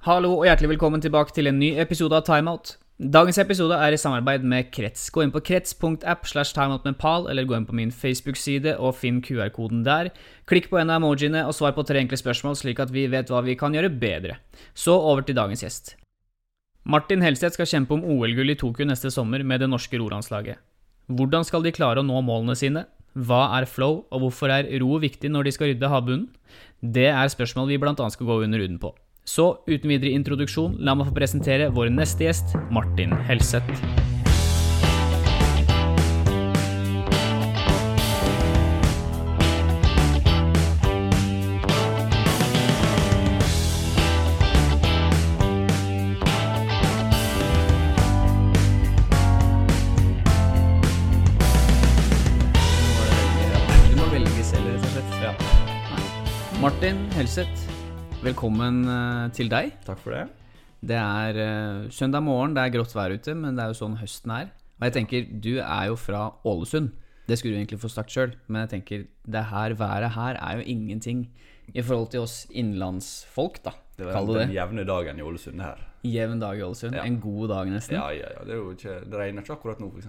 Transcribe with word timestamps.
Hallo 0.00 0.30
og 0.38 0.46
hjertelig 0.46 0.70
velkommen 0.70 1.02
tilbake 1.04 1.34
til 1.36 1.50
en 1.50 1.58
ny 1.60 1.74
episode 1.76 2.16
av 2.16 2.22
Timeout. 2.24 2.70
Dagens 2.96 3.36
episode 3.42 3.76
er 3.76 3.92
i 3.92 3.98
samarbeid 4.00 4.46
med 4.48 4.70
Krets. 4.72 5.02
Gå 5.12 5.26
inn 5.26 5.32
på 5.34 5.42
krets.app 5.44 6.22
slash 6.24 6.54
timeout 6.56 6.86
eller 7.28 7.44
gå 7.44 7.52
inn 7.52 7.66
på 7.68 7.76
min 7.76 7.92
Facebook-side 7.92 8.78
og 8.80 8.94
finn 8.96 9.18
QR-koden 9.20 9.82
der. 9.84 10.08
Klikk 10.48 10.70
på 10.70 10.78
en 10.80 10.88
av 10.88 11.02
emojiene 11.02 11.42
og 11.44 11.52
svar 11.52 11.74
på 11.76 11.84
tre 11.84 12.00
enkle 12.00 12.16
spørsmål, 12.16 12.56
slik 12.56 12.80
at 12.80 12.94
vi 12.94 13.04
vet 13.12 13.28
hva 13.28 13.42
vi 13.44 13.58
kan 13.60 13.76
gjøre 13.76 13.90
bedre. 13.92 14.38
Så 14.72 14.96
over 14.96 15.20
til 15.20 15.36
dagens 15.36 15.66
gjest. 15.66 15.92
Martin 16.88 17.20
Helseth 17.20 17.58
skal 17.58 17.68
kjempe 17.68 17.98
om 17.98 18.08
OL-gull 18.16 18.54
i 18.54 18.56
Tokyo 18.56 18.88
neste 18.88 19.12
sommer 19.12 19.44
med 19.44 19.60
det 19.60 19.68
norske 19.68 20.00
rolandslaget. 20.00 20.56
Hvordan 21.12 21.44
skal 21.44 21.60
de 21.68 21.76
klare 21.76 22.00
å 22.00 22.08
nå 22.08 22.24
målene 22.24 22.56
sine? 22.56 22.86
Hva 23.12 23.50
er 23.60 23.68
flow, 23.68 24.06
og 24.08 24.24
hvorfor 24.24 24.48
er 24.48 24.72
ro 24.80 24.96
viktig 25.04 25.28
når 25.28 25.44
de 25.44 25.56
skal 25.58 25.74
rydde 25.74 25.92
havbunnen? 25.92 26.26
Det 26.80 27.10
er 27.12 27.36
spørsmål 27.36 27.68
vi 27.68 27.82
annet 27.84 28.16
skal 28.16 28.32
gå 28.32 28.40
under 28.48 28.64
huden 28.64 28.80
på. 28.80 28.96
Så 29.24 29.60
uten 29.68 29.90
videre 29.92 30.10
introduksjon, 30.16 30.78
la 30.82 30.94
meg 30.96 31.06
få 31.10 31.14
presentere 31.14 31.68
vår 31.74 31.92
neste 31.94 32.26
gjest, 32.26 32.56
Martin 32.74 33.12
Helseth. 33.28 33.70
Du 53.90 53.96
må 54.00 54.10
velge 54.10 54.44
selv, 54.50 54.74
rett 54.74 54.84
og 54.84 54.94
slett. 54.96 55.18
Ja. 55.22 55.34
Martin 56.60 57.06
Helseth, 57.14 57.69
velkommen 58.20 58.82
eh, 58.84 59.26
til 59.36 59.48
deg. 59.50 59.72
Takk 59.86 60.00
for 60.02 60.14
det. 60.14 60.26
Det 60.84 60.96
er 60.96 61.38
eh, 61.40 61.90
søndag 61.92 62.24
morgen, 62.24 62.54
det 62.56 62.62
er 62.62 62.72
grått 62.74 62.92
vær 62.96 63.14
ute, 63.14 63.34
men 63.36 63.56
det 63.56 63.64
er 63.64 63.72
jo 63.72 63.78
sånn 63.78 63.96
høsten 64.00 64.34
er. 64.34 64.50
Og 64.80 64.86
jeg 64.88 64.96
tenker, 64.96 65.28
du 65.44 65.52
er 65.60 65.86
jo 65.90 65.96
fra 66.00 66.26
Ålesund. 66.48 66.92
Det 67.28 67.38
skulle 67.38 67.56
du 67.56 67.60
egentlig 67.60 67.80
få 67.80 67.90
sagt 67.92 68.12
sjøl, 68.12 68.34
men 68.48 68.64
jeg 68.64 68.72
tenker, 68.74 69.06
det 69.24 69.44
her 69.52 69.76
været 69.78 70.12
her 70.16 70.40
er 70.40 70.60
jo 70.60 70.66
ingenting 70.74 71.28
i 71.70 71.84
forhold 71.84 72.10
til 72.12 72.24
oss 72.26 72.42
innlandsfolk, 72.50 73.60
da. 73.64 73.76
Det 73.96 74.08
var 74.08 74.28
den 74.32 74.54
jevne 74.56 74.84
dagen 74.88 75.20
i 75.20 75.24
Ålesund 75.24 75.60
her. 75.62 75.80
Jevn 76.04 76.40
dag 76.40 76.60
i 76.60 76.64
Ålesund. 76.64 76.96
Ja. 76.96 77.04
En 77.04 77.20
god 77.20 77.50
dag, 77.52 77.72
nesten. 77.72 77.96
Ja, 78.00 78.08
ja, 78.16 78.32
ja. 78.36 78.44
Det, 78.44 78.56
er 78.56 78.60
jo 78.60 78.70
ikke, 78.72 79.00
det 79.04 79.20
regner 79.20 79.44
ikke 79.44 79.56
akkurat 79.58 79.80
nå, 79.80 79.92
f.eks. 79.92 80.08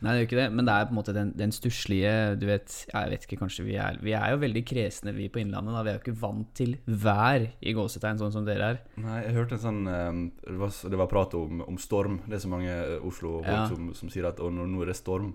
Nei, 0.00 0.12
det 0.12 0.16
er 0.16 0.22
jo 0.22 0.28
ikke 0.30 0.38
det, 0.40 0.46
men 0.56 0.64
det 0.64 0.72
er 0.74 0.86
på 0.88 0.94
en 0.94 0.98
måte 1.00 1.12
den, 1.12 1.30
den 1.36 1.50
stusslige 1.52 2.12
Du 2.40 2.46
vet, 2.48 2.72
jeg 2.88 3.10
vet 3.12 3.26
ikke, 3.26 3.36
kanskje 3.42 3.66
vi 3.66 3.74
er 3.76 3.98
Vi 4.00 4.14
er 4.16 4.30
jo 4.32 4.38
veldig 4.40 4.62
kresne, 4.64 5.12
vi 5.12 5.26
på 5.28 5.42
Innlandet. 5.42 5.74
da 5.76 5.82
Vi 5.84 5.90
er 5.92 5.98
jo 5.98 6.02
ikke 6.06 6.16
vant 6.22 6.48
til 6.56 6.76
vær 6.88 7.44
i 7.60 7.74
gåsetegn, 7.76 8.16
sånn 8.22 8.32
som 8.32 8.46
dere 8.48 8.70
er. 8.74 8.80
Nei, 8.96 9.18
jeg 9.26 9.36
hørte 9.36 9.58
en 9.58 9.64
sånn 9.66 9.82
eh, 9.92 10.22
Det 10.46 10.56
var, 10.62 10.72
det 10.94 11.00
var 11.02 11.10
prat 11.12 11.36
om, 11.36 11.60
om 11.68 11.76
storm. 11.78 12.20
Det 12.26 12.38
er 12.38 12.44
så 12.46 12.52
mange 12.52 12.72
eh, 12.72 12.96
Oslo-folk 13.04 13.46
Ja. 13.52 13.66
som, 13.68 13.92
som 13.98 14.08
sier 14.12 14.30
at 14.32 14.40
nå, 14.40 14.64
nå 14.72 14.82
er 14.86 14.92
det 14.94 14.96
storm. 15.00 15.34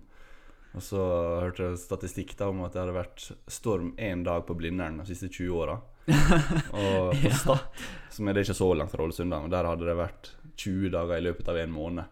Og 0.75 0.83
så 0.83 0.99
hørte 1.45 1.69
jeg 1.69 1.77
statistikk 1.79 2.33
da 2.35 2.49
om 2.51 2.65
at 2.65 2.73
det 2.73 2.81
hadde 2.81 2.97
vært 2.97 3.29
storm 3.47 3.93
én 4.01 4.25
dag 4.25 4.41
på 4.49 4.57
Blindern 4.59 4.97
de 4.99 5.05
siste 5.07 5.29
20 5.31 5.53
åra. 5.55 5.77
Og 6.75 7.13
på. 7.15 7.31
Stad, 7.31 7.61
som 8.11 8.27
er 8.27 8.35
det 8.35 8.43
ikke 8.43 8.57
så 8.57 8.67
langt 8.75 8.91
fra 8.91 9.05
Ålesund, 9.05 9.31
men 9.31 9.53
der 9.53 9.69
hadde 9.69 9.87
det 9.87 9.95
vært 10.01 10.33
20 10.59 10.89
dager 10.93 11.21
i 11.21 11.23
løpet 11.29 11.47
av 11.53 11.61
en 11.61 11.71
måned. 11.71 12.11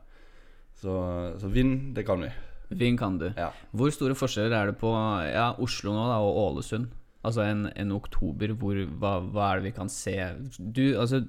Så, 0.82 0.96
så 1.40 1.52
vind, 1.52 1.94
det 1.96 2.06
kan 2.08 2.24
vi. 2.24 2.32
Vind 2.74 3.00
kan 3.00 3.20
du. 3.22 3.30
Ja. 3.38 3.52
Hvor 3.72 3.94
store 3.94 4.18
forskjeller 4.18 4.56
er 4.58 4.72
det 4.72 4.80
på 4.82 4.92
ja, 5.28 5.52
Oslo 5.62 5.94
nå 5.96 6.06
da, 6.10 6.20
og 6.24 6.40
Ålesund? 6.48 6.92
Altså 7.24 7.46
en, 7.46 7.68
en 7.80 7.94
oktober, 7.96 8.52
hvor, 8.60 8.80
hva, 9.00 9.14
hva 9.32 9.46
er 9.50 9.62
det 9.62 9.70
vi 9.70 9.76
kan 9.78 9.92
se? 9.92 10.16
Du, 10.60 10.84
altså, 11.00 11.22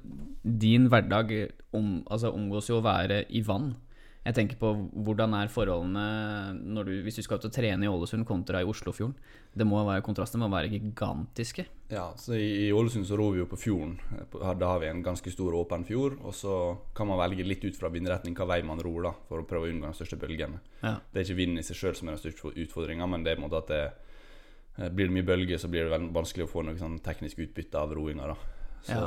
din 0.43 0.89
hverdag 0.91 1.31
om, 1.77 2.01
altså, 2.11 2.33
omgås 2.35 2.71
jo 2.71 2.81
å 2.81 2.87
være 2.87 3.23
i 3.31 3.45
vann. 3.47 3.77
Jeg 4.25 4.37
tenker 4.39 4.57
på 4.57 4.71
hvordan 5.05 5.35
er 5.37 5.51
forholdene 5.53 6.05
når 6.57 6.87
du, 6.89 6.93
hvis 7.05 7.19
du 7.19 7.23
skal 7.27 7.37
ut 7.37 7.45
og 7.45 7.53
trene 7.53 7.85
i 7.85 7.91
Ålesund 7.91 8.25
kontra 8.25 8.63
i 8.63 8.69
Oslofjorden. 8.69 9.13
Det 9.53 9.67
må 9.69 9.83
være, 9.85 10.01
kontrastene 10.07 10.47
må 10.47 10.49
være 10.55 10.71
gigantiske. 10.73 11.67
Ja, 11.93 12.07
så 12.17 12.33
i, 12.39 12.47
i 12.65 12.71
Ålesund 12.73 13.05
så 13.05 13.19
ror 13.21 13.35
vi 13.35 13.43
jo 13.43 13.49
på 13.51 13.59
fjorden. 13.61 13.99
Da 14.33 14.71
har 14.71 14.81
vi 14.81 14.89
en 14.89 15.05
ganske 15.05 15.29
stor 15.35 15.55
åpen 15.61 15.85
fjord, 15.85 16.17
og 16.25 16.33
så 16.35 16.57
kan 16.97 17.11
man 17.11 17.21
velge 17.21 17.45
litt 17.45 17.69
ut 17.69 17.77
fra 17.77 17.93
vindretning 17.93 18.37
hva 18.39 18.49
vei 18.55 18.63
man 18.65 18.81
ror, 18.81 19.11
da, 19.11 19.13
for 19.29 19.45
å 19.45 19.49
prøve 19.51 19.69
å 19.69 19.75
unngå 19.75 19.93
de 19.93 20.01
største 20.01 20.19
bølgene. 20.25 20.63
Ja. 20.81 20.97
Det 21.13 21.21
er 21.21 21.29
ikke 21.29 21.41
vinden 21.43 21.61
i 21.61 21.67
seg 21.69 21.83
sjøl 21.83 22.01
som 22.01 22.09
er 22.09 22.17
den 22.17 22.25
største 22.25 22.57
utfordringa, 22.65 23.11
men 23.13 23.29
det 23.29 23.35
er 23.35 23.39
på 23.39 23.45
en 23.45 23.49
måte 23.51 23.61
at 23.61 23.71
det 23.75 23.85
eh, 23.85 24.89
blir 24.89 25.13
det 25.13 25.19
mye 25.21 25.31
bølger, 25.35 25.61
så 25.61 25.69
blir 25.69 25.93
det 25.93 26.01
vanskelig 26.17 26.49
å 26.49 26.53
få 26.57 26.65
noe 26.65 26.81
sånn 26.81 26.97
teknisk 27.05 27.45
utbytte 27.45 27.85
av 27.85 27.93
roinga. 27.93 28.33
da. 28.33 28.41
Så 28.85 29.05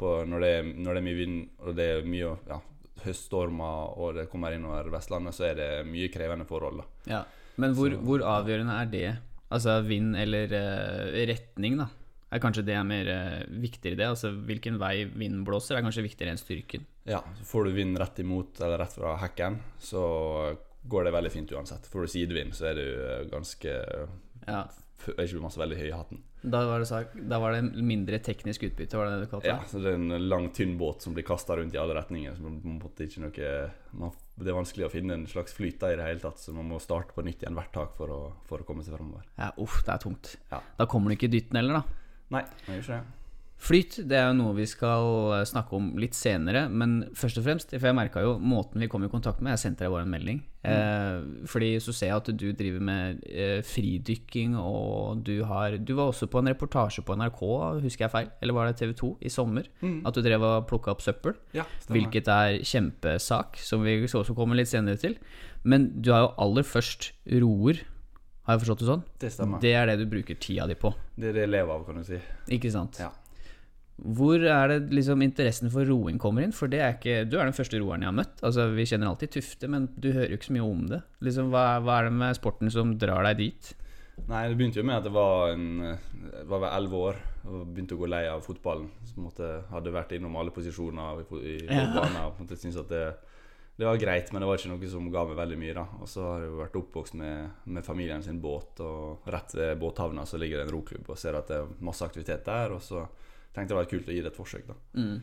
på, 0.00 0.18
når, 0.28 0.40
det 0.40 0.52
er, 0.56 0.66
når 0.72 0.96
det 0.96 1.00
er 1.00 1.10
mye 1.12 1.20
vind, 1.20 1.40
og 1.60 1.76
det 1.76 1.92
er 1.92 2.08
mye 2.08 2.34
ja, 2.48 2.58
høststormer, 3.06 3.96
og 3.98 4.16
det 4.18 4.28
kommer 4.32 4.54
innover 4.56 4.90
Vestlandet, 4.92 5.36
så 5.36 5.48
er 5.50 5.58
det 5.58 5.70
mye 5.88 6.10
krevende 6.12 6.46
forhold. 6.48 6.82
da. 6.82 7.16
Ja. 7.16 7.22
Men 7.60 7.74
hvor, 7.76 7.94
hvor 8.00 8.24
avgjørende 8.24 8.78
er 8.80 8.92
det? 8.92 9.08
Altså 9.52 9.80
vind 9.84 10.16
eller 10.16 10.54
uh, 10.56 11.18
retning, 11.28 11.76
da? 11.82 11.90
Er 12.32 12.40
kanskje 12.40 12.64
det 12.64 12.76
er 12.78 12.86
mer 12.88 13.08
uh, 13.12 13.42
viktigere, 13.60 13.98
det? 14.00 14.08
Altså 14.14 14.30
hvilken 14.32 14.78
vei 14.80 15.04
vinden 15.10 15.42
blåser, 15.44 15.76
er 15.76 15.84
kanskje 15.84 16.06
viktigere 16.06 16.32
enn 16.32 16.40
styrken? 16.40 16.86
Ja, 17.08 17.20
så 17.36 17.48
får 17.50 17.68
du 17.68 17.76
vind 17.76 17.98
rett 18.00 18.22
imot 18.22 18.62
eller 18.62 18.80
rett 18.80 18.96
fra 18.96 19.18
hekken, 19.20 19.58
så 19.82 20.02
går 20.88 21.04
det 21.06 21.14
veldig 21.14 21.32
fint 21.32 21.52
uansett. 21.52 21.86
Får 21.86 22.06
du 22.06 22.12
sidevind, 22.14 22.54
så 22.56 22.70
er 22.70 22.78
du 22.80 22.86
eh, 22.86 23.26
ganske 23.30 23.74
Ja. 24.48 24.64
Er 25.16 25.24
ikke 25.26 25.42
masse 25.42 25.58
veldig 25.58 25.78
høy 25.80 25.88
i 25.88 25.96
hatten. 25.96 26.20
Da 26.42 26.64
var, 26.66 26.82
det 26.82 27.26
da 27.30 27.38
var 27.38 27.54
det 27.54 27.82
mindre 27.86 28.18
teknisk 28.18 28.64
utbytte, 28.66 28.98
var 28.98 29.06
det 29.06 29.12
det 29.14 29.26
du 29.26 29.30
kalte 29.30 29.46
det? 29.46 29.52
Ja, 29.52 29.68
så 29.70 29.78
det 29.78 29.92
er 29.92 30.00
en 30.00 30.26
lang, 30.26 30.48
tynn 30.56 30.74
båt 30.78 31.04
som 31.04 31.14
blir 31.14 31.26
kasta 31.26 31.54
rundt 31.58 31.76
i 31.76 31.78
alle 31.78 31.94
retninger. 31.94 32.34
Så 32.34 32.42
man, 32.42 32.58
måtte 32.82 33.06
ikke 33.06 33.22
noe 33.22 33.52
man, 34.00 34.16
Det 34.34 34.50
er 34.50 34.58
vanskelig 34.58 34.88
å 34.88 34.90
finne 34.90 35.20
en 35.20 35.28
slags 35.30 35.54
flyte 35.54 35.92
i 35.92 35.98
det 36.00 36.08
hele 36.08 36.24
tatt, 36.24 36.42
så 36.42 36.54
man 36.56 36.66
må 36.72 36.80
starte 36.82 37.14
på 37.14 37.22
nytt 37.22 37.44
igjen 37.44 37.58
hvert 37.58 37.74
tak 37.76 37.94
for 37.98 38.10
å, 38.10 38.20
for 38.48 38.64
å 38.64 38.66
komme 38.66 38.82
seg 38.82 38.96
framover. 38.98 39.28
Ja, 39.38 39.52
uff, 39.62 39.84
det 39.86 39.94
er 39.94 40.02
tungt. 40.02 40.34
Ja. 40.50 40.62
Da 40.80 40.88
kommer 40.90 41.12
du 41.12 41.18
ikke 41.18 41.30
i 41.30 41.36
dytten 41.36 41.62
heller, 41.62 41.82
da. 41.82 41.98
Nei, 42.34 42.46
man 42.66 42.78
gjør 42.78 42.86
ikke 42.88 42.98
det. 42.98 43.21
Flyt 43.62 44.00
det 44.10 44.16
er 44.18 44.24
jo 44.26 44.38
noe 44.40 44.56
vi 44.56 44.64
skal 44.66 45.36
eh, 45.36 45.44
snakke 45.46 45.76
om 45.78 45.92
litt 46.00 46.16
senere, 46.18 46.64
men 46.66 47.04
først 47.14 47.38
og 47.38 47.44
fremst 47.46 47.70
For 47.76 47.86
jeg 47.86 47.94
merka 47.94 48.22
jo 48.24 48.32
måten 48.42 48.82
vi 48.82 48.88
kom 48.90 49.04
i 49.06 49.10
kontakt 49.12 49.38
med 49.38 49.54
Jeg 49.54 49.62
sendte 49.62 49.84
deg 49.84 49.92
bare 49.94 50.06
en 50.06 50.10
melding. 50.10 50.40
Eh, 50.66 51.46
fordi 51.50 51.68
så 51.82 51.94
ser 51.94 52.10
jeg 52.10 52.16
at 52.24 52.30
du 52.38 52.48
driver 52.58 52.82
med 52.82 53.22
eh, 53.30 53.60
fridykking, 53.66 54.56
og 54.58 55.22
du 55.26 55.44
har 55.46 55.76
Du 55.78 55.94
var 55.98 56.10
også 56.10 56.26
på 56.32 56.42
en 56.42 56.50
reportasje 56.50 57.06
på 57.06 57.14
NRK, 57.20 57.40
husker 57.86 58.08
jeg 58.08 58.14
feil? 58.16 58.32
Eller 58.42 58.58
var 58.58 58.66
det 58.66 58.80
TV 58.82 58.96
2 58.98 59.12
i 59.22 59.32
sommer? 59.32 59.70
At 60.02 60.18
du 60.18 60.22
drev 60.26 60.42
og 60.48 60.66
plukka 60.70 60.96
opp 60.96 61.06
søppel? 61.06 61.38
Ja. 61.54 61.68
Hvilket 61.86 62.32
er 62.34 62.58
kjempesak, 62.66 63.62
som 63.62 63.86
vi 63.86 64.00
også 64.02 64.34
kommer 64.34 64.58
litt 64.58 64.72
senere 64.74 64.98
til. 64.98 65.14
Men 65.62 65.92
du 66.02 66.10
har 66.10 66.26
jo 66.26 66.34
aller 66.42 66.66
først 66.66 67.12
roer, 67.38 67.84
har 68.42 68.56
jeg 68.56 68.64
forstått 68.64 68.82
det 68.82 68.90
sånn? 68.90 69.02
Det 69.22 69.28
stemmer. 69.30 69.62
Det 69.62 69.70
er 69.78 69.86
det 69.86 70.00
du 70.02 70.08
bruker 70.10 70.34
tida 70.34 70.66
di 70.66 70.74
på, 70.74 70.90
Det 71.14 71.30
er 71.30 71.36
det 71.36 71.44
jeg 71.46 71.54
lever 71.54 71.76
av, 71.76 71.84
kan 71.86 72.02
du 72.02 72.06
si. 72.06 72.18
ikke 72.50 72.72
sant? 72.74 72.98
Ja. 72.98 73.12
Hvor 74.02 74.42
er 74.42 74.68
det 74.72 74.78
liksom 74.96 75.22
interessen 75.22 75.70
for 75.70 75.86
roing 75.86 76.16
kommer 76.18 76.42
inn? 76.42 76.52
For 76.56 76.66
det 76.66 76.80
er 76.82 76.96
ikke, 76.96 77.20
du 77.30 77.36
er 77.38 77.46
den 77.46 77.54
første 77.54 77.78
roeren 77.78 78.02
jeg 78.02 78.10
har 78.10 78.16
møtt. 78.18 78.40
Altså, 78.42 78.64
Vi 78.74 78.86
kjenner 78.90 79.12
alltid 79.12 79.30
Tufte, 79.36 79.68
men 79.70 79.88
du 79.94 80.08
hører 80.12 80.32
jo 80.32 80.38
ikke 80.40 80.48
så 80.50 80.56
mye 80.56 80.66
om 80.66 80.80
det. 80.90 80.98
Liksom, 81.22 81.52
hva, 81.54 81.66
hva 81.84 82.00
er 82.00 82.08
det 82.08 82.16
med 82.18 82.34
sporten 82.40 82.72
som 82.74 82.96
drar 82.98 83.22
deg 83.28 83.38
dit? 83.44 83.70
Nei, 84.28 84.42
det 84.50 84.56
begynte 84.58 84.78
jo 84.82 84.84
med 84.86 84.98
at 84.98 85.06
jeg 85.08 85.14
var 85.14 85.52
en, 85.54 85.68
jeg 85.86 86.48
var 86.50 86.60
vel 86.66 86.74
elleve 86.76 86.98
år 87.08 87.20
og 87.48 87.62
begynte 87.74 87.94
å 87.96 88.00
gå 88.02 88.10
lei 88.10 88.24
av 88.30 88.42
fotballen. 88.44 88.90
Så 89.08 89.22
måte 89.22 89.52
hadde 89.70 89.94
vært 89.94 90.12
innom 90.18 90.36
alle 90.38 90.52
posisjoner 90.54 91.22
i, 91.22 91.56
fotballen 91.66 92.18
Ja. 92.18 92.26
og 92.26 92.36
på 92.36 92.42
en 92.42 92.46
måte 92.48 92.58
syntes 92.60 92.82
at 92.82 92.90
det, 92.92 93.04
det 93.80 93.86
var 93.88 93.96
greit, 94.02 94.28
men 94.34 94.42
det 94.44 94.50
var 94.50 94.58
ikke 94.60 94.70
noe 94.74 94.90
som 94.92 95.08
ga 95.14 95.24
meg 95.30 95.38
veldig 95.40 95.58
mye. 95.62 95.74
da. 95.78 95.86
Og 96.02 96.10
så 96.10 96.26
har 96.26 96.42
jeg 96.42 96.50
jo 96.52 96.60
vært 96.60 96.76
oppvokst 96.82 97.14
med, 97.22 97.50
med 97.64 97.86
familien 97.86 98.22
sin 98.22 98.38
båt, 98.42 98.82
og 98.84 99.26
rett 99.32 99.54
ved 99.58 99.78
båthavna 99.80 100.26
så 100.28 100.38
ligger 100.42 100.60
det 100.60 100.68
en 100.68 100.74
roklubb 100.76 101.08
og 101.14 101.18
ser 101.18 101.38
at 101.38 101.48
det 101.50 101.62
er 101.62 101.72
masse 101.80 102.04
aktivitet 102.06 102.44
der. 102.46 102.74
Og 102.76 102.82
så 102.84 103.06
tenkte 103.52 103.72
det 103.74 103.80
var 103.80 103.90
kult 103.90 104.08
å 104.08 104.16
gi 104.16 104.20
det 104.24 104.32
et 104.32 104.38
forsøk. 104.38 104.66
da. 104.66 104.76
Mm. 104.98 105.22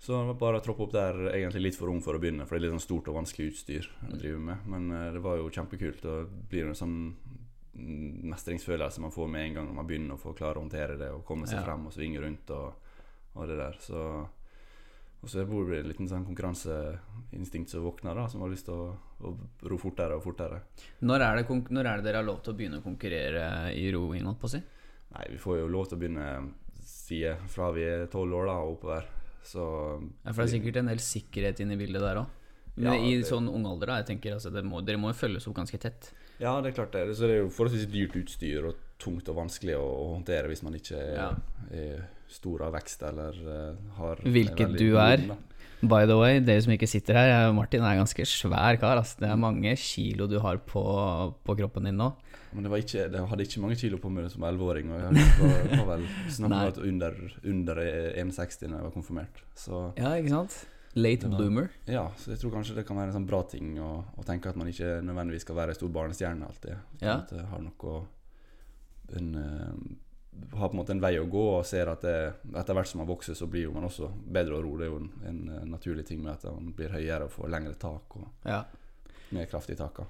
Så 0.00 0.20
bare 0.40 0.62
troppe 0.64 0.86
opp 0.86 0.94
der 0.94 1.18
egentlig 1.34 1.62
litt 1.66 1.76
for 1.76 1.92
ung 1.92 2.00
for 2.00 2.16
å 2.16 2.20
begynne, 2.22 2.46
for 2.48 2.56
det 2.56 2.62
er 2.62 2.66
litt 2.70 2.78
sånn 2.78 2.86
stort 2.86 3.10
og 3.12 3.18
vanskelig 3.18 3.50
utstyr 3.52 3.88
å 4.08 4.16
drive 4.16 4.40
med. 4.40 4.66
Men 4.72 4.88
uh, 4.94 5.12
det 5.12 5.20
var 5.20 5.36
jo 5.36 5.50
kjempekult, 5.52 6.06
og 6.08 6.22
det 6.24 6.48
blir 6.48 6.70
en 6.70 6.78
sånn 6.78 6.94
mm, 7.76 8.30
mestringsfølelse 8.32 9.04
man 9.04 9.12
får 9.12 9.28
med 9.28 9.44
en 9.44 9.58
gang 9.58 9.68
når 9.68 9.76
man 9.76 9.90
begynner 9.90 10.16
å 10.16 10.22
få 10.22 10.32
klare 10.38 10.56
å 10.56 10.64
håndtere 10.64 10.96
det 10.96 11.10
og 11.12 11.24
komme 11.28 11.46
seg 11.46 11.60
Ja. 11.60 11.66
frem 11.68 11.84
og 11.86 11.92
svinge 11.92 12.22
rundt 12.24 12.48
og, 12.56 12.94
og 13.36 13.48
det 13.50 13.60
der. 13.60 13.76
Så 13.84 14.04
og 15.20 15.28
så 15.28 15.44
bor 15.44 15.68
det 15.68 15.82
en 15.82 15.88
liten 15.90 16.08
sånn 16.08 16.24
konkurranseinstinkt 16.24 17.68
som 17.68 17.82
våkner, 17.84 18.16
da, 18.16 18.22
som 18.32 18.40
har 18.40 18.48
lyst 18.52 18.64
til 18.70 18.78
å, 18.78 18.86
å 19.20 19.32
ro 19.68 19.76
fortere 19.80 20.16
og 20.16 20.24
fortere. 20.24 20.62
Når 21.04 21.24
er, 21.26 21.40
det, 21.42 21.58
når 21.76 21.88
er 21.90 22.00
det 22.00 22.06
dere 22.08 22.22
har 22.22 22.24
lov 22.24 22.40
til 22.40 22.54
å 22.54 22.56
begynne 22.56 22.80
å 22.80 22.84
konkurrere 22.86 23.42
i 23.76 23.90
roing? 23.92 24.24
holdt 24.24 24.40
på 24.40 24.48
å 24.48 24.54
si? 24.54 24.62
Nei, 25.10 25.26
vi 25.34 25.40
får 25.42 25.58
jo 25.58 25.68
lov 25.68 25.90
til 25.90 25.98
å 25.98 26.00
begynne 26.00 26.26
side 27.10 27.36
fra 27.52 27.70
vi 27.76 27.84
er 27.90 28.06
tolv 28.12 28.38
år 28.40 28.46
da 28.50 28.56
og 28.62 28.76
oppover. 28.78 29.08
Så 29.44 29.62
Ja, 30.24 30.32
for 30.32 30.44
det 30.44 30.48
er 30.50 30.54
sikkert 30.58 30.76
en 30.82 30.90
del 30.92 31.02
sikkerhet 31.02 31.60
inne 31.64 31.74
i 31.76 31.80
bildet 31.80 32.02
der 32.04 32.22
òg. 32.22 32.36
Men 32.76 32.92
Ja, 32.92 32.98
i 33.02 33.16
det- 33.18 33.26
sånn 33.28 33.48
ung 33.50 33.66
alder, 33.66 33.86
da, 33.90 33.96
jeg 34.00 34.06
tenker 34.14 34.34
altså, 34.38 34.52
det 34.52 34.62
må, 34.64 34.80
dere 34.84 34.96
må 34.96 35.10
jo 35.12 35.18
følges 35.26 35.48
opp 35.50 35.56
ganske 35.58 35.78
tett. 35.80 36.12
Ja, 36.40 36.54
det 36.62 36.70
er 36.70 36.76
klart 36.84 36.92
det. 36.92 37.16
Så 37.16 37.26
det 37.28 37.36
er 37.36 37.42
jo 37.42 37.50
forholdsvis 37.52 37.90
dyrt 37.92 38.14
utstyr 38.16 38.64
og 38.70 38.74
tungt 38.98 39.28
og 39.28 39.36
vanskelig 39.36 39.74
å, 39.76 39.84
å 39.84 40.06
håndtere 40.16 40.48
hvis 40.48 40.62
man 40.62 40.72
ikke 40.78 40.96
er, 40.96 41.14
Ja. 41.16 41.30
er 41.72 42.06
stor 42.28 42.62
av 42.62 42.72
vekst 42.78 43.02
eller 43.02 43.32
uh, 43.44 43.74
har 43.98 44.16
Hvilket 44.24 44.78
du 44.78 44.96
er. 44.96 45.16
volumen. 45.18 45.38
By 45.82 46.04
the 46.06 46.16
way, 46.16 46.38
dere 46.40 46.60
som 46.62 46.72
ikke 46.72 46.88
sitter 46.88 47.14
her, 47.16 47.52
Martin 47.56 47.80
er 47.82 47.94
en 47.96 48.04
ganske 48.04 48.24
svær 48.28 48.78
kar. 48.78 48.96
Altså. 49.00 49.18
Det 49.18 49.28
er 49.30 49.36
mange 49.36 49.74
kilo 49.76 50.26
du 50.28 50.38
har 50.38 50.58
på, 50.58 51.34
på 51.44 51.56
kroppen 51.56 51.84
din 51.88 51.96
nå. 51.96 52.12
Men 52.52 52.64
det 52.66 52.70
var 52.72 52.78
ikke, 52.82 53.04
det 53.12 53.20
hadde 53.30 53.44
ikke 53.46 53.60
mange 53.62 53.76
kilo 53.78 53.98
på 54.02 54.10
meg 54.10 54.26
som 54.32 54.42
11-åring. 54.42 54.90
Og 54.90 55.00
jeg 55.00 55.30
var, 55.40 55.70
var 55.84 55.88
vel 55.96 56.06
snakk 56.34 56.54
at 56.72 56.78
under, 56.82 57.16
under 57.46 57.76
1,60 57.84 58.60
da 58.66 58.76
jeg 58.76 58.86
var 58.88 58.94
konfirmert. 58.94 59.42
Så 59.54 59.84
Ja, 59.96 60.16
ikke 60.18 60.32
sant? 60.34 60.56
Late 60.98 61.28
var- 61.30 61.38
bloomer. 61.38 61.68
ja, 61.86 62.08
så 62.18 62.32
jeg 62.32 62.40
tror 62.42 62.50
kanskje 62.56 62.74
det 62.74 62.86
kan 62.88 62.96
være 62.98 63.12
en 63.12 63.18
sånn 63.20 63.26
bra 63.30 63.42
ting 63.46 63.76
å, 63.78 63.90
å 64.18 64.24
tenke 64.26 64.50
at 64.50 64.56
man 64.58 64.66
ikke 64.72 64.96
nødvendigvis 65.06 65.44
skal 65.46 65.54
være 65.60 65.70
en 65.76 65.78
stor 65.78 65.92
barnestjerne 65.94 66.48
alltid. 66.48 66.74
Ja. 67.00 67.20
At 67.20 67.30
det 67.30 67.44
har 67.46 67.62
noe 67.62 68.00
en, 69.14 69.34
uh, 69.34 70.56
Har 70.58 70.68
på 70.68 70.74
en 70.74 70.80
måte 70.80 70.92
en 70.94 71.00
vei 71.02 71.12
å 71.20 71.28
gå, 71.30 71.44
og 71.60 71.64
ser 71.66 71.86
at 71.90 72.02
det, 72.06 72.16
etter 72.56 72.74
hvert 72.74 72.86
som 72.90 73.00
man 73.02 73.08
vokser, 73.10 73.34
så 73.38 73.46
blir 73.50 73.70
man 73.74 73.84
også 73.86 74.08
bedre 74.30 74.56
å 74.58 74.62
ro. 74.62 74.76
Det 74.78 74.86
er 74.86 74.90
jo 74.92 74.98
en, 75.02 75.08
en 75.26 75.40
eh, 75.54 75.64
naturlig 75.68 76.04
ting 76.06 76.22
med 76.22 76.32
at 76.38 76.44
man 76.50 76.70
blir 76.74 76.90
høyere 76.94 77.26
og 77.26 77.32
får 77.34 77.50
lengre 77.50 77.74
tak 77.78 78.16
og 78.16 78.28
Ja. 78.46 78.60
mer 79.34 79.46
kraft 79.50 79.70
i 79.70 79.76
taka. 79.78 80.06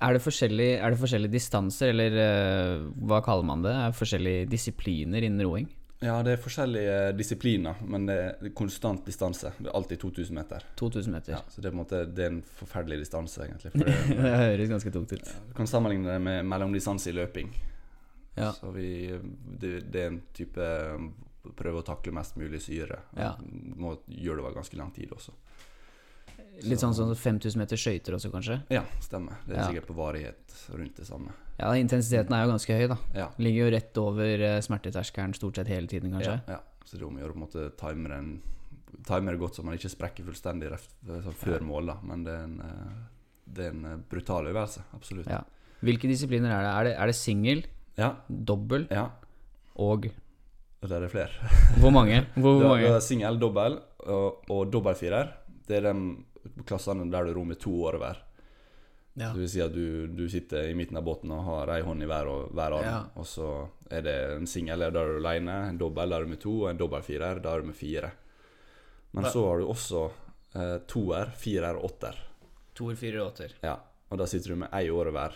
Er 0.00 0.16
det, 0.16 0.70
er 0.80 0.94
det 0.94 0.98
forskjellige 1.00 1.32
distanser, 1.34 1.92
eller 1.92 2.14
uh, 2.16 2.86
hva 3.04 3.20
kaller 3.24 3.44
man 3.44 3.64
det? 3.66 3.74
Er 3.76 3.92
det 3.92 3.98
forskjellige 3.98 4.48
disipliner 4.48 5.26
innen 5.26 5.44
roing? 5.44 5.68
Ja, 6.00 6.14
det 6.24 6.32
er 6.32 6.40
forskjellige 6.40 6.92
disipliner, 7.12 7.80
men 7.84 8.06
det 8.08 8.14
er 8.16 8.52
konstant 8.56 9.04
distanse. 9.04 9.50
Det 9.58 9.68
er 9.68 9.74
alltid 9.76 10.00
2000 10.00 10.38
meter. 10.38 10.64
2000 10.80 11.12
meter. 11.12 11.34
Ja, 11.34 11.40
så 11.52 11.60
det 11.60 11.68
er, 11.68 11.74
på 11.74 11.76
en 11.76 11.82
måte, 11.82 12.00
det 12.08 12.24
er 12.24 12.30
en 12.32 12.40
forferdelig 12.56 13.02
distanse, 13.02 13.44
egentlig. 13.44 13.74
Det, 13.84 14.16
det 14.16 14.30
høres 14.40 14.72
ganske 14.72 14.92
tungt 14.94 15.12
ut. 15.12 15.34
du 15.50 15.52
kan 15.58 15.68
sammenligne 15.68 16.08
det 16.08 16.22
med 16.24 16.48
mellomdistanse 16.48 17.12
i 17.12 17.18
løping. 17.18 17.52
Ja. 18.38 18.54
Så 18.56 18.72
vi, 18.72 19.10
det, 19.60 19.74
det 19.92 20.00
er 20.06 20.14
en 20.14 20.22
type 20.32 20.70
um, 20.96 21.12
prøve 21.56 21.82
å 21.82 21.86
takle 21.86 22.16
mest 22.16 22.40
mulig 22.40 22.62
syre. 22.64 23.02
Ja. 23.18 23.34
Må 23.76 23.98
gjøre 24.06 24.40
det 24.40 24.46
over 24.46 24.56
ganske 24.56 24.80
lang 24.80 24.94
tid 24.96 25.12
også. 25.12 25.36
Litt 26.64 26.80
sånn 26.82 26.94
som 26.94 27.10
5000 27.14 27.56
meter 27.60 27.76
skøyter 27.80 28.14
også, 28.16 28.30
kanskje? 28.32 28.58
Ja, 28.70 28.82
stemmer. 29.00 29.38
Det 29.46 29.56
er 29.56 29.60
Ja. 29.60 29.68
sikkert 29.68 29.86
på 29.86 29.94
varighet 29.96 30.56
rundt 30.74 30.96
det 30.96 31.06
samme. 31.06 31.32
Ja, 31.58 31.72
intensiteten 31.74 32.32
er 32.32 32.44
jo 32.46 32.52
ganske 32.52 32.76
høy, 32.78 32.86
da. 32.88 32.96
Ja. 33.14 33.28
Ligger 33.38 33.66
jo 33.66 33.70
rett 33.76 33.98
over 33.98 34.40
eh, 34.40 34.60
smerteterskelen 34.60 35.34
stort 35.34 35.56
sett 35.56 35.68
hele 35.68 35.86
tiden, 35.86 36.10
kanskje. 36.12 36.40
Ja, 36.48 36.56
ja. 36.56 36.60
Så 36.84 36.96
det 36.96 37.02
er 37.02 37.06
om 37.06 37.16
å 37.16 37.20
gjøre 37.20 37.36
å 37.36 37.42
måte 37.44 37.76
time 37.76 38.08
den 38.08 38.42
det 39.32 39.38
godt 39.40 39.54
så 39.56 39.62
man 39.64 39.76
ikke 39.78 39.88
sprekker 39.92 40.24
fullstendig 40.26 40.70
sånn 41.24 41.36
før 41.38 41.60
mål, 41.64 41.86
da. 41.86 41.96
Men 42.02 42.24
det 42.24 42.32
er 42.34 42.42
en, 42.44 42.60
eh, 42.60 42.94
det 43.46 43.64
er 43.66 43.70
en 43.70 43.84
eh, 43.84 43.96
brutal 44.10 44.46
øvelse. 44.50 44.82
Absolutt. 44.94 45.26
Ja. 45.30 45.42
Hvilke 45.82 46.08
disipliner 46.10 46.50
er 46.52 46.62
det? 46.62 46.72
Er 46.72 46.84
det, 46.84 46.94
er 46.98 47.06
det 47.06 47.14
singel, 47.16 47.62
Ja. 47.96 48.14
dobbel 48.28 48.86
ja. 48.90 49.10
og 49.76 50.88
der 50.88 50.96
er 50.96 51.00
det 51.06 51.10
flere. 51.12 51.30
Hvor 51.80 51.92
mange? 51.92 52.26
Hvor, 52.34 52.58
hvor 52.60 52.68
mange? 52.76 53.00
singel, 53.04 53.38
dobbel 53.38 53.78
og, 54.06 54.44
og 54.50 54.70
dobbeltfirer. 54.72 55.32
Det 55.68 55.76
er 55.78 55.92
de 55.92 56.24
klassene 56.66 57.10
der 57.10 57.24
du 57.24 57.34
ror 57.34 57.44
med 57.46 57.58
to 57.60 57.72
år 57.84 57.98
hver. 58.00 58.16
Ja. 59.14 59.28
Så 59.30 59.34
det 59.34 59.40
vil 59.42 59.48
si 59.50 59.60
at 59.60 59.72
du, 59.74 60.06
du 60.06 60.28
sitter 60.30 60.68
i 60.70 60.74
midten 60.78 60.96
av 60.96 61.04
båten 61.04 61.30
og 61.34 61.42
har 61.44 61.72
ei 61.74 61.80
hånd 61.82 62.02
i 62.02 62.06
hver, 62.06 62.26
og- 62.30 62.52
hver 62.54 62.72
arm. 62.78 62.84
Ja. 62.86 63.00
Og 63.16 63.26
så 63.26 63.68
er 63.90 64.02
det 64.06 64.14
en 64.36 64.46
singel, 64.46 64.78
der 64.78 64.86
er 64.96 65.18
du 65.18 65.18
alene. 65.26 65.68
En 65.68 65.78
dobbel, 65.78 66.08
der 66.08 66.16
er 66.20 66.24
du 66.24 66.30
med 66.30 66.40
to. 66.40 66.54
Og 66.64 66.70
en 66.70 66.78
dobbeltfirer, 66.78 67.42
der 67.42 67.50
er 67.56 67.60
du 67.60 67.66
med 67.66 67.74
fire. 67.76 68.12
Men 69.12 69.24
Ja. 69.24 69.30
så 69.30 69.46
har 69.48 69.58
du 69.58 69.66
også 69.66 70.10
eh, 70.54 70.78
toer, 70.86 71.30
firer 71.36 71.76
og 71.76 71.84
åtter. 71.90 72.16
Toer, 72.74 72.94
firer, 72.96 73.20
åtter. 73.26 73.52
Ja. 73.62 73.76
Og 74.10 74.18
da 74.18 74.24
sitter 74.26 74.48
du 74.50 74.56
med 74.56 74.68
ei 74.72 74.88
åre 74.90 75.10
hver. 75.12 75.32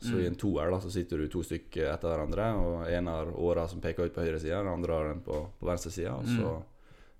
Så 0.00 0.12
Mm. 0.14 0.20
i 0.20 0.26
en 0.26 0.34
toer 0.36 0.70
da, 0.70 0.78
så 0.80 0.90
sitter 0.92 1.18
du 1.18 1.26
to 1.28 1.40
stykker 1.42 1.92
etter 1.92 2.08
hverandre, 2.08 2.54
og 2.54 2.86
en 2.86 3.06
har 3.06 3.26
åra 3.34 3.66
som 3.68 3.80
peker 3.80 4.04
ut 4.04 4.14
på 4.14 4.20
høyre 4.22 4.38
side, 4.38 4.54
den 4.54 4.68
andre 4.68 4.92
har 4.94 5.08
den 5.08 5.20
på, 5.22 5.48
på 5.58 5.66
venstre 5.66 5.90
side, 5.90 6.10
og 6.12 6.24
så 6.24 6.52
Mm. 6.58 6.62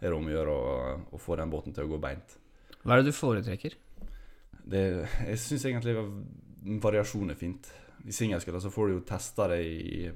er 0.01 0.09
det 0.11 0.13
om 0.13 0.27
å 0.27 0.31
gjøre 0.31 1.07
å 1.13 1.19
få 1.19 1.37
den 1.37 1.51
båten 1.51 1.75
til 1.75 1.85
å 1.85 1.89
gå 1.89 1.99
beint. 2.01 2.37
Hva 2.89 2.97
er 2.97 3.03
det 3.03 3.13
du 3.13 3.17
foretrekker? 3.19 3.75
Det, 4.69 4.81
jeg 5.29 5.41
syns 5.43 5.67
egentlig 5.69 5.93
variasjon 6.81 7.35
er 7.35 7.37
fint. 7.37 7.69
I 8.09 8.15
singelskala 8.17 8.61
så 8.65 8.73
får 8.73 8.89
du 8.89 8.95
jo 8.95 9.05
testa 9.05 9.49
det 9.53 9.59
i, 9.61 10.09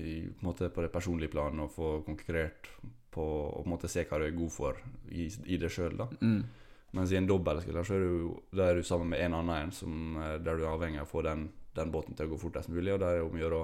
i, 0.00 0.14
på, 0.40 0.54
på 0.56 0.84
det 0.84 0.92
personlige 0.92 1.34
planet 1.34 1.66
og 1.66 1.74
få 1.74 1.90
konkurrert 2.06 2.70
på 3.14 3.24
og 3.24 3.60
på 3.60 3.66
en 3.66 3.74
måte 3.74 3.90
se 3.92 4.06
hva 4.08 4.18
du 4.18 4.24
er 4.26 4.34
god 4.34 4.52
for 4.54 4.80
i, 5.12 5.28
i 5.52 5.58
det 5.60 5.68
sjøl. 5.70 6.00
Mm. 6.24 6.40
Mens 6.96 7.12
i 7.12 7.18
en 7.20 7.28
dobbeltskala 7.28 7.84
så 7.84 7.98
er 7.98 8.06
du, 8.08 8.32
er 8.56 8.80
du 8.80 8.88
sammen 8.88 9.12
med 9.12 9.20
en 9.20 9.36
annen 9.42 9.72
som, 9.74 10.16
eh, 10.16 10.36
der 10.40 10.56
du 10.56 10.64
er 10.64 10.72
avhengig 10.72 11.02
av 11.02 11.08
å 11.08 11.12
få 11.12 11.24
den, 11.26 11.48
den 11.76 11.92
båten 11.92 12.16
til 12.16 12.28
å 12.28 12.32
gå 12.32 12.40
fortest 12.40 12.72
mulig. 12.72 12.94
Og 12.94 13.02
der 13.02 13.18
er 13.18 13.20
det 13.20 13.28
om 13.28 13.36
å 13.36 13.42
gjøre 13.44 13.60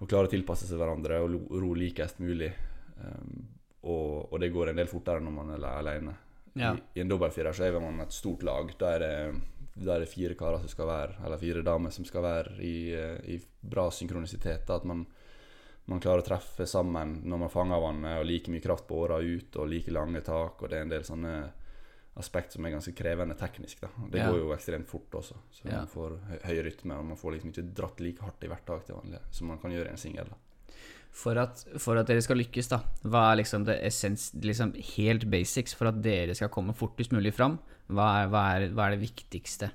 å 0.00 0.08
klare 0.08 0.30
å 0.30 0.32
tilpasse 0.32 0.68
seg 0.68 0.80
hverandre 0.80 1.20
og 1.24 1.36
ro 1.60 1.72
likest 1.76 2.20
mulig. 2.24 2.50
Um, 2.96 3.44
og, 3.86 4.32
og 4.32 4.40
det 4.42 4.52
går 4.54 4.72
en 4.72 4.80
del 4.80 4.90
fortere 4.90 5.22
når 5.22 5.36
man 5.36 5.52
er 5.54 5.68
alene. 5.70 6.14
Ja. 6.56 6.72
I, 6.74 6.82
I 6.98 7.02
en 7.04 7.08
dobbeltfirer 7.12 7.52
så 7.56 7.66
er 7.68 7.76
man 7.80 8.00
et 8.00 8.14
stort 8.16 8.42
lag. 8.46 8.70
Da 8.80 8.94
er 8.96 8.98
det, 9.04 9.42
da 9.76 9.94
er 9.96 10.00
det 10.04 10.08
fire 10.08 10.34
karer 10.38 10.62
som 10.62 10.68
skal 10.72 10.86
være 10.88 11.18
Eller 11.26 11.38
fire 11.42 11.62
damer 11.66 11.92
som 11.92 12.04
skal 12.08 12.22
være 12.24 12.56
i, 12.64 12.76
eh, 12.96 13.18
i 13.36 13.40
bra 13.60 13.90
synkronisitet. 13.92 14.64
da, 14.66 14.76
At 14.80 14.84
man, 14.88 15.04
man 15.86 16.00
klarer 16.00 16.24
å 16.24 16.26
treffe 16.26 16.66
sammen 16.66 17.20
når 17.28 17.38
man 17.44 17.52
fanger 17.52 17.80
vannet, 17.84 18.18
og 18.20 18.26
like 18.26 18.50
mye 18.50 18.64
kraft 18.64 18.86
på 18.88 19.02
åra 19.04 19.20
ut, 19.20 19.56
og 19.56 19.68
like 19.68 19.92
lange 19.92 20.20
tak. 20.24 20.62
Og 20.62 20.68
det 20.70 20.78
er 20.78 20.82
en 20.88 20.94
del 20.96 21.04
sånne 21.04 21.36
aspekt 22.16 22.52
som 22.56 22.64
er 22.64 22.72
ganske 22.72 22.94
krevende 22.96 23.36
teknisk. 23.36 23.80
da 23.82 23.88
Det 24.10 24.18
Ja. 24.22 24.30
går 24.30 24.38
jo 24.40 24.54
ekstremt 24.56 24.86
fort 24.88 25.10
også, 25.12 25.36
så 25.52 25.66
Ja. 25.68 25.76
man 25.84 25.86
får 25.88 26.18
høy, 26.30 26.38
høy 26.44 26.62
rytme. 26.64 26.98
Og 26.98 27.04
man 27.04 27.16
får 27.16 27.32
liksom 27.36 27.52
ikke 27.52 27.74
dratt 27.74 28.00
like 28.00 28.22
hardt 28.22 28.42
i 28.44 28.48
hvert 28.48 28.64
tak 28.66 28.86
til 28.86 28.94
vanlig 28.96 29.20
som 29.30 29.48
man 29.48 29.58
kan 29.58 29.70
gjøre 29.70 29.88
i 29.88 29.90
en 29.90 29.96
singel. 29.98 30.26
For 31.16 31.38
at, 31.40 31.62
for 31.80 31.96
at 31.96 32.10
dere 32.10 32.20
skal 32.24 32.36
lykkes, 32.42 32.68
da, 32.68 32.82
hva 33.08 33.30
er 33.30 33.40
liksom 33.40 33.64
det 33.64 33.78
essens, 33.86 34.28
liksom 34.36 34.74
helt 34.96 35.24
basics 35.32 35.72
for 35.76 35.88
at 35.88 36.02
dere 36.04 36.36
skal 36.36 36.52
komme 36.52 36.76
fortest 36.76 37.14
mulig 37.16 37.32
fram? 37.32 37.56
Hva 37.88 38.10
er, 38.20 38.30
hva 38.32 38.42
er, 38.52 38.66
hva 38.76 38.88
er 38.88 38.96
det 38.96 39.06
viktigste? 39.06 39.70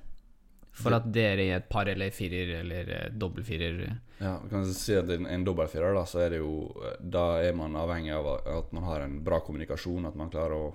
For 0.72 0.96
at 0.96 1.10
dere 1.12 1.44
i 1.44 1.52
et 1.52 1.66
par 1.68 1.90
eller 1.92 2.14
firer 2.16 2.54
eller 2.62 2.92
eh, 2.96 3.10
dobbeltfirer 3.12 3.82
Ja, 4.22 4.38
vi 4.40 4.52
kan 4.54 4.64
si 4.72 4.96
at 4.96 5.10
en, 5.12 5.26
en 5.28 5.44
dobbeltfirer, 5.44 5.92
da, 5.98 6.06
så 6.08 6.22
er 6.24 6.32
det 6.32 6.40
jo 6.40 6.54
Da 7.02 7.26
er 7.44 7.58
man 7.58 7.76
avhengig 7.76 8.14
av 8.16 8.30
at 8.40 8.72
man 8.72 8.88
har 8.88 9.04
en 9.04 9.18
bra 9.26 9.42
kommunikasjon, 9.44 10.08
at 10.08 10.16
man 10.16 10.32
klarer 10.32 10.56
å 10.56 10.72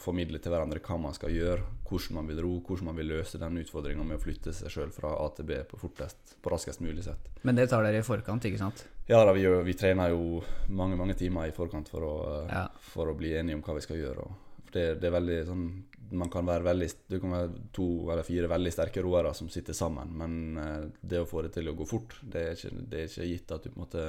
formidle 0.00 0.38
til 0.40 0.54
hverandre 0.54 0.80
hva 0.80 0.96
man 1.02 1.14
skal 1.16 1.34
gjøre, 1.34 1.64
hvordan 1.88 2.20
man 2.20 2.30
vil 2.30 2.40
ro, 2.46 2.52
hvordan 2.64 2.88
man 2.88 2.96
vil 2.96 3.10
løse 3.12 3.40
den 3.42 3.58
utfordringa 3.60 4.06
med 4.06 4.16
å 4.16 4.22
flytte 4.22 4.54
seg 4.56 4.72
sjøl 4.72 4.94
fra 4.94 5.12
A 5.18 5.26
til 5.36 5.50
B 5.50 5.58
på 5.68 5.80
fortest, 5.82 6.38
på 6.40 6.52
raskest 6.54 6.80
mulig 6.80 7.04
sett. 7.04 7.28
Men 7.42 7.58
det 7.58 7.68
tar 7.74 7.84
dere 7.84 8.00
i 8.00 8.06
forkant, 8.06 8.46
ikke 8.48 8.62
sant? 8.62 8.86
Ja 9.06 9.20
da, 9.24 9.32
vi, 9.36 9.44
gjør, 9.44 9.60
vi 9.62 9.74
trener 9.78 10.10
jo 10.10 10.40
mange 10.74 10.96
mange 10.98 11.14
timer 11.18 11.46
i 11.46 11.54
forkant 11.54 11.88
for 11.92 12.02
å, 12.02 12.14
Ja. 12.50 12.64
for 12.92 13.06
å 13.12 13.14
bli 13.14 13.34
enige 13.38 13.54
om 13.54 13.62
hva 13.62 13.76
vi 13.76 13.84
skal 13.84 14.00
gjøre. 14.00 14.24
Det, 14.72 14.86
det 15.00 15.06
er 15.06 15.14
veldig 15.20 15.36
sånn 15.46 15.66
Man 16.10 16.28
kan 16.30 16.44
være 16.46 16.62
veldig 16.66 16.86
Du 17.08 17.14
kan 17.22 17.30
være 17.32 17.60
to 17.74 17.84
eller 18.10 18.22
fire 18.26 18.48
veldig 18.50 18.70
sterke 18.74 19.02
roere 19.02 19.32
som 19.34 19.48
sitter 19.50 19.74
sammen, 19.74 20.10
men 20.18 20.34
eh, 20.58 20.84
det 21.02 21.20
å 21.22 21.26
få 21.26 21.42
det 21.46 21.52
til 21.54 21.70
å 21.70 21.74
gå 21.78 21.86
fort, 21.86 22.14
det 22.22 22.42
er 22.42 22.54
ikke, 22.58 22.82
det 22.90 23.00
er 23.00 23.08
ikke 23.08 23.28
gitt 23.30 23.54
at 23.56 23.62
du 23.66 23.78
måte 23.78 24.04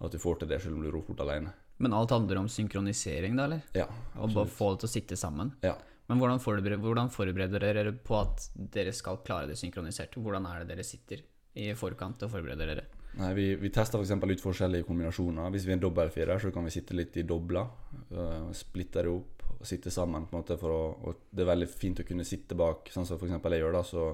At 0.00 0.12
du 0.12 0.18
får 0.18 0.40
til 0.40 0.48
det 0.48 0.60
selv 0.62 0.76
om 0.76 0.82
du 0.84 0.90
ror 0.90 1.02
fort 1.02 1.20
alene. 1.24 1.52
Men 1.78 1.92
alt 1.94 2.10
handler 2.10 2.40
om 2.40 2.48
synkronisering, 2.50 3.36
da, 3.38 3.44
eller? 3.44 3.62
Ja, 3.74 3.86
Og 4.18 4.32
bare 4.34 4.50
få 4.50 4.72
det 4.74 4.80
til 4.82 4.88
å 4.88 4.92
sitte 4.92 5.16
sammen. 5.16 5.52
Ja. 5.62 5.76
Men 6.08 6.18
hvordan 6.18 6.40
forbereder, 6.42 6.80
hvordan 6.82 7.10
forbereder 7.12 7.60
dere 7.60 7.92
på 7.92 8.16
at 8.18 8.48
dere 8.56 8.92
skal 8.96 9.18
klare 9.26 9.46
det 9.50 9.58
synkronisert? 9.60 10.16
Hvordan 10.18 10.46
er 10.50 10.62
det 10.64 10.72
dere 10.72 10.84
sitter 10.86 11.22
i 11.58 11.68
forkant 11.78 12.22
og 12.26 12.30
forbereder 12.32 12.66
dere? 12.72 12.84
Nei, 13.18 13.32
Vi, 13.34 13.46
vi 13.58 13.70
tester 13.74 13.98
f.eks. 13.98 14.12
ut 14.14 14.42
forskjellige 14.44 14.86
kombinasjoner. 14.86 15.50
Hvis 15.50 15.64
vi 15.66 15.72
er 15.74 15.78
en 15.78 15.82
dobbeltfirer, 15.82 16.38
så 16.38 16.52
kan 16.54 16.64
vi 16.68 16.70
sitte 16.74 16.94
litt 16.94 17.16
i 17.18 17.24
dobler. 17.26 17.66
Uh, 18.12 18.50
splitte 18.54 19.02
det 19.02 19.10
opp 19.10 19.42
og 19.58 19.66
sitte 19.66 19.90
sammen. 19.90 20.28
på 20.30 20.36
en 20.36 20.42
måte 20.44 20.56
for 20.60 20.70
å, 20.70 20.82
og 21.08 21.24
Det 21.34 21.42
er 21.42 21.48
veldig 21.50 21.66
fint 21.72 21.98
å 21.98 22.06
kunne 22.06 22.24
sitte 22.28 22.54
bak, 22.54 22.90
sånn 22.94 23.06
som 23.08 23.18
f.eks. 23.18 23.32
jeg 23.42 23.58
gjør. 23.64 23.72
da, 23.74 23.82
så, 23.82 24.04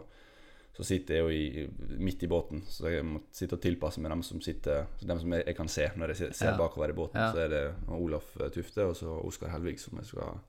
så 0.74 0.86
sitter 0.88 1.18
jeg 1.18 1.20
jo 1.26 1.34
i, 1.36 1.98
midt 2.00 2.24
i 2.24 2.30
båten, 2.32 2.62
så 2.66 2.88
jeg 2.90 3.04
må 3.04 3.20
sitte 3.30 3.58
og 3.58 3.62
tilpasse 3.62 4.00
med 4.00 4.10
dem 4.10 4.22
som 4.26 4.40
sitter 4.42 4.86
Dem 5.04 5.20
som 5.20 5.36
jeg, 5.36 5.44
jeg 5.46 5.56
kan 5.60 5.68
se 5.68 5.90
når 6.00 6.14
jeg 6.14 6.16
ser, 6.22 6.32
ser 6.40 6.50
Ja. 6.54 6.56
bakover 6.58 6.90
i 6.90 6.96
båten. 6.96 7.20
Ja. 7.20 7.28
Så 7.30 7.44
er 7.44 7.52
det 7.52 7.62
Olaf 7.92 8.32
Tufte 8.56 8.88
og 8.88 8.96
så 8.96 9.20
Oskar 9.20 9.52
Helvig 9.52 9.76
som 9.84 10.00
jeg 10.00 10.08
skal, 10.08 10.40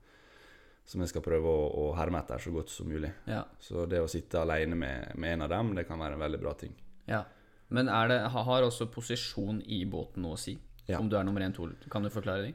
som 0.86 1.04
jeg 1.04 1.12
skal 1.12 1.22
prøve 1.28 1.46
å, 1.52 1.68
å 1.84 1.86
herme 2.00 2.24
etter 2.24 2.40
så 2.42 2.50
godt 2.56 2.72
som 2.72 2.88
mulig. 2.88 3.12
Ja. 3.28 3.44
Så 3.60 3.84
det 3.86 4.00
å 4.00 4.08
sitte 4.10 4.40
alene 4.40 4.74
med, 4.80 5.12
med 5.20 5.36
en 5.36 5.44
av 5.46 5.52
dem, 5.52 5.74
det 5.76 5.84
kan 5.86 6.00
være 6.00 6.16
en 6.16 6.24
veldig 6.24 6.40
bra 6.40 6.56
ting. 6.64 6.72
ja. 7.06 7.26
Men 7.74 7.90
det, 8.10 8.20
har 8.30 8.62
også 8.62 8.86
posisjon 8.92 9.60
i 9.66 9.84
båten 9.90 10.22
noe 10.22 10.36
å 10.36 10.40
si? 10.40 10.56
Ja. 10.86 11.00
Om 11.00 11.10
du 11.10 11.16
er 11.18 11.26
nummer 11.26 11.42
én, 11.42 11.54
to? 11.54 11.66
Kan 11.90 12.06
du 12.06 12.12
forklare 12.14 12.46
det? 12.46 12.54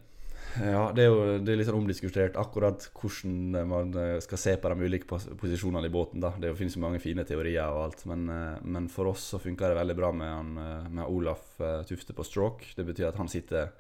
Ja, 0.60 0.90
det 0.96 1.04
er 1.04 1.12
jo 1.12 1.36
det 1.40 1.54
er 1.54 1.60
litt 1.60 1.68
sånn 1.70 1.78
omdiskutert 1.80 2.38
akkurat 2.40 2.88
hvordan 2.98 3.68
man 3.70 3.94
eh, 3.96 4.18
skal 4.24 4.40
se 4.42 4.56
på 4.60 4.72
de 4.72 4.88
ulike 4.88 5.08
posisjonene 5.40 5.88
i 5.88 5.94
båten. 5.94 6.24
da. 6.24 6.34
Det 6.40 6.52
finnes 6.60 6.76
jo 6.76 6.84
mange 6.84 7.00
fine 7.04 7.24
teorier 7.28 7.72
og 7.72 7.86
alt, 7.86 8.04
men, 8.10 8.26
eh, 8.32 8.58
men 8.64 8.90
for 8.92 9.12
oss 9.14 9.30
så 9.34 9.40
funker 9.40 9.72
det 9.72 9.80
veldig 9.80 9.98
bra 10.00 10.12
med, 10.16 10.32
han, 10.32 10.52
eh, 10.58 10.90
med 10.90 11.08
Olaf 11.08 11.56
Tufte 11.88 12.16
på 12.18 12.26
stroke. 12.28 12.74
Det 12.76 12.88
betyr 12.88 13.12
at 13.12 13.20
han 13.22 13.32
sitter 13.32 13.72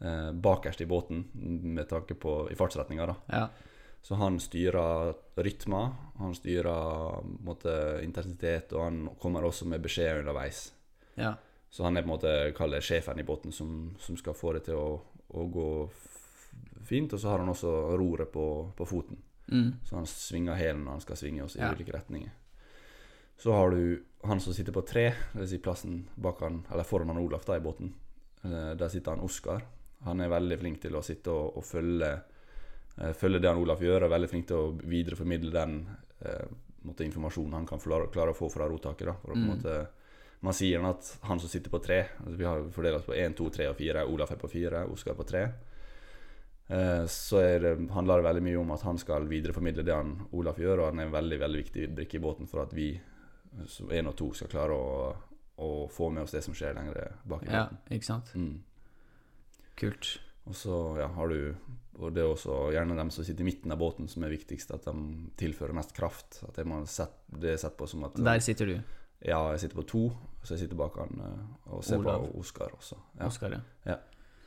eh, 0.00 0.32
bakerst 0.32 0.84
i 0.84 0.88
båten 0.88 1.24
med 1.76 1.88
tanke 1.90 2.14
på 2.14 2.46
i 2.52 2.58
fartsretninga. 2.58 3.06
da. 3.12 3.16
Ja. 3.32 3.48
Så 4.06 4.14
han 4.20 4.36
styrer 4.38 5.14
rytmer, 5.42 5.88
han 6.20 6.34
styrer 6.38 7.24
måte, 7.42 7.72
intensitet, 8.06 8.70
og 8.76 8.84
han 8.84 9.00
kommer 9.18 9.42
også 9.48 9.66
med 9.66 9.82
beskjed 9.82 10.20
underveis. 10.22 10.68
ja. 11.18 11.34
Så 11.76 11.82
han 11.84 11.96
er 11.98 12.02
på 12.02 12.08
en 12.08 12.12
måte 12.14 12.30
kaller 12.56 12.80
sjefen 12.80 13.18
i 13.20 13.24
båten 13.26 13.52
som, 13.52 13.96
som 14.00 14.16
skal 14.16 14.32
få 14.38 14.52
det 14.54 14.62
til 14.68 14.78
å, 14.78 15.00
å 15.34 15.42
gå 15.52 15.64
fint. 16.86 17.12
Og 17.12 17.20
så 17.20 17.28
har 17.28 17.42
han 17.42 17.50
også 17.52 17.72
roret 17.98 18.30
på, 18.32 18.72
på 18.76 18.86
foten, 18.86 19.22
Mm. 19.46 19.74
så 19.86 19.94
han 20.00 20.06
svinger 20.10 20.56
hælen 20.58 20.80
når 20.84 20.90
han 20.96 21.00
skal 21.04 21.16
svinge 21.20 21.42
oss 21.44 21.54
i 21.56 21.60
Ja. 21.60 21.68
ulike 21.70 21.92
retninger. 21.94 22.30
Så 23.38 23.52
har 23.52 23.70
du 23.70 24.00
han 24.24 24.40
som 24.40 24.52
sitter 24.56 24.72
på 24.72 24.82
tre, 24.86 25.12
dvs. 25.34 25.50
Si 25.50 25.58
plassen 25.58 26.00
bak 26.16 26.40
han, 26.40 26.64
eller 26.72 26.82
foran 26.84 27.08
han 27.12 27.18
Olaf 27.22 27.44
da 27.46 27.54
i 27.56 27.60
båten. 27.62 27.92
Eh, 28.44 28.74
Der 28.74 28.88
sitter 28.88 29.10
han 29.14 29.20
Oskar. 29.22 29.62
Han 30.04 30.20
er 30.20 30.28
veldig 30.32 30.58
flink 30.58 30.80
til 30.80 30.96
å 30.96 31.02
sitte 31.04 31.30
og, 31.30 31.56
og 31.58 31.64
følge, 31.64 32.10
eh, 33.00 33.12
følge 33.12 33.40
det 33.40 33.48
han 33.50 33.58
Olaf 33.62 33.80
gjør, 33.80 34.02
og 34.02 34.08
er 34.10 34.14
veldig 34.18 34.30
flink 34.30 34.46
til 34.48 34.56
å 34.56 34.72
videreformidle 34.82 35.52
den 35.52 35.76
eh, 36.24 36.46
informasjonen 37.06 37.52
han 37.54 37.66
kan 37.66 37.80
klare, 37.82 38.30
å 38.30 38.34
få 38.36 38.48
fra 38.52 38.68
rotaket. 38.70 39.06
Da, 39.06 39.14
for 39.22 39.32
å, 39.32 39.36
Mm. 39.36 39.46
måte, 39.48 39.86
man 40.42 40.52
sier 40.54 40.84
at 40.84 41.18
han 41.22 41.40
som 41.40 41.48
sitter 41.48 41.70
på 41.70 41.80
tre 41.82 42.08
altså 42.20 42.36
Vi 42.36 42.44
har 42.44 42.60
fordelt 42.70 42.96
oss 43.00 43.06
på 43.08 43.14
én, 43.16 43.34
to, 43.34 43.48
tre 43.50 43.66
og 43.68 43.76
fire. 43.76 44.04
Olaf 44.06 44.30
er 44.30 44.36
på 44.36 44.48
fire, 44.50 44.84
Oskar 44.92 45.12
er 45.12 45.16
på 45.16 45.26
tre. 45.26 45.42
Eh, 46.68 47.06
Så 47.06 47.38
er 47.40 47.58
det, 47.60 47.90
handler 47.90 48.16
det 48.20 48.24
veldig 48.28 48.42
mye 48.42 48.58
om 48.60 48.70
at 48.74 48.82
han 48.82 48.98
skal 48.98 49.26
videreformidle 49.26 49.84
det 49.84 49.94
han 49.94 50.26
Olaf 50.32 50.58
gjør, 50.58 50.78
og 50.80 50.86
han 50.90 51.00
er 51.00 51.06
en 51.06 51.12
veldig 51.12 51.38
veldig 51.40 51.62
viktig 51.64 51.88
brikke 51.94 52.16
i 52.18 52.22
båten 52.22 52.46
for 52.48 52.62
at 52.62 52.72
vi 52.74 53.00
som 53.66 53.88
én 53.88 54.06
og 54.08 54.16
to 54.16 54.32
skal 54.34 54.48
klare 54.48 54.74
å, 54.76 55.16
å 55.58 55.88
få 55.88 56.10
med 56.12 56.22
oss 56.24 56.32
det 56.32 56.42
som 56.44 56.54
skjer 56.54 56.74
lenger 56.76 57.12
bak 57.24 57.42
i 57.46 57.52
Ja, 57.52 57.68
ikke 57.90 58.04
sant. 58.04 58.32
Mm. 58.34 58.58
Kult. 59.76 60.18
Og 60.46 60.54
så 60.54 60.76
ja, 61.00 61.08
har 61.08 61.28
du 61.28 61.54
Og 61.96 62.12
det 62.12 62.22
er 62.22 62.28
også 62.28 62.56
gjerne 62.74 62.96
dem 62.98 63.10
som 63.14 63.24
sitter 63.24 63.44
i 63.44 63.48
midten 63.48 63.72
av 63.72 63.78
båten 63.80 64.08
som 64.10 64.24
er 64.26 64.32
viktigst, 64.34 64.72
at 64.74 64.84
de 64.84 65.30
tilfører 65.40 65.76
mest 65.76 65.94
kraft. 65.96 66.42
At 66.44 66.58
det, 66.58 66.66
sett, 66.92 67.14
det 67.32 67.54
er 67.54 67.62
sett 67.62 67.76
på 67.78 67.88
som 67.88 68.04
at 68.08 68.18
Der 68.20 68.42
sitter 68.44 68.72
du, 68.72 68.76
Ja, 69.24 69.38
jeg 69.54 69.62
sitter 69.64 69.78
på 69.80 69.86
to, 69.88 70.02
så 70.44 70.54
jeg 70.54 70.66
sitter 70.66 70.76
bak 70.76 70.98
han 71.00 71.22
eh, 71.24 71.72
og 71.72 71.84
ser 71.84 72.02
Olav. 72.02 72.26
på 72.26 72.42
Oskar 72.42 72.74
også. 72.76 72.98
Ja. 73.18 73.30
Oscar, 73.30 73.56
Ja. 73.86 73.96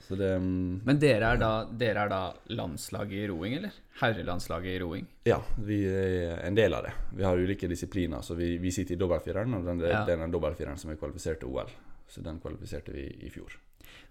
Så 0.10 0.15
det 0.15 0.29
mm, 0.41 0.82
Men 0.86 0.98
dere 1.01 1.34
er, 1.34 1.38
da, 1.38 1.50
dere 1.77 2.06
er 2.06 2.10
da 2.10 2.20
landslaget 2.56 3.18
i 3.20 3.27
roing, 3.29 3.58
eller? 3.60 3.75
Herrelandslaget 4.00 4.72
i 4.72 4.79
roing? 4.82 5.08
Ja, 5.27 5.41
vi 5.58 5.82
er 5.86 6.39
en 6.48 6.56
del 6.58 6.74
av 6.74 6.86
det. 6.88 6.94
Vi 7.18 7.25
har 7.27 7.38
ulike 7.38 7.68
disipliner, 7.70 8.22
så 8.25 8.38
vi, 8.38 8.56
vi 8.58 8.72
sitter 8.72 8.96
i 8.96 8.98
dobbeltfireren, 9.01 9.53
og 9.60 9.65
den, 9.68 9.84
Ja. 9.86 10.06
det 10.08 10.15
er 10.15 10.24
den 10.24 10.32
dobbeltfireren 10.34 10.79
som 10.82 10.89
er 10.94 11.01
kvalifisert 11.01 11.41
til 11.44 11.50
OL. 11.51 11.70
Så 12.10 12.24
den 12.25 12.39
kvalifiserte 12.41 12.94
vi 12.96 13.06
i 13.27 13.29
fjor. 13.29 13.53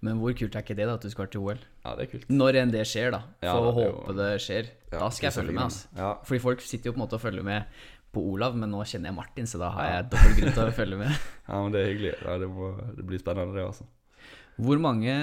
Men 0.05 0.21
hvor 0.23 0.35
kult 0.39 0.55
er 0.55 0.63
ikke 0.63 0.77
det, 0.79 0.87
da, 0.87 0.95
at 0.95 1.05
du 1.05 1.11
skal 1.11 1.29
til 1.33 1.43
OL? 1.43 1.61
Ja, 1.83 1.95
det 1.99 2.07
er 2.07 2.11
kult. 2.13 2.27
Når 2.31 2.59
enn 2.61 2.73
det 2.75 2.85
skjer, 2.87 3.11
da. 3.17 3.23
Ja, 3.43 3.57
å 3.59 3.73
håpe 3.75 4.15
det 4.19 4.29
skjer. 4.45 4.71
Ja, 4.93 5.01
da 5.01 5.09
skal 5.15 5.29
jeg 5.29 5.37
følge 5.41 5.55
med, 5.57 5.65
altså. 5.65 5.89
Ja, 5.99 6.11
Fordi 6.29 6.43
folk 6.45 6.63
sitter 6.63 6.91
jo 6.91 6.95
på 6.95 7.01
en 7.01 7.05
måte 7.05 7.19
og 7.19 7.25
følger 7.25 7.47
med 7.47 7.81
på 8.15 8.23
Olav, 8.33 8.57
men 8.57 8.71
nå 8.73 8.85
kjenner 8.89 9.11
jeg 9.11 9.19
Martin, 9.19 9.49
så 9.51 9.61
da 9.61 9.73
har 9.75 9.91
jeg 9.91 10.09
dobbelt 10.15 10.39
grunn 10.39 10.55
til 10.57 10.71
å 10.71 10.77
følge 10.79 11.01
med. 11.03 11.17
ja, 11.51 11.61
men 11.61 11.75
det 11.75 11.83
er 11.83 11.91
hyggelig. 11.91 12.15
Ja, 12.23 12.37
det, 12.41 12.51
må, 12.55 12.71
det 12.97 13.07
blir 13.11 13.23
spennende, 13.23 13.57
det, 13.59 13.67
altså. 13.67 13.89
Hvor 14.59 14.81
mange, 14.83 15.17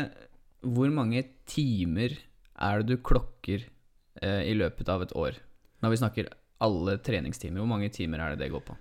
hvor 0.63 0.91
mange 0.95 1.23
timer 1.49 2.15
er 2.15 2.83
det 2.83 2.95
du 2.95 3.03
klokker 3.03 3.65
eh, 3.65 4.41
i 4.47 4.53
løpet 4.55 4.91
av 4.91 5.07
et 5.07 5.15
år? 5.17 5.39
Når 5.83 5.95
vi 5.95 6.01
snakker 6.03 6.33
alle 6.65 6.99
treningstimer, 7.03 7.63
hvor 7.63 7.71
mange 7.71 7.89
timer 7.93 8.21
er 8.23 8.35
det 8.35 8.45
det 8.45 8.53
går 8.53 8.63
på? 8.67 8.77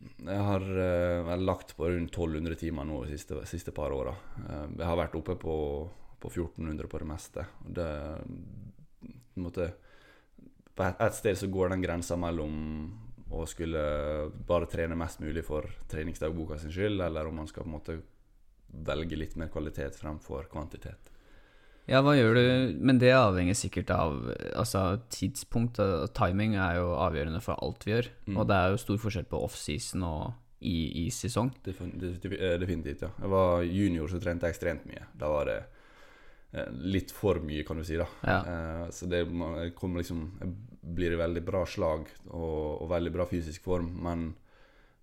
Jeg 0.00 0.44
har 0.46 0.64
eh, 0.64 1.30
lagt 1.40 1.74
på 1.76 1.88
rundt 1.88 2.14
1200 2.14 2.56
timer 2.60 2.86
nå 2.88 3.02
de 3.04 3.16
siste, 3.16 3.36
siste 3.48 3.72
par 3.76 3.92
åra. 3.92 4.14
Eh, 4.40 4.66
jeg 4.78 4.88
har 4.88 4.98
vært 5.00 5.16
oppe 5.18 5.36
på, 5.40 5.56
på 6.20 6.32
1400 6.32 6.88
på 6.88 7.00
det 7.02 7.08
meste. 7.08 7.46
Det 7.60 7.90
på 9.34 9.44
måte, 9.44 9.70
På 10.74 10.84
et, 10.86 11.00
et 11.00 11.16
sted 11.16 11.38
så 11.38 11.48
går 11.52 11.72
den 11.74 11.84
grensa 11.84 12.16
mellom 12.16 12.56
å 13.30 13.44
skulle 13.46 13.82
bare 14.46 14.66
trene 14.66 14.98
mest 14.98 15.20
mulig 15.22 15.44
for 15.46 15.68
treningsdagboka 15.88 16.58
sin 16.58 16.72
skyld, 16.74 17.00
eller 17.04 17.28
om 17.28 17.36
man 17.42 17.48
skal 17.48 17.62
på 17.62 17.70
en 17.70 17.76
måte 17.76 18.00
velge 18.70 19.18
litt 19.18 19.36
mer 19.36 19.50
kvalitet 19.52 19.98
fremfor 19.98 20.48
kvantitet. 20.50 21.09
Ja, 21.88 22.02
hva 22.04 22.12
gjør 22.14 22.36
du? 22.36 22.44
Men 22.86 23.00
det 23.02 23.10
avhenger 23.16 23.56
sikkert 23.58 23.90
av 23.94 24.18
altså, 24.54 25.00
tidspunkt. 25.10 25.80
Timing 26.14 26.54
er 26.60 26.76
jo 26.78 26.92
avgjørende 27.00 27.40
for 27.42 27.58
alt 27.64 27.86
vi 27.86 27.94
gjør. 27.96 28.10
Mm. 28.28 28.36
Og 28.36 28.46
det 28.50 28.58
er 28.58 28.70
jo 28.74 28.82
stor 28.84 29.00
forskjell 29.02 29.26
på 29.30 29.40
offseason 29.46 30.04
og 30.06 30.30
i, 30.60 31.06
i 31.06 31.10
sesong. 31.10 31.50
Eh, 31.64 32.56
Definitivt, 32.60 33.02
ja. 33.06 33.10
Jeg 33.16 33.32
var 33.32 33.62
junior, 33.64 34.10
så 34.12 34.20
trente 34.22 34.46
jeg 34.46 34.54
ekstremt 34.56 34.86
mye. 34.90 35.06
Da 35.18 35.30
var 35.32 35.48
det 35.48 35.58
eh, 36.52 36.68
litt 36.84 37.14
for 37.16 37.40
mye, 37.44 37.64
kan 37.66 37.80
du 37.80 37.86
si. 37.88 37.96
da 38.00 38.06
Ja. 38.26 38.40
Eh, 38.44 38.84
Så 38.94 39.08
det 39.10 39.24
kommer 39.30 39.72
kom 39.74 39.96
liksom 39.96 40.26
blir 40.80 41.12
i 41.16 41.20
veldig 41.20 41.42
bra 41.44 41.64
slag 41.66 42.06
og, 42.28 42.82
og 42.82 42.86
veldig 42.92 43.12
bra 43.12 43.26
fysisk 43.28 43.64
form, 43.66 43.90
men 44.02 44.30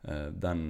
den 0.08 0.62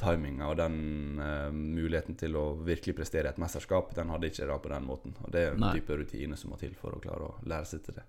timinga 0.00 0.48
og 0.50 0.56
den 0.58 1.20
uh, 1.20 1.50
muligheten 1.54 2.16
til 2.18 2.34
å 2.38 2.46
virkelig 2.66 2.96
prestere 2.98 3.30
i 3.30 3.34
et 3.34 3.38
mesterskap, 3.42 3.92
den 3.96 4.10
hadde 4.10 4.30
ikke 4.30 4.48
da 4.50 4.58
på 4.62 4.72
den 4.72 4.88
måten. 4.88 5.14
Og 5.22 5.30
det 5.34 5.44
er 5.44 5.54
en 5.54 5.62
Nei. 5.62 5.74
type 5.78 5.98
rutine 6.00 6.38
som 6.40 6.50
må 6.52 6.58
til 6.60 6.74
for 6.78 6.96
å 6.96 7.02
klare 7.02 7.28
å 7.30 7.36
lære 7.46 7.70
seg 7.70 7.84
til 7.86 8.00
det. 8.00 8.06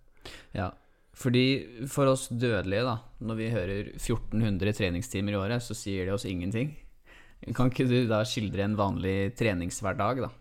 Ja, 0.58 0.72
fordi 1.16 1.46
for 1.92 2.10
oss 2.12 2.28
dødelige, 2.28 2.88
da, 2.88 2.96
når 3.24 3.38
vi 3.40 3.52
hører 3.54 3.92
1400 3.96 4.74
treningstimer 4.76 5.36
i 5.36 5.40
året, 5.40 5.64
så 5.64 5.78
sier 5.78 6.08
det 6.08 6.16
oss 6.16 6.26
ingenting. 6.28 6.74
Kan 7.56 7.70
ikke 7.72 7.88
du 7.88 8.02
da 8.10 8.24
skildre 8.28 8.66
en 8.66 8.76
vanlig 8.80 9.36
treningshverdag, 9.40 10.26
da? 10.26 10.32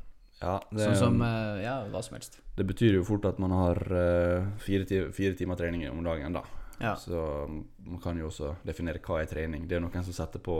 Ja, 0.40 0.56
det, 0.70 0.82
Sånn 0.82 0.98
som 0.98 1.22
eh, 1.24 1.62
ja, 1.62 1.76
hva 1.92 2.02
som 2.04 2.16
helst. 2.18 2.40
det 2.58 2.66
betyr 2.66 2.98
jo 2.98 3.04
fort 3.06 3.24
at 3.28 3.38
man 3.40 3.54
har 3.54 3.78
eh, 3.96 4.48
fire, 4.60 4.86
ti 4.88 4.98
fire 5.14 5.36
timer 5.38 5.58
trening 5.60 5.86
om 5.92 6.02
dagen, 6.04 6.34
da. 6.36 6.42
Ja. 6.82 6.96
Så 6.98 7.46
man 7.86 8.00
kan 8.02 8.18
jo 8.18 8.26
også 8.28 8.56
definere 8.66 8.98
hva 9.04 9.20
er 9.22 9.30
trening. 9.30 9.68
Det 9.70 9.78
er 9.78 9.84
noen 9.84 10.04
som 10.04 10.16
setter 10.16 10.42
på 10.42 10.58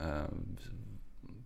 eh, 0.00 0.26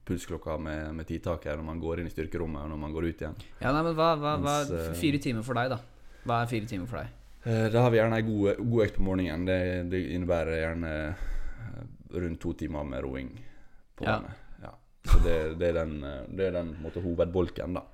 pulsklokka 0.05 0.57
med, 0.59 0.95
med 0.97 1.07
tidtaker 1.07 1.57
når 1.61 1.65
man 1.69 1.81
går 1.83 2.01
inn 2.03 2.09
i 2.11 2.13
styrkerommet 2.13 2.65
og 2.65 2.71
når 2.73 2.81
man 2.83 2.93
går 2.97 3.07
ut 3.11 3.21
igjen. 3.23 3.37
ja, 3.61 3.71
nei, 3.73 3.83
men 3.87 3.95
hva, 3.95 4.09
hva, 4.19 4.33
hva 4.43 4.55
Mens, 4.65 4.71
eh, 4.75 4.93
Fire 4.99 5.21
timer 5.23 5.47
for 5.47 5.55
deg, 5.61 5.71
da? 5.75 5.79
Hva 6.27 6.43
er 6.45 6.51
fire 6.51 6.67
timer 6.69 6.91
for 6.91 7.01
deg? 7.03 7.17
Eh, 7.45 7.67
da 7.73 7.85
har 7.87 7.93
vi 7.95 8.01
gjerne 8.01 8.19
ei 8.21 8.27
god, 8.27 8.59
god 8.73 8.83
økt 8.85 8.97
på 8.99 9.05
morgenen. 9.07 9.47
Det, 9.49 9.59
det 9.93 10.01
innebærer 10.17 10.59
gjerne 10.61 10.91
eh, 11.07 11.87
rundt 12.21 12.41
to 12.43 12.53
timer 12.65 12.85
med 12.85 13.05
roing 13.07 13.31
på 13.97 14.05
Ja. 14.05 14.19
vannet. 14.19 14.43
Ja. 14.65 14.75
Så 15.13 15.23
det, 15.25 15.37
det 15.63 15.71
er 15.71 15.79
den, 15.85 15.95
eh, 16.05 16.27
det 16.37 16.51
er 16.51 16.59
den 16.59 16.75
måte, 16.83 17.01
hovedbolken, 17.05 17.79
da. 17.79 17.87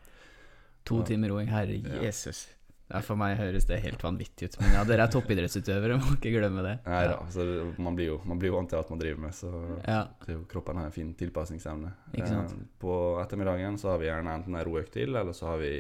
To 0.87 1.03
timer 1.07 1.31
roing, 1.35 1.49
herre 1.51 1.77
Ja. 1.83 2.01
Jesus. 2.09 2.47
Ja, 2.87 3.01
for 3.03 3.19
meg 3.19 3.35
høres 3.41 3.65
det 3.67 3.81
helt 3.83 4.03
vanvittig 4.05 4.47
ut. 4.47 4.57
Men 4.61 4.77
ja, 4.77 4.85
dere 4.87 5.09
er 5.09 5.11
toppidrettsutøvere, 5.11 5.97
må 5.99 6.13
ikke 6.15 6.31
glemme 6.37 6.63
det. 6.63 6.77
Nei 6.87 7.03
da, 7.11 7.19
så 7.35 7.47
man 7.83 7.99
blir 7.99 8.13
jo 8.13 8.21
man 8.29 8.39
blir 8.39 8.53
jo 8.53 8.61
vant 8.61 8.71
til 8.71 8.79
at 8.79 8.93
man 8.93 9.03
driver 9.03 9.25
med, 9.25 9.35
så 9.35 9.51
Ja, 9.83 10.05
det 10.23 10.37
jo, 10.37 10.45
kroppen 10.51 10.79
har 10.79 10.87
en 10.87 10.95
fin 10.95 11.11
tilpasningsevne. 11.19 11.91
Eh, 12.15 12.55
på 12.83 12.95
ettermiddagen 13.25 13.81
så 13.83 13.91
har 13.95 14.01
vi 14.03 14.07
gjerne 14.11 14.39
enten 14.39 14.55
en 14.55 14.67
roøkt 14.69 14.95
til, 14.95 15.19
eller 15.19 15.35
så 15.35 15.51
har 15.51 15.61
vi 15.65 15.75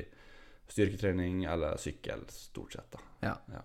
styrketrening 0.67 1.45
eller 1.47 1.79
sykkel, 1.79 2.27
stort 2.33 2.75
sett. 2.75 2.91
da. 2.99 3.07
ja. 3.31 3.39
Ja. 3.55 3.63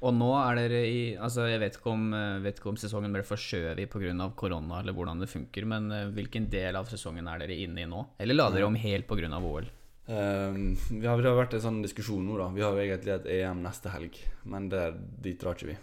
Og 0.00 0.14
nå 0.16 0.30
er 0.32 0.56
dere 0.56 0.78
i 0.88 1.00
Altså, 1.20 1.44
jeg 1.50 1.60
vet 1.60 1.76
ikke 1.76 1.92
om, 1.92 2.06
eh, 2.16 2.38
vet 2.40 2.60
ikke 2.60 2.70
om 2.72 2.78
sesongen 2.80 3.12
ble 3.12 3.22
forskjøvet 3.26 3.82
pga. 3.92 4.30
korona, 4.34 4.80
eller 4.80 4.96
hvordan 4.96 5.20
det 5.20 5.28
funker, 5.28 5.66
men 5.66 5.92
eh, 5.92 6.08
hvilken 6.08 6.48
del 6.50 6.76
av 6.76 6.88
sesongen 6.88 7.28
er 7.28 7.38
dere 7.38 7.54
inne 7.54 7.82
i 7.82 7.86
nå? 7.86 8.06
Eller 8.18 8.34
la 8.34 8.50
dere 8.50 8.66
om 8.66 8.74
helt 8.74 9.06
pga. 9.06 9.28
OL? 9.40 9.68
Eh, 10.10 10.56
vi 10.90 11.06
har, 11.06 11.20
det 11.22 11.28
har 11.30 11.38
vært 11.38 11.54
en 11.58 11.62
sånn 11.66 11.82
diskusjon 11.84 12.24
nå, 12.26 12.36
da. 12.40 12.48
Vi 12.54 12.64
har 12.64 12.74
jo 12.74 12.82
egentlig 12.82 13.14
et 13.14 13.28
EM 13.40 13.62
neste 13.62 13.92
helg, 13.94 14.16
men 14.50 14.68
der, 14.72 14.96
dit 15.22 15.38
drar 15.40 15.54
ikke 15.58 15.70
vi. 15.70 15.76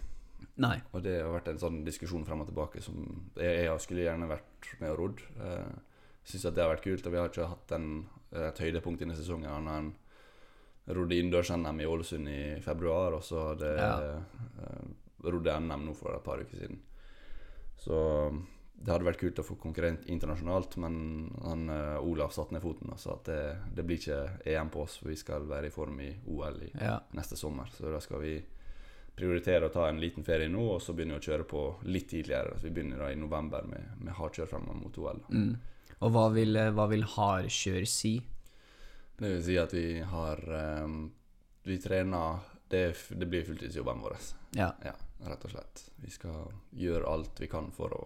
Nei. 0.58 0.76
Og 0.92 1.04
det 1.06 1.20
har 1.22 1.32
vært 1.36 1.52
en 1.54 1.62
sånn 1.62 1.84
diskusjon 1.86 2.26
frem 2.26 2.42
og 2.44 2.50
tilbake 2.50 2.82
som 2.82 2.98
jeg, 3.38 3.68
jeg 3.68 3.84
skulle 3.84 4.08
gjerne 4.08 4.30
vært 4.30 4.72
med 4.82 4.92
og 4.96 5.00
rodd. 5.04 5.22
Uh, 5.38 5.70
Syns 6.28 6.44
at 6.50 6.58
det 6.58 6.64
har 6.66 6.74
vært 6.74 6.84
kult, 6.84 7.06
og 7.08 7.14
vi 7.14 7.20
har 7.22 7.30
ikke 7.32 7.46
hatt 7.48 7.72
en, 7.78 7.86
et 8.36 8.58
høydepunkt 8.60 9.00
denne 9.00 9.16
sesongen 9.16 9.48
annet 9.48 9.78
enn 9.80 10.98
rodde 10.98 11.16
innendørs-NM 11.20 11.80
i 11.84 11.88
Ålesund 11.88 12.30
i 12.32 12.42
februar, 12.64 13.16
og 13.16 13.24
så 13.24 13.50
hadde 13.54 13.70
Ja. 13.78 13.94
uh, 14.60 14.84
rodde 15.24 15.56
NM 15.60 15.86
nå 15.88 15.96
for 15.96 16.16
et 16.18 16.24
par 16.26 16.42
uker 16.44 16.58
siden. 16.60 16.82
Så 17.80 17.98
det 18.80 18.92
hadde 18.94 19.08
vært 19.08 19.20
kult 19.20 19.40
å 19.42 19.46
få 19.46 19.56
konkurrent 19.60 20.06
internasjonalt, 20.06 20.78
men 20.78 20.98
han, 21.44 21.64
uh, 21.70 21.98
Olav 22.06 22.30
satte 22.36 22.54
ned 22.54 22.62
foten 22.62 22.92
og 22.94 23.00
sa 23.02 23.16
at 23.16 23.26
det, 23.26 23.40
det 23.76 23.86
blir 23.88 23.98
ikke 23.98 24.20
EM 24.54 24.70
på 24.74 24.84
oss, 24.84 25.00
for 25.02 25.10
vi 25.10 25.18
skal 25.18 25.48
være 25.50 25.72
i 25.72 25.74
form 25.74 25.98
i 26.06 26.12
OL 26.30 26.62
i 26.68 26.70
Ja. 26.80 27.00
neste 27.18 27.36
sommer. 27.40 27.72
Så 27.74 27.90
da 27.92 28.00
skal 28.04 28.22
vi 28.22 28.36
prioritere 29.18 29.66
å 29.66 29.74
ta 29.74 29.88
en 29.90 30.00
liten 30.00 30.24
ferie 30.24 30.48
nå, 30.48 30.62
og 30.76 30.82
så 30.82 30.94
begynne 30.94 31.18
å 31.18 31.24
kjøre 31.24 31.48
på 31.50 31.62
litt 31.90 32.10
tidligere. 32.12 32.54
Så 32.60 32.68
vi 32.68 32.74
begynner 32.76 33.02
da 33.02 33.10
i 33.12 33.18
november 33.18 33.66
med, 33.66 33.96
med 33.98 34.14
hardkjør 34.14 34.52
frem 34.52 34.68
mot 34.78 34.98
OL. 35.02 35.24
Mm. 35.34 35.56
Og 35.98 36.12
hva 36.14 36.28
vil, 36.36 36.56
eh, 36.56 36.70
hva 36.78 36.86
vil 36.92 37.02
hardkjør 37.16 37.88
si? 37.90 38.14
Det 39.18 39.32
vil 39.32 39.42
si 39.48 39.56
at 39.58 39.74
vi 39.74 40.00
har 40.06 40.38
um, 40.86 41.08
Vi 41.66 41.80
trener 41.82 42.38
Det, 42.70 42.84
det 43.18 43.26
blir 43.26 43.44
fulltidsjobben 43.48 44.02
vår. 44.04 44.18
Ja. 44.54 44.70
Ja, 44.84 44.94
rett 45.26 45.46
og 45.48 45.52
slett. 45.56 45.82
Vi 46.04 46.12
skal 46.12 46.52
gjøre 46.76 47.08
alt 47.10 47.40
vi 47.40 47.48
kan 47.48 47.72
for 47.72 47.96
å 47.96 48.02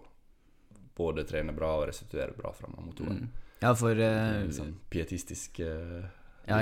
både 0.96 1.24
trene 1.28 1.54
bra 1.56 1.74
og 1.80 1.86
restituere 1.90 2.34
bra 2.36 2.52
frem 2.56 2.74
motoren. 2.78 3.22
Mm. 3.24 3.38
Ja, 3.62 3.70
for 3.78 3.94
uh, 3.94 4.42
sånn 4.54 4.74
pietistisk 4.90 5.62
uh, 5.62 6.02
Ja. 6.48 6.58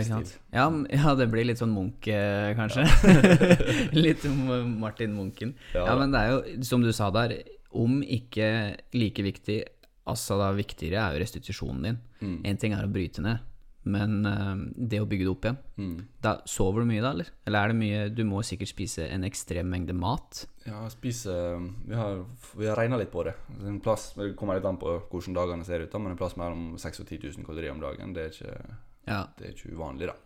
Ja, 0.53 0.67
ja, 0.93 1.15
det 1.17 1.27
blir 1.33 1.47
litt 1.49 1.61
sånn 1.63 1.73
Munch, 1.73 2.05
kanskje. 2.05 2.85
kanskje. 2.85 3.69
litt 4.05 4.27
Martin 4.69 5.15
Munchen. 5.17 5.55
Ja, 5.73 5.87
Ja, 5.89 5.95
men 5.97 6.13
det 6.13 6.21
er 6.21 6.35
jo, 6.35 6.65
som 6.69 6.85
du 6.85 6.93
sa 6.93 7.09
der, 7.15 7.39
om 7.73 8.03
ikke 8.05 8.77
like 8.93 9.25
viktig, 9.25 9.63
altså 10.11 10.37
da 10.41 10.51
viktigere 10.53 11.01
er 11.01 11.17
jo 11.17 11.23
restitusjonen 11.25 11.87
din. 11.87 12.01
mm. 12.21 12.37
En 12.51 12.61
ting 12.61 12.77
er 12.77 12.85
å 12.85 12.93
bryte 12.93 13.25
ned, 13.25 13.41
men 13.85 14.27
uh, 14.27 14.57
det 14.77 14.99
å 15.01 15.07
bygge 15.09 15.25
det 15.25 15.31
opp 15.33 15.47
igjen 15.49 15.57
Mm. 15.81 16.01
da 16.21 16.35
Sover 16.45 16.83
du 16.85 16.87
mye 16.91 17.01
da, 17.01 17.11
eller? 17.15 17.31
Eller 17.49 17.59
er 17.65 17.69
det 17.73 17.77
mye 17.81 18.01
Du 18.13 18.25
må 18.29 18.43
sikkert 18.45 18.69
spise 18.69 19.07
en 19.09 19.25
ekstrem 19.25 19.71
mengde 19.73 19.95
mat. 19.97 20.43
Ja, 20.67 20.83
spise 20.93 21.33
Vi 21.89 21.95
har, 21.97 22.19
vi 22.61 22.67
har 22.69 22.77
regna 22.77 22.99
litt 23.01 23.11
på 23.11 23.25
det. 23.25 23.33
En 23.65 23.81
plass, 23.81 24.13
Det 24.19 24.35
kommer 24.37 24.59
litt 24.59 24.69
an 24.69 24.77
på 24.77 24.99
hvordan 25.09 25.35
dagene 25.39 25.65
ser 25.65 25.81
ut, 25.81 25.91
da, 25.91 25.99
men 25.99 26.13
en 26.13 26.21
plass 26.21 26.37
mellom 26.37 26.75
6000 26.77 27.01
og 27.07 27.09
10 27.09 27.23
000 27.39 27.47
kalorier 27.49 27.73
om 27.73 27.81
dagen, 27.81 28.13
det 28.13 28.27
er 28.27 28.31
ikke, 28.37 28.77
Ja, 29.09 29.23
det 29.39 29.47
er 29.49 29.57
ikke 29.57 29.73
uvanlig, 29.75 30.11
da. 30.13 30.17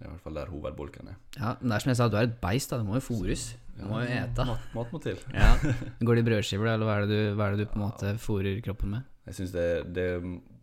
Det 0.00 0.06
er 0.06 0.08
i 0.08 0.12
hvert 0.14 0.22
fall 0.24 0.34
der 0.38 0.46
hovedbolken 0.52 1.08
er. 1.12 1.16
ja 1.36 1.56
men 1.60 1.68
det 1.72 1.74
er 1.76 1.80
som 1.84 1.90
jeg 1.90 1.96
sa, 1.96 2.08
du 2.08 2.16
er 2.20 2.28
et 2.28 2.38
beist, 2.40 2.70
da. 2.70 2.78
Du 2.78 2.84
må 2.84 2.94
jo 3.00 3.04
fôres. 3.04 3.54
Du 3.80 3.86
må 3.88 4.02
jo 4.04 4.08
ete. 4.12 4.44
Mat, 4.44 4.68
mat 4.76 4.92
må 4.92 5.00
til. 5.00 5.16
Ja. 5.32 5.54
Går 6.04 6.14
det 6.20 6.22
i 6.26 6.28
brødskiver, 6.28 6.68
da, 6.68 6.74
eller 6.76 6.86
hva 6.88 6.94
er 7.00 7.06
det 7.08 7.16
du, 7.16 7.34
hva 7.36 7.48
er 7.48 7.56
det 7.56 7.64
du 7.64 7.72
på 7.72 7.80
en 7.80 7.84
måte 7.88 8.14
fôrer 8.20 8.60
kroppen 8.64 8.90
med? 8.98 9.08
Jeg 9.28 9.34
syns 9.40 9.52
det, 9.56 9.68
det 9.96 10.06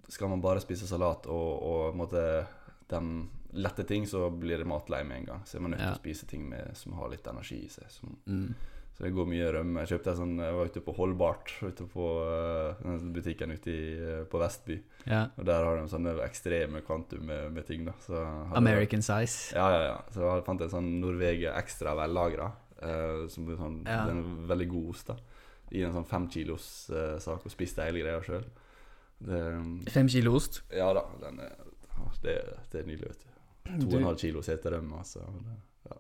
Skal 0.10 0.30
man 0.32 0.42
bare 0.42 0.62
spise 0.64 0.88
salat 0.88 1.26
og, 1.28 1.64
og 1.68 1.96
måtte, 2.00 2.22
de 2.88 3.02
lette 3.58 3.84
ting, 3.88 4.06
så 4.08 4.30
blir 4.32 4.58
det 4.62 4.68
matlei 4.68 5.04
med 5.04 5.18
en 5.22 5.26
gang. 5.26 5.42
Så 5.46 5.58
er 5.58 5.62
man 5.66 5.72
nødt 5.72 5.80
til 5.82 5.88
Ja. 5.90 5.94
å 5.98 6.02
spise 6.02 6.28
ting 6.28 6.48
med, 6.50 6.76
som 6.78 6.94
har 6.94 7.10
litt 7.10 7.28
energi 7.28 7.66
i 7.66 7.70
seg. 7.72 7.90
Som, 7.92 8.18
Mm. 8.28 8.54
så 8.98 9.04
det 9.04 9.14
går 9.14 9.28
mye 9.28 9.52
rømme. 9.54 9.84
Jeg 9.86 10.00
kjøpte 10.00 10.12
en 10.12 10.18
sånn 10.18 10.38
Jeg 10.40 10.54
var 10.56 10.66
ute 10.66 10.82
på 10.82 10.96
Holdbart, 10.96 11.52
ute 11.64 11.88
på 11.92 12.06
uh, 12.24 12.98
butikken 13.14 13.52
ute 13.52 13.68
i, 13.72 13.96
uh, 14.00 14.24
på 14.26 14.40
Vestby. 14.40 14.80
Ja. 15.06 15.28
Og 15.38 15.46
der 15.46 15.64
har 15.64 15.76
de 15.82 15.88
sånne 15.92 16.14
ekstreme 16.24 16.82
kvantum 16.88 17.26
med, 17.26 17.52
med 17.54 17.66
ting, 17.68 17.84
da. 17.86 17.94
American 18.56 19.02
size. 19.02 19.56
Ja, 19.56 19.68
ja, 19.72 19.82
ja. 19.92 19.98
Så 20.14 20.22
jeg 20.24 20.46
fant 20.46 20.62
en 20.62 20.70
sånn 20.70 21.00
Norvegia 21.02 21.54
ekstra 21.60 21.96
vellagra. 22.00 22.52
Uh, 22.82 23.28
som 23.28 23.48
er 23.50 23.56
sånn, 23.58 23.84
Ja. 23.88 24.06
det 24.06 24.14
er 24.16 24.48
veldig 24.56 24.70
god 24.70 24.90
ost. 24.96 25.08
da 25.08 25.16
I 25.72 25.82
en 25.84 25.92
sånn 25.94 26.06
femkilos 26.08 26.90
uh, 26.92 27.18
sak, 27.20 27.44
og 27.46 27.52
spiste 27.52 27.84
hele 27.84 28.00
greia 28.04 28.22
sjøl. 28.24 28.46
Fem 29.90 30.10
kilo 30.12 30.36
ost. 30.38 30.62
Ja 30.74 30.92
da, 30.94 31.06
den 31.24 31.40
er, 31.42 31.56
det, 32.22 32.38
det 32.72 32.84
er 32.84 32.90
nydelig, 32.90 33.14
vet 33.14 33.24
du. 33.24 33.32
To 33.68 33.88
og 33.90 33.98
en 34.00 34.12
halv 34.12 34.20
kilo 34.22 34.44
seterømme, 34.46 35.02
altså. 35.02 35.26
Ja, 35.88 35.96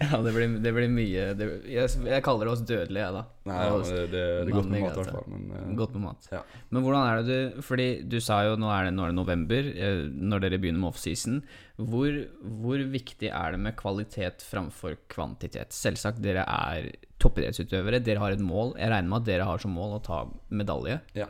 ja, 0.00 0.18
det 0.24 0.30
blir, 0.32 0.52
det 0.64 0.70
blir 0.72 0.86
mye 0.92 1.24
det, 1.36 1.46
jeg, 1.68 1.90
jeg 2.08 2.22
kaller 2.24 2.48
det 2.48 2.52
oss 2.54 2.62
dødelige, 2.64 3.02
jeg, 3.02 3.12
da. 3.16 3.22
Nei, 3.50 3.56
ja, 3.60 3.74
det, 3.76 3.98
det, 4.12 4.22
det 4.22 4.22
er 4.22 4.52
godt 4.54 4.70
med 4.70 4.84
mat, 4.84 4.94
i 4.94 5.00
hvert 5.00 5.12
fall. 5.16 5.26
Men 5.32 5.42
eh, 5.56 5.66
Godt 5.76 5.96
med 5.96 6.04
mat. 6.06 6.28
Ja. 6.32 6.40
Men 6.70 6.86
hvordan 6.86 7.04
er 7.04 7.20
det 7.20 7.26
du 7.28 7.60
Fordi 7.66 7.88
du 8.08 8.16
sa 8.24 8.40
jo 8.48 8.56
nå 8.60 8.70
er 8.72 8.88
det, 8.88 8.94
nå 8.96 9.04
er 9.04 9.12
det 9.12 9.18
november, 9.18 9.68
eh, 9.70 10.02
når 10.08 10.44
dere 10.46 10.60
begynner 10.62 10.82
med 10.84 10.90
offseason. 10.92 11.40
Hvor, 11.80 12.20
hvor 12.64 12.86
viktig 12.94 13.28
er 13.28 13.56
det 13.56 13.60
med 13.66 13.76
kvalitet 13.80 14.44
framfor 14.44 14.96
kvantitet? 15.12 15.76
Selvsagt, 15.76 16.22
dere 16.24 16.44
er 16.44 16.90
toppidrettsutøvere, 17.20 18.00
dere 18.04 18.24
har 18.24 18.36
et 18.36 18.44
mål. 18.44 18.74
Jeg 18.80 18.92
regner 18.92 19.12
med 19.12 19.20
at 19.20 19.28
dere 19.28 19.48
har 19.48 19.60
som 19.62 19.76
mål 19.76 19.98
å 19.98 20.02
ta 20.04 20.22
medalje. 20.48 21.00
Ja. 21.16 21.28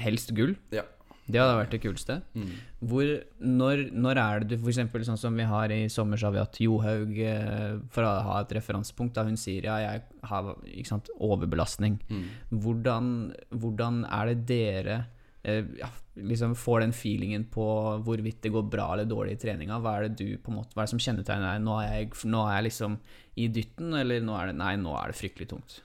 Helst 0.00 0.32
gull. 0.36 0.56
Ja. 0.74 0.86
Det 1.22 1.38
hadde 1.38 1.54
vært 1.60 1.74
det 1.74 1.80
kuleste. 1.84 2.16
Mm. 2.34 2.50
Hvor, 2.90 3.08
når, 3.38 3.84
når 3.94 4.20
er 4.20 4.42
det 4.42 4.58
du 4.58 4.66
f.eks. 4.66 4.80
sånn 5.06 5.20
som 5.20 5.38
vi 5.38 5.46
har 5.46 5.72
i 5.72 5.84
sommer, 5.92 6.18
så 6.18 6.28
har 6.28 6.34
vi 6.34 6.42
hatt 6.42 6.60
Johaug, 6.64 7.14
eh, 7.14 7.78
for 7.94 8.06
å 8.06 8.12
ha 8.26 8.40
et 8.42 8.54
referansepunkt, 8.58 9.14
da 9.16 9.24
hun 9.28 9.38
sier 9.40 9.68
ja, 9.68 9.78
jeg 9.84 10.02
har 10.28 10.52
sant, 10.88 11.10
overbelastning. 11.22 12.00
Mm. 12.10 12.24
Hvordan, 12.64 13.12
hvordan 13.54 14.02
er 14.10 14.32
det 14.32 14.38
dere 14.50 14.98
eh, 15.46 15.62
ja, 15.78 15.92
liksom 16.18 16.56
får 16.58 16.82
den 16.84 16.96
feelingen 16.96 17.46
på 17.54 17.68
hvorvidt 18.04 18.42
det 18.42 18.52
går 18.52 18.66
bra 18.74 18.90
eller 18.96 19.08
dårlig 19.08 19.38
i 19.38 19.42
treninga? 19.46 19.78
Hva 19.78 19.94
er 20.00 20.08
det 20.08 20.18
du 20.18 20.42
på 20.42 20.52
en 20.52 20.58
måte, 20.58 20.74
hva 20.74 20.82
er 20.82 20.90
det 20.90 20.96
som 20.96 21.06
kjennetegner 21.06 21.54
deg? 21.54 21.64
Nå 21.68 21.78
er 21.84 21.94
jeg, 21.94 22.12
nå 22.34 22.42
er 22.48 22.58
jeg 22.58 22.68
liksom 22.72 22.98
i 23.38 23.48
dytten, 23.60 23.94
eller 24.02 24.26
nå 24.26 24.36
er 24.40 24.50
det, 24.50 24.58
nei, 24.58 24.74
nå 24.82 24.98
er 24.98 25.14
det 25.14 25.20
fryktelig 25.22 25.52
tungt? 25.54 25.80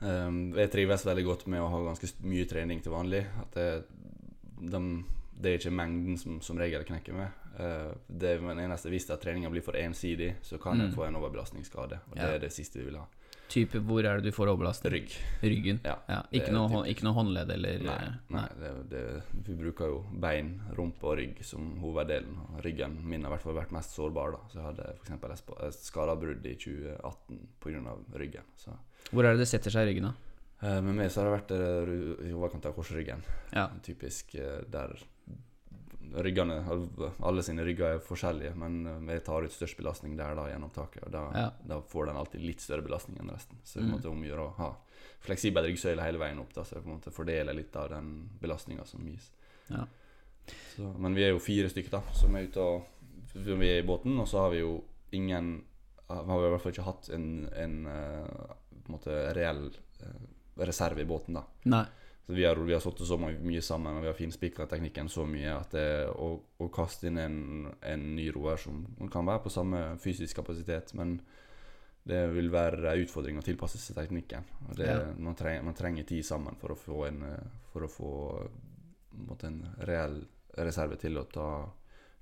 Um, 0.00 0.52
jeg 0.56 0.70
trives 0.70 1.06
veldig 1.06 1.24
godt 1.24 1.46
med 1.48 1.60
å 1.64 1.70
ha 1.72 1.78
ganske 1.86 2.10
mye 2.28 2.44
trening 2.48 2.82
til 2.84 2.92
vanlig. 2.92 3.24
At 3.40 3.54
det, 3.56 3.68
de, 4.60 4.80
det 5.40 5.52
er 5.54 5.58
ikke 5.60 5.72
mengden 5.72 6.18
som 6.20 6.40
som 6.44 6.58
regel 6.60 6.84
knekker 6.84 7.16
meg. 7.16 7.30
Uh, 7.56 7.94
det 8.08 8.34
er 8.36 8.42
den 8.44 8.58
eneste 8.66 8.90
Hvis 8.92 9.06
treninga 9.08 9.48
blir 9.50 9.64
for 9.64 9.72
ensidig, 9.80 10.34
så 10.44 10.58
kan 10.60 10.78
jeg 10.80 10.90
Mm. 10.90 10.94
få 10.96 11.06
en 11.08 11.16
overbelastningsskade. 11.16 12.00
Og 12.10 12.16
Ja. 12.16 12.26
det 12.26 12.34
er 12.34 12.38
det 12.40 12.52
siste 12.52 12.78
vi 12.78 12.84
vil 12.90 12.98
ha. 12.98 13.06
Type, 13.48 13.78
hvor 13.78 14.02
er 14.04 14.16
det 14.20 14.24
du 14.24 14.32
får 14.32 14.48
overbelastning? 14.50 14.92
Rygg. 14.92 15.10
Ryggen? 15.42 15.80
Ja, 15.84 15.94
Ja, 16.08 16.22
ikke, 16.32 16.50
noe, 16.52 16.82
ikke 16.90 17.04
noe 17.04 17.14
håndledd 17.14 17.48
eller 17.54 17.78
Nei, 17.78 17.98
nei. 18.28 18.40
nei 18.40 18.48
det, 18.58 18.90
det, 18.90 19.22
vi 19.46 19.54
bruker 19.54 19.86
jo 19.86 20.04
bein, 20.20 20.60
rumpe 20.74 21.04
og 21.06 21.16
rygg 21.18 21.44
som 21.44 21.78
hoveddelen. 21.80 22.34
Ryggen 22.64 22.98
min 23.06 23.22
har 23.22 23.30
i 23.30 23.36
hvert 23.36 23.42
fall 23.42 23.54
vært 23.54 23.70
mest 23.70 23.94
sårbar. 23.94 24.32
da 24.32 24.38
Så 24.50 24.54
jeg 24.58 24.64
hadde 24.64 24.98
f.eks. 25.06 25.42
et 25.62 25.80
skadebrudd 25.80 26.44
i 26.44 26.54
2018 26.56 27.46
pga. 27.60 27.96
ryggen. 28.18 28.42
Så, 28.56 28.74
Hvor 29.12 29.24
er 29.24 29.34
det 29.36 29.44
det 29.44 29.48
setter 29.50 29.70
seg 29.70 29.86
i 29.86 29.92
ryggen, 29.92 30.08
da? 30.10 30.14
eh, 30.66 30.80
meg 30.82 31.10
så 31.12 31.20
har 31.22 31.28
det 31.28 31.36
vært 31.36 31.52
eh, 31.56 32.28
i 32.28 32.32
overkant 32.34 32.66
av 32.66 32.74
korsryggen. 32.74 33.22
Ja. 33.54 33.68
Typisk 33.86 34.34
eh, 34.34 34.62
der 34.72 34.96
ryggene 36.16 36.60
Alle 37.26 37.42
sine 37.42 37.64
rygger 37.66 37.96
er 37.96 38.02
forskjellige, 38.04 38.54
men 38.56 39.08
jeg 39.10 39.24
tar 39.26 39.42
ut 39.44 39.52
størst 39.52 39.76
belastning 39.76 40.14
der 40.16 40.36
da 40.38 40.46
gjennom 40.48 40.70
taket. 40.72 41.02
Og 41.04 41.12
da, 41.12 41.24
Ja. 41.34 41.50
da 41.66 41.80
får 41.82 42.06
den 42.06 42.16
alltid 42.16 42.40
litt 42.46 42.60
større 42.62 42.82
belastning 42.86 43.18
enn 43.20 43.30
resten. 43.34 43.58
Så 43.64 43.80
vi 43.80 43.86
måtte 43.88 44.06
måtte 44.06 44.12
omgjøre 44.14 44.46
å 44.46 44.54
ha 44.60 44.70
fleksibel 45.26 45.64
ryggsøyle 45.66 46.02
hele 46.06 46.18
veien 46.22 46.38
opp, 46.38 46.52
da, 46.54 46.62
så 46.64 46.76
jeg 46.76 46.84
på 46.84 46.88
en 46.92 46.98
måte 47.00 47.10
fordeler 47.12 47.54
litt 47.58 47.74
av 47.76 47.90
den 47.90 48.28
belastninga 48.40 48.84
som 48.86 49.04
gis. 49.08 49.30
Ja. 49.68 49.84
Så, 50.76 50.92
men 50.98 51.14
vi 51.18 51.24
er 51.26 51.32
jo 51.34 51.40
fire 51.42 51.68
stykker 51.68 51.90
da 51.90 52.02
som 52.14 52.34
er 52.36 52.46
ute 52.46 52.60
og 52.62 52.92
Vi 53.34 53.52
er 53.68 53.82
i 53.82 53.86
båten, 53.86 54.14
og 54.20 54.28
så 54.30 54.44
har 54.44 54.50
vi 54.54 54.60
jo 54.62 54.84
ingen 55.12 55.64
Har 56.08 56.22
vi 56.40 56.46
i 56.46 56.50
hvert 56.52 56.62
fall 56.62 56.72
ikke 56.72 56.86
hatt 56.86 57.08
en, 57.12 57.48
en 57.52 57.88
på 58.86 58.92
en 58.92 58.96
måte 58.98 59.20
reell 59.36 59.66
eh, 60.00 60.18
reserve 60.66 61.02
i 61.02 61.08
båten, 61.08 61.36
da. 61.40 61.44
Nei. 61.68 61.84
Så 62.26 62.34
vi 62.34 62.42
har, 62.46 62.58
vi 62.58 62.72
har 62.74 62.80
sittet 62.82 63.06
så 63.06 63.16
mye, 63.20 63.60
sammen 63.62 63.98
og 63.98 64.02
vi 64.02 64.08
har 64.10 64.16
finspikra 64.18 64.64
teknikken 64.66 65.06
så 65.12 65.22
mye 65.30 65.52
at 65.60 65.74
det, 65.76 65.86
å, 66.10 66.32
å 66.58 66.66
kaste 66.74 67.06
inn 67.06 67.20
en, 67.22 67.36
en 67.86 68.06
ny 68.16 68.24
roer 68.34 68.58
som 68.58 68.80
kan 69.12 69.28
være 69.28 69.44
på 69.44 69.52
samme 69.54 69.82
fysisk 70.02 70.40
kapasitet, 70.40 70.90
men 70.98 71.20
det 72.06 72.24
vil 72.34 72.50
være 72.50 72.82
en 72.96 73.02
utfordring 73.04 73.38
å 73.38 73.44
tilpasse 73.46 73.78
seg 73.82 73.98
teknikken. 74.00 74.42
Det, 74.74 74.86
Ja. 74.90 74.98
man, 75.18 75.34
trenger, 75.38 75.62
man 75.66 75.74
trenger 75.78 76.06
tid 76.06 76.26
sammen 76.26 76.58
for 76.58 76.74
å 76.74 76.78
få 76.78 77.04
en, 77.08 77.22
eh, 77.30 77.46
for 77.72 77.86
å 77.86 77.90
få 77.90 78.10
en, 78.42 79.26
måte 79.28 79.46
en 79.50 79.60
reell 79.86 80.20
reserve 80.56 80.98
til 80.98 81.18
å 81.18 81.24
ta, 81.30 81.48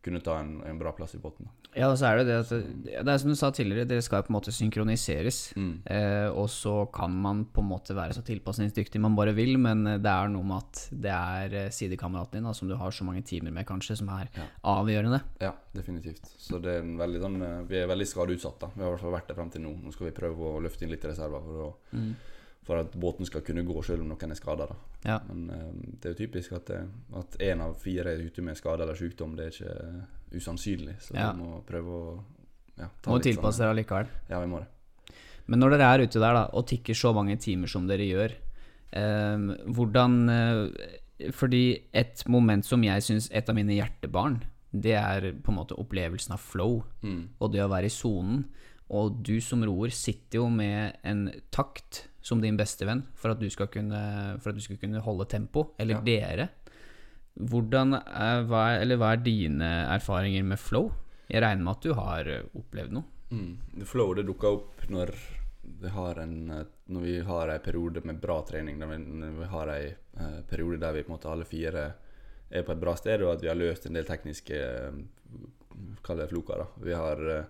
kunne 0.04 0.20
ta 0.24 0.36
en, 0.42 0.58
en 0.68 0.78
bra 0.78 0.92
plass 0.96 1.14
i 1.16 1.20
båten. 1.22 1.48
Ja, 1.74 1.88
og 1.90 1.96
så 1.98 2.06
er 2.12 2.20
det 2.20 2.26
det 2.28 2.34
at 2.44 2.50
Det 2.84 3.12
er 3.14 3.18
som 3.18 3.30
du 3.32 3.34
sa 3.40 3.48
tidligere, 3.50 3.86
dere 3.90 4.02
skal 4.04 4.22
på 4.22 4.30
en 4.30 4.36
måte 4.36 4.52
synkroniseres. 4.54 5.38
Mm. 5.58 5.72
Eh, 5.90 6.28
og 6.30 6.46
så 6.52 6.74
kan 6.94 7.10
man 7.24 7.44
på 7.50 7.62
en 7.64 7.68
måte 7.72 7.96
være 7.96 8.14
så 8.14 8.22
tilpasningsdyktig 8.26 9.00
man 9.02 9.16
bare 9.18 9.32
vil, 9.34 9.56
men 9.58 9.86
eh, 9.86 9.98
det 10.02 10.12
er 10.12 10.28
noe 10.30 10.46
med 10.46 10.60
at 10.62 10.82
det 11.06 11.14
er 11.14 11.56
eh, 11.64 11.70
sidekameraten 11.74 12.38
din 12.38 12.46
da, 12.48 12.52
som 12.54 12.68
du 12.70 12.76
har 12.78 12.94
så 12.94 13.06
mange 13.08 13.24
timer 13.26 13.50
med, 13.54 13.66
kanskje, 13.68 13.96
som 14.02 14.12
er 14.14 14.28
Ja. 14.36 14.46
avgjørende. 14.76 15.20
Ja, 15.42 15.52
definitivt. 15.74 16.28
Så 16.38 16.60
det 16.62 16.78
er 16.78 16.86
veldig 17.00 17.20
sånn 17.24 17.40
eh, 17.42 17.58
Vi 17.70 17.80
er 17.82 17.90
veldig 17.90 18.06
skadeutsatt. 18.12 18.60
da 18.60 18.70
Vi 18.74 18.82
har 18.84 18.88
i 18.88 18.94
hvert 18.94 19.04
fall 19.06 19.16
vært 19.18 19.28
det 19.32 19.36
frem 19.40 19.50
til 19.50 19.62
nå. 19.66 19.74
Nå 19.82 19.92
skal 19.96 20.10
vi 20.10 20.16
prøve 20.20 20.52
å 20.54 20.62
løfte 20.62 20.84
inn 20.86 20.90
litt 20.94 21.04
reserver 21.10 21.42
for, 21.42 21.66
å, 21.68 21.74
Mm. 21.94 22.14
For 22.64 22.78
at 22.80 22.92
båten 22.96 23.26
skal 23.28 23.42
kunne 23.44 23.62
gå 23.66 23.82
selv 23.84 24.00
om 24.02 24.08
noen 24.08 24.30
er 24.30 24.34
skada. 24.38 24.66
Ja. 25.04 25.18
Men 25.28 25.50
uh, 25.50 25.72
det 26.00 26.06
er 26.10 26.14
jo 26.14 26.20
typisk 26.26 26.52
at 26.56 26.66
det- 26.66 26.88
at 27.14 27.36
én 27.38 27.60
av 27.60 27.74
fire 27.80 28.14
er 28.14 28.22
ute 28.24 28.42
med 28.42 28.56
skade 28.56 28.80
eller 28.82 28.94
sykdom. 28.94 29.36
Det 29.36 29.44
er 29.46 29.50
ikke 29.50 29.74
eh, 29.84 30.38
usannsynlig. 30.38 30.96
Så 31.00 31.14
Ja. 31.14 31.32
vi 31.32 31.42
må 31.42 31.62
prøve 31.64 31.88
å 31.88 32.24
ja, 32.78 32.88
ta 33.02 33.10
Må 33.10 33.18
sånn- 33.18 33.22
tilpasse 33.22 33.58
dere 33.58 33.74
allikevel. 33.74 34.08
Ja, 34.30 34.40
vi 34.40 34.46
må 34.46 34.58
det. 34.60 34.68
Men 35.46 35.60
når 35.60 35.70
dere 35.76 35.92
er 35.94 36.06
ute 36.06 36.18
der 36.20 36.32
da, 36.34 36.44
og 36.54 36.66
tikker 36.66 36.94
så 36.96 37.12
mange 37.14 37.36
timer 37.38 37.68
som 37.68 37.86
dere 37.86 38.06
gjør, 38.08 38.32
eh, 38.92 39.36
hvordan 39.68 40.28
eh, 40.30 40.90
Fordi 41.30 41.78
et 41.94 42.24
moment 42.28 42.64
som 42.64 42.82
jeg 42.82 43.00
syns 43.00 43.28
et 43.30 43.48
av 43.48 43.54
mine 43.54 43.70
hjertebarn, 43.76 44.40
det 44.74 44.94
er 44.98 45.32
på 45.32 45.52
en 45.52 45.58
måte 45.60 45.76
opplevelsen 45.78 46.32
av 46.32 46.40
flow, 46.40 46.82
Mm. 47.04 47.28
og 47.40 47.52
det 47.52 47.60
å 47.60 47.68
være 47.70 47.84
i 47.84 47.88
sonen. 47.88 48.44
Og 48.90 49.22
du 49.22 49.40
som 49.40 49.62
roer 49.62 49.90
sitter 49.90 50.38
jo 50.40 50.48
med 50.50 50.96
en 51.04 51.30
takt 51.52 52.08
som 52.24 52.40
din 52.40 52.56
beste 52.56 52.86
venn 52.88 53.02
for 53.20 53.34
at 53.34 53.40
du 53.42 53.48
skal 53.52 53.68
kunne, 53.72 54.00
for 54.40 54.50
at 54.52 54.56
du 54.56 54.64
skal 54.64 54.78
kunne 54.80 55.02
holde 55.04 55.26
tempo, 55.28 55.68
eller 55.78 55.98
Ja. 56.00 56.04
dere. 56.06 56.48
Hvordan 57.34 57.96
er, 57.98 58.44
hva, 58.48 58.60
er, 58.72 58.82
eller 58.84 58.96
hva 59.00 59.12
er 59.12 59.24
dine 59.24 59.70
erfaringer 59.90 60.44
med 60.46 60.58
flow? 60.62 60.92
Jeg 61.28 61.42
regner 61.42 61.64
med 61.66 61.72
at 61.76 61.82
du 61.82 61.94
har 61.98 62.28
eh, 62.30 62.44
opplevd 62.54 62.92
noe. 62.94 63.04
Mm. 63.34 63.84
Flow 63.88 64.12
det 64.14 64.26
dukker 64.28 64.54
opp 64.60 64.84
når 64.92 65.10
vi 65.80 65.90
har 65.90 66.20
en 66.22 66.50
eh, 66.50 66.64
Når 66.86 67.00
vi 67.00 67.14
har 67.24 67.48
en 67.48 67.62
periode 67.64 68.02
med 68.04 68.18
bra 68.20 68.42
trening. 68.44 68.76
Når 68.78 68.90
vi, 68.92 68.96
når 68.98 69.36
vi 69.38 69.46
har 69.48 69.70
en 69.72 69.94
uh, 70.20 70.40
periode 70.48 70.76
der 70.76 70.92
vi 70.92 71.02
på 71.02 71.08
en 71.08 71.14
måte 71.16 71.30
alle 71.32 71.46
fire 71.48 71.84
er 72.50 72.62
på 72.62 72.72
et 72.74 72.80
bra 72.82 72.92
sted, 73.00 73.22
og 73.24 73.32
at 73.32 73.42
vi 73.42 73.48
har 73.48 73.56
løst 73.56 73.86
en 73.88 73.96
del 73.96 74.04
tekniske 74.04 74.58
uh, 74.92 74.98
Kall 76.04 76.20
det 76.20 76.28
floker. 76.28 76.60
da 76.60 76.84
Vi 76.84 76.92
har 76.92 77.22
eh, 77.32 77.44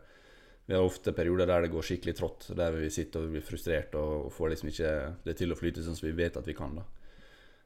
vi 0.67 0.75
har 0.75 0.83
ofte 0.85 1.13
perioder 1.13 1.49
der 1.51 1.67
det 1.67 1.73
går 1.75 1.85
skikkelig 1.85 2.17
trått, 2.17 2.51
der 2.57 2.77
vi 2.79 2.91
sitter 2.93 3.27
og 3.27 3.35
blir 3.35 3.45
frustrert 3.45 3.97
og 4.01 4.31
får 4.33 4.55
liksom 4.55 4.71
ikke 4.71 4.93
det 5.27 5.37
til 5.37 5.53
å 5.53 5.59
flyte 5.59 5.85
sånn 5.85 5.99
som 5.99 6.09
vi 6.09 6.17
vet 6.17 6.39
at 6.41 6.49
vi 6.49 6.57
kan. 6.57 6.79
da 6.81 6.87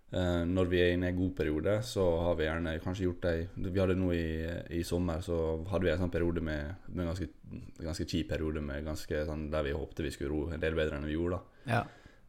Eh, 0.08 0.44
når 0.48 0.70
vi 0.70 0.78
er 0.80 0.94
inne 0.94 1.10
i 1.10 1.12
en 1.12 1.18
god 1.18 1.34
periode, 1.36 1.74
så 1.84 2.04
har 2.24 2.36
vi 2.38 2.46
gjerne 2.46 2.78
kanskje 2.80 3.04
gjort 3.04 3.26
ei 3.28 3.42
Vi 3.52 3.76
hadde 3.76 3.96
nå 3.98 4.08
i, 4.16 4.46
i 4.78 4.80
sommer, 4.80 5.20
så 5.20 5.36
hadde 5.68 5.84
vi 5.84 5.90
en 5.92 6.00
sånn 6.00 6.14
periode 6.14 6.40
med, 6.40 6.88
med 6.88 7.10
ganske, 7.10 7.28
ganske 7.76 8.06
kjip 8.08 8.30
periode 8.32 8.62
med 8.64 8.86
ganske 8.86 9.24
sånn 9.28 9.50
der 9.52 9.66
vi 9.66 9.76
håpte 9.76 10.06
vi 10.06 10.12
skulle 10.14 10.32
ro 10.32 10.54
en 10.54 10.62
del 10.62 10.78
bedre 10.78 10.96
enn 10.96 11.08
vi 11.08 11.18
gjorde. 11.18 11.42
da 11.66 11.74
Ja. 11.74 11.86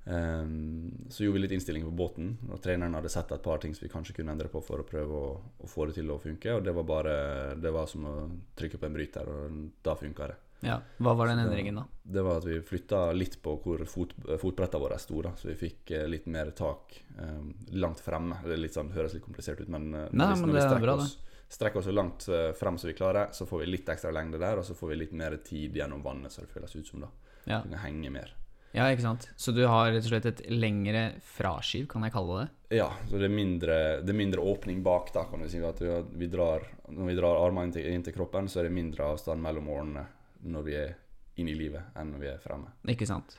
Um, 0.09 1.05
så 1.11 1.21
gjorde 1.21 1.37
vi 1.37 1.41
litt 1.43 1.53
innstilling 1.53 1.83
på 1.85 1.93
båten, 1.93 2.31
og 2.49 2.59
treneren 2.63 2.95
hadde 2.97 3.11
sett 3.13 3.31
et 3.31 3.43
par 3.45 3.59
ting 3.61 3.75
som 3.77 3.85
vi 3.85 3.91
kanskje 3.93 4.15
kunne 4.17 4.33
endre 4.33 4.49
på 4.49 4.61
for 4.65 4.81
å 4.81 4.87
prøve 4.87 5.15
å, 5.15 5.27
å 5.59 5.69
få 5.69 5.85
det 5.85 5.99
til 5.99 6.09
å 6.09 6.17
funke, 6.19 6.55
og 6.55 6.63
det 6.65 6.73
var 6.73 6.87
bare 6.87 7.15
Det 7.61 7.71
var 7.71 7.87
som 7.87 8.07
å 8.09 8.15
trykke 8.57 8.79
på 8.79 8.89
en 8.89 8.95
bryter, 8.95 9.29
og 9.29 9.59
da 9.85 9.95
funka 9.99 10.31
det. 10.31 10.39
Ja, 10.59 10.81
Hva 10.97 11.13
var 11.15 11.27
den 11.27 11.39
endringen, 11.39 11.75
da? 11.75 11.85
Det 12.03 12.21
var 12.21 12.41
at 12.41 12.45
vi 12.47 12.57
flytta 12.61 13.11
litt 13.15 13.37
på 13.41 13.53
hvor 13.63 13.83
fot, 13.87 14.15
fotbrettene 14.41 14.81
våre 14.83 14.97
sto. 14.99 15.21
da 15.23 15.31
Så 15.37 15.47
vi 15.51 15.55
fikk 15.59 15.91
eh, 15.95 16.07
litt 16.09 16.25
mer 16.27 16.51
tak 16.57 16.97
um, 17.19 17.53
langt 17.79 18.01
fremme. 18.03 18.41
Det 18.43 18.57
litt 18.59 18.75
sånn, 18.75 18.91
høres 18.91 19.15
litt 19.15 19.23
komplisert 19.23 19.61
ut, 19.61 19.69
men, 19.71 19.87
uh, 19.93 20.07
Nei, 20.11 20.31
hvis, 20.33 20.41
men 20.41 20.51
når 20.51 20.57
vi 20.57 20.61
er 20.63 20.67
strekker 20.67 20.87
bra, 20.89 20.97
oss, 20.99 21.15
strekker 21.49 21.79
oss 21.79 21.87
så 21.87 21.95
langt 21.95 22.27
frem 22.59 22.81
som 22.81 22.91
vi 22.91 22.97
klarer, 22.97 23.31
så 23.31 23.47
får 23.47 23.63
vi 23.63 23.71
litt 23.71 23.89
ekstra 23.89 24.11
lengde 24.15 24.41
der, 24.41 24.59
og 24.59 24.67
så 24.67 24.75
får 24.75 24.91
vi 24.91 24.99
litt 25.05 25.15
mer 25.17 25.37
tid 25.45 25.79
gjennom 25.79 26.03
vannet, 26.03 26.33
så 26.33 26.43
det 26.43 26.51
føles 26.51 26.75
ut 26.75 26.91
som. 26.91 27.07
da 27.07 27.09
Ja. 27.45 27.63
Vi 27.63 27.71
kan 27.71 27.79
henge 27.85 28.11
mer. 28.13 28.35
ja, 28.75 28.91
ikke 28.91 29.01
sant. 29.07 29.29
Så 29.35 29.55
du 29.55 29.63
har 29.65 29.89
rett 29.89 30.03
og 30.03 30.11
slett 30.11 30.27
et 30.29 30.43
lengre 30.51 31.21
fraskiv, 31.25 31.87
kan 31.89 32.03
jeg 32.05 32.13
kalle 32.13 32.43
det? 32.43 32.77
Ja, 32.77 32.91
så 33.09 33.17
det 33.17 33.25
er 33.25 33.33
mindre, 33.33 33.77
det 34.03 34.11
er 34.13 34.19
mindre 34.19 34.43
åpning 34.45 34.83
bak, 34.85 35.09
da, 35.15 35.23
kan 35.25 35.41
du 35.41 35.49
si. 35.49 35.57
At 35.65 35.81
vi, 35.81 35.89
vi 36.19 36.27
drar, 36.29 36.67
når 36.91 37.13
vi 37.13 37.15
drar 37.17 37.41
armene 37.47 37.73
inn 37.79 37.95
inn 37.95 38.05
til 38.05 38.13
kroppen, 38.13 38.51
så 38.51 38.59
er 38.59 38.67
det 38.67 38.75
mindre 38.75 39.07
avstand 39.15 39.41
mellom 39.41 39.71
årene 39.73 40.05
når 40.45 40.65
vi 40.65 40.79
er 40.79 40.97
inne 41.39 41.53
i 41.53 41.59
livet, 41.59 41.93
enn 41.97 42.11
når 42.13 42.23
vi 42.23 42.31
er 42.31 42.41
fremme. 42.43 42.73
Ikke 42.91 43.07
sant. 43.09 43.37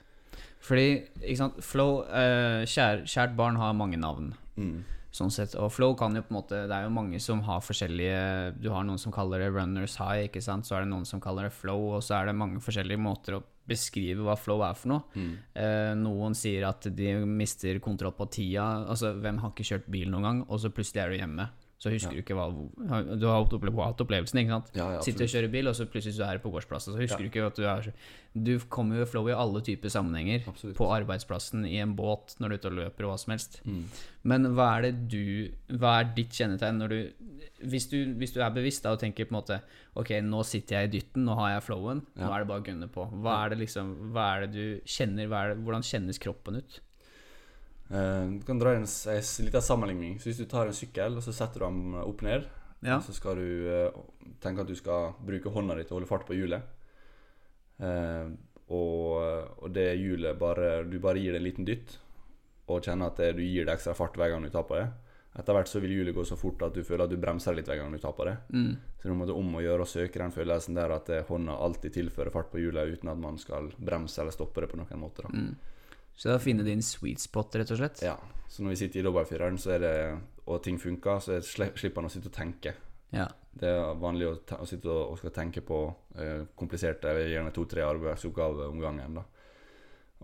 Fordi, 0.65 1.03
ikke 1.25 1.41
sant, 1.41 1.61
flow 1.65 2.01
uh, 2.07 2.63
kjær, 2.69 3.05
Kjært 3.09 3.37
barn 3.37 3.59
har 3.61 3.77
mange 3.77 3.99
navn. 4.01 4.33
Mm. 4.61 4.81
Sånn 5.11 5.33
sett, 5.35 5.57
og 5.59 5.73
flow 5.75 5.97
kan 5.99 6.15
jo 6.15 6.23
på 6.23 6.31
en 6.31 6.37
måte 6.37 6.59
Det 6.71 6.75
er 6.77 6.85
jo 6.85 6.93
mange 6.95 7.19
som 7.19 7.41
har 7.43 7.65
forskjellige 7.65 8.61
Du 8.63 8.69
har 8.71 8.85
noen 8.87 9.01
som 9.01 9.11
kaller 9.11 9.43
det 9.43 9.49
runners 9.51 9.97
high, 9.99 10.29
ikke 10.29 10.43
sant. 10.45 10.69
Så 10.69 10.77
er 10.77 10.85
det 10.85 10.93
noen 10.93 11.09
som 11.09 11.23
kaller 11.23 11.49
det 11.49 11.57
flow, 11.57 11.97
og 11.97 12.05
så 12.07 12.21
er 12.21 12.31
det 12.31 12.37
mange 12.39 12.63
forskjellige 12.63 13.03
måter 13.03 13.41
å 13.41 13.43
beskrive 13.71 14.23
hva 14.27 14.37
flow 14.39 14.63
er 14.67 14.79
for 14.79 14.93
noe. 14.93 15.03
Mm. 15.15 15.33
Eh, 15.63 15.93
noen 15.99 16.35
sier 16.39 16.65
at 16.67 16.89
de 16.95 17.13
mister 17.27 17.79
kontroll 17.83 18.15
på 18.19 18.27
tida. 18.35 18.65
Altså, 18.91 19.13
hvem 19.19 19.39
har 19.43 19.53
ikke 19.53 19.67
kjørt 19.67 19.91
bil 19.95 20.11
noen 20.11 20.27
gang, 20.27 20.41
og 20.49 20.63
så 20.63 20.73
plutselig 20.75 21.05
er 21.05 21.13
du 21.13 21.19
hjemme. 21.21 21.47
Så 21.81 21.89
husker 21.89 22.13
Ja. 22.13 22.21
du 22.21 22.23
ikke 22.23 22.37
hva 22.37 23.17
Du 23.19 23.25
har 23.27 23.39
hatt 23.43 23.53
opple- 23.57 23.73
opplevelsen, 23.73 24.37
ikke 24.43 24.51
sant? 24.53 24.67
Ja, 24.77 24.91
ja, 24.93 25.01
Sitter 25.01 25.25
og 25.25 25.31
kjører 25.33 25.51
bil, 25.51 25.67
og 25.71 25.75
så 25.75 25.87
plutselig 25.89 26.13
så 26.19 26.27
er 26.29 26.37
du 26.37 26.43
på 26.45 26.53
gårdsplassen. 26.53 26.93
Så 26.93 27.01
husker 27.01 27.19
du 27.25 27.29
ikke 27.31 27.47
at 27.47 27.57
du 27.57 27.65
er 27.65 27.93
Du 28.37 28.59
kommer 28.69 28.97
jo 28.99 29.03
i 29.03 29.07
flow 29.07 29.27
i 29.29 29.33
alle 29.33 29.61
typer 29.65 29.89
sammenhenger. 29.89 30.45
Absolutt. 30.47 30.77
På 30.77 30.91
arbeidsplassen, 30.93 31.65
i 31.67 31.79
en 31.81 31.97
båt, 31.97 32.37
når 32.39 32.49
du 32.49 32.55
er 32.55 32.59
ute 32.59 32.69
og 32.69 32.77
løper, 32.77 33.05
og 33.09 33.11
hva 33.15 33.19
som 33.19 33.33
helst. 33.33 33.61
Mm. 33.65 33.85
Men 34.25 34.43
hva 34.55 34.77
er 34.79 34.83
det 34.83 35.09
du 35.09 35.51
Hva 35.79 36.01
er 36.01 36.13
ditt 36.15 36.31
kjennetegn 36.37 36.79
når 36.79 36.89
du 36.89 37.13
Hvis 37.65 37.89
du, 37.91 38.15
hvis 38.15 38.33
du 38.33 38.41
er 38.41 38.51
bevisst 38.51 38.83
da 38.85 38.93
og 38.93 39.01
tenker 39.01 39.25
på 39.27 39.33
en 39.35 39.41
måte 39.43 39.63
Ok, 39.97 40.09
nå 40.21 40.45
sitter 40.45 40.81
jeg 40.81 40.89
i 40.89 40.99
dytten, 41.01 41.25
nå 41.25 41.35
har 41.35 41.55
jeg 41.61 41.63
flowen, 41.65 42.03
nå 42.17 42.29
er 42.33 42.39
det 42.45 42.49
bare 42.49 42.61
å 42.61 42.65
gunne 42.65 42.89
på. 42.93 43.09
Hva 43.23 43.47
er 43.47 43.49
det 43.51 43.59
liksom 43.67 44.13
Hva 44.13 44.37
er 44.37 44.47
det 44.47 44.53
du 44.53 44.81
kjenner? 44.85 45.25
Er 45.33 45.55
det, 45.55 45.65
hvordan 45.65 45.83
kjennes 45.83 46.19
kroppen 46.21 46.57
ut? 46.57 46.81
Eh, 47.91 48.27
du 48.39 48.45
kan 48.47 48.59
dra 48.61 48.75
en, 48.77 48.87
en 48.87 49.45
liten 49.47 49.63
sammenligning. 49.63 50.19
Så 50.21 50.31
Hvis 50.31 50.39
du 50.39 50.47
tar 50.47 50.67
en 50.71 50.77
sykkel 50.77 51.17
og 51.19 51.23
så 51.27 51.35
setter 51.35 51.61
du 51.61 51.67
den 51.67 51.95
opp 52.05 52.23
ned, 52.23 52.47
Ja. 52.83 53.01
så 53.01 53.13
skal 53.13 53.37
du 53.37 53.69
eh, 53.69 53.91
tenke 54.41 54.63
at 54.63 54.69
du 54.71 54.75
skal 54.79 55.13
bruke 55.27 55.51
hånda 55.53 55.75
di 55.77 55.85
til 55.85 55.97
å 55.97 55.99
holde 56.01 56.09
fart 56.09 56.27
på 56.29 56.37
hjulet. 56.39 56.63
Eh, 57.81 58.31
og, 58.71 59.61
og 59.65 59.71
det 59.75 59.97
hjulet 59.99 60.37
bare 60.39 60.85
Du 60.87 60.99
bare 61.03 61.19
gir 61.19 61.33
det 61.33 61.41
en 61.41 61.47
liten 61.49 61.67
dytt, 61.67 61.97
og 62.71 62.85
kjenner 62.87 63.11
at 63.11 63.17
det, 63.19 63.33
du 63.37 63.43
gir 63.43 63.67
det 63.67 63.75
ekstra 63.75 63.97
fart 63.99 64.15
hver 64.17 64.31
gang 64.31 64.45
du 64.47 64.51
tar 64.55 64.63
på 64.69 64.77
det. 64.79 64.87
Etter 65.41 65.55
hvert 65.55 65.71
så 65.71 65.79
vil 65.83 65.93
hjulet 65.95 66.15
gå 66.15 66.25
så 66.27 66.37
fort 66.39 66.63
at 66.67 66.75
du 66.75 66.83
føler 66.83 67.05
at 67.07 67.11
du 67.13 67.19
bremser 67.21 67.55
litt 67.55 67.69
hver 67.71 67.79
gang 67.79 67.93
du 67.95 67.99
tar 68.03 68.15
på 68.19 68.25
det. 68.27 68.37
Mm. 68.51 68.73
Så 68.99 69.07
det 69.09 69.13
er 69.31 69.35
om 69.39 69.53
å 69.59 69.63
gjøre 69.63 69.85
å 69.87 69.91
søke 69.91 70.19
den 70.19 70.33
følelsen 70.35 70.75
der 70.79 70.95
at 70.95 71.11
eh, 71.15 71.23
hånda 71.29 71.55
alltid 71.67 71.95
tilfører 71.95 72.35
fart 72.35 72.51
på 72.51 72.63
hjulet 72.63 72.95
uten 72.97 73.11
at 73.13 73.19
man 73.19 73.39
skal 73.39 73.71
bremse 73.79 74.21
eller 74.23 74.35
stoppe 74.35 74.63
det 74.65 74.71
på 74.73 74.81
noen 74.81 75.03
måte. 75.03 75.27
Da. 75.27 75.31
Mm. 75.35 75.53
Så 76.21 76.29
det 76.29 76.35
er 76.35 76.41
å 76.43 76.45
finne 76.45 76.67
din 76.67 76.83
sweet 76.85 77.23
spot, 77.23 77.55
rett 77.57 77.71
og 77.73 77.79
slett? 77.81 78.03
Ja, 78.05 78.19
så 78.51 78.61
når 78.61 78.75
vi 78.75 78.81
sitter 78.83 79.01
i 79.01 79.05
er 79.73 80.19
og 80.51 80.63
ting 80.67 80.77
funker, 80.83 81.17
så 81.23 81.39
er- 81.39 81.47
slipper 81.47 82.03
han 82.03 82.11
å 82.11 82.13
sitte 82.13 82.29
og 82.29 82.35
tenke. 82.37 82.75
Ja. 83.15 83.25
Det 83.57 83.71
er 83.71 83.95
vanlig 83.99 84.27
å, 84.29 84.35
å 84.61 84.67
sitte 84.69 84.91
og, 84.93 85.15
og 85.15 85.19
skal 85.19 85.33
tenke 85.35 85.63
på 85.65 85.79
eh, 86.21 86.43
kompliserte, 86.59 87.15
gjerne 87.33 87.55
to-tre 87.57 87.87
arbeidsoppgaver 87.87 88.69
om 88.69 88.83
gangen. 88.83 89.17
da. 89.17 89.25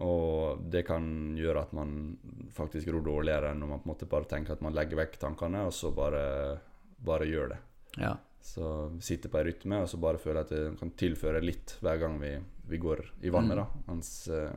Og 0.04 0.60
det 0.68 0.84
kan 0.86 1.06
gjøre 1.38 1.62
at 1.64 1.72
man 1.72 1.96
faktisk 2.52 2.92
ror 2.92 3.06
dårligere 3.06 3.54
enn 3.54 3.62
når 3.64 3.70
man 3.72 3.80
på 3.80 3.88
en 3.88 3.94
måte 3.94 4.08
bare 4.10 4.28
tenker 4.28 4.52
at 4.52 4.64
man 4.64 4.76
legger 4.76 5.00
vekk 5.00 5.16
tankene, 5.22 5.64
og 5.70 5.72
så 5.72 5.94
bare, 5.96 6.60
bare 7.00 7.28
gjør 7.30 7.54
det. 7.56 7.60
ja. 8.02 8.16
Så 8.46 8.62
sitte 9.02 9.26
på 9.26 9.40
ei 9.40 9.48
rytme, 9.48 9.80
og 9.82 9.88
så 9.90 9.98
bare 9.98 10.20
føle 10.22 10.44
at 10.44 10.52
det 10.52 10.76
kan 10.78 10.92
tilføre 10.94 11.40
litt 11.42 11.72
hver 11.82 11.96
gang 11.98 12.20
vi, 12.20 12.28
vi 12.70 12.78
går 12.78 13.00
i 13.26 13.32
vannet. 13.34 13.56
Mm. 13.56 13.62
da 13.64 13.88
Mens 13.88 14.10
eh, 14.30 14.52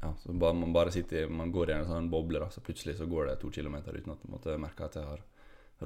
ja, 0.00 0.14
så 0.22 0.32
bare, 0.32 0.56
man 0.56 0.72
bare 0.72 0.92
sitter 0.94 1.28
Man 1.28 1.52
går 1.52 1.70
i 1.70 1.76
en 1.76 1.88
sånn 1.88 2.08
boble, 2.12 2.40
da 2.40 2.48
så 2.52 2.62
plutselig 2.64 2.96
så 3.00 3.08
går 3.10 3.28
det 3.28 3.40
to 3.42 3.50
kilometer 3.52 3.96
uten 3.96 4.14
at 4.14 4.24
man 4.24 4.38
måtte 4.38 4.56
merke 4.60 4.86
at 4.86 4.96
jeg 4.96 5.06
har 5.06 5.22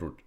rodd. 0.03 0.22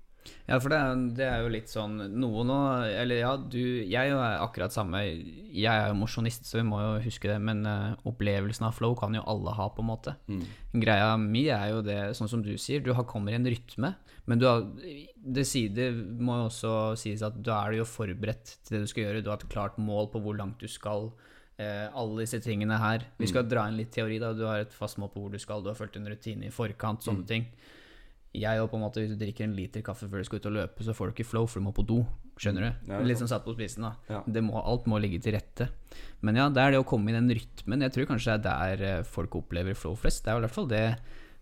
Ja, 0.47 0.57
for 0.59 0.71
det 0.71 0.79
det 1.15 1.27
er 1.27 1.43
jo 1.43 1.51
litt 1.53 1.69
sånn 1.71 1.93
Noe 2.19 2.43
nå 2.43 2.57
Eller 2.83 3.21
ja, 3.21 3.29
du 3.39 3.59
Jeg 3.59 4.11
er 4.11 4.41
akkurat 4.43 4.73
samme. 4.75 4.99
Jeg 5.05 5.71
er 5.71 5.91
jo 5.91 5.99
mosjonist, 6.01 6.47
så 6.49 6.59
vi 6.59 6.65
må 6.67 6.81
jo 6.83 6.97
huske 7.05 7.29
det, 7.31 7.37
men 7.43 7.63
uh, 7.67 7.95
opplevelsen 8.07 8.67
av 8.67 8.75
flow 8.75 8.95
kan 8.99 9.15
jo 9.15 9.23
alle 9.27 9.53
ha, 9.55 9.69
på 9.71 9.83
en 9.83 9.89
måte. 9.89 10.17
Mm. 10.27 10.43
Greia 10.83 11.13
mi 11.21 11.45
er 11.53 11.71
jo 11.71 11.79
det, 11.85 11.99
sånn 12.19 12.31
som 12.31 12.43
du 12.43 12.53
sier, 12.59 12.83
du 12.83 12.93
har, 12.97 13.07
kommer 13.07 13.31
i 13.31 13.39
en 13.39 13.47
rytme, 13.47 13.93
men 14.27 14.41
du 14.41 14.47
har, 14.49 14.65
det, 15.15 15.47
sier, 15.47 15.71
det 15.71 15.89
må 15.95 16.41
jo 16.41 16.49
også 16.49 16.73
sies 16.99 17.23
at 17.25 17.39
da 17.43 17.61
er 17.63 17.73
du 17.73 17.81
jo 17.81 17.87
forberedt 17.87 18.57
til 18.67 18.77
det 18.77 18.83
du 18.83 18.91
skal 18.91 19.05
gjøre, 19.05 19.23
du 19.23 19.31
har 19.31 19.39
et 19.39 19.51
klart 19.51 19.79
mål 19.79 20.11
på 20.11 20.21
hvor 20.25 20.37
langt 20.39 20.59
du 20.59 20.67
skal. 20.71 21.09
Eh, 21.13 21.36
alle 21.57 22.21
disse 22.21 22.37
tingene 22.43 22.75
her. 22.77 23.07
Vi 23.17 23.29
skal 23.31 23.47
dra 23.49 23.63
inn 23.65 23.79
litt 23.79 23.89
teori, 23.95 24.19
da. 24.21 24.29
Du 24.37 24.43
har 24.45 24.61
et 24.61 24.75
fast 24.75 24.99
mål 25.01 25.09
på 25.09 25.23
hvor 25.23 25.31
du 25.33 25.39
skal, 25.41 25.63
du 25.65 25.71
har 25.71 25.77
fulgt 25.79 25.97
en 25.97 26.05
rutine 26.05 26.45
i 26.45 26.53
forkant, 26.53 27.01
sånne 27.01 27.25
ting. 27.25 27.47
Jeg 28.37 28.61
og 28.61 28.69
på 28.71 28.77
en 28.77 28.83
måte 28.83 29.01
Hvis 29.01 29.13
du 29.13 29.19
drikker 29.19 29.47
en 29.47 29.55
liter 29.57 29.83
kaffe 29.85 30.07
før 30.09 30.21
du 30.21 30.27
skal 30.27 30.41
ut 30.41 30.49
og 30.49 30.55
løpe, 30.57 30.85
så 30.85 30.95
får 30.95 31.09
du 31.09 31.15
ikke 31.15 31.27
flow, 31.27 31.47
for 31.49 31.61
du 31.61 31.67
må 31.67 31.73
på 31.75 31.85
do. 31.87 32.01
Skjønner 32.37 32.67
du? 32.67 32.91
Ja, 32.91 32.99
Litt 33.05 33.21
sånn 33.21 33.31
satt 33.31 33.45
på 33.47 33.55
spissen, 33.55 33.87
da. 33.87 33.93
Ja. 34.11 34.19
Det 34.27 34.43
må, 34.45 34.59
alt 34.61 34.85
må 34.89 34.99
ligge 35.01 35.19
til 35.23 35.33
rette. 35.37 35.69
Men 36.25 36.37
ja, 36.37 36.47
det 36.53 36.61
er 36.61 36.75
det 36.75 36.81
å 36.83 36.87
komme 36.87 37.09
i 37.11 37.15
den 37.15 37.31
rytmen. 37.33 37.85
Jeg 37.87 37.95
tror 37.95 38.09
kanskje 38.11 38.37
det 38.43 38.53
er 38.53 38.83
der 38.83 38.99
eh, 38.99 39.07
folk 39.07 39.39
opplever 39.39 39.77
flow 39.77 39.97
flest. 39.97 40.25
Det 40.25 40.33
er 40.33 40.41
i 40.41 40.45
hvert 40.45 40.57
fall 40.57 40.69
det 40.69 40.83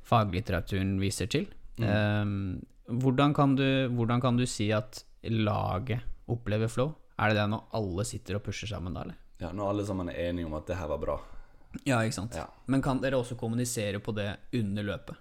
faglitteraturen 0.06 0.95
viser 1.01 1.30
til. 1.32 1.49
Mm. 1.82 1.89
Eh, 1.89 2.95
hvordan, 3.01 3.36
kan 3.36 3.58
du, 3.60 3.67
hvordan 3.91 4.23
kan 4.23 4.39
du 4.39 4.45
si 4.47 4.69
at 4.75 5.04
laget 5.28 6.06
opplever 6.32 6.71
flow? 6.71 6.93
Er 7.19 7.32
det 7.32 7.41
det 7.41 7.49
når 7.51 7.67
alle 7.75 8.08
sitter 8.08 8.39
og 8.39 8.45
pusher 8.45 8.71
sammen 8.71 8.95
da, 8.95 9.04
eller? 9.08 9.19
Ja, 9.41 9.52
Når 9.52 9.69
alle 9.69 9.86
sammen 9.86 10.10
er 10.10 10.30
enige 10.30 10.45
om 10.48 10.54
at 10.56 10.67
det 10.67 10.78
her 10.80 10.88
var 10.88 10.98
bra. 11.02 11.19
Ja, 11.84 12.00
ikke 12.04 12.15
sant. 12.15 12.36
Ja. 12.39 12.45
Men 12.71 12.82
kan 12.82 13.02
dere 13.04 13.17
også 13.19 13.36
kommunisere 13.36 14.00
på 14.00 14.13
det 14.15 14.30
under 14.56 14.84
løpet? 14.84 15.17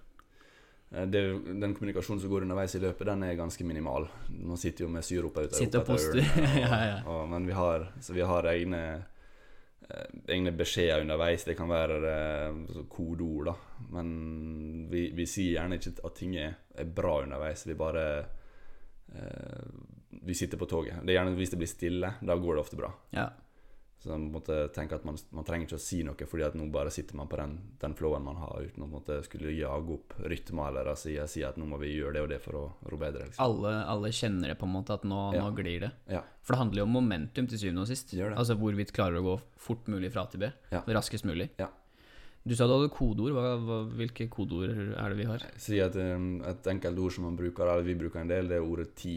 Eh, 0.91 1.05
Det, 1.05 1.23
den 1.61 1.73
kommunikasjonen 1.75 2.21
som 2.21 2.29
går 2.31 2.45
underveis 2.45 2.75
i 2.75 2.79
løpet, 2.79 3.05
den 3.07 3.23
er 3.23 3.35
ganske 3.35 3.63
minimal. 3.67 4.07
Man 4.29 4.57
sitter 4.57 4.85
jo 4.85 4.89
med 4.93 5.03
syropa 5.03 5.43
ut 5.43 5.55
Sitter 5.55 5.79
og 5.83 5.89
poster. 5.89 6.21
Ja, 6.63 6.79
ja. 6.85 7.01
Og, 7.05 7.27
men 7.29 7.47
vi 7.47 7.53
har, 7.57 7.89
så 8.01 8.13
vi 8.15 8.21
har 8.23 8.47
egne, 8.53 8.81
eh, 9.89 10.07
egne 10.31 10.55
beskjeder 10.55 11.03
underveis. 11.03 11.43
Det 11.43 11.57
kan 11.59 11.67
være 11.69 11.99
eh, 12.13 12.63
så 12.73 12.85
kodeord, 12.89 13.45
da. 13.51 13.55
Men 13.91 14.87
vi, 14.91 15.09
vi 15.17 15.25
sier 15.27 15.57
gjerne 15.59 15.75
ikke 15.81 15.97
at 16.07 16.15
ting 16.15 16.37
er, 16.39 16.55
er 16.75 16.85
bra 16.87 17.19
underveis. 17.25 17.67
Vi 17.67 17.75
bare 17.75 18.05
eh, 19.11 19.65
Vi 20.25 20.33
sitter 20.33 20.57
på 20.57 20.65
toget. 20.71 21.01
Det 21.03 21.11
er 21.11 21.19
gjerne 21.19 21.35
Hvis 21.35 21.51
det 21.51 21.59
blir 21.59 21.67
stille, 21.69 22.13
da 22.21 22.35
går 22.39 22.55
det 22.55 22.63
ofte 22.63 22.79
bra. 22.79 22.93
Ja. 23.11 23.27
Så 24.05 24.11
man 24.13 24.27
måtte 24.29 24.67
tenke 24.69 24.99
at 24.99 25.05
man, 25.07 25.15
man 25.33 25.45
trenger 25.47 25.65
ikke 25.65 25.77
å 25.79 25.81
si 25.81 26.03
noe, 26.05 26.27
fordi 26.29 26.43
at 26.45 26.53
nå 26.53 26.67
bare 26.69 26.91
sitter 26.93 27.17
man 27.17 27.25
på 27.25 27.39
den, 27.39 27.55
den 27.81 27.95
flowen 27.97 28.21
man 28.21 28.37
har, 28.37 28.67
uten 28.67 28.83
å 28.85 28.89
måtte 28.91 29.15
skulle 29.25 29.49
jage 29.49 29.95
opp 29.95 30.13
rytmer 30.29 30.67
eller 30.69 30.91
si, 30.99 31.15
at 31.17 31.57
nå 31.57 31.65
må 31.65 31.79
vi 31.81 31.95
gjøre 31.95 32.13
det 32.13 32.21
og 32.21 32.29
det 32.29 32.37
for 32.43 32.59
å 32.59 32.63
ro 32.85 32.99
bedre. 33.01 33.25
Liksom. 33.31 33.41
Alle, 33.41 33.71
alle 33.89 34.11
kjenner 34.13 34.53
det 34.53 34.59
på 34.61 34.69
en 34.69 34.75
måte, 34.75 34.93
at 34.93 35.07
nå, 35.09 35.23
Ja. 35.33 35.41
nå 35.41 35.55
glir 35.57 35.87
det. 35.87 35.89
Ja. 36.13 36.21
For 36.45 36.53
det 36.53 36.59
handler 36.61 36.83
jo 36.83 36.85
om 36.85 36.93
momentum 36.99 37.49
til 37.49 37.57
syvende 37.63 37.81
og 37.81 37.89
sist. 37.89 38.13
Altså 38.13 38.59
hvorvidt 38.61 38.93
klarer 38.93 39.17
du 39.17 39.23
å 39.23 39.29
gå 39.31 39.35
fort 39.57 39.89
mulig 39.89 40.13
fra 40.13 40.27
A 40.27 40.29
til 40.29 40.45
B. 40.45 40.51
Ja. 40.69 40.83
Raskest 40.85 41.25
mulig. 41.25 41.49
Ja. 41.57 41.71
Du 42.45 42.53
sa 42.53 42.67
du 42.69 42.75
hadde 42.75 42.93
kodeord. 42.93 43.33
Hva, 43.33 43.55
hva, 43.57 43.79
hvilke 43.97 44.29
kodeord 44.29 44.69
er 44.93 45.09
det 45.09 45.17
vi 45.17 45.25
har? 45.25 45.41
Si 45.57 45.79
at 45.81 45.97
um, 45.97 46.43
et 46.45 46.67
enkelt 46.69 47.01
ord 47.01 47.15
som 47.15 47.25
man 47.25 47.39
bruker, 47.39 47.65
eller 47.65 47.81
vi 47.87 47.97
bruker 47.97 48.21
en 48.21 48.29
del, 48.29 48.51
det 48.53 48.59
er 48.59 48.67
ordet 48.69 48.91
ti. 48.93 49.15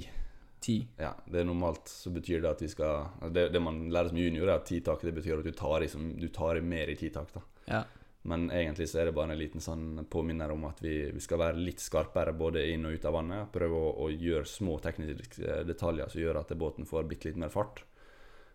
Ti. 0.61 0.81
Ja, 0.99 1.13
det 1.31 1.41
er 1.41 1.47
normalt 1.47 1.87
så 1.91 2.11
betyr 2.11 2.41
det 2.43 2.51
at 2.51 2.63
vi 2.65 2.69
skal 2.73 3.31
Det, 3.31 3.49
det 3.55 3.61
man 3.63 3.85
lærer 3.95 4.11
som 4.11 4.19
junior, 4.19 4.49
er 4.49 4.59
at 4.59 4.67
titak 4.67 5.05
det 5.07 5.15
betyr 5.15 5.39
at 5.39 5.47
du 5.47 5.55
tar 5.55 5.85
i, 5.87 5.89
som, 5.93 6.11
du 6.19 6.29
tar 6.35 6.59
i 6.59 6.65
mer 6.65 6.91
i 6.91 6.99
titak. 6.99 7.33
da 7.35 7.45
Ja. 7.69 7.85
Men 8.29 8.51
egentlig 8.51 8.89
så 8.91 8.99
er 9.01 9.09
det 9.09 9.15
bare 9.17 9.33
en 9.33 9.39
liten 9.39 9.63
sånn 9.63 10.03
påminner 10.11 10.51
om 10.53 10.65
at 10.69 10.83
vi, 10.83 11.11
vi 11.15 11.21
skal 11.23 11.39
være 11.41 11.63
litt 11.63 11.81
skarpere 11.81 12.35
både 12.37 12.65
inn 12.73 12.85
og 12.85 12.99
ut 12.99 13.07
av 13.09 13.15
vannet. 13.15 13.53
Prøve 13.55 13.79
å, 13.79 13.93
å 14.05 14.09
gjøre 14.11 14.45
små 14.45 14.77
tekniske 14.85 15.63
detaljer 15.69 16.11
som 16.13 16.21
gjør 16.21 16.41
at 16.43 16.53
båten 16.59 16.89
får 16.89 17.07
bitte 17.09 17.31
litt 17.31 17.41
mer 17.41 17.53
fart. 17.55 17.85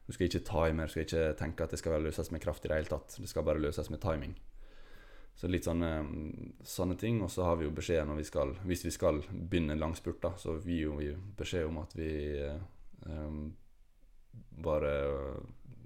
Du 0.06 0.12
skal 0.12 0.28
ikke 0.28 0.44
ta 0.46 0.68
i 0.68 0.76
mer, 0.76 0.92
du 0.92 0.94
skal 0.94 1.08
ikke 1.08 1.38
tenke 1.40 1.64
at 1.64 1.74
det 1.74 1.80
skal 1.80 2.04
løses 2.04 2.30
med 2.36 2.44
kraft 2.44 2.66
i 2.66 2.70
det 2.70 2.82
hele 2.82 2.92
tatt. 2.92 3.16
Det 3.18 3.30
skal 3.32 3.48
bare 3.48 3.64
løses 3.64 3.90
med 3.90 4.04
timing. 4.04 4.36
Så 5.36 5.50
litt 5.50 5.66
sånne, 5.66 5.90
sånne 6.64 6.96
ting. 7.00 7.22
Og 7.26 7.32
så 7.34 7.44
har 7.48 7.58
vi 7.60 7.66
jo 7.66 7.74
beskjed 7.76 8.06
når 8.08 8.22
vi 8.22 8.28
skal 8.28 8.54
Hvis 8.70 8.86
vi 8.86 8.92
skal 8.94 9.22
begynne 9.30 9.74
en 9.74 9.82
langspurt, 9.82 10.22
da, 10.22 10.34
så 10.38 10.60
gir 10.62 10.86
jo 10.88 10.98
vi 11.00 11.10
beskjed 11.38 11.68
om 11.68 11.82
at 11.82 11.96
vi 11.98 12.12
eh, 12.40 13.40
bare 14.64 14.94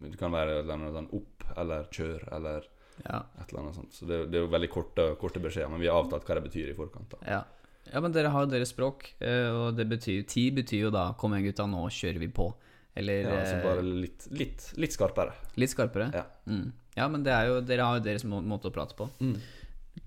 Det 0.01 0.17
kan 0.19 0.35
være 0.35 0.61
sånn 0.67 1.11
opp 1.15 1.47
eller 1.57 1.87
kjør 1.91 2.27
eller 2.37 2.67
Ja. 3.05 3.21
Et 3.39 3.51
eller 3.51 3.61
annet 3.61 3.75
sånt. 3.77 3.93
Så 3.93 4.07
det, 4.09 4.23
det 4.31 4.39
er 4.39 4.45
jo 4.47 4.49
veldig 4.49 4.69
korte, 4.73 5.03
korte 5.21 5.41
beskjeder, 5.41 5.69
men 5.69 5.81
vi 5.83 5.87
har 5.89 5.99
avtalt 6.01 6.25
hva 6.25 6.39
det 6.39 6.47
betyr 6.47 6.71
i 6.71 6.77
forkant. 6.77 7.11
da 7.13 7.19
Ja. 7.29 7.43
ja, 7.91 8.01
men 8.01 8.11
dere 8.11 8.31
har 8.33 8.45
jo 8.45 8.49
deres 8.51 8.73
språk, 8.73 9.11
eh, 9.21 9.49
og 9.53 9.77
det 9.77 9.85
betyr 9.89 10.25
Ti 10.27 10.49
betyr 10.51 10.87
jo 10.87 10.89
da 10.89 11.13
'kom 11.13 11.33
igjen, 11.33 11.51
gutta, 11.51 11.67
nå 11.69 11.85
kjører 11.93 12.19
vi 12.19 12.27
på'. 12.27 12.53
Eller 12.97 13.21
Ja, 13.21 13.37
altså 13.37 13.55
eh, 13.57 13.63
bare 13.63 13.83
litt, 13.85 14.27
litt, 14.31 14.73
litt 14.77 14.91
skarpere. 14.91 15.33
litt 15.55 15.69
skarpere. 15.69 16.09
Ja. 16.13 16.25
Mm. 16.47 16.73
Ja, 16.97 17.07
men 17.13 17.23
det 17.25 17.35
jo, 17.47 17.61
dere 17.61 17.85
har 17.87 17.99
jo 17.99 18.03
deres 18.07 18.25
må 18.27 18.41
måte 18.41 18.69
å 18.71 18.73
prate 18.75 18.97
på. 18.97 19.07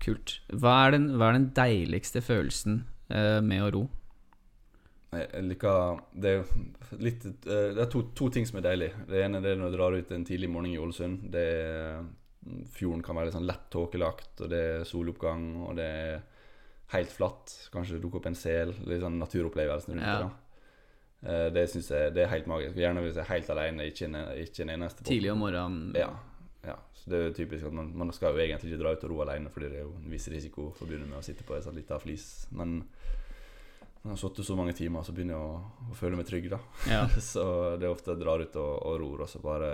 Kult. 0.01 0.37
Hva 0.51 0.75
er 0.87 0.95
den, 0.97 1.09
hva 1.19 1.29
er 1.31 1.37
den 1.39 1.49
deiligste 1.55 2.21
følelsen 2.23 2.81
uh, 3.11 3.39
med 3.43 3.63
å 3.65 3.71
ro? 3.75 3.81
Jeg 5.11 5.43
liker 5.43 5.97
Det 6.15 6.29
er 6.29 6.37
jo 6.37 6.99
litt 7.03 7.25
uh, 7.27 7.73
Det 7.75 7.81
er 7.83 7.89
to, 7.91 8.05
to 8.15 8.29
ting 8.31 8.45
som 8.47 8.61
er 8.61 8.67
deilig. 8.69 8.91
Det 9.09 9.23
ene 9.25 9.41
er 9.43 9.57
når 9.59 9.73
du 9.73 9.77
drar 9.77 9.97
ut 9.97 10.11
en 10.15 10.23
tidlig 10.27 10.49
morgen 10.51 10.71
i 10.71 10.77
Ålesund. 10.79 11.25
Det 11.33 11.43
er, 11.57 12.05
fjorden 12.75 13.03
kan 13.03 13.17
være 13.19 13.27
litt 13.29 13.35
sånn 13.35 13.49
lett 13.49 13.65
tåkelagt, 13.73 14.45
og 14.45 14.51
det 14.53 14.61
er 14.77 14.87
soloppgang, 14.87 15.49
og 15.67 15.75
det 15.79 15.89
er 15.89 16.21
helt 16.95 17.11
flatt. 17.11 17.51
Kanskje 17.73 17.99
dukker 18.03 18.21
opp 18.21 18.31
en 18.31 18.39
sel. 18.39 18.71
Litt 18.87 19.03
sånn 19.03 19.19
naturopplevelse 19.21 19.91
rundt 19.91 20.07
Ja. 20.07 20.15
det. 20.21 20.29
da 20.29 20.31
Eh, 21.21 21.49
Det 21.53 21.67
synes 21.69 21.87
jeg 21.93 22.13
det 22.15 22.23
er 22.23 22.31
helt 22.31 22.47
magisk. 22.49 22.75
Gjerne 22.81 23.01
hvis 23.03 23.13
jeg 23.13 23.21
er 23.21 23.33
helt 23.35 23.49
alene, 23.53 23.83
ikke 23.91 24.05
en, 24.07 24.15
ikke 24.41 24.63
en 24.63 24.69
eneste. 24.73 25.03
på- 25.03 25.09
Tidlig 25.11 25.31
om 25.31 25.37
morgenen? 25.43 25.91
Ja. 25.93 26.07
Ja. 26.65 26.75
Så 26.93 27.09
det 27.09 27.17
er 27.17 27.23
jo 27.29 27.37
typisk 27.39 27.65
at 27.65 27.73
man, 27.73 27.89
man 27.97 28.11
skal 28.13 28.35
jo 28.35 28.43
egentlig 28.43 28.71
ikke 28.71 28.83
dra 28.83 28.93
ut 28.93 29.05
og 29.07 29.11
ro 29.13 29.21
alene, 29.23 29.49
fordi 29.53 29.71
det 29.71 29.79
er 29.79 29.87
jo 29.87 29.95
en 29.97 30.11
viss 30.13 30.27
risiko 30.29 30.69
forbundet 30.77 31.09
med 31.09 31.17
å 31.17 31.25
sitte 31.25 31.45
på 31.47 31.55
en 31.57 31.63
sånn 31.65 31.77
liten 31.79 32.03
flis. 32.03 32.27
Men 32.53 32.75
når 32.81 34.11
jeg 34.11 34.13
har 34.13 34.21
sittet 34.21 34.47
så 34.47 34.57
mange 34.57 34.75
timer, 34.77 35.05
så 35.05 35.15
begynner 35.15 35.37
jeg 35.37 35.47
å, 35.47 35.87
å 35.89 35.97
føle 35.97 36.19
meg 36.19 36.29
trygg, 36.29 36.51
da. 36.53 36.61
Ja. 36.89 37.01
så 37.31 37.45
det 37.81 37.87
er 37.87 37.95
ofte 37.95 38.13
jeg 38.13 38.21
drar 38.21 38.43
ut 38.43 38.59
og, 38.61 38.71
og 38.91 38.99
ror, 39.01 39.25
og 39.25 39.31
så 39.31 39.41
bare, 39.41 39.71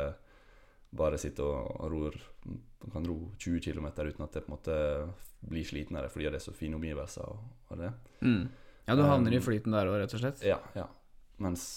bare 1.04 1.20
sitter 1.22 1.48
og, 1.48 1.74
og 1.82 1.92
ror. 1.96 2.22
Man 2.48 2.94
kan 2.94 3.10
ro 3.10 3.18
20 3.36 3.64
km 3.68 3.90
uten 3.92 4.24
at 4.28 4.38
det 4.38 4.46
på 4.46 4.52
en 4.52 4.56
måte 4.56 4.80
blir 5.48 5.68
slitnere, 5.68 6.12
fordi 6.12 6.32
det 6.32 6.40
er 6.40 6.48
så 6.48 6.56
fine 6.56 6.80
omgivelser. 6.80 7.28
Og, 7.28 7.68
og 7.72 7.84
det. 7.84 7.92
Mm. 8.24 8.48
Ja, 8.88 8.96
du 8.96 9.04
havner 9.04 9.36
i 9.36 9.42
Um, 9.42 9.44
flyten 9.44 9.76
der 9.76 9.92
òg, 9.92 10.00
rett 10.00 10.16
og 10.16 10.24
slett? 10.24 10.44
Ja, 10.48 10.62
ja. 10.76 10.88
Mens 11.44 11.68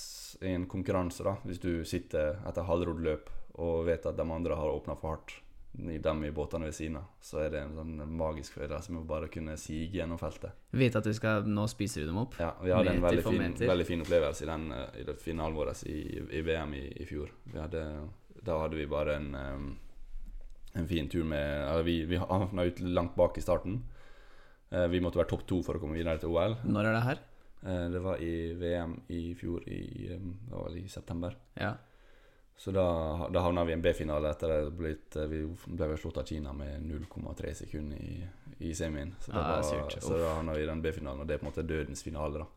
i 0.41 0.55
en 0.55 0.71
konkurranse, 0.71 1.27
da, 1.27 1.35
hvis 1.45 1.59
du 1.61 1.83
sitter 1.85 2.39
etter 2.47 2.65
halvrodd 2.65 3.03
løp 3.05 3.31
og 3.61 3.85
vet 3.87 4.07
at 4.09 4.17
de 4.19 4.25
andre 4.33 4.57
har 4.57 4.73
åpna 4.73 4.97
for 4.99 5.15
hardt, 5.17 5.37
i 5.79 5.99
dem 6.03 6.25
i 6.27 6.31
båtene 6.35 6.67
ved 6.67 6.75
siden 6.75 6.97
av, 6.99 7.05
så 7.23 7.45
er 7.45 7.53
det 7.53 7.61
en 7.63 7.77
sånn 7.77 7.93
magisk 8.19 8.57
følelse 8.59 8.91
med 8.91 9.05
å 9.05 9.07
bare 9.07 9.29
kunne 9.31 9.55
sige 9.61 9.87
gjennom 9.95 10.19
feltet. 10.19 10.57
Vite 10.75 10.99
at 10.99 11.07
du 11.07 11.13
skal, 11.15 11.47
nå 11.47 11.67
spiser 11.71 12.03
du 12.03 12.09
dem 12.11 12.19
opp? 12.25 12.35
Ja, 12.43 12.51
vi 12.59 12.73
hadde 12.75 12.97
en 12.97 13.05
veldig 13.05 13.23
fin, 13.23 13.55
veldig 13.71 13.87
fin 13.87 14.03
opplevelse 14.03 14.45
i, 14.45 14.49
den, 14.51 14.65
eh, 14.75 14.99
i 14.99 15.05
det 15.07 15.15
finalen 15.23 15.55
vår 15.55 15.71
i, 15.87 16.01
i 16.41 16.43
VM 16.47 16.75
i, 16.75 16.83
i 17.05 17.07
fjor. 17.07 17.31
Vi 17.53 17.61
hadde, 17.63 17.85
da 18.43 18.59
hadde 18.65 18.81
vi 18.81 18.89
bare 18.91 19.15
en, 19.21 19.31
eh, 19.39 20.81
en 20.81 20.89
fin 20.91 21.09
tur 21.11 21.25
med 21.25 21.85
Vi, 21.87 22.01
vi 22.11 22.19
havna 22.19 22.67
ut 22.67 22.81
langt 22.81 23.15
bak 23.15 23.39
i 23.39 23.45
starten. 23.45 23.85
Eh, 24.71 24.89
Vi 24.91 25.01
måtte 25.01 25.23
være 25.23 25.31
topp 25.31 25.47
to 25.47 25.63
for 25.63 25.79
å 25.79 25.83
komme 25.83 25.95
videre 25.95 26.19
til 26.19 26.35
OL. 26.35 26.59
Når 26.67 26.89
er 26.91 26.99
det 26.99 27.05
her? 27.07 27.23
Det 27.61 28.01
var 28.01 28.17
i 28.25 28.55
VM 28.57 28.95
i 29.13 29.35
fjor, 29.37 29.61
i, 29.69 30.09
det 30.09 30.51
var 30.51 30.67
vel 30.67 30.79
i 30.81 30.89
september. 30.89 31.35
Ja. 31.61 31.75
Så 32.61 32.75
da, 32.77 32.83
da 33.33 33.41
havna 33.41 33.63
vi 33.65 33.73
i 33.73 33.77
en 33.79 33.83
B-finale 33.83 34.31
etter 34.35 34.51
det 34.53 34.73
blitt 34.77 35.15
eh, 35.17 35.25
Vi 35.31 35.39
ble 35.65 35.87
vel 35.95 35.97
slått 36.03 36.19
av 36.21 36.27
Kina 36.29 36.53
med 36.53 36.83
0,3 36.85 37.55
sekunder 37.63 37.97
i, 38.05 38.19
i 38.69 38.75
semien. 38.77 39.15
Så, 39.25 39.33
Ah, 39.33 39.63
var, 39.63 39.95
så 39.97 40.19
da 40.21 40.35
havna 40.35 40.53
vi 40.59 40.67
i 40.67 40.69
den 40.69 40.83
B-finalen, 40.85 41.23
og 41.23 41.27
det 41.31 41.39
er 41.39 41.41
på 41.41 41.47
en 41.47 41.53
måte 41.55 41.65
dødens 41.65 42.03
finale, 42.05 42.43
da. 42.43 42.49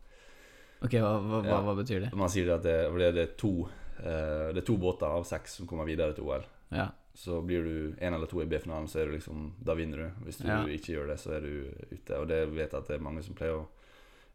Ok, 0.84 0.98
hva, 1.00 1.14
hva, 1.24 1.40
Ja. 1.48 1.60
hva 1.64 1.74
betyr 1.78 2.02
det? 2.04 2.10
Man 2.20 2.28
sier 2.28 2.50
at 2.58 2.66
det, 2.66 2.76
det, 3.16 3.22
er 3.22 3.32
to, 3.40 3.54
eh, 4.02 4.50
det 4.52 4.60
er 4.60 4.66
to 4.68 4.76
båter 4.76 5.08
av 5.08 5.24
seks 5.24 5.56
som 5.62 5.66
kommer 5.70 5.88
videre 5.88 6.12
til 6.12 6.28
OL. 6.28 6.44
Ja. 6.74 6.90
Så 7.16 7.38
blir 7.46 7.64
du 7.64 7.94
én 8.02 8.12
eller 8.12 8.26
to 8.28 8.42
i 8.42 8.46
B-finalen, 8.50 8.88
så 8.90 9.00
er 9.00 9.06
du 9.08 9.12
liksom 9.16 9.54
Da 9.64 9.72
vinner 9.78 9.96
du. 10.04 10.24
Hvis 10.26 10.42
du 10.42 10.48
Ja. 10.48 10.60
ikke 10.66 10.98
gjør 10.98 11.06
det, 11.14 11.16
så 11.22 11.32
er 11.38 11.40
du 11.40 11.70
ute. 11.94 12.18
Og 12.20 12.28
det 12.28 12.42
vet 12.52 12.72
jeg 12.72 12.80
at 12.82 12.88
det 12.88 12.96
er 12.98 13.04
mange 13.08 13.22
som 13.24 13.34
pleier 13.38 13.56
å 13.62 13.66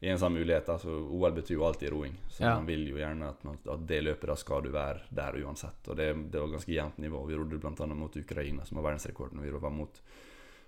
gi 0.02 0.08
en 0.14 0.18
sånn 0.22 0.34
mulighet. 0.34 0.70
Altså, 0.70 0.88
Så 0.88 1.10
OL 1.20 1.32
betyr 1.36 1.56
jo 1.58 1.66
alltid 1.68 1.92
roing. 1.92 2.14
Så 2.30 2.42
Ja. 2.44 2.56
man 2.56 2.66
vil 2.66 2.88
jo 2.88 2.96
gjerne 2.98 3.30
at, 3.30 3.44
man, 3.44 3.58
at 3.68 3.86
det 3.88 4.02
løpet 4.04 4.28
da 4.28 4.36
skal 4.36 4.62
du 4.64 4.70
være 4.72 5.02
der 5.12 5.34
uansett. 5.44 5.88
Og 5.90 5.96
det, 5.98 6.32
det 6.32 6.40
var 6.40 6.48
ganske 6.56 6.72
jevnt 6.74 6.98
nivå. 6.98 7.26
Vi 7.28 7.36
rodde 7.36 7.60
bl.a. 7.60 7.86
mot 7.96 8.16
Ukraina, 8.18 8.66
som 8.66 8.78
var 8.82 8.92
verdensrekorden. 8.92 9.42
Vi 9.42 9.52
rodde 9.52 9.70
mot 9.72 10.02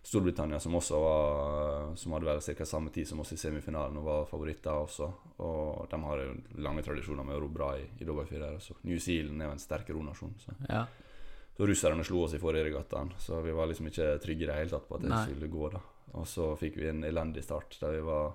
Storbritannia, 0.04 0.60
som 0.60 0.74
også 0.76 0.98
var 1.00 1.96
Som 1.96 2.12
hadde 2.14 2.26
vel 2.26 2.42
ca. 2.42 2.66
samme 2.66 2.90
tid 2.90 3.08
som 3.08 3.20
oss 3.20 3.32
i 3.34 3.38
semifinalen 3.38 3.98
og 3.98 4.04
var 4.04 4.26
favoritter 4.26 4.72
også. 4.74 5.12
Og 5.40 5.88
de 5.92 6.00
har 6.04 6.18
jo 6.18 6.34
lange 6.58 6.82
tradisjoner 6.84 7.24
med 7.24 7.36
å 7.38 7.42
ro 7.44 7.48
bra 7.48 7.76
i, 7.78 7.86
i 8.02 8.04
dobbeltfire. 8.06 8.60
Så 8.60 8.76
New 8.84 8.98
Zealand 9.00 9.42
er 9.42 9.46
jo 9.46 9.52
en 9.52 9.60
sterk 9.60 9.90
ronasjon. 9.94 10.34
Så. 10.40 10.56
ja. 10.70 10.86
Så 11.56 11.68
russerne 11.68 12.04
slo 12.04 12.24
oss 12.24 12.34
i 12.34 12.40
forrige 12.40 12.64
regattaen, 12.70 13.12
så 13.20 13.42
vi 13.44 13.52
var 13.52 13.68
liksom 13.68 13.88
ikke 13.92 14.18
trygge 14.24 14.44
i 14.44 14.48
det 14.48 14.56
hele 14.56 14.70
tatt 14.72 14.88
på 14.88 14.96
at 14.96 15.02
det 15.04 15.10
Nei. 15.12 15.26
skulle 15.28 15.50
gå. 15.52 15.70
da 15.72 15.82
Og 16.18 16.26
så 16.26 16.58
fikk 16.58 16.78
vi 16.78 16.88
en 16.90 17.04
elendig 17.04 17.44
start 17.44 17.78
der 17.82 17.92
vi 17.92 18.02
var 18.08 18.32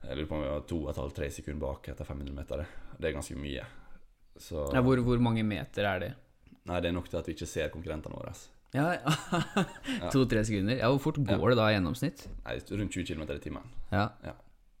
Jeg 0.00 0.16
lurer 0.16 0.28
på 0.30 0.36
om 0.38 0.42
vi 0.42 0.48
var 0.50 0.62
to 0.68 0.78
og 0.84 0.90
et 0.92 1.00
halvt, 1.02 1.16
tre 1.18 1.28
sekunder 1.34 1.60
bak 1.62 1.90
etter 1.92 2.08
500 2.08 2.34
meter. 2.36 2.64
Det 2.96 3.10
er 3.10 3.16
ganske 3.16 3.36
mye. 3.38 3.66
Så 4.40 4.64
ja 4.72 4.80
hvor, 4.84 5.00
hvor 5.04 5.20
mange 5.22 5.44
meter 5.44 5.84
er 5.84 6.00
det? 6.02 6.10
Nei, 6.68 6.80
det 6.80 6.90
er 6.90 6.96
nok 6.96 7.08
til 7.10 7.18
at 7.20 7.28
vi 7.28 7.34
ikke 7.36 7.48
ser 7.48 7.72
konkurrentene 7.72 8.16
våre. 8.16 8.32
Ja, 8.76 8.92
To-tre 10.14 10.44
sekunder. 10.46 10.78
Ja, 10.78 10.88
Hvor 10.92 11.02
fort 11.08 11.18
går 11.26 11.52
det 11.52 11.58
da 11.58 11.66
i 11.68 11.74
gjennomsnitt? 11.74 12.28
Nei, 12.46 12.56
rundt 12.70 12.94
20 12.94 13.08
km 13.08 13.24
i 13.34 13.40
timen. 13.42 13.72
Ja. 13.90 14.08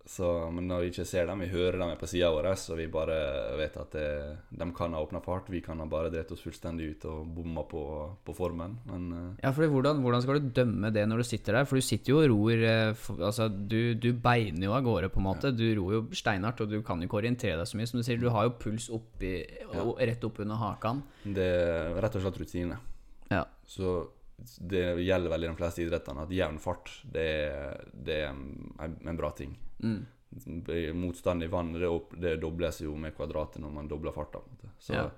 Så, 0.08 0.26
men 0.50 0.64
når 0.66 0.80
vi 0.80 0.88
ikke 0.90 1.04
ser 1.06 1.26
dem, 1.28 1.42
vi 1.44 1.50
hører 1.52 1.76
dem 1.78 1.90
på 2.00 2.08
sida 2.08 2.30
vår, 2.32 2.48
så 2.58 2.74
vi 2.78 2.86
bare 2.90 3.16
vet 3.60 3.76
at 3.78 3.92
det, 3.94 4.06
de 4.58 4.66
kan 4.74 4.94
ha 4.96 5.02
åpna 5.04 5.20
fart. 5.22 5.50
Vi 5.52 5.60
kan 5.62 5.78
ha 5.82 5.86
bare 5.90 6.10
drept 6.10 6.32
oss 6.34 6.42
fullstendig 6.42 6.88
ut 6.94 7.04
og 7.10 7.28
bomma 7.36 7.62
på, 7.68 7.82
på 8.24 8.34
formen. 8.34 8.78
Men 8.88 9.10
eh, 9.12 9.26
Ja, 9.44 9.52
fordi 9.54 9.68
hvordan, 9.74 10.00
hvordan 10.02 10.24
skal 10.24 10.40
du 10.40 10.48
dømme 10.56 10.90
det 10.94 11.04
når 11.06 11.22
du 11.22 11.28
sitter 11.28 11.60
der? 11.60 11.68
For 11.68 11.78
du 11.78 11.84
sitter 11.84 12.14
jo 12.14 12.22
og 12.22 12.30
ror 12.32 12.64
eh, 12.72 13.06
Altså, 13.20 13.48
du, 13.48 13.94
du 14.00 14.10
beiner 14.16 14.70
jo 14.70 14.76
av 14.76 14.86
gårde, 14.88 15.12
på 15.12 15.20
en 15.20 15.28
måte. 15.28 15.52
Du 15.54 15.66
ror 15.78 15.98
jo 15.98 16.02
steinhardt, 16.16 16.64
og 16.64 16.72
du 16.72 16.80
kan 16.86 17.02
jo 17.02 17.10
ikke 17.10 17.20
orientere 17.20 17.60
deg 17.60 17.68
så 17.68 17.78
mye. 17.78 17.90
Som 17.90 18.00
du 18.00 18.06
sier, 18.06 18.20
du 18.20 18.30
har 18.32 18.48
jo 18.48 18.56
puls 18.62 18.88
oppi, 18.94 19.36
ja. 19.44 19.84
rett 20.00 20.24
oppunder 20.26 20.58
hakan. 20.64 21.04
det 21.28 21.50
er 21.60 22.00
rett 22.00 22.16
og 22.16 22.24
slett 22.24 22.40
rutine. 22.40 22.80
Ja. 23.30 23.44
Så 23.68 24.00
det 24.60 24.84
gjelder 25.04 25.30
vel 25.30 25.44
i 25.44 25.48
de 25.50 25.56
fleste 25.58 25.82
idrettene 25.84 26.22
at 26.22 26.30
jevn 26.32 26.58
fart, 26.62 26.90
det, 27.04 27.26
er- 27.50 27.88
det 27.92 28.16
er 28.24 28.28
en, 28.30 28.96
en 29.06 29.16
bra 29.18 29.30
ting. 29.36 29.56
Mm. 29.82 30.06
Motstand 30.94 31.42
i 31.42 31.46
vann 31.50 31.72
det, 31.72 31.88
det 32.22 32.36
dobles 32.40 32.80
jo 32.84 32.94
med 32.96 33.14
kvadratet 33.16 33.60
når 33.62 33.72
man 33.74 33.88
dobler 33.90 34.12
farta. 34.14 34.38
Så, 34.78 34.94
Ja. 34.94 35.08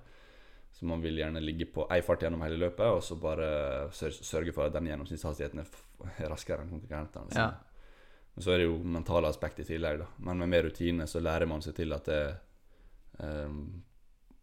så 0.73 0.85
man 0.89 1.01
vil 1.01 1.17
gjerne 1.21 1.41
ligge 1.43 1.65
på 1.69 1.85
én 1.89 2.01
fart 2.03 2.21
gjennom 2.25 2.41
hele 2.41 2.57
løpet, 2.57 2.85
og 2.97 3.03
så 3.05 3.15
bare 3.21 3.91
sørge 3.93 4.53
for 4.53 4.65
at 4.65 4.73
den 4.73 4.87
gjennomsnittshastigheten 4.89 5.59
er 5.59 5.67
er 6.19 6.27
raskere 6.33 6.61
enn 6.65 6.69
konkurrentene. 6.73 7.29
Så. 7.31 7.39
Ja. 7.39 7.53
Men 8.35 8.43
så 8.43 8.51
er 8.51 8.57
det 8.57 8.65
jo 8.65 8.79
mentale 8.83 9.29
aspekt 9.29 9.59
i 9.61 9.63
tillegg. 9.63 9.99
da 9.99 10.07
Men 10.17 10.37
med 10.41 10.49
mer 10.49 10.63
rutine 10.65 11.05
så 11.07 11.21
lærer 11.21 11.45
man 11.47 11.61
seg 11.61 11.75
til 11.77 11.93
at 11.93 12.03
det, 12.05 12.35
um, 13.19 13.83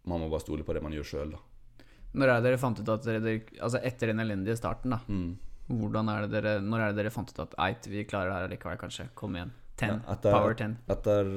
man 0.06 0.20
må 0.22 0.28
bare 0.30 0.40
stole 0.40 0.62
på 0.64 0.72
det 0.72 0.82
man 0.82 0.92
gjør 0.94 1.04
sjøl. 1.10 1.34
Når 2.14 2.28
er 2.28 2.40
det 2.40 2.44
dere 2.50 2.58
fant 2.58 2.80
ut 2.80 2.88
at 2.88 3.04
dere, 3.06 3.40
Altså, 3.60 3.78
etter 3.86 4.10
den 4.10 4.18
elendige 4.20 4.56
starten, 4.58 4.90
da. 4.90 4.98
Mm. 5.08 5.36
Hvordan 5.70 6.08
er 6.10 6.24
det 6.26 6.30
dere 6.42 6.60
Når 6.60 6.80
er 6.80 6.92
det 6.92 6.96
dere 7.04 7.10
fant 7.14 7.30
ut 7.30 7.38
at 7.44 7.54
Eit, 7.62 7.86
vi 7.86 8.04
klarer 8.04 8.30
det 8.32 8.34
her 8.38 8.48
allikevel, 8.48 8.78
kanskje? 8.80 9.08
Kom 9.14 9.36
igjen. 9.38 9.52
Ten. 9.76 10.00
Ja, 10.06 10.14
etter- 10.16 10.32
Power 10.34 10.54
ten. 10.58 10.74
Etter 10.90 11.30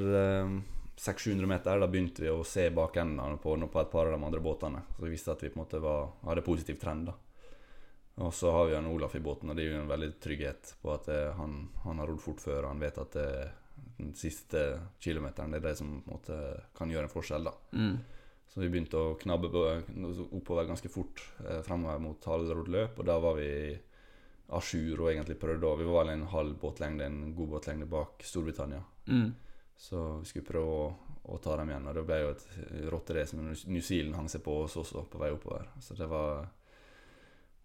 um, 0.44 0.56
600-700 0.98 1.46
meter 1.46 1.78
da 1.80 1.86
begynte 1.90 2.22
vi 2.22 2.28
å 2.30 2.44
se 2.46 2.68
bakendene 2.70 3.36
på, 3.42 3.54
på 3.70 3.80
et 3.80 3.90
par 3.90 4.06
av 4.06 4.12
de 4.18 4.24
andre 4.26 4.40
båtene. 4.40 4.82
Så 4.96 5.04
vi 5.06 5.10
visste 5.14 5.32
at 5.32 5.42
vi 5.42 5.48
på 5.50 5.58
en 5.60 5.64
måte 5.64 5.80
var, 5.82 6.10
hadde 6.26 6.42
positiv 6.46 6.78
trend. 6.82 7.06
da 7.10 7.14
Og 8.26 8.34
så 8.34 8.50
har 8.54 8.66
vi 8.70 8.74
han 8.76 8.86
Olaf 8.86 9.14
i 9.14 9.20
båten, 9.22 9.50
og 9.50 9.56
det 9.56 9.64
er 9.64 9.72
jo 9.76 9.80
en 9.82 9.88
veldig 9.90 10.10
trygghet 10.22 10.74
på 10.82 10.92
at 10.94 11.08
eh, 11.10 11.32
han, 11.38 11.68
han 11.84 11.98
har 12.02 12.06
rodd 12.10 12.20
fort 12.22 12.40
før. 12.42 12.68
Han 12.68 12.78
vet 12.82 12.98
at 13.02 13.12
det, 13.16 13.28
den 13.98 14.12
siste 14.14 14.60
kilometeren 15.02 15.50
det 15.54 15.62
er 15.62 15.68
det 15.70 15.76
som 15.78 15.96
på 16.02 16.10
en 16.10 16.18
måte 16.18 16.38
kan 16.78 16.90
gjøre 16.90 17.08
en 17.08 17.14
forskjell. 17.14 17.44
da 17.50 17.54
Mm. 17.74 17.96
Så 18.54 18.62
vi 18.62 18.68
begynte 18.70 19.00
å 19.00 19.14
knabbe 19.18 19.48
på, 19.50 19.60
oppover 20.30 20.68
ganske 20.68 20.88
fort 20.88 21.18
eh, 21.42 21.58
fremover 21.66 21.98
mot 21.98 22.26
halvrodd 22.30 22.68
løp, 22.70 23.00
og 23.02 23.08
da 23.08 23.16
var 23.18 23.34
vi 23.40 23.48
a 24.54 24.60
jour 24.62 25.00
og 25.00 25.08
egentlig 25.10 25.40
prøvde 25.40 25.66
å 25.66 25.78
Vi 25.80 25.88
var 25.88 26.04
vel 26.04 26.12
en 26.12 26.28
halv 26.30 26.54
båtlengde, 26.60 27.08
en 27.08 27.32
god 27.34 27.50
båtlengde 27.56 27.88
bak 27.90 28.22
Storbritannia. 28.22 28.84
Mm. 29.08 29.32
Så 29.76 30.04
vi 30.20 30.28
skulle 30.30 30.46
prøve 30.46 30.76
å, 30.76 30.84
å 31.34 31.38
ta 31.42 31.56
dem 31.58 31.72
igjen, 31.72 31.88
og 31.90 31.98
det 31.98 32.04
ble 32.06 32.20
jo 32.20 32.30
et 32.30 32.44
rotterace. 32.92 33.34
Men 33.34 33.56
New 33.72 33.82
Zealand 33.82 34.20
hang 34.20 34.30
seg 34.30 34.44
på 34.46 34.60
oss 34.68 34.78
også 34.78 35.02
på 35.10 35.22
vei 35.24 35.32
oppover. 35.34 35.72
Så 35.82 35.98
det 35.98 36.06
var 36.06 36.46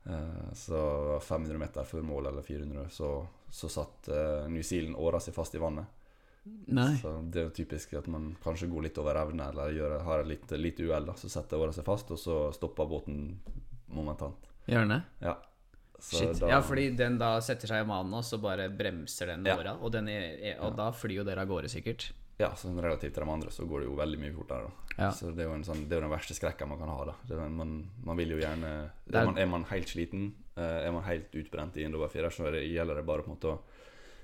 eh, 0.09 0.49
Så 0.57 0.81
500 1.21 1.61
meter 1.61 1.85
før 1.85 2.09
mål, 2.09 2.31
eller 2.31 2.49
400, 2.49 2.89
så, 2.97 3.13
så 3.45 3.69
satt 3.69 4.09
eh, 4.09 4.49
New 4.49 4.65
Zealand 4.65 4.97
åra 4.97 5.21
si 5.21 5.35
fast 5.35 5.53
i 5.53 5.61
vannet. 5.61 5.98
Nei. 6.67 6.95
Så 7.01 7.11
det 7.29 7.41
er 7.41 7.47
jo 7.49 7.55
typisk 7.55 7.93
at 7.99 8.07
man 8.07 8.35
kanskje 8.43 8.69
går 8.71 8.83
litt 8.87 8.97
over 9.01 9.15
evne, 9.21 9.49
eller 9.51 9.73
gjør, 9.75 9.97
har 10.03 10.19
et 10.23 10.27
lite, 10.27 10.57
lite 10.57 10.85
uhell. 10.87 11.11
Så 11.19 11.29
setter 11.29 11.57
åra 11.61 11.73
seg 11.75 11.85
fast, 11.85 12.11
og 12.11 12.17
så 12.21 12.37
stopper 12.55 12.85
båten 12.89 13.37
momentant. 13.93 14.47
Gjør 14.69 14.87
det? 14.89 15.01
Ja. 15.25 15.35
Så 15.99 16.17
Shit. 16.21 16.39
da- 16.39 16.47
Ja, 16.47 16.61
fordi 16.61 16.95
den 16.95 17.17
da 17.17 17.39
setter 17.41 17.67
seg 17.67 17.83
i 17.83 17.87
manen, 17.87 18.13
og 18.13 18.23
så 18.23 18.39
bare 18.41 18.69
bremser 18.69 19.27
den 19.27 19.45
Ja. 19.45 19.57
åra. 19.57 19.77
Og, 19.81 19.91
den 19.91 20.07
er, 20.07 20.57
og 20.61 20.75
da 20.77 20.91
flyr 20.91 21.15
jo 21.17 21.23
dere 21.23 21.41
av 21.41 21.47
gårde, 21.47 21.67
sikkert. 21.69 22.11
Ja, 22.39 22.51
sånn 22.55 22.79
relativt 22.79 23.13
til 23.13 23.25
de 23.25 23.29
andre 23.29 23.49
så 23.51 23.67
går 23.67 23.81
det 23.81 23.87
jo 23.89 23.95
veldig 23.97 24.17
mye 24.19 24.33
fortere. 24.33 24.71
Ja. 24.97 25.09
Så 25.11 25.35
det 25.35 25.39
er 25.45 25.49
jo 25.49 25.55
en 25.55 25.63
sånn, 25.63 25.89
det 25.89 25.97
er 25.97 26.01
den 26.01 26.09
verste 26.09 26.33
skrekken 26.33 26.69
man 26.69 26.79
kan 26.79 26.87
ha. 26.87 27.03
da 27.05 27.15
det 27.27 27.37
er, 27.37 27.49
man, 27.49 27.89
man 28.01 28.15
vil 28.15 28.29
jo 28.29 28.37
gjerne 28.37 28.89
er- 29.13 29.25
man, 29.25 29.37
er 29.37 29.45
man 29.45 29.63
helt 29.65 29.87
sliten, 29.87 30.33
Eh, 30.59 30.87
er 30.87 30.91
man 30.91 31.03
helt 31.03 31.31
utbrent 31.31 31.77
i 31.77 31.83
innover 31.85 32.09
firer, 32.09 32.29
så 32.29 32.45
er 32.47 32.51
gjelder 32.67 32.95
det 32.95 33.05
bare 33.05 33.21
på 33.23 33.29
en 33.29 33.35
måte 33.37 33.47
å 33.47 33.59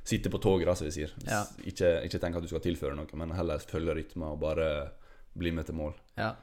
sitte 0.05 0.29
på 0.33 0.37
toget, 0.43 0.67
da, 0.69 0.75
som 0.77 0.85
vi 0.89 0.93
sier. 0.95 1.13
Ja. 1.25 1.43
Ikke, 1.65 1.95
ikke 2.05 2.21
tenk 2.21 2.37
at 2.37 2.45
du 2.45 2.51
skal 2.51 2.61
tilføre 2.65 2.95
noe, 2.97 3.09
men 3.17 3.33
heller 3.37 3.63
følge 3.65 3.95
rytmen 3.97 4.27
og 4.35 4.39
bare 4.43 4.67
bli 5.35 5.51
med 5.51 5.65
til 5.67 5.75
mål. 5.79 5.95
Ja. 6.19 6.35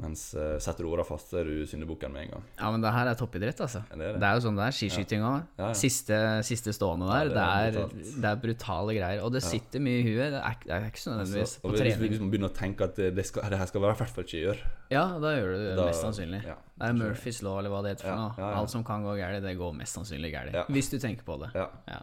Mens 0.00 0.30
uh, 0.32 0.54
setter 0.56 0.86
du 0.86 0.88
åra 0.94 1.04
fast, 1.04 1.34
er 1.36 1.44
du 1.44 1.66
syndebukken 1.68 2.08
med 2.14 2.22
en 2.22 2.30
gang. 2.32 2.44
ja, 2.56 2.68
men 2.72 2.80
det 2.80 2.88
her 2.94 3.10
er 3.10 3.18
toppidrett, 3.20 3.58
altså. 3.60 3.82
Ja, 3.90 3.96
det 4.00 4.06
er 4.06 4.14
det. 4.14 4.20
Det 4.22 4.28
er 4.30 4.38
jo 4.38 4.44
sånn 4.46 4.56
det 4.56 4.64
er. 4.64 4.76
Skiskyting 4.78 5.24
òg. 5.28 5.42
Ja, 5.58 5.66
ja. 5.66 5.74
Siste, 5.76 6.20
siste 6.48 6.72
stående 6.72 7.04
der. 7.10 7.28
Det, 7.28 7.34
det 7.36 7.42
er 7.42 7.76
er 7.82 8.14
det 8.22 8.30
er 8.30 8.38
brutale 8.40 8.94
greier. 8.96 9.20
Og 9.26 9.34
det 9.34 9.42
sitter 9.44 9.82
mye 9.84 9.98
i 10.00 10.06
huet. 10.06 10.30
Det 10.32 10.40
er, 10.40 10.56
er 10.78 10.86
ikke 10.88 11.02
så 11.02 11.12
nødvendigvis 11.12 11.42
Altså, 11.44 11.60
på 11.66 11.72
hvis, 11.74 11.82
trening. 11.82 12.14
hvis 12.14 12.22
man 12.24 12.30
begynner 12.32 12.48
å 12.48 12.56
tenke 12.56 12.88
at 12.88 12.96
det, 12.96 13.10
det, 13.18 13.26
skal, 13.28 13.44
det 13.52 13.58
her 13.60 13.68
skal 13.74 13.84
være 13.84 13.98
i 13.98 14.00
hvert 14.00 14.14
fall 14.16 14.24
ikke 14.24 14.40
gjøre 14.46 14.72
Ja, 14.94 15.04
da 15.20 15.34
gjør 15.36 15.52
du 15.52 15.58
det 15.66 15.74
da- 15.82 15.88
mest 15.90 16.06
sannsynlig. 16.06 16.40
Det 16.46 16.88
er 16.88 16.96
Murphys 17.02 17.42
law, 17.44 17.58
eller 17.60 17.74
hva 17.74 17.82
det 17.84 17.92
heter 17.92 18.08
for 18.08 18.22
noe. 18.22 18.52
Alt 18.62 18.72
som 18.72 18.86
kan 18.88 19.04
gå 19.04 19.18
galt, 19.20 19.42
det 19.44 19.52
går 19.60 19.76
mest 19.82 20.00
sannsynlig 20.00 20.32
galt. 20.32 20.56
Hvis 20.72 20.88
du 20.94 20.96
tenker 21.02 21.28
på 21.28 21.36
det. 21.44 21.52
ja. 21.60 22.00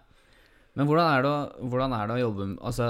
Men 0.77 0.87
hvordan 0.89 1.09
er 1.09 1.25
det, 1.25 1.33
å, 1.33 1.81
er 1.89 2.07
det 2.07 2.15
å 2.15 2.21
jobbe 2.21 2.47
Altså, 2.69 2.87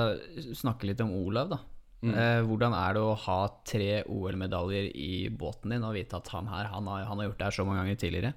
snakke 0.60 0.90
litt 0.90 1.02
om 1.06 1.14
Olav, 1.16 1.50
da. 1.56 1.60
Mm. 2.06 2.12
Eh, 2.14 2.42
hvordan 2.46 2.76
er 2.78 2.94
det 2.94 3.02
å 3.02 3.16
ha 3.24 3.38
tre 3.66 4.04
OL-medaljer 4.06 4.92
i 4.94 5.30
båten 5.34 5.72
din 5.74 5.86
og 5.88 5.96
vite 5.98 6.20
at 6.20 6.28
han 6.36 6.50
her 6.52 6.70
han 6.70 6.86
har, 6.92 7.08
han 7.10 7.18
har 7.18 7.32
gjort 7.32 7.40
det 7.40 7.48
her 7.48 7.56
så 7.58 7.66
mange 7.66 7.82
ganger 7.82 8.02
tidligere? 8.04 8.34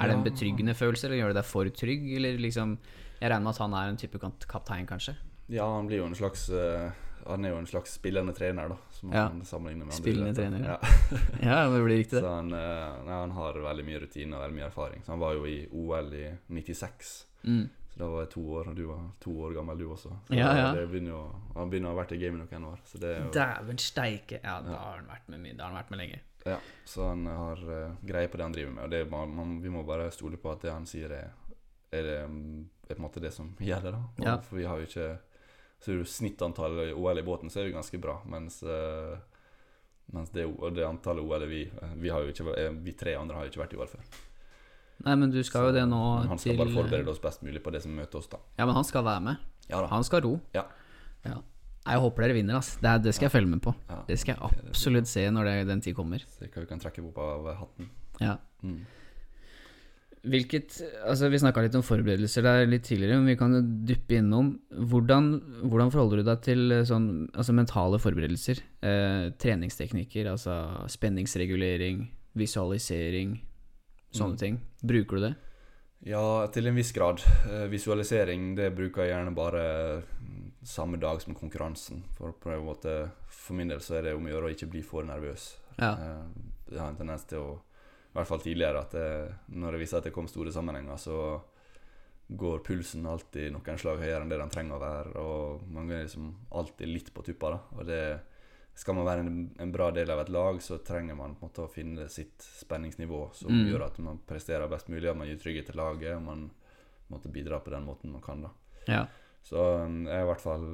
Er 0.00 0.08
det 0.08 0.14
en 0.16 0.24
betryggende 0.24 0.76
følelse, 0.78 1.08
eller 1.08 1.18
gjør 1.18 1.32
det 1.32 1.40
deg 1.40 1.48
for 1.48 1.68
trygg? 1.76 2.04
Eller 2.16 2.38
liksom 2.40 2.76
Jeg 3.20 3.28
regner 3.32 3.44
med 3.44 3.50
at 3.56 3.62
han 3.64 3.74
er 3.76 3.90
en 3.90 3.98
type 4.00 4.20
kaptein, 4.48 4.86
kanskje? 4.88 5.16
ja, 5.50 5.64
han 5.66 5.88
blir 5.90 5.98
jo 5.98 6.06
en 6.06 6.14
slags 6.14 6.44
uh, 6.54 6.92
Han 7.26 7.44
er 7.44 7.50
jo 7.50 7.58
en 7.58 7.66
slags 7.66 7.96
spillende 7.98 8.32
trener, 8.32 8.70
da. 8.70 8.76
Som 8.94 9.10
Ja. 9.12 9.26
han 9.26 9.42
sammenligner 9.44 9.88
med 9.88 9.94
andre 9.96 10.04
Spillende 10.04 10.34
trener, 10.34 10.62
ja. 10.64 10.78
Ja. 11.48 11.58
Det 11.68 11.82
blir 11.84 11.96
riktig, 11.98 12.20
Så 12.20 12.22
det. 12.22 12.30
han, 12.36 12.52
uh, 12.54 13.02
nei, 13.08 13.18
han 13.24 13.34
har 13.34 13.58
veldig 13.66 13.84
mye 13.88 14.00
rutine 14.04 14.36
og 14.36 14.44
veldig 14.44 14.56
mye 14.60 14.68
erfaring. 14.70 15.02
Så 15.04 15.12
han 15.12 15.20
var 15.20 15.34
jo 15.34 15.44
i 15.50 15.58
OL 15.72 16.14
i 16.14 16.24
96. 16.48 17.10
Mm. 17.44 17.66
Da 18.00 18.08
var 18.08 18.22
jeg 18.24 18.30
to 18.32 18.42
år, 18.56 18.70
og 18.72 18.76
du 18.78 18.82
var 18.88 19.02
to 19.20 19.34
år 19.44 19.54
gammel, 19.58 19.78
du 19.78 19.86
også. 19.92 20.10
Så 20.28 20.34
Ja, 20.38 20.50
ja. 20.56 20.66
Det 20.74 20.86
begynner 20.88 21.12
jo, 21.12 21.20
han 21.54 21.70
begynner 21.72 21.90
å 21.90 21.94
ha 21.94 22.00
vært 22.00 22.14
i 22.16 22.20
gamet 22.22 22.40
noen 22.50 22.64
år. 22.72 22.80
Så 22.88 22.98
det 23.02 23.10
er 23.16 23.22
jo 23.26 23.30
Dæven 23.36 23.78
steike. 23.84 24.40
Ja, 24.42 24.56
da 24.64 24.76
har 24.80 24.96
han 25.00 25.08
vært 25.10 25.28
med 25.28 25.40
mye. 25.44 25.56
Da 25.58 25.66
har 25.66 25.74
han 25.74 25.80
vært 25.82 25.90
med 25.94 26.00
lenge. 26.02 26.20
Ja, 26.46 26.56
så 26.88 27.08
han 27.10 27.26
har 27.28 27.60
uh, 27.68 27.96
greie 28.08 28.28
på 28.32 28.38
det 28.40 28.46
han 28.46 28.54
driver 28.56 28.72
med. 28.72 28.84
Og 28.86 28.90
det, 28.94 29.02
bare- 29.10 29.28
man, 29.28 29.58
vi 29.60 29.68
må 29.68 29.82
bare 29.84 30.06
stole 30.10 30.38
på 30.40 30.52
at 30.54 30.62
det 30.64 30.72
han 30.72 30.86
sier, 30.88 31.12
er, 31.12 31.34
er, 31.92 32.02
det, 32.08 32.14
er 32.24 32.94
på 32.94 32.96
en 32.96 33.04
måte 33.04 33.20
det 33.20 33.32
som 33.36 33.50
gjelder. 33.60 33.92
da 33.92 34.00
Og, 34.06 34.24
Ja. 34.24 34.38
For 34.40 34.56
vi 34.56 34.64
har 34.64 34.80
jo 34.80 34.88
ikke 34.88 35.10
Så 35.80 35.92
er 35.92 36.04
snittantallet 36.04 36.90
i 36.90 36.96
OL 36.96 37.18
i 37.18 37.22
båten, 37.24 37.48
så 37.52 37.60
er 37.60 37.68
det 37.68 37.74
ganske 37.76 37.98
bra. 38.00 38.18
Mens, 38.28 38.62
uh, 38.62 39.18
mens 40.12 40.32
det, 40.32 40.44
det 40.76 40.84
antallet 40.88 41.24
OL 41.24 41.46
vi 41.48 41.70
Vi, 41.96 42.08
har 42.08 42.20
jo 42.24 42.32
ikke, 42.32 42.56
eh, 42.56 42.72
vi 42.84 42.92
tre 42.92 43.14
andre 43.16 43.36
har 43.36 43.44
jo 43.44 43.52
ikke 43.52 43.62
vært 43.66 43.76
i 43.76 43.80
OL 43.80 43.86
før. 43.88 44.10
Nei, 45.06 45.14
men 45.16 45.32
du 45.32 45.40
skal 45.46 45.70
jo 45.70 45.76
det 45.76 45.86
nå 45.88 46.00
til 46.20 46.32
han 46.32 46.40
skal 46.42 46.52
til 46.52 46.60
bare 46.60 46.74
forberede 46.74 47.12
oss 47.12 47.22
best 47.22 47.44
mulig 47.46 47.62
på 47.64 47.72
det 47.72 47.80
som 47.84 47.94
møter 47.96 48.20
oss, 48.20 48.28
da. 48.32 48.40
Ja, 48.58 48.66
men 48.66 48.76
han 48.76 48.84
skal 48.84 49.06
være 49.06 49.24
med. 49.24 49.48
Ja. 49.70 49.80
Han 49.88 50.04
skal 50.04 50.24
ro. 50.26 50.34
Ja. 50.56 50.66
Ja. 51.24 51.40
Jeg 51.80 52.02
håper 52.04 52.26
dere 52.26 52.36
vinner, 52.36 52.58
ass. 52.60 52.74
Det, 52.82 52.92
det 53.06 53.14
skal 53.16 53.30
jeg 53.30 53.34
følge 53.38 53.50
med 53.54 53.62
på. 53.64 53.72
Det 54.08 54.18
skal 54.20 54.36
jeg 54.36 54.50
absolutt 54.68 55.08
se 55.08 55.24
når 55.32 55.48
det, 55.48 55.58
den 55.70 55.84
tid 55.84 55.96
kommer. 55.96 56.24
Se 56.36 56.50
hva 56.50 56.64
vi 56.64 56.68
kan 56.68 56.82
trekke 56.82 57.04
opp 57.08 57.20
av 57.24 57.52
hatten. 57.62 57.88
Ja. 58.20 58.36
Mm. 58.60 58.82
Hvilket 60.20 60.74
Altså, 61.08 61.30
vi 61.32 61.40
snakka 61.40 61.62
litt 61.64 61.76
om 61.78 61.84
forberedelser 61.84 62.44
der 62.44 62.66
litt 62.68 62.84
tidligere, 62.84 63.16
men 63.16 63.30
vi 63.32 63.38
kan 63.40 63.56
duppe 63.88 64.18
innom 64.18 64.52
hvordan, 64.68 65.30
hvordan 65.64 65.92
forholder 65.94 66.20
du 66.20 66.28
deg 66.28 66.42
til 66.44 66.74
eh, 66.76 66.84
sånn 66.88 67.06
altså 67.32 67.54
mentale 67.56 68.00
forberedelser? 68.02 68.60
Eh, 68.84 69.30
treningsteknikker, 69.40 70.28
altså 70.28 70.58
spenningsregulering, 70.92 72.04
visualisering, 72.36 73.38
sånne 74.12 74.34
Mm. 74.34 74.38
ting. 74.38 74.60
Bruker 74.82 75.16
du 75.16 75.22
det? 75.28 75.34
Ja, 76.02 76.46
til 76.46 76.66
en 76.66 76.74
viss 76.74 76.92
grad. 76.92 77.20
Eh, 77.50 77.66
visualisering 77.68 78.54
det 78.56 78.70
bruker 78.74 79.02
jeg 79.04 79.12
gjerne 79.12 79.34
bare 79.34 80.02
mm, 80.02 80.52
samme 80.64 80.96
dag 80.98 81.20
som 81.20 81.34
konkurransen. 81.34 82.02
For 82.16 82.32
på 82.32 82.50
en 82.54 82.64
måte 82.64 83.10
For 83.28 83.54
min 83.54 83.68
del 83.68 83.78
så 83.80 83.96
er 83.98 84.02
det 84.02 84.14
om 84.14 84.24
å 84.24 84.30
gjøre 84.30 84.46
å 84.48 84.54
ikke 84.54 84.70
bli 84.70 84.82
for 84.82 85.02
nervøs. 85.02 85.56
Ja. 85.78 85.92
Eh, 85.92 86.26
Jeg 86.72 86.78
har 86.78 86.88
en 86.88 86.96
tendens 86.96 87.24
til 87.26 87.38
å 87.38 87.58
I 88.10 88.14
hvert 88.18 88.26
fall 88.26 88.40
tidligere 88.40 88.78
at 88.80 88.90
det, 88.90 89.34
når 89.54 89.72
jeg 89.72 89.80
viser 89.80 89.98
at 89.98 90.04
det 90.04 90.12
kom 90.12 90.26
store 90.26 90.50
sammenhenger, 90.52 90.96
så 90.98 91.40
går 92.30 92.58
pulsen 92.64 93.06
alltid 93.06 93.52
noen 93.52 93.78
slag 93.78 93.98
høyere 93.98 94.22
enn 94.22 94.28
det 94.30 94.38
den 94.38 94.50
trenger 94.50 94.74
å 94.76 94.80
være. 94.82 95.14
Og 95.16 95.62
man 95.70 95.90
er 95.90 96.04
liksom 96.04 96.32
alltid 96.52 96.88
litt 96.88 97.12
på 97.14 97.22
tuppa. 97.26 97.50
da 97.50 97.60
Og 97.78 97.86
det 97.86 98.20
skal 98.80 98.96
man 98.96 99.04
være 99.04 99.20
en, 99.26 99.34
en 99.60 99.72
bra 99.74 99.90
del 99.92 100.08
av 100.10 100.22
et 100.22 100.30
lag, 100.32 100.58
så 100.64 100.78
trenger 100.84 101.14
man 101.18 101.34
på 101.36 101.44
en 101.44 101.50
måte 101.50 101.64
å 101.66 101.70
finne 101.72 102.06
sitt 102.08 102.40
spenningsnivå 102.62 103.18
som 103.36 103.52
Mm. 103.52 103.66
gjør 103.68 103.84
at 103.86 103.98
man 104.00 104.18
presterer 104.26 104.68
best 104.72 104.88
mulig, 104.88 105.10
at 105.10 105.16
man 105.20 105.28
gir 105.28 105.36
trygghet 105.42 105.66
til 105.68 105.76
laget, 105.76 106.14
og 106.16 106.22
man 106.22 106.46
måtte 107.10 107.28
bidra 107.32 107.58
på 107.60 107.70
den 107.74 107.84
måten 107.84 108.12
man 108.12 108.22
kan. 108.24 108.42
da 108.42 108.50
Ja. 108.88 109.02
Så 109.42 109.56
um, 109.84 110.04
jeg 110.06 110.20
i 110.22 110.26
hvert 110.28 110.40
fall 110.40 110.64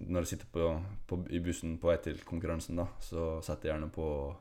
Når 0.00 0.20
jeg 0.24 0.26
sitter 0.26 0.46
på, 0.52 0.68
på, 1.06 1.18
i 1.30 1.38
bussen 1.44 1.78
på 1.78 1.88
vei 1.90 1.96
til 2.02 2.18
konkurransen, 2.24 2.76
da 2.76 2.86
så 3.00 3.40
setter 3.42 3.68
jeg 3.68 3.74
gjerne 3.78 3.90
på 3.94 4.34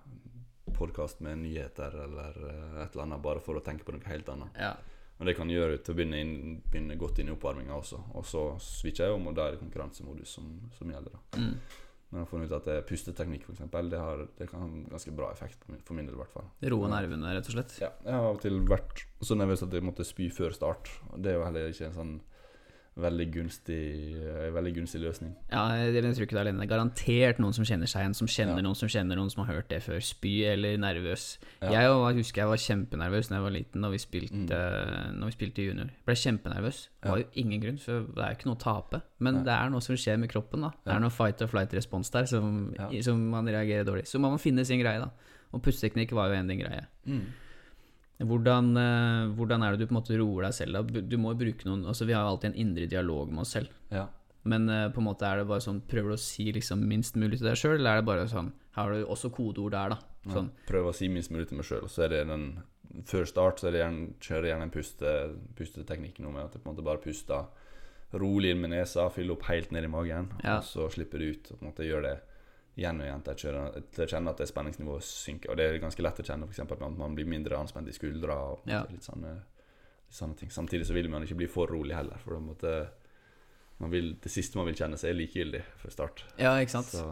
podkast 0.77 1.19
med 1.23 1.37
nyheter 1.39 1.93
eller 2.03 2.37
eh, 2.49 2.83
et 2.83 2.93
eller 2.93 3.03
annet, 3.07 3.21
bare 3.23 3.39
for 3.43 3.57
å 3.57 3.63
tenke 3.63 3.85
på 3.87 3.93
noe 3.95 4.07
helt 4.11 4.29
annet. 4.29 4.49
ja. 4.59 4.75
Og 5.17 5.25
det 5.25 5.33
kan 5.33 5.49
gjøre 5.49 5.79
til 5.81 5.95
å 5.95 5.97
begynne, 5.97 6.17
inn, 6.21 6.59
begynne 6.69 6.93
godt 7.01 7.17
inn 7.23 7.31
i 7.31 7.33
oppvarminga 7.33 7.73
også. 7.73 7.97
Og 8.19 8.25
så 8.29 8.41
switcher 8.61 9.07
jeg 9.07 9.15
om, 9.15 9.23
og 9.31 9.33
da 9.39 9.47
er 9.47 9.55
det 9.55 9.61
konkurransemodus 9.63 10.29
som, 10.37 10.51
som 10.77 10.91
gjelder. 10.93 11.15
da 11.31 11.39
Mm. 11.41 11.55
Men 12.09 12.21
jeg 12.21 12.25
har 12.25 12.29
funnet 12.31 12.47
ut 12.51 12.55
at 12.55 12.65
det 12.69 12.75
er 12.79 12.85
pusteteknikk, 12.87 13.43
f.eks., 13.49 13.59
det, 13.91 13.99
har- 13.99 14.27
det 14.37 14.45
kan 14.49 14.61
ha 14.61 14.67
en 14.69 14.85
ganske 14.93 15.11
bra 15.17 15.31
effekt 15.33 15.65
min, 15.67 15.81
for 15.83 15.93
min 15.97 16.05
del, 16.07 16.15
i 16.15 16.21
hvert 16.21 16.31
fall. 16.31 16.45
Roe 16.71 16.87
nervene, 16.91 17.33
rett 17.35 17.49
og 17.51 17.55
slett. 17.57 17.73
Ja, 17.83 17.89
jeg 18.05 18.13
har 18.15 18.27
av 18.29 18.37
og 18.37 18.41
til 18.45 18.61
vært 18.69 19.03
så 19.27 19.35
nervøs 19.35 19.63
at 19.67 19.73
jeg 19.75 19.83
måtte 19.83 20.05
spy 20.07 20.29
før 20.31 20.55
start. 20.55 20.87
Det 21.17 21.33
er 21.33 21.39
jo 21.41 21.43
heller 21.49 21.67
ikke 21.73 21.89
en 21.89 21.97
sånn 21.97 22.13
veldig 22.97 23.25
gunstig, 23.33 24.15
eh, 24.17 24.47
veldig 24.55 24.71
gunstig 24.75 24.99
løsning. 25.03 25.35
Ja, 25.51 25.67
jeg, 25.77 25.93
jeg 25.93 26.15
tror 26.17 26.25
ikke 26.25 26.35
det 26.35 26.41
er 26.41 26.45
alene. 26.47 26.59
Det 26.63 26.65
er 26.67 26.73
garantert 26.75 27.39
noen 27.43 27.53
som 27.53 27.65
kjenner 27.69 27.87
seg 27.91 28.01
igjen, 28.03 28.15
som 28.17 28.27
kjenner 28.27 28.57
Ja. 28.57 28.65
noen 28.65 28.75
som 28.75 28.89
kjenner 28.89 29.15
noen 29.19 29.29
som 29.31 29.45
har 29.45 29.53
hørt 29.55 29.69
det 29.69 29.81
før. 29.85 29.99
Spy 30.01 30.33
eller 30.49 30.77
nervøs. 30.81 31.37
Ja. 31.61 31.69
Jeg 31.75 31.89
var, 31.93 32.13
husker 32.17 32.41
jeg 32.41 32.47
var 32.49 32.57
kjempenervøs 32.63 33.29
da 33.29 33.35
jeg 33.37 33.43
var 33.45 33.51
liten, 33.55 33.81
når 33.81 33.91
vi 33.91 33.97
spilte, 34.01 34.57
Mm. 34.57 35.19
når 35.19 35.25
vi 35.31 35.35
spilte 35.37 35.65
junior. 35.67 35.89
Ble 36.05 36.15
kjempenervøs. 36.15 36.79
Det 37.01 37.09
var 37.11 37.17
jo 37.17 37.25
ingen 37.35 37.61
grunn, 37.61 37.77
for 37.79 37.99
det 38.01 38.17
er 38.23 38.29
jo 38.33 38.37
ikke 38.39 38.49
noe 38.49 38.55
å 38.57 38.63
tape. 38.65 39.01
Men 39.19 39.33
Nei. 39.35 39.43
det 39.43 39.53
er 39.53 39.69
noe 39.69 39.81
som 39.81 39.95
skjer 39.95 40.17
med 40.19 40.29
kroppen. 40.29 40.61
da 40.61 40.71
Det 40.85 40.93
er 40.95 40.99
noe 40.99 41.09
fight 41.13 41.41
or 41.41 41.47
flight-respons 41.47 42.09
der 42.11 42.25
som, 42.25 42.73
som 43.01 43.29
man 43.29 43.45
reagerer 43.45 43.85
dårlig. 43.85 44.05
Så 44.07 44.19
må 44.19 44.29
man 44.29 44.39
finne 44.39 44.65
sin 44.65 44.79
greie, 44.81 44.99
da. 44.99 45.09
Og 45.53 45.61
pusteteknikk 45.63 46.11
var 46.11 46.27
jo 46.29 46.33
en 46.35 46.47
din 46.47 46.59
greie. 46.59 46.87
Hvordan, 48.19 48.71
eh, 48.81 49.27
hvordan 49.37 49.61
er 49.63 49.71
det 49.75 49.79
du 49.83 49.87
på 49.87 49.93
en 49.95 49.99
måte 50.01 50.17
roer 50.17 50.47
deg 50.47 50.53
selv? 50.57 50.73
da? 50.73 51.01
Du 51.05 51.17
må 51.21 51.35
bruke 51.37 51.67
noen 51.67 51.83
Altså 51.85 52.05
Vi 52.07 52.13
har 52.17 52.23
jo 52.25 52.31
alltid 52.33 52.49
en 52.49 52.61
indre 52.63 52.87
dialog 52.89 53.29
med 53.29 53.43
oss 53.43 53.51
selv. 53.53 53.69
Ja. 53.93 54.07
Men 54.47 54.69
eh, 54.69 54.87
på 54.89 54.97
en 55.03 55.05
måte 55.09 55.27
er 55.27 55.37
det 55.41 55.47
bare 55.49 55.61
sånn 55.61 55.81
Prøver 55.85 56.13
du 56.13 56.17
å 56.17 56.21
si 56.23 56.47
liksom 56.55 56.81
minst 56.87 57.15
mulig 57.15 57.37
til 57.41 57.47
deg 57.51 57.57
sjøl, 57.59 57.75
eller 57.77 57.91
er 57.91 58.01
det 58.01 58.07
bare 58.09 58.25
sånn 58.31 58.53
Har 58.77 58.91
du 58.95 59.03
også 59.05 59.29
kodeord 59.35 59.71
der, 59.75 59.89
da? 59.93 59.99
Sånn. 60.33 60.49
Ja, 60.49 60.65
prøver 60.71 60.89
å 60.91 60.95
si 60.97 61.07
minst 61.13 61.31
mulig 61.31 61.47
til 61.47 61.57
meg 61.61 61.65
sjøl. 61.69 61.85
Så 61.87 62.03
er 62.07 62.09
det 62.15 62.23
den 62.27 62.47
Før 63.05 63.25
start 63.29 63.59
så 63.61 63.67
er 63.69 63.71
det 63.75 63.81
gjerne, 63.83 64.07
kjører 64.23 64.43
jeg 64.47 64.51
gjerne 64.55 64.65
en 64.65 64.73
puste, 64.73 65.13
pusteteknikk 65.59 66.19
nå 66.23 66.31
med 66.33 66.45
at 66.47 66.53
jeg 66.55 66.63
på 66.63 66.69
en 66.69 66.73
måte 66.75 66.85
bare 66.87 67.03
puster 67.03 67.45
rolig 68.17 68.53
inn 68.55 68.61
med 68.63 68.71
nesa, 68.71 69.09
fyller 69.11 69.35
opp 69.35 69.43
helt 69.51 69.69
ned 69.75 69.83
i 69.83 69.91
magen, 69.91 70.29
Ja. 70.43 70.57
og 70.57 70.63
så 70.63 70.87
slipper 70.89 71.19
det 71.19 71.27
ut. 71.35 71.51
Og 71.51 71.59
på 71.59 71.65
en 71.65 71.69
måte 71.73 71.83
gjør 71.85 72.01
det 72.07 72.13
igjen 72.77 72.99
og 73.01 73.07
igjen 73.07 73.23
til 73.25 73.33
jeg, 73.33 74.07
kjenner 74.13 74.29
at 74.35 74.37
det 74.43 74.47
spenningsnivået 74.51 75.03
synker. 75.07 75.49
Og 75.51 75.57
det 75.57 75.65
er 75.67 75.79
ganske 75.81 76.03
lett 76.05 76.19
å 76.21 76.25
kjenne 76.27 76.47
f.eks. 76.47 76.59
at 76.61 76.97
man 76.97 77.15
blir 77.17 77.25
mindre 77.29 77.57
anspent 77.57 77.89
i 77.89 77.95
skuldra 77.95 78.35
og 78.53 78.61
Ja. 78.69 78.83
litt 78.91 79.03
sånne, 79.03 79.33
litt 80.07 80.17
sånne 80.19 80.37
ting. 80.37 80.49
Samtidig 80.53 80.85
så 80.85 80.93
vil 80.93 81.09
man 81.09 81.23
ikke 81.25 81.37
bli 81.37 81.47
for 81.47 81.67
rolig 81.67 81.95
heller, 81.97 82.17
for 82.23 82.37
måte 82.39 82.89
man 83.79 83.91
vil, 83.93 84.15
det 84.21 84.31
siste 84.31 84.57
man 84.57 84.65
vil 84.65 84.75
kjenne 84.75 84.97
seg, 84.97 85.11
er 85.11 85.19
likegyldig 85.19 85.63
fra 85.77 85.91
start. 85.93 86.23
Ja, 86.41 86.55
ikke 86.57 86.71
sant? 86.79 86.87
Så 86.93 87.03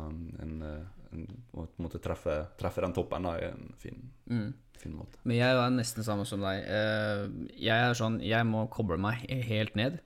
en, 0.42 0.62
eh, 0.66 0.86
en, 1.14 1.28
å 1.54 1.68
måte 1.78 2.00
treffe, 2.02 2.48
treffe 2.58 2.82
den 2.82 2.94
toppen 2.94 3.24
da, 3.24 3.36
er 3.38 3.52
en 3.54 3.74
fin, 3.78 4.12
Mm. 4.30 4.54
fin 4.78 4.94
måte. 4.98 5.18
Men 5.24 5.38
jeg 5.38 5.56
er 5.56 5.70
nesten 5.70 6.04
samme 6.04 6.26
som 6.26 6.42
deg. 6.42 6.64
Eh, 6.66 7.28
Jeg 7.58 7.90
er 7.90 7.94
sånn 7.94 8.20
Jeg 8.22 8.44
må 8.46 8.68
koble 8.70 8.98
meg 8.98 9.28
helt 9.30 9.76
ned. 9.76 10.00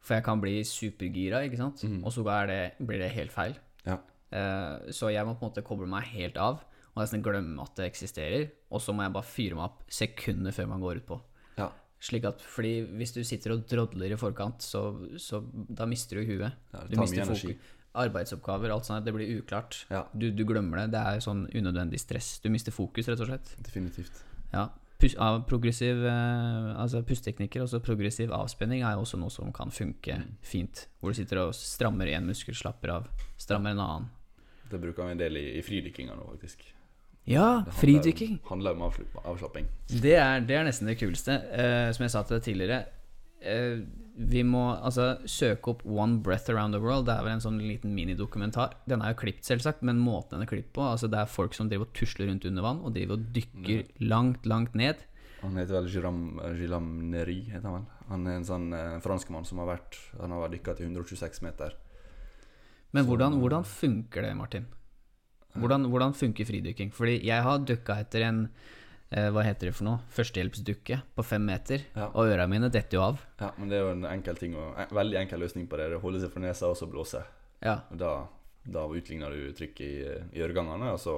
For 0.00 0.14
jeg 0.14 0.24
kan 0.24 0.40
bli 0.40 0.62
supergira, 0.64 1.44
ikke 1.46 1.56
sant? 1.56 1.76
Mm. 1.86 2.04
Og 2.04 2.10
så 2.12 2.24
det, 2.48 2.74
blir 2.84 2.98
det 2.98 3.12
helt 3.12 3.30
feil. 3.30 3.54
Ja. 3.86 3.98
Eh, 4.32 4.90
Så 4.92 5.12
jeg 5.12 5.24
må 5.28 5.34
på 5.36 5.44
en 5.46 5.50
måte 5.52 5.64
koble 5.66 5.86
meg 5.86 6.04
helt 6.14 6.36
av 6.40 6.62
og 6.94 7.00
nesten 7.00 7.22
glemme 7.24 7.62
at 7.62 7.74
det 7.76 7.86
eksisterer. 7.90 8.50
Og 8.70 8.80
så 8.84 8.92
må 8.92 9.02
jeg 9.06 9.12
bare 9.14 9.24
fyre 9.24 9.54
meg 9.56 9.64
opp 9.70 9.84
sekunder 9.88 10.52
før 10.52 10.66
man 10.68 10.80
går 10.84 10.98
utpå. 11.00 11.20
Ja. 11.56 11.70
Slik 12.02 12.24
at, 12.28 12.40
fordi 12.42 12.82
hvis 12.98 13.14
du 13.14 13.22
sitter 13.24 13.54
og 13.54 13.62
drodler 13.70 14.12
i 14.12 14.18
forkant, 14.20 14.60
så, 14.60 14.82
så 15.16 15.40
da 15.72 15.86
mister 15.88 16.18
du 16.20 16.26
huet. 16.26 16.52
Ja, 16.74 16.82
Du 16.90 16.98
mister 17.00 17.24
fokus. 17.24 17.56
Arbeidsoppgaver, 17.94 18.72
alt 18.72 18.84
sånt, 18.88 19.04
det 19.04 19.12
blir 19.14 19.28
uklart. 19.38 19.82
Ja. 19.92 20.06
Du, 20.16 20.30
du 20.32 20.44
glemmer 20.48 20.80
det. 20.82 20.90
Det 20.94 21.00
er 21.00 21.20
sånn 21.24 21.46
unødvendig 21.52 22.00
stress. 22.00 22.38
Du 22.44 22.48
mister 22.52 22.72
fokus, 22.72 23.08
rett 23.08 23.20
og 23.20 23.28
slett. 23.28 23.52
Definitivt. 23.64 24.22
Ja. 24.52 24.68
Pus, 25.02 25.16
progressiv 25.48 26.04
eh, 26.06 26.68
Altså 26.78 27.00
pusteteknikker, 27.02 27.64
altså 27.64 27.80
progressiv 27.82 28.30
avspenning, 28.36 28.84
er 28.86 28.94
jo 28.96 29.02
også 29.02 29.18
noe 29.18 29.32
som 29.34 29.50
kan 29.52 29.72
funke 29.74 30.14
Mm. 30.20 30.36
fint. 30.42 30.86
Hvor 31.00 31.10
du 31.12 31.18
sitter 31.18 31.40
og 31.42 31.54
strammer 31.58 32.06
én 32.12 32.24
muskel, 32.28 32.54
slapper 32.54 32.90
av, 33.00 33.08
strammer 33.36 33.70
en 33.74 33.80
annen. 33.82 34.10
Det 34.72 34.80
bruker 34.82 35.06
vi 35.06 35.16
en 35.16 35.20
del 35.20 35.36
i, 35.40 35.46
i 35.58 35.64
fridykkinga 35.64 36.16
nå, 36.18 36.28
faktisk. 36.34 36.64
Ja, 37.24 37.62
Det 37.64 37.72
handler- 37.72 37.80
fridykking. 37.80 38.40
om 38.50 38.82
avslapping. 39.24 39.66
Det 39.86 40.16
er, 40.16 40.40
det 40.40 40.56
er 40.56 40.64
nesten 40.64 40.88
det 40.90 40.98
kuleste. 40.98 41.36
Uh, 41.52 41.92
som 41.92 42.02
jeg 42.02 42.10
sa 42.10 42.22
til 42.26 42.38
deg 42.38 42.42
tidligere 42.48 42.78
uh, 43.46 43.84
Vi 44.32 44.42
må 44.42 44.64
altså 44.74 45.18
søke 45.24 45.70
opp 45.70 45.84
One 45.86 46.18
Breath 46.20 46.50
Around 46.50 46.74
the 46.74 46.80
World. 46.80 47.06
Det 47.06 47.14
er 47.14 47.22
vel 47.22 47.36
en 47.36 47.44
sånn 47.44 47.60
liten 47.62 47.94
minidokumentar. 47.94 48.74
Den 48.90 49.02
er 49.02 49.14
jo 49.14 49.20
klippet, 49.22 49.46
selvsagt, 49.46 49.82
men 49.82 50.02
måten 50.02 50.36
den 50.36 50.42
er 50.42 50.50
klippet 50.50 50.74
på 50.74 50.82
altså 50.82 51.08
Det 51.08 51.20
er 51.20 51.30
folk 51.30 51.54
som 51.54 51.70
driver 51.70 51.86
og 51.86 51.94
tusler 51.94 52.28
rundt 52.28 52.44
under 52.44 52.62
vann, 52.62 52.82
og 52.82 52.92
driver 52.94 53.16
og 53.16 53.30
dykker 53.32 53.86
langt, 54.00 54.44
langt 54.46 54.74
ned. 54.74 55.06
Han 55.42 55.56
heter 55.58 55.74
vel 55.80 55.88
Giram, 55.90 56.40
Gilam 56.58 56.90
Neri, 57.10 57.40
heter 57.50 57.66
han 57.66 57.80
vel. 57.80 57.86
Han 58.12 58.26
er 58.26 58.36
en 58.36 58.46
sånn 58.46 58.68
eh, 58.76 58.98
franskmann 59.02 59.46
som 59.48 59.62
har 59.62 59.72
vært 59.72 59.96
Han 60.20 60.34
har 60.34 60.50
dykka 60.52 60.74
til 60.78 60.90
126 60.90 61.42
meter. 61.42 61.74
Men 62.92 63.06
hvordan, 63.08 63.38
hvordan 63.40 63.64
funker 63.64 64.22
det, 64.26 64.34
Martin? 64.36 64.66
Hvordan, 65.56 65.86
hvordan 65.92 66.14
funker 66.16 66.48
fridykking? 66.48 66.92
Fordi 66.96 67.18
jeg 67.26 67.44
har 67.44 67.58
dukka 67.68 67.98
etter 68.00 68.24
en 68.28 68.42
eh, 69.12 69.28
hva 69.32 69.42
heter 69.44 69.68
det 69.68 69.74
for 69.76 69.84
noe? 69.88 70.00
Førstehjelpsdukke 70.16 71.00
på 71.16 71.24
fem 71.28 71.44
meter, 71.44 71.84
Ja. 71.96 72.06
og 72.14 72.30
øra 72.32 72.46
mine 72.48 72.70
detter 72.72 72.96
jo 72.98 73.02
av. 73.10 73.24
Ja, 73.40 73.50
men 73.58 73.68
det 73.68 73.76
er 73.78 73.82
jo 73.86 73.90
en 73.96 74.06
enkel 74.08 74.36
ting 74.40 74.56
og 74.56 74.78
en 74.80 74.94
veldig 74.96 75.18
enkel 75.24 75.40
løsning 75.44 75.66
på 75.68 75.76
det. 75.80 75.90
Det 75.92 76.00
holde 76.04 76.20
seg 76.22 76.32
for 76.32 76.40
nesa 76.44 76.70
og 76.72 76.76
så 76.80 76.88
blåse. 76.88 77.20
Ja. 77.62 77.78
Og 77.92 77.98
da, 78.00 78.12
da 78.64 78.86
utligner 78.88 79.30
du 79.36 79.52
trykket 79.58 79.84
i, 79.84 80.16
i 80.38 80.42
øregangene, 80.44 80.92
og 80.96 81.00
så 81.02 81.12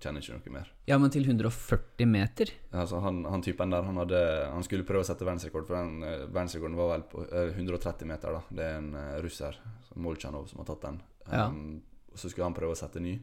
kjenner 0.00 0.20
du 0.24 0.32
ikke 0.32 0.50
noe 0.50 0.56
mer. 0.60 0.72
ja, 0.88 0.96
men 0.98 1.10
til 1.12 1.24
140 1.28 2.08
meter? 2.08 2.52
Altså, 2.72 3.00
han, 3.04 3.24
han 3.28 3.42
typen 3.44 3.70
der, 3.72 3.82
han, 3.84 3.96
hadde, 4.00 4.20
han 4.52 4.64
skulle 4.64 4.84
prøve 4.88 5.04
å 5.04 5.08
sette 5.08 5.24
verdensrekord, 5.28 5.66
for 5.68 5.76
den 5.76 6.02
eh, 6.02 6.24
verdensrekorden 6.32 6.76
var 6.80 6.94
vel 6.96 7.04
på 7.12 7.24
eh, 7.28 7.52
130 7.52 8.08
meter. 8.08 8.32
da 8.40 8.42
Det 8.48 8.64
er 8.70 8.78
en 8.80 8.94
eh, 8.96 9.18
russer, 9.24 9.60
Molchanov, 9.94 10.48
som 10.48 10.64
har 10.64 10.72
tatt 10.72 10.88
den. 10.88 11.02
Ja. 11.30 11.46
Um, 11.48 11.82
så 12.14 12.28
skulle 12.30 12.44
han 12.46 12.54
prøve 12.54 12.74
å 12.74 12.78
sette 12.78 13.00
ny. 13.02 13.14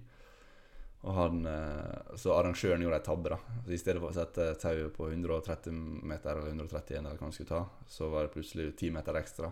Og 1.02 1.14
han, 1.18 1.45
eh, 1.49 2.16
så 2.20 2.34
arrangøren 2.36 2.82
gjorde 2.84 2.99
ei 2.99 3.06
tabbe. 3.06 3.30
da 3.30 3.38
Så 3.66 3.72
I 3.74 3.78
stedet 3.82 4.02
for 4.02 4.12
å 4.12 4.14
sette 4.14 4.54
tauet 4.62 4.93
på 4.93 5.08
130 5.10 5.72
meter, 6.04 6.36
eller 6.38 6.52
131, 6.54 6.99
eller 6.99 7.18
hva 7.18 7.26
han 7.26 7.32
skulle 7.32 7.49
ta, 7.49 7.62
så 7.88 8.10
var 8.12 8.28
det 8.28 8.34
plutselig 8.36 8.76
10 8.78 8.91
meter 8.91 9.14
ekstra. 9.18 9.52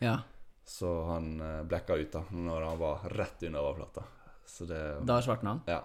Ja. 0.00 0.18
Så 0.66 0.90
han 1.08 1.40
eh, 1.40 1.62
blekka 1.64 1.96
ut 1.96 2.12
da 2.12 2.24
når 2.30 2.66
han 2.68 2.78
var 2.78 3.08
rett 3.16 3.42
under 3.48 3.60
overflata. 3.64 4.04
Så 4.46 4.66
det 4.68 4.82
Da 5.06 5.20
svartna 5.22 5.54
han? 5.56 5.62
Ja. 5.66 5.80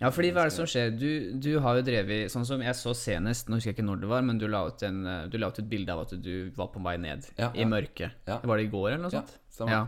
Ja, 0.00 0.08
fordi 0.10 0.30
hva 0.32 0.42
er 0.46 0.48
det 0.48 0.54
som 0.56 0.64
skjer? 0.68 0.90
Du, 0.96 1.32
du 1.44 1.58
har 1.60 1.76
jo 1.76 1.82
drevet 1.84 2.30
Sånn 2.32 2.46
som 2.48 2.62
jeg 2.64 2.72
så 2.78 2.94
senest, 2.96 3.50
nå 3.52 3.58
husker 3.58 3.70
jeg 3.70 3.76
ikke 3.76 3.84
når 3.84 4.00
det 4.00 4.08
var, 4.08 4.22
men 4.24 4.38
du 4.40 4.46
la 4.48 4.62
ut, 4.66 4.82
en, 4.88 5.00
eh, 5.06 5.26
du 5.28 5.36
la 5.38 5.48
ut 5.52 5.58
et 5.60 5.68
bilde 5.68 5.92
av 5.92 6.04
at 6.06 6.14
du 6.24 6.50
var 6.56 6.68
på 6.72 6.80
vei 6.84 6.96
ned 7.00 7.26
Ja, 7.38 7.50
i 7.54 7.60
ja. 7.64 7.68
mørket. 7.68 8.12
Ja. 8.28 8.38
Var 8.44 8.56
det 8.60 8.64
i 8.64 8.70
går, 8.72 8.86
eller 8.94 9.02
noe 9.08 9.12
Ja, 9.12 9.20
sånt? 9.22 9.38
stemmer. 9.52 9.72
Ja. 9.72 9.86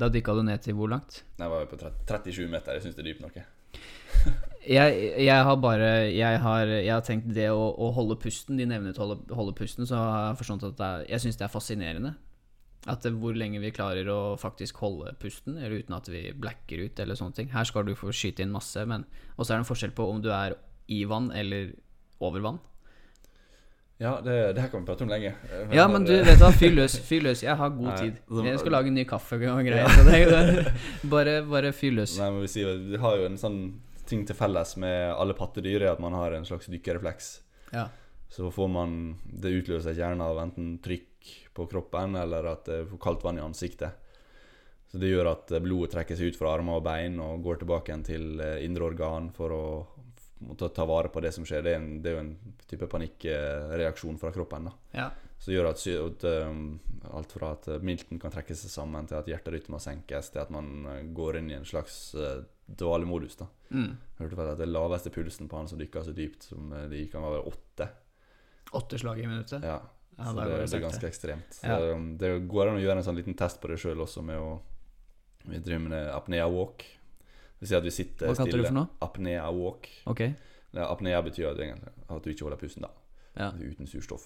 Da 0.00 0.08
dykka 0.12 0.34
du 0.34 0.42
ned 0.46 0.62
til 0.64 0.76
hvor 0.78 0.90
langt? 0.90 1.22
Jeg 1.38 1.50
var 1.52 1.68
på 1.68 1.78
30, 1.80 2.06
37 2.08 2.48
meter. 2.50 2.78
Jeg 2.78 2.86
syns 2.86 2.96
det 2.96 3.04
er 3.04 3.10
dypt 3.12 3.24
nok. 3.26 3.38
Jeg, 4.62 4.98
jeg 5.18 5.42
har 5.42 5.56
bare 5.58 5.86
Jeg 6.14 6.38
har, 6.38 6.66
jeg 6.70 6.92
har 6.92 7.00
tenkt 7.02 7.32
det 7.34 7.48
å, 7.50 7.64
å 7.82 7.88
holde 7.96 8.14
pusten 8.22 8.60
De 8.60 8.66
nevner 8.68 8.94
å 8.94 9.00
holde, 9.02 9.16
holde 9.34 9.54
pusten, 9.58 9.88
så 9.90 9.98
har 9.98 10.28
jeg 10.28 10.36
forstått 10.38 10.66
at 10.68 10.82
er, 10.86 11.06
jeg 11.10 11.24
syns 11.24 11.40
det 11.40 11.46
er 11.48 11.50
fascinerende. 11.50 12.12
At 12.86 13.02
det, 13.02 13.10
hvor 13.18 13.34
lenge 13.34 13.58
vi 13.62 13.72
klarer 13.74 14.06
å 14.10 14.36
faktisk 14.38 14.78
holde 14.82 15.16
pusten, 15.18 15.56
eller 15.58 15.82
uten 15.82 15.96
at 15.98 16.06
vi 16.10 16.28
blacker 16.30 16.84
ut 16.86 17.02
eller 17.02 17.18
sånne 17.18 17.34
ting. 17.40 17.50
Her 17.50 17.66
skal 17.66 17.88
du 17.88 17.96
få 17.98 18.14
skyte 18.14 18.46
inn 18.46 18.54
masse, 18.54 18.86
men 18.86 19.02
Og 19.34 19.42
så 19.42 19.50
er 19.50 19.56
det 19.56 19.64
en 19.64 19.70
forskjell 19.72 19.96
på 19.98 20.06
om 20.06 20.22
du 20.22 20.30
er 20.30 20.54
i 20.90 21.02
vann 21.10 21.32
eller 21.34 21.74
over 22.22 22.46
vann. 22.46 22.62
Ja, 24.02 24.16
det, 24.24 24.34
det 24.56 24.64
her 24.64 24.70
kan 24.72 24.82
vi 24.82 24.88
prate 24.88 25.04
om 25.06 25.12
lenge. 25.12 25.30
Men 25.52 25.76
Ja, 25.76 25.86
men 25.90 26.06
du, 26.08 26.12
vet 26.26 26.40
hva, 26.42 26.50
fyr 26.58 26.74
løs. 26.74 26.96
Fyr 27.06 27.22
løs. 27.28 27.44
Jeg 27.44 27.54
har 27.58 27.70
god 27.76 27.92
tid. 28.00 28.18
Jeg 28.48 28.58
skal 28.58 28.74
lage 28.74 28.90
en 28.90 28.98
ny 28.98 29.04
kaffe 29.06 29.38
og 29.38 29.62
greier. 29.62 29.94
Så 29.94 30.04
det, 30.08 30.72
bare, 31.14 31.38
bare 31.46 31.72
fyr 31.76 31.94
løs. 32.00 32.16
Nei, 32.18 32.30
men 32.34 32.42
vi, 32.42 32.50
sier, 32.50 32.82
vi 32.82 33.00
har 33.02 33.20
jo 33.20 33.30
en 33.30 33.38
sånn 33.38 33.60
ting 34.10 34.26
til 34.26 34.36
felles 34.36 34.74
med 34.82 35.14
alle 35.14 35.36
pattedyr, 35.38 35.84
er 35.84 35.92
at 35.94 36.02
man 36.02 36.16
har 36.18 36.34
en 36.34 36.46
slags 36.48 36.66
dykkerrefleks. 36.72 37.32
Ja. 37.72 37.86
Så 38.32 38.50
får 38.50 38.68
man 38.72 38.92
Det 39.22 39.52
utløser 39.60 39.96
gjerne 39.96 40.24
av 40.24 40.40
enten 40.42 40.78
trykk 40.82 41.30
på 41.54 41.68
kroppen, 41.70 42.16
eller 42.18 42.48
at 42.56 42.66
det 42.66 42.86
får 42.90 43.00
kaldt 43.06 43.24
vann 43.24 43.38
i 43.38 43.44
ansiktet. 43.44 44.00
Så 44.90 44.98
det 45.00 45.08
gjør 45.08 45.30
at 45.30 45.52
blodet 45.64 45.94
trekker 45.94 46.18
seg 46.18 46.32
ut 46.32 46.36
fra 46.36 46.56
armer 46.56 46.80
og 46.80 46.84
bein 46.84 47.14
og 47.22 47.44
går 47.44 47.62
tilbake 47.62 47.88
igjen 47.92 48.02
til 48.04 48.42
eh, 48.44 48.58
indre 48.66 48.90
organ 48.90 49.30
for 49.32 49.54
å 49.56 49.64
måtte 50.46 50.68
ta 50.74 50.86
vare 50.88 51.10
på 51.12 51.22
det 51.24 51.32
som 51.34 51.46
skjer. 51.48 51.62
Det 51.64 51.74
er, 51.74 51.80
en, 51.80 52.00
det 52.02 52.10
er 52.10 52.16
jo 52.16 52.22
en 52.22 52.32
type 52.70 52.88
panikkreaksjon 52.90 54.18
fra 54.20 54.32
kroppen. 54.34 54.68
da 54.70 54.98
ja. 54.98 55.08
som 55.42 55.54
gjør 55.54 55.70
at, 55.72 55.86
at 55.86 56.26
um, 56.46 56.66
alt 57.18 57.32
fra 57.34 57.54
at 57.56 57.68
milten 57.82 58.20
kan 58.22 58.34
trekke 58.34 58.54
seg 58.58 58.70
sammen, 58.70 59.08
til 59.10 59.18
at 59.18 59.30
hjerterytma 59.30 59.80
senkes, 59.82 60.30
til 60.30 60.42
at 60.44 60.52
man 60.54 60.86
uh, 60.86 61.00
går 61.14 61.40
inn 61.40 61.50
i 61.50 61.56
en 61.58 61.66
slags 61.68 62.14
uh, 62.18 62.44
dvalemodus. 62.66 63.40
da 63.42 63.50
Mm. 63.72 63.94
Hørte 64.18 64.36
vel 64.36 64.50
at 64.52 64.58
det 64.60 64.66
laveste 64.68 65.08
pulsen 65.08 65.48
på 65.48 65.56
han 65.56 65.68
som 65.70 65.78
dykker 65.80 66.02
så 66.04 66.12
dypt 66.12 66.44
som 66.44 66.66
uh, 66.74 66.82
det 66.90 66.98
gikk, 66.98 67.14
han 67.16 67.24
var 67.24 67.38
vel 67.38 67.46
åtte. 67.48 67.86
Åtte 68.76 68.98
slag 69.00 69.22
i 69.22 69.26
minuttet. 69.26 69.64
Ja, 69.64 69.80
Ja, 70.18 70.24
så 70.28 70.34
det, 70.36 70.44
det 70.50 70.66
det 70.68 70.76
er 70.76 70.82
ganske 70.82 71.08
ekstremt. 71.08 71.60
Ja. 71.62 71.78
Så, 71.78 71.94
um, 71.96 72.10
det 72.20 72.34
går 72.52 72.68
an 72.68 72.76
å 72.76 72.82
gjøre 72.82 73.00
en 73.00 73.06
sånn 73.06 73.16
liten 73.16 73.36
test 73.38 73.62
på 73.62 73.70
det 73.72 73.78
sjøl 73.80 74.04
også, 74.04 74.24
med 74.26 74.38
å 74.38 74.60
Vi 75.48 75.58
driver 75.58 75.88
med 75.88 76.10
apnea 76.12 76.44
walk. 76.46 76.84
Det 77.62 77.68
vil 77.68 77.70
si 77.70 77.78
at 77.78 77.84
vi 77.86 77.90
sitter 77.94 78.26
Hva 78.26 78.34
kalte 78.40 78.56
du 78.56 78.58
det 78.58 78.70
for 78.72 78.74
noe? 78.74 78.90
Apnea 79.06 79.44
walk. 79.54 79.84
Okay. 80.10 80.32
Apnea 80.82 81.20
betyr 81.22 81.52
at, 81.52 81.60
du 82.24 82.30
ikke 82.32 82.48
holder 82.48 82.58
pusten, 82.58 82.82
da. 82.82 82.90
Ja. 83.38 83.52
Uten 83.54 83.86
surstoff. 83.86 84.24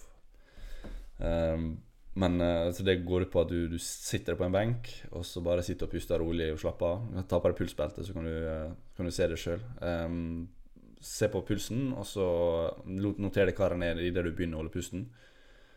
Um, 1.21 1.75
men 2.17 2.41
eh, 2.41 2.71
så 2.73 2.85
det 2.87 3.03
går 3.05 3.27
ut 3.27 3.33
på 3.35 3.43
at 3.43 3.51
du, 3.53 3.67
du 3.69 3.77
sitter 3.83 4.39
på 4.41 4.47
en 4.47 4.55
benk, 4.55 4.89
og 5.11 5.27
så 5.29 5.43
bare 5.45 5.65
sitter 5.67 5.85
og 5.85 5.93
puster 5.93 6.23
rolig 6.23 6.49
og 6.55 6.63
slapper 6.63 6.95
av. 6.95 7.27
Ta 7.29 7.43
på 7.43 7.51
deg 7.53 7.59
pulsbeltet, 7.59 8.09
så 8.09 8.17
kan 8.17 8.25
du, 8.25 8.33
eh, 8.33 8.71
kan 8.97 9.05
du 9.05 9.13
se 9.13 9.29
det 9.29 9.37
sjøl. 9.43 9.61
se 11.07 11.29
på 11.29 11.43
pulsen, 11.45 11.91
og 11.93 12.07
så 12.09 12.25
noter 12.89 13.51
det 13.51 13.55
hva 13.59 13.69
den 13.69 13.85
er 13.85 14.01
idet 14.01 14.25
du 14.25 14.33
begynner 14.33 14.57
å 14.57 14.63
holde 14.65 14.73
pusten. 14.73 15.11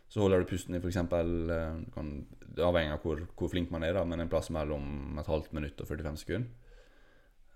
Så 0.07 0.23
holder 0.23 0.39
du 0.39 0.47
pusten 0.47 0.75
i 0.75 0.79
f.eks. 0.79 0.95
Avhengig 0.95 2.23
det 2.55 2.63
avhenger 2.65 2.95
av 2.95 3.03
hvor, 3.03 3.19
hvor 3.35 3.51
flink 3.51 3.69
man 3.69 3.83
er, 3.83 3.93
da, 3.99 4.05
men 4.07 4.23
en 4.23 4.31
plass 4.31 4.47
mellom 4.49 5.19
et 5.19 5.27
halvt 5.27 5.51
minutt 5.53 5.83
og 5.83 5.91
45 5.91 6.23
sekunder. 6.23 6.68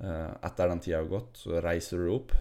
Eh, 0.03 0.31
etter 0.43 0.67
den 0.67 0.81
tida 0.83 0.99
har 0.99 1.07
gått, 1.11 1.37
så 1.39 1.61
reiser 1.63 2.01
du 2.03 2.09
opp. 2.11 2.33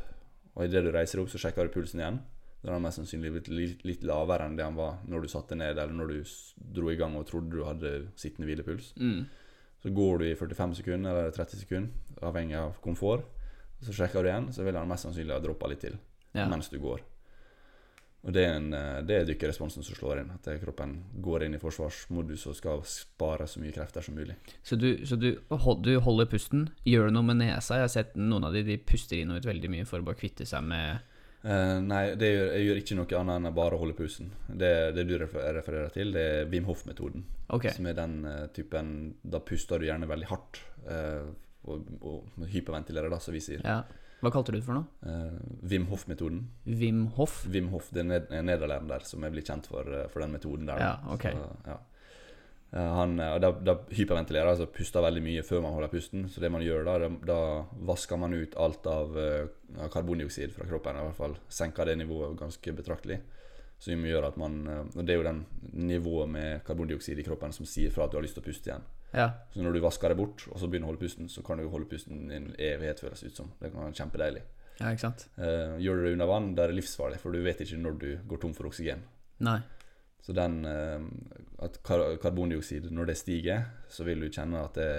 Og 0.57 0.65
idet 0.67 0.83
du 0.85 0.91
reiser 0.93 1.23
opp, 1.23 1.31
så 1.33 1.41
sjekker 1.41 1.69
du 1.69 1.75
pulsen 1.77 2.03
igjen. 2.03 2.19
Da 2.63 2.71
er 2.71 2.77
den 2.77 2.85
mest 2.85 3.01
sannsynlig 3.01 3.31
blitt 3.35 3.49
litt, 3.51 3.85
litt 3.87 4.03
lavere 4.07 4.47
enn 4.47 4.57
det 4.59 4.67
han 4.67 4.77
var 4.79 5.01
når 5.11 5.25
du 5.25 5.31
satte 5.33 5.57
ned, 5.59 5.79
eller 5.79 5.95
når 5.97 6.13
du 6.13 6.35
dro 6.77 6.91
i 6.93 6.99
gang 6.99 7.17
og 7.19 7.27
trodde 7.27 7.51
du 7.55 7.65
hadde 7.67 7.93
sittende 8.19 8.47
hvilepuls. 8.47 8.93
Mm. 8.99 9.25
Så 9.83 9.91
går 9.95 10.19
du 10.21 10.27
i 10.29 10.35
45 10.39 10.77
sekunder 10.79 11.11
eller 11.11 11.35
30 11.35 11.63
sekunder, 11.65 12.19
avhengig 12.23 12.59
av 12.61 12.77
komfort. 12.85 13.25
Så 13.83 13.95
sjekker 13.97 14.23
du 14.23 14.31
igjen, 14.31 14.53
så 14.55 14.63
vil 14.63 14.79
han 14.79 14.87
mest 14.91 15.09
sannsynlig 15.09 15.35
ha 15.35 15.41
droppa 15.43 15.71
litt 15.71 15.83
til 15.83 15.99
Ja. 16.35 16.47
mens 16.49 16.69
du 16.71 16.79
går. 16.79 17.01
Og 18.23 18.31
det 18.37 18.45
er, 18.47 18.53
en, 18.55 18.69
eh, 18.79 19.01
det 19.03 19.17
er 19.17 19.25
dykkerresponsen 19.27 19.83
som 19.83 19.97
slår 19.99 20.21
inn. 20.23 20.29
At 20.37 20.47
kroppen 20.63 20.93
går 21.25 21.43
inn 21.49 21.57
i 21.57 21.63
forsvarsmodus 21.63 22.45
og 22.53 22.55
skal 22.55 22.83
spare 22.87 23.49
så 23.51 23.59
mye 23.59 23.75
krefter 23.75 24.05
som 24.07 24.15
mulig. 24.15 24.37
Så, 24.63 24.77
du, 24.79 25.05
så 25.07 25.17
du, 25.19 25.33
hold- 25.51 25.83
du 25.83 25.97
holder 26.01 26.29
pusten, 26.31 26.69
gjør 26.87 27.11
noe 27.11 27.27
med 27.27 27.41
nesa? 27.43 27.81
Jeg 27.81 27.89
har 27.89 27.95
sett 27.97 28.15
noen 28.15 28.47
av 28.47 28.55
de, 28.55 28.63
de 28.69 28.77
puster 28.79 29.19
inn 29.19 29.33
og 29.35 29.41
ut 29.43 29.49
veldig 29.51 29.71
mye 29.75 29.89
for 29.91 29.99
å 29.99 30.07
bare 30.07 30.21
kvitte 30.23 30.47
seg 30.49 30.63
med 30.71 31.09
Uh, 31.43 31.81
nei, 31.83 32.13
det 32.15 32.29
gjør, 32.31 32.51
jeg 32.55 32.67
gjør 32.69 32.79
ikke 32.79 32.97
noe 33.01 33.17
annet 33.19 33.35
enn 33.41 33.47
å 33.49 33.51
bare 33.57 33.79
holde 33.81 33.95
pusten. 33.99 34.29
Det, 34.47 34.69
det 34.95 35.03
du 35.09 35.17
refer- 35.19 35.49
refererer 35.57 35.89
til, 35.91 36.13
det 36.15 36.23
er 36.37 36.45
Wim 36.53 36.69
Hof-metoden. 36.69 37.25
Okay. 37.51 37.73
Som 37.75 37.89
er 37.91 37.97
den 37.99 38.13
uh, 38.23 38.45
typen 38.55 38.93
Da 39.27 39.41
puster 39.43 39.83
du 39.83 39.89
gjerne 39.89 40.07
veldig 40.07 40.29
hardt. 40.31 40.61
Uh, 40.87 41.33
og, 41.67 41.91
og 41.99 42.47
hyperventilerer, 42.47 43.11
da, 43.11 43.19
som 43.19 43.35
vi 43.35 43.43
sier. 43.43 43.59
Ja. 43.67 43.81
Hva 44.23 44.31
kalte 44.31 44.53
du 44.55 44.61
det 44.61 44.67
for 44.67 44.79
noe? 44.79 44.87
Uh, 45.03 45.39
Wim 45.67 45.89
Hof-metoden. 45.91 46.45
Wim 46.65 47.07
Hof? 47.17 47.41
Wim 47.51 47.73
Hof 47.73 47.89
det 47.91 48.05
er 48.05 48.07
ned, 48.07 48.29
en 48.31 48.47
nederlender 48.47 49.03
som 49.07 49.25
er 49.27 49.33
blitt 49.35 49.51
kjent 49.51 49.67
for, 49.67 49.83
eh, 49.83 50.07
for 50.13 50.23
den 50.23 50.37
metoden 50.37 50.69
der. 50.71 50.79
Ja, 50.79 50.93
ok. 51.11 51.27
Så, 51.27 51.49
ja. 51.67 51.79
Eh, 52.71 52.93
Han, 53.01 53.17
da, 53.19 53.51
da 53.51 53.75
hyperventilerer, 53.91 54.53
altså 54.53 54.69
puster 54.71 55.03
veldig 55.03 55.25
mye 55.27 55.43
før 55.43 55.65
man 55.67 55.75
holder 55.75 55.91
pusten. 55.91 56.29
Så 56.31 56.41
det 56.41 56.53
man 56.55 56.63
gjør 56.63 56.87
da, 56.87 56.97
da, 57.03 57.11
da 57.33 57.41
vasker 57.91 58.23
man 58.23 58.39
ut 58.39 58.55
alt 58.63 58.87
av, 58.87 59.19
av 59.19 59.91
karbondioksid 59.91 60.55
fra 60.55 60.71
kroppen. 60.71 61.03
I 61.03 61.07
hvert 61.09 61.19
fall 61.19 61.37
senker 61.51 61.91
det 61.91 61.99
nivået 62.05 62.39
ganske 62.39 62.79
betraktelig. 62.79 63.19
Som 63.83 64.07
gjør 64.07 64.29
at 64.29 64.37
man 64.39 64.61
Og 64.71 65.01
det 65.03 65.11
er 65.11 65.19
jo 65.19 65.27
den 65.27 65.45
nivået 65.91 66.31
med 66.31 66.63
karbondioksid 66.63 67.19
i 67.19 67.27
kroppen 67.27 67.51
som 67.51 67.67
sier 67.67 67.91
fra 67.91 68.07
at 68.07 68.13
du 68.15 68.21
har 68.21 68.23
lyst 68.23 68.39
til 68.39 68.45
å 68.45 68.47
puste 68.47 68.71
igjen. 68.71 68.87
Ja. 69.13 69.29
Så 69.53 69.61
når 69.65 69.75
du 69.77 69.81
vasker 69.85 70.09
det 70.09 70.17
bort, 70.17 70.47
og 70.49 70.59
så 70.61 70.69
begynner 70.71 70.89
å 70.89 70.93
holde 70.93 71.03
pusten, 71.05 71.29
så 71.29 71.43
kan 71.45 71.59
du 71.61 71.67
holde 71.69 71.89
pusten 71.91 72.31
i 72.31 72.37
en 72.39 72.51
evighet, 72.57 73.01
føles 73.05 73.23
ut 73.27 73.37
som. 73.37 73.51
Det 73.61 73.71
kan 73.73 73.85
være 73.85 73.99
kjempedeilig. 74.01 74.43
ja, 74.81 74.89
ikke 74.91 75.05
sant? 75.05 75.27
Uh, 75.37 75.77
gjør 75.83 76.01
du 76.01 76.07
det 76.07 76.13
under 76.17 76.31
vann, 76.31 76.55
da 76.57 76.65
er 76.65 76.73
det 76.73 76.79
livsfarlig, 76.81 77.21
for 77.21 77.33
du 77.37 77.43
vet 77.45 77.61
ikke 77.61 77.77
når 77.83 77.99
du 78.01 78.09
går 78.31 78.41
tom 78.43 78.55
for 78.57 78.71
oksygen. 78.71 79.03
Nei. 79.45 79.59
Så 80.23 80.33
den 80.33 80.61
uh, 80.65 81.03
At 81.67 81.81
kar 81.85 82.17
karbondioksid, 82.23 82.89
når 82.95 83.11
det 83.13 83.17
stiger, 83.21 83.65
så 83.91 84.05
vil 84.07 84.21
du 84.25 84.31
kjenne 84.31 84.65
at 84.65 84.75
det, 84.79 84.91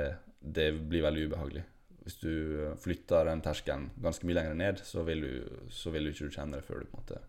det 0.43 0.69
blir 0.89 1.03
veldig 1.07 1.29
ubehagelig. 1.31 1.63
Hvis 2.03 2.17
du 2.19 2.31
eh, 2.67 2.73
flytter 2.83 3.29
den 3.29 3.39
terskelen 3.39 3.85
ganske 4.03 4.27
mye 4.27 4.35
lenger 4.35 4.57
ned, 4.59 4.81
så 4.83 5.05
vil 5.07 5.21
du, 5.23 5.59
så 5.71 5.87
vil 5.93 6.03
du 6.03 6.11
ikke 6.11 6.27
kjenne 6.35 6.57
det 6.59 6.65
før 6.67 6.81
du 6.83 6.89
på 6.91 6.97
en 6.97 7.03
måte 7.05 7.19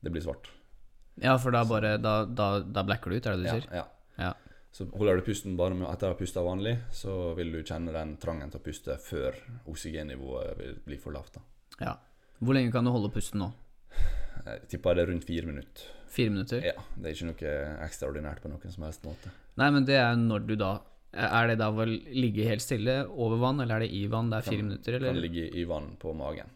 Det 0.00 0.12
blir 0.14 0.24
svart. 0.24 0.48
Ja, 1.20 1.34
for 1.36 1.52
da 1.52 1.60
bare 1.68 1.98
Da, 2.00 2.14
da, 2.24 2.46
da 2.64 2.82
blacker 2.88 3.12
du 3.12 3.18
ut, 3.18 3.26
er 3.28 3.36
det 3.36 3.42
det 3.42 3.44
du 3.44 3.50
Ja, 3.50 3.58
sier? 3.60 3.68
ja. 3.76 3.84
Så 4.74 4.88
holder 4.90 5.20
du 5.20 5.22
pusten 5.22 5.54
bare 5.56 5.76
med 5.78 5.86
etter 5.86 6.08
å 6.10 6.14
ha 6.16 6.18
pusta 6.18 6.42
vanlig, 6.42 6.72
så 6.90 7.12
vil 7.38 7.52
du 7.54 7.60
kjenne 7.62 7.92
den 7.94 8.16
trangen 8.18 8.50
til 8.50 8.58
å 8.58 8.64
puste 8.64 8.96
før 8.98 9.36
oksygennivået 9.70 10.56
blir 10.58 10.78
bli 10.86 10.96
for 10.98 11.14
lavt. 11.14 11.36
da. 11.36 11.42
Ja. 11.80 11.92
Hvor 12.42 12.56
lenge 12.56 12.72
kan 12.74 12.84
du 12.84 12.90
holde 12.90 13.12
pusten 13.14 13.38
nå? 13.38 13.52
Jeg 14.44 14.64
tipper 14.72 14.96
det 14.98 15.04
er 15.04 15.12
rundt 15.12 15.24
fire 15.28 15.46
minutter. 15.46 15.84
Fire 16.10 16.30
minutter? 16.34 16.64
Ja, 16.66 16.74
Det 16.96 17.06
er 17.06 17.14
ikke 17.14 17.28
noe 17.30 17.52
ekstraordinært 17.86 18.42
på 18.42 18.50
noen 18.50 18.72
som 18.74 18.82
helst 18.86 19.06
måte. 19.06 19.30
Nei, 19.56 19.70
men 19.70 19.86
det 19.86 19.94
er 20.00 20.16
når 20.18 20.46
du 20.48 20.56
da 20.56 20.72
Er 21.14 21.46
det 21.46 21.58
da 21.60 21.68
å 21.70 21.84
ligge 21.86 22.42
helt 22.42 22.60
stille 22.60 23.04
over 23.06 23.38
vann, 23.38 23.60
eller 23.60 23.76
er 23.76 23.80
det 23.86 23.92
i 23.94 24.08
vann? 24.10 24.30
Det 24.30 24.38
er 24.40 24.50
fire 24.50 24.56
Kan- 24.58 24.66
minutter, 24.68 24.98
Kan 24.98 25.20
ligge 25.22 25.44
i 25.54 25.62
vann 25.64 25.96
på 25.96 26.12
magen. 26.12 26.50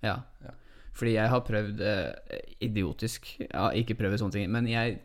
Ja. 0.00 0.22
Ja. 0.44 0.52
Fordi 0.96 1.12
jeg 1.12 1.28
har 1.28 1.42
prøvd 1.44 1.80
eh, 1.84 2.40
idiotisk 2.64 3.28
Ja, 3.42 3.68
ikke 3.76 3.98
prøvd 3.98 4.16
sånne 4.22 4.36
ting, 4.38 4.48
men 4.52 4.68
jeg 4.70 4.96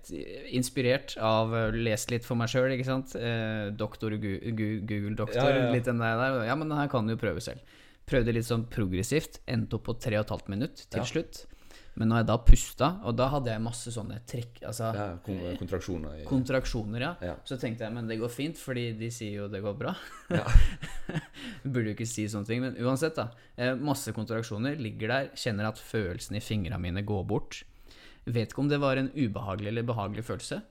inspirert 0.56 1.18
av 1.20 1.52
uh, 1.52 1.76
lest 1.76 2.14
litt 2.14 2.24
for 2.28 2.40
meg 2.40 2.52
sjøl, 2.52 2.72
ikke 2.78 2.88
sant. 2.88 3.16
Eh, 3.20 3.68
doktor 3.76 4.16
Gu 4.16 4.32
Gu 4.56 4.68
Google-doktor, 4.88 5.44
Ja, 5.44 5.58
ja, 5.58 5.66
ja. 5.68 5.72
litt 5.76 5.90
den 5.90 6.00
der, 6.00 6.16
der. 6.22 6.42
Ja, 6.48 6.56
men 6.56 6.72
den 6.72 6.80
her 6.80 6.92
kan 6.92 7.08
du 7.08 7.18
jo 7.18 7.22
prøve 7.22 7.44
selv. 7.44 7.64
Prøvde 8.08 8.36
litt 8.36 8.48
sånn 8.48 8.66
progressivt. 8.72 9.42
Endte 9.52 9.78
opp 9.78 9.90
på 9.90 9.98
tre 10.00 10.18
og 10.20 10.26
et 10.26 10.36
halvt 10.36 10.52
minutt 10.54 10.86
til 10.92 11.08
slutt. 11.08 11.46
Men 12.00 12.08
når 12.08 12.22
jeg 12.22 12.28
da 12.30 12.36
pusta, 12.48 12.88
og 13.04 13.16
da 13.20 13.28
hadde 13.34 13.52
jeg 13.52 13.62
masse 13.66 13.92
sånne 13.92 14.22
trekk 14.30 14.62
Altså 14.70 14.92
Ja, 14.96 15.08
kon 15.26 15.42
kontraksjoner 15.60 16.22
i 16.22 16.28
kontraksjoner, 16.28 17.04
ja. 17.04 17.12
Ja. 17.32 17.34
Så 17.48 17.58
tenkte 17.60 17.84
jeg 17.84 17.96
men 17.96 18.08
det 18.08 18.20
går 18.22 18.32
fint, 18.32 18.60
fordi 18.60 18.86
de 18.98 19.10
sier 19.12 19.42
jo 19.42 19.50
det 19.52 19.60
går 19.66 19.76
bra. 19.80 19.92
Ja. 20.32 20.46
Burde 21.66 21.92
jo 21.92 21.96
ikke 21.98 22.08
si 22.08 22.30
sånne 22.32 22.48
ting, 22.48 22.64
men 22.64 22.80
uansett, 22.80 23.20
da. 23.20 23.28
Eh, 23.58 23.74
masse 23.76 24.14
kontraksjoner, 24.16 24.80
ligger 24.80 25.12
der, 25.12 25.32
kjenner 25.36 25.68
at 25.72 25.82
følelsen 25.82 26.40
i 26.40 26.44
fingra 26.44 26.80
mine 26.82 27.04
går 27.08 27.28
bort. 27.28 27.64
Vet 28.24 28.54
ikke 28.54 28.64
om 28.64 28.72
det 28.72 28.80
var 28.82 29.02
en 29.02 29.12
ubehagelig 29.18 29.74
eller 29.74 29.88
behagelig 29.92 30.24
følelse. 30.30 30.62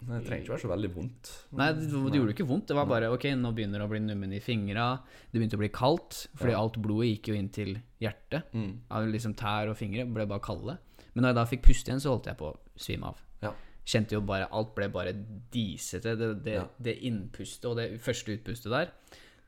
Det 0.00 0.20
trenger 0.26 0.42
ikke 0.44 0.52
være 0.54 0.62
så 0.64 0.70
veldig 0.70 0.90
vondt. 0.94 1.30
Nei, 1.60 1.66
det, 1.76 1.88
det 1.90 2.18
gjorde 2.18 2.32
ikke 2.34 2.46
vondt. 2.48 2.66
Det 2.70 2.76
var 2.78 2.86
bare 2.88 3.10
ok, 3.12 3.24
nå 3.36 3.50
begynner 3.54 3.82
det 3.82 3.86
å 3.86 3.90
bli 3.92 4.00
nummen 4.00 4.32
i 4.32 4.40
fingra. 4.40 4.86
Det 5.30 5.38
begynte 5.38 5.58
å 5.58 5.62
bli 5.62 5.68
kaldt, 5.68 6.22
fordi 6.40 6.54
Ja. 6.54 6.60
alt 6.62 6.78
blodet 6.80 7.10
gikk 7.10 7.28
jo 7.28 7.34
inn 7.36 7.48
til 7.52 7.74
hjertet. 8.00 8.48
Mm. 8.56 8.80
Liksom 9.12 9.34
tær 9.36 9.68
og 9.70 9.76
fingre 9.76 10.06
ble 10.08 10.26
bare 10.26 10.40
kalde. 10.40 10.78
Men 11.14 11.22
når 11.24 11.28
jeg 11.34 11.38
da 11.40 11.44
fikk 11.52 11.62
puste 11.68 11.90
igjen, 11.90 12.00
så 12.00 12.14
holdt 12.14 12.26
jeg 12.30 12.38
på 12.40 12.48
å 12.52 12.58
svime 12.80 13.10
av. 13.12 13.20
Ja. 13.42 13.52
Kjente 13.84 14.12
jo 14.16 14.20
bare 14.22 14.48
Alt 14.52 14.74
ble 14.76 14.88
bare 14.88 15.12
disete. 15.50 16.16
Det, 16.16 16.30
det, 16.44 16.54
Ja. 16.54 16.66
det 16.80 16.96
innpustet 17.02 17.64
og 17.70 17.76
det 17.76 18.00
første 18.00 18.36
utpustet 18.38 18.70
der, 18.70 18.90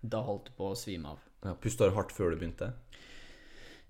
da 0.03 0.23
holdt 0.23 0.47
det 0.51 0.57
på 0.59 0.73
å 0.73 0.77
svime 0.77 1.07
av. 1.15 1.19
Ja, 1.45 1.55
Pusta 1.55 1.89
du 1.89 1.95
hardt 1.97 2.13
før 2.13 2.31
du 2.31 2.37
begynte? 2.39 2.73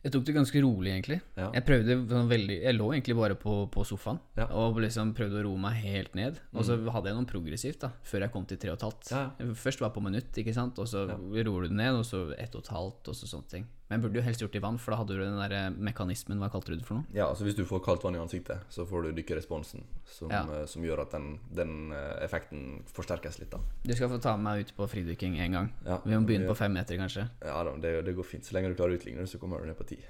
Jeg 0.03 0.11
tok 0.17 0.25
det 0.27 0.35
ganske 0.35 0.61
rolig, 0.65 0.91
egentlig. 0.91 1.21
Ja. 1.39 1.51
Jeg 1.55 1.63
prøvde 1.67 1.95
sånn 2.11 2.27
veldig 2.31 2.57
Jeg 2.65 2.75
lå 2.75 2.89
egentlig 2.91 3.15
bare 3.15 3.37
på, 3.39 3.53
på 3.71 3.85
sofaen 3.87 4.19
Ja. 4.37 4.49
Mm. 4.49 4.55
og 4.59 4.81
liksom 4.83 5.13
prøvde 5.15 5.39
å 5.39 5.45
roe 5.47 5.61
meg 5.63 5.77
helt 5.85 6.17
ned. 6.19 6.41
Og 6.57 6.65
så 6.67 6.75
hadde 6.91 7.13
jeg 7.13 7.19
noe 7.21 7.29
progressivt 7.31 7.81
da 7.85 7.93
før 8.03 8.25
jeg 8.27 8.33
kom 8.35 8.45
til 8.51 8.59
tre 8.59 8.73
og 8.73 8.81
et 8.81 8.87
halvt. 8.89 9.13
Ja. 9.15 9.23
Først 9.55 9.81
var 9.81 9.91
jeg 9.93 9.97
på 9.99 10.05
minutt, 10.09 10.33
ikke 10.43 10.55
sant, 10.57 10.79
og 10.83 10.91
så 10.91 11.05
roer 11.07 11.45
du 11.63 11.69
det 11.69 11.79
ned, 11.79 12.01
og 12.01 12.05
så 12.09 12.25
ett 12.35 12.55
og 12.59 12.65
et 12.67 12.73
halvt, 12.75 13.13
og 13.13 13.15
så 13.21 13.31
sånne 13.31 13.49
ting. 13.55 13.69
Men 13.93 14.01
burde 14.01 14.17
jo 14.17 14.23
helst 14.25 14.41
gjort 14.41 14.55
det 14.55 14.61
i 14.63 14.65
vann, 14.65 14.79
for 14.81 14.95
da 14.95 14.99
hadde 15.03 15.17
du 15.19 15.21
den 15.21 15.35
der 15.37 15.53
eh, 15.53 15.75
mekanismen, 15.77 16.39
hva 16.41 16.49
kalte 16.53 16.73
du 16.73 16.79
det 16.81 16.87
for 16.89 16.97
noe? 16.97 17.05
Ja, 17.13 17.27
altså 17.29 17.45
Hvis 17.45 17.59
du 17.59 17.67
får 17.69 17.83
kaldt 17.85 18.07
vann 18.07 18.17
i 18.17 18.21
ansiktet, 18.23 18.63
så 18.73 18.87
får 18.89 19.05
du 19.05 19.11
dykkeresponsen, 19.19 19.85
som, 20.09 20.33
Ja. 20.33 20.41
eh, 20.49 20.65
som 20.71 20.87
gjør 20.87 21.03
at 21.05 21.13
den, 21.13 21.27
den 21.53 21.75
eh, 21.93 22.25
effekten 22.25 22.81
forsterkes 22.89 23.37
litt. 23.43 23.51
da 23.53 23.61
Du 23.85 23.93
skal 23.93 24.09
få 24.09 24.17
ta 24.25 24.33
med 24.39 24.47
meg 24.49 24.65
ut 24.65 24.73
på 24.79 24.89
fridykking 24.95 25.37
en 25.45 25.59
gang. 25.59 25.69
Ja, 25.85 25.99
Vi 26.07 26.17
må 26.17 26.25
begynne 26.25 26.49
på 26.49 26.57
fem 26.57 26.73
meter, 26.73 26.97
kanskje. 26.97 27.29
Ja, 27.45 27.61
da, 27.69 27.77
det, 27.85 27.93
det 28.09 28.17
går 28.17 28.25
fint. 28.31 28.49
Så 28.49 28.57
lenge 28.57 28.73
du 28.73 28.79
klarer 28.81 28.97
å 28.97 29.01
utligne 29.03 29.21
det, 29.27 29.29
så 29.29 29.39
kommer 29.43 29.61
du 29.61 29.69
ned 29.69 29.77
på 29.77 29.85
ti. 29.93 30.01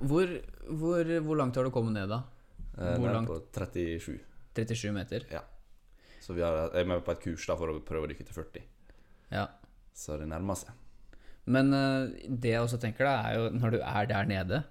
Hvor, 0.00 0.32
hvor, 0.72 1.04
hvor 1.28 1.36
langt 1.36 1.56
har 1.60 1.68
du 1.68 1.70
kommet 1.74 1.92
ned, 2.00 2.08
da? 2.08 2.22
Hvor 2.78 3.04
ned 3.04 3.18
langt? 3.20 3.28
på 3.28 3.40
37. 3.52 4.16
37 4.56 4.92
meter? 4.96 5.28
Ja. 5.30 5.44
Så 6.22 6.32
vi 6.32 6.40
jeg 6.40 6.70
er 6.80 6.86
med 6.88 7.02
på 7.04 7.12
et 7.12 7.20
kurs 7.20 7.44
da 7.50 7.56
for 7.58 7.68
å 7.68 7.80
prøve 7.84 8.06
å 8.08 8.10
dykke 8.12 8.24
til 8.24 8.36
40. 8.40 8.62
Ja. 9.34 9.48
Så 9.92 10.16
det 10.16 10.28
nærmer 10.30 10.56
seg. 10.56 10.72
Men 11.50 11.74
eh, 11.74 12.28
det 12.28 12.54
jeg 12.54 12.62
også 12.62 12.78
tenker, 12.82 13.08
da, 13.08 13.16
er 13.26 13.38
jo 13.40 13.50
når 13.56 13.76
du 13.76 13.82
er 13.82 14.08
der 14.10 14.30
nede 14.30 14.62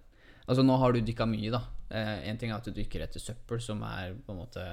Altså, 0.49 0.63
nå 0.65 0.75
har 0.81 0.91
du 0.91 0.99
dykka 1.05 1.27
mye, 1.29 1.51
da. 1.53 1.61
Én 1.91 2.31
en 2.31 2.37
ting 2.39 2.51
er 2.51 2.57
at 2.57 2.65
du 2.67 2.73
dykker 2.75 3.03
etter 3.03 3.21
søppel, 3.21 3.59
som 3.63 3.81
er 3.87 4.13
på 4.25 4.33
en 4.33 4.39
måte 4.39 4.63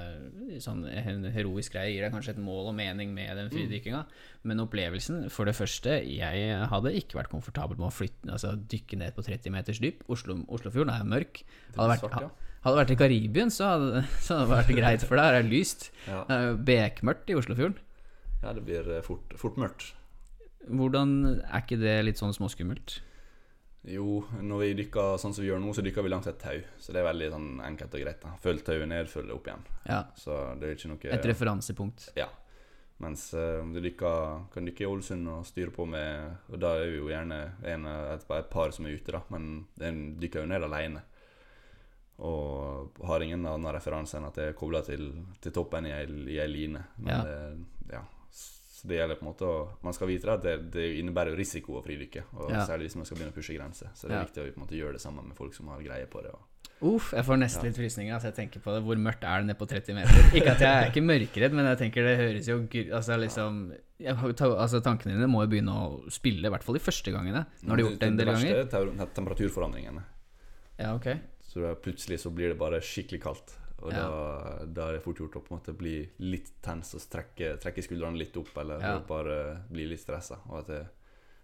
sånn 0.63 0.85
en 0.87 1.27
heroisk 1.35 1.75
greie. 1.75 1.93
Gir 1.93 2.07
deg 2.07 2.15
kanskje 2.15 2.33
et 2.37 2.41
mål 2.43 2.71
og 2.71 2.77
mening 2.79 3.13
med 3.15 3.37
den 3.39 3.51
fridykkinga. 3.53 4.05
Men 4.49 4.63
opplevelsen, 4.65 5.27
for 5.35 5.47
det 5.47 5.57
første 5.59 5.99
Jeg 6.09 6.69
hadde 6.73 6.95
ikke 6.99 7.19
vært 7.19 7.31
komfortabel 7.31 7.79
med 7.79 7.91
å 7.91 7.95
flytte, 7.95 8.31
altså, 8.31 8.55
dykke 8.57 9.01
ned 9.03 9.15
på 9.15 9.27
30 9.27 9.55
meters 9.55 9.83
dyp. 9.83 10.03
Oslo, 10.11 10.39
Oslofjorden 10.47 10.95
er 10.95 11.03
jo 11.03 11.11
mørk. 11.11 11.43
Hadde 11.77 11.91
vært, 11.93 12.07
svart, 12.07 12.27
ja. 12.27 12.57
hadde 12.67 12.81
vært 12.81 12.95
i 12.95 12.99
Karibien, 13.03 13.55
så 13.55 13.75
hadde, 13.75 14.05
så 14.25 14.39
hadde 14.39 14.49
det 14.49 14.55
vært 14.57 14.75
greit, 14.81 15.07
for 15.11 15.21
der 15.23 15.41
er 15.43 15.53
lyst. 15.53 15.91
Ja. 16.09 16.25
Bekmørkt 16.73 17.31
i 17.35 17.39
Oslofjorden. 17.39 17.79
ja, 18.43 18.55
det 18.55 18.67
blir 18.67 18.95
eh, 18.95 19.05
fort, 19.07 19.35
fort 19.39 19.59
mørkt. 19.59 19.93
Hvordan 20.69 21.43
Er 21.43 21.63
ikke 21.63 21.79
det 21.81 22.05
litt 22.05 22.21
sånn 22.21 22.35
småskummelt? 22.37 23.01
Jo, 23.89 24.25
når 24.43 24.59
vi 24.61 24.75
dykker 24.83 25.17
sånn 25.23 25.33
som 25.33 25.43
vi 25.45 25.49
gjør 25.49 25.61
nå, 25.63 25.71
så 25.73 25.83
dykker 25.87 26.05
vi 26.05 26.11
langs 26.11 26.27
et 26.29 26.39
tau. 26.43 26.59
Så 26.83 26.93
det 26.93 27.01
er 27.01 27.07
veldig 27.09 27.29
sånn 27.33 27.47
enkelt 27.65 27.95
og 27.95 28.03
greit. 28.03 28.21
da 28.21 28.35
Følg 28.43 28.65
tauet 28.67 28.89
ned, 28.91 29.09
følg 29.09 29.31
det 29.31 29.37
opp 29.37 29.47
igjen. 29.49 29.63
Ja. 29.89 30.01
Så 30.19 30.35
det 30.59 30.67
er 30.69 30.75
ikke 30.77 30.91
noe 30.93 31.15
Et 31.15 31.29
referansepunkt. 31.31 32.09
Ja. 32.19 32.27
Mens 32.99 33.29
eh, 33.39 33.61
om 33.63 33.71
du 33.73 33.79
dykker, 33.81 34.49
kan 34.53 34.67
dykke 34.67 34.83
i 34.83 34.89
Ålesund 34.91 35.29
og 35.31 35.47
styre 35.47 35.71
på 35.71 35.85
med 35.87 36.51
Og 36.51 36.59
da 36.59 36.73
er 36.81 36.89
vi 36.91 36.97
jo 36.99 37.07
gjerne 37.13 37.37
en, 37.63 37.87
et, 37.87 38.25
et 38.41 38.51
par 38.51 38.75
som 38.75 38.89
er 38.91 38.97
ute, 38.99 39.15
da, 39.15 39.21
men 39.31 39.69
en 39.81 40.01
dykker 40.19 40.43
jo 40.43 40.51
ned 40.51 40.67
alene. 40.67 41.05
Og 42.19 42.99
har 43.07 43.23
ingen 43.23 43.47
annen 43.47 43.71
referanse 43.73 44.19
enn 44.19 44.27
at 44.27 44.35
det 44.35 44.49
er 44.51 44.57
kobla 44.59 44.83
til, 44.83 45.13
til 45.41 45.55
toppen 45.55 45.87
i 45.87 45.93
ei 45.95 46.49
line. 46.51 46.83
Men 46.99 47.13
Ja. 47.15 47.23
det, 47.23 47.95
ja. 47.95 48.03
Så 48.79 48.87
det 48.87 49.01
gjelder 49.01 49.19
på 49.19 49.25
en 49.27 49.31
måte 49.33 49.47
å 49.49 49.55
Man 49.83 49.95
skal 49.97 50.07
vite 50.07 50.31
at 50.31 50.43
det, 50.45 50.53
det 50.71 50.85
innebærer 51.01 51.35
risiko 51.37 51.81
å 51.81 51.83
fridykke. 51.83 52.23
Og 52.39 52.53
Ja. 52.53 52.61
særlig 52.67 52.87
hvis 52.87 52.97
man 53.01 53.09
skal 53.09 53.17
begynne 53.19 53.33
å 53.35 53.39
pushe 53.39 53.57
grenser. 53.57 53.91
Så 53.95 54.07
det 54.07 54.13
er 54.15 54.21
Ja. 54.21 54.25
viktig 54.29 54.39
å 54.45 54.53
på 54.55 54.61
en 54.61 54.67
måte 54.67 54.79
gjøre 54.79 54.93
det 54.93 55.01
sammen 55.03 55.27
med 55.27 55.37
folk 55.37 55.55
som 55.55 55.67
har 55.69 55.83
greie 55.83 56.07
på 56.07 56.23
det. 56.23 56.31
Uff, 56.81 57.11
jeg 57.11 57.25
får 57.27 57.39
nesten 57.41 57.65
litt 57.67 57.75
frysninger 57.75 58.15
altså 58.15 58.29
jeg 58.31 58.37
tenker 58.37 58.61
på 58.63 58.71
det. 58.71 58.85
Hvor 58.87 58.95
mørkt 59.03 59.25
er 59.27 59.41
det 59.43 59.47
nede 59.49 59.59
på 59.59 59.67
30 59.67 59.95
meter? 59.99 60.15
Ikke 60.39 60.53
at 60.55 60.61
jeg 60.63 60.71
er 60.71 60.91
ikke 60.93 61.03
mørkredd, 61.03 61.53
men 61.59 61.67
jeg 61.67 61.79
tenker 61.83 62.07
det 62.07 62.19
høres 62.21 62.47
jo 62.47 62.59
Altså 62.95 63.19
liksom 63.19 63.73
jeg, 63.99 64.15
ta, 64.37 64.47
altså 64.55 64.81
Tankene 64.81 65.17
dine 65.19 65.27
må 65.27 65.43
jo 65.43 65.51
begynne 65.51 65.75
å 65.75 66.07
spille, 66.09 66.47
i 66.47 66.51
hvert 66.55 66.63
fall 66.63 66.79
de 66.79 66.85
første 66.85 67.11
gangene. 67.11 67.47
når 67.65 67.77
de 67.77 67.83
har 67.83 67.91
gjort 67.91 67.99
det 67.99 68.09
en 68.13 68.17
del 68.17 68.27
ganger. 68.31 68.55
Det 68.55 68.71
verste 68.71 69.03
er 69.03 69.15
temperaturforandringene. 69.19 70.05
Ja, 70.79 70.95
ok. 70.95 71.19
Så 71.43 71.75
plutselig 71.83 72.21
så 72.23 72.31
blir 72.31 72.53
det 72.53 72.59
bare 72.61 72.79
skikkelig 72.79 73.21
kaldt. 73.23 73.57
Og 73.83 73.93
Ja. 73.93 74.03
da, 74.09 74.65
da 74.67 74.89
er 74.89 74.93
det 74.97 75.03
fort 75.05 75.19
gjort 75.19 75.37
å 75.39 75.43
på 75.45 75.53
en 75.55 75.59
måte 75.61 75.73
bli 75.79 76.09
litt 76.19 76.51
tens 76.63 76.95
og 76.95 77.01
trekke, 77.11 77.59
trekke 77.63 77.83
skuldrene 77.85 78.19
litt 78.19 78.37
opp, 78.37 78.51
eller 78.59 78.81
Ja. 78.81 78.99
bare 78.99 79.63
bli 79.71 79.87
litt 79.87 80.01
stressa. 80.01 80.39
Og 80.49 80.59
at 80.61 80.67
det, 80.67 80.81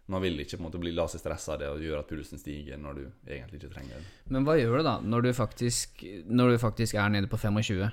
man 0.09 0.21
vil 0.21 0.37
ikke 0.41 0.59
på 0.59 0.65
en 0.65 0.71
måte 0.71 0.81
bli 0.81 0.91
la 0.93 1.07
seg 1.07 1.21
stresse 1.23 1.49
av 1.53 1.59
det 1.61 1.69
og 1.69 1.79
gjøre 1.81 2.01
at 2.01 2.09
pulsen 2.09 2.39
stiger 2.39 2.77
når 2.77 2.95
du 2.95 3.13
egentlig 3.27 3.63
ikke 3.63 3.75
trenger 3.75 3.95
det. 4.01 4.05
Men 4.31 4.45
hva 4.45 4.57
gjør 4.59 4.79
du 4.79 4.83
da, 4.83 4.97
når 5.01 5.23
du 5.23 5.33
faktisk, 5.33 6.03
når 6.27 6.51
du 6.51 6.59
faktisk 6.59 6.95
er 6.99 7.09
nede 7.09 7.29
på 7.31 7.39
25, 7.39 7.93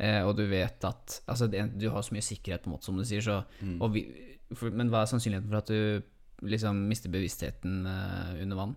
eh, 0.00 0.22
og 0.22 0.36
du 0.36 0.46
vet 0.46 0.84
at 0.84 1.20
Altså, 1.26 1.48
det, 1.50 1.78
du 1.78 1.88
har 1.90 2.02
så 2.02 2.12
mye 2.12 2.22
sikkerhet, 2.22 2.62
på 2.62 2.66
en 2.68 2.72
måte, 2.76 2.84
som 2.84 2.96
du 2.96 3.04
sier, 3.04 3.20
så 3.24 3.44
Mm. 3.62 3.92
vi, 3.92 4.04
for, 4.54 4.70
Men 4.70 4.90
hva 4.90 5.02
er 5.02 5.06
sannsynligheten 5.06 5.48
for 5.48 5.56
at 5.56 5.66
du 5.66 6.02
liksom 6.42 6.86
mister 6.88 7.08
bevisstheten 7.10 7.86
eh, 7.86 8.42
under 8.42 8.56
vann? 8.56 8.76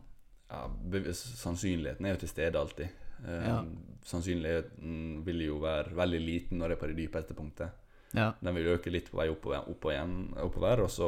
Ja, 0.50 0.68
bev- 0.90 1.12
sannsynligheten 1.14 2.06
er 2.06 2.14
jo 2.16 2.20
til 2.20 2.30
stede 2.30 2.56
alltid. 2.56 2.90
Eh, 3.28 3.48
Ja. 3.48 3.64
Sannsynligheten 4.04 5.24
vil 5.26 5.42
jo 5.46 5.60
være 5.62 5.94
veldig 5.96 6.20
liten 6.26 6.58
når 6.60 6.70
det 6.72 6.78
er 6.78 6.82
på 6.82 6.88
det 6.92 6.98
dypeste 6.98 7.34
punktet. 7.38 7.70
Ja. 8.14 8.34
Den 8.44 8.56
vil 8.58 8.68
øke 8.74 8.92
litt 8.92 9.08
på 9.12 9.18
vei 9.22 9.30
oppover, 9.32 9.62
oppover 9.72 9.94
igjen, 9.96 10.16
oppover, 10.44 10.82
og 10.84 10.90
så 10.92 11.08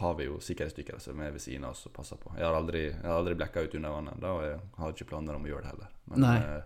har 0.00 0.14
vi 0.16 0.24
jo 0.30 0.38
sikkerhetsdykkere 0.40 1.00
som 1.02 1.20
er 1.20 1.30
ved 1.34 1.42
siden 1.44 1.64
av 1.68 1.74
oss 1.74 1.84
og 1.86 1.92
passer 1.92 2.16
på. 2.16 2.30
Jeg 2.38 2.46
har 2.46 2.54
aldri, 2.56 2.84
jeg 2.88 3.04
har 3.04 3.18
aldri 3.18 3.34
blekka 3.36 3.66
ut 3.66 3.74
under 3.76 3.90
vannet, 3.90 4.14
ennå, 4.16 4.30
og 4.38 4.44
jeg 4.46 4.60
har 4.78 4.94
ikke 4.94 5.08
planer 5.10 5.36
om 5.36 5.44
å 5.44 5.50
gjøre 5.50 5.62
det 5.66 5.72
heller. 5.74 5.90
Men, 6.08 6.20
Nei. 6.24 6.36
eh, 6.38 6.62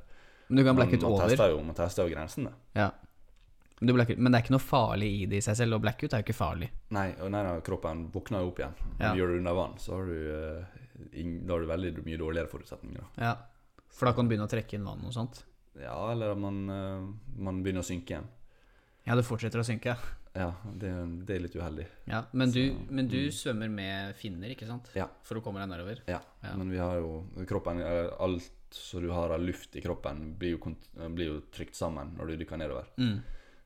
Men 0.49 0.57
du 0.57 0.65
kan 0.69 0.77
blekke 0.77 0.95
ut 1.01 1.03
man 1.03 1.13
over. 1.17 1.29
tester 1.29 1.51
jo, 1.51 1.63
man 1.67 1.75
tester 1.75 2.07
jo 2.07 2.15
grensene. 2.15 2.53
Ja. 2.79 2.91
Men, 3.81 3.87
du 3.91 3.93
men 4.23 4.31
det 4.31 4.39
er 4.39 4.45
ikke 4.45 4.55
noe 4.55 4.63
farlig 4.63 5.09
i 5.23 5.27
det 5.27 5.37
i 5.41 5.47
seg 5.49 5.57
selv, 5.59 5.75
og 5.75 5.83
blekke 5.83 6.05
ut 6.07 6.13
er 6.15 6.23
jo 6.23 6.27
ikke 6.29 6.39
farlig. 6.39 6.69
Nei, 6.95 7.09
og 7.19 7.31
nei, 7.35 7.43
kroppen 7.67 8.05
våkner 8.15 8.45
jo 8.45 8.53
opp 8.53 8.61
igjen. 8.63 8.75
Ja. 9.01 9.11
du 9.15 9.19
gjør 9.19 9.33
det 9.35 9.39
under 9.43 9.55
vann, 9.59 9.75
så 9.83 9.97
har 9.99 10.07
du, 10.07 10.19
eh, 10.31 10.65
da 11.43 11.53
har 11.57 11.61
du 11.61 11.67
veldig 11.67 12.05
mye 12.07 12.19
dårligere 12.23 12.47
forutsetninger. 12.53 13.03
Da. 13.17 13.25
Ja. 13.25 13.35
For 13.93 14.09
da 14.09 14.15
kan 14.17 14.27
du 14.27 14.33
begynne 14.33 14.49
å 14.49 14.53
trekke 14.53 14.79
inn 14.79 14.89
vann 14.89 15.05
og 15.07 15.15
sånt. 15.15 15.43
Ja, 15.79 15.97
eller 16.13 16.35
at 16.35 16.41
man, 16.41 16.65
eh, 16.71 17.05
man 17.45 17.63
begynner 17.65 17.85
å 17.85 17.89
synke 17.89 18.17
igjen. 18.17 18.29
Ja, 19.07 19.17
det 19.19 19.25
fortsetter 19.27 19.61
å 19.63 19.67
synke. 19.67 19.97
Ja, 20.33 20.49
det, 20.65 20.91
det 21.29 21.35
er 21.35 21.43
litt 21.45 21.57
uheldig. 21.59 21.85
Ja, 22.09 22.23
men 22.33 22.53
du, 22.55 22.61
Så, 22.71 22.87
men 22.89 23.09
du 23.11 23.19
mm. 23.19 23.33
svømmer 23.37 23.73
med 23.73 24.17
finner, 24.17 24.53
ikke 24.55 24.69
sant? 24.69 24.89
Ja. 24.97 25.09
For 25.27 25.37
å 25.37 25.43
komme 25.45 25.61
deg 25.61 25.69
nedover. 25.75 26.01
Ja, 26.09 26.23
Ja. 26.45 26.55
men 26.57 26.73
vi 26.73 26.81
har 26.81 26.97
jo 27.03 27.45
kroppen 27.49 27.83
Alt 27.83 28.49
som 28.73 29.03
du 29.05 29.11
har 29.13 29.35
av 29.35 29.43
luft 29.45 29.77
i 29.77 29.83
kroppen, 29.85 30.33
blir 30.41 30.55
jo, 30.57 30.73
blir 31.13 31.29
jo 31.29 31.41
trykt 31.53 31.77
sammen 31.77 32.15
når 32.17 32.33
du 32.33 32.37
dykker 32.41 32.61
nedover. 32.63 32.89
Mm. 32.97 33.19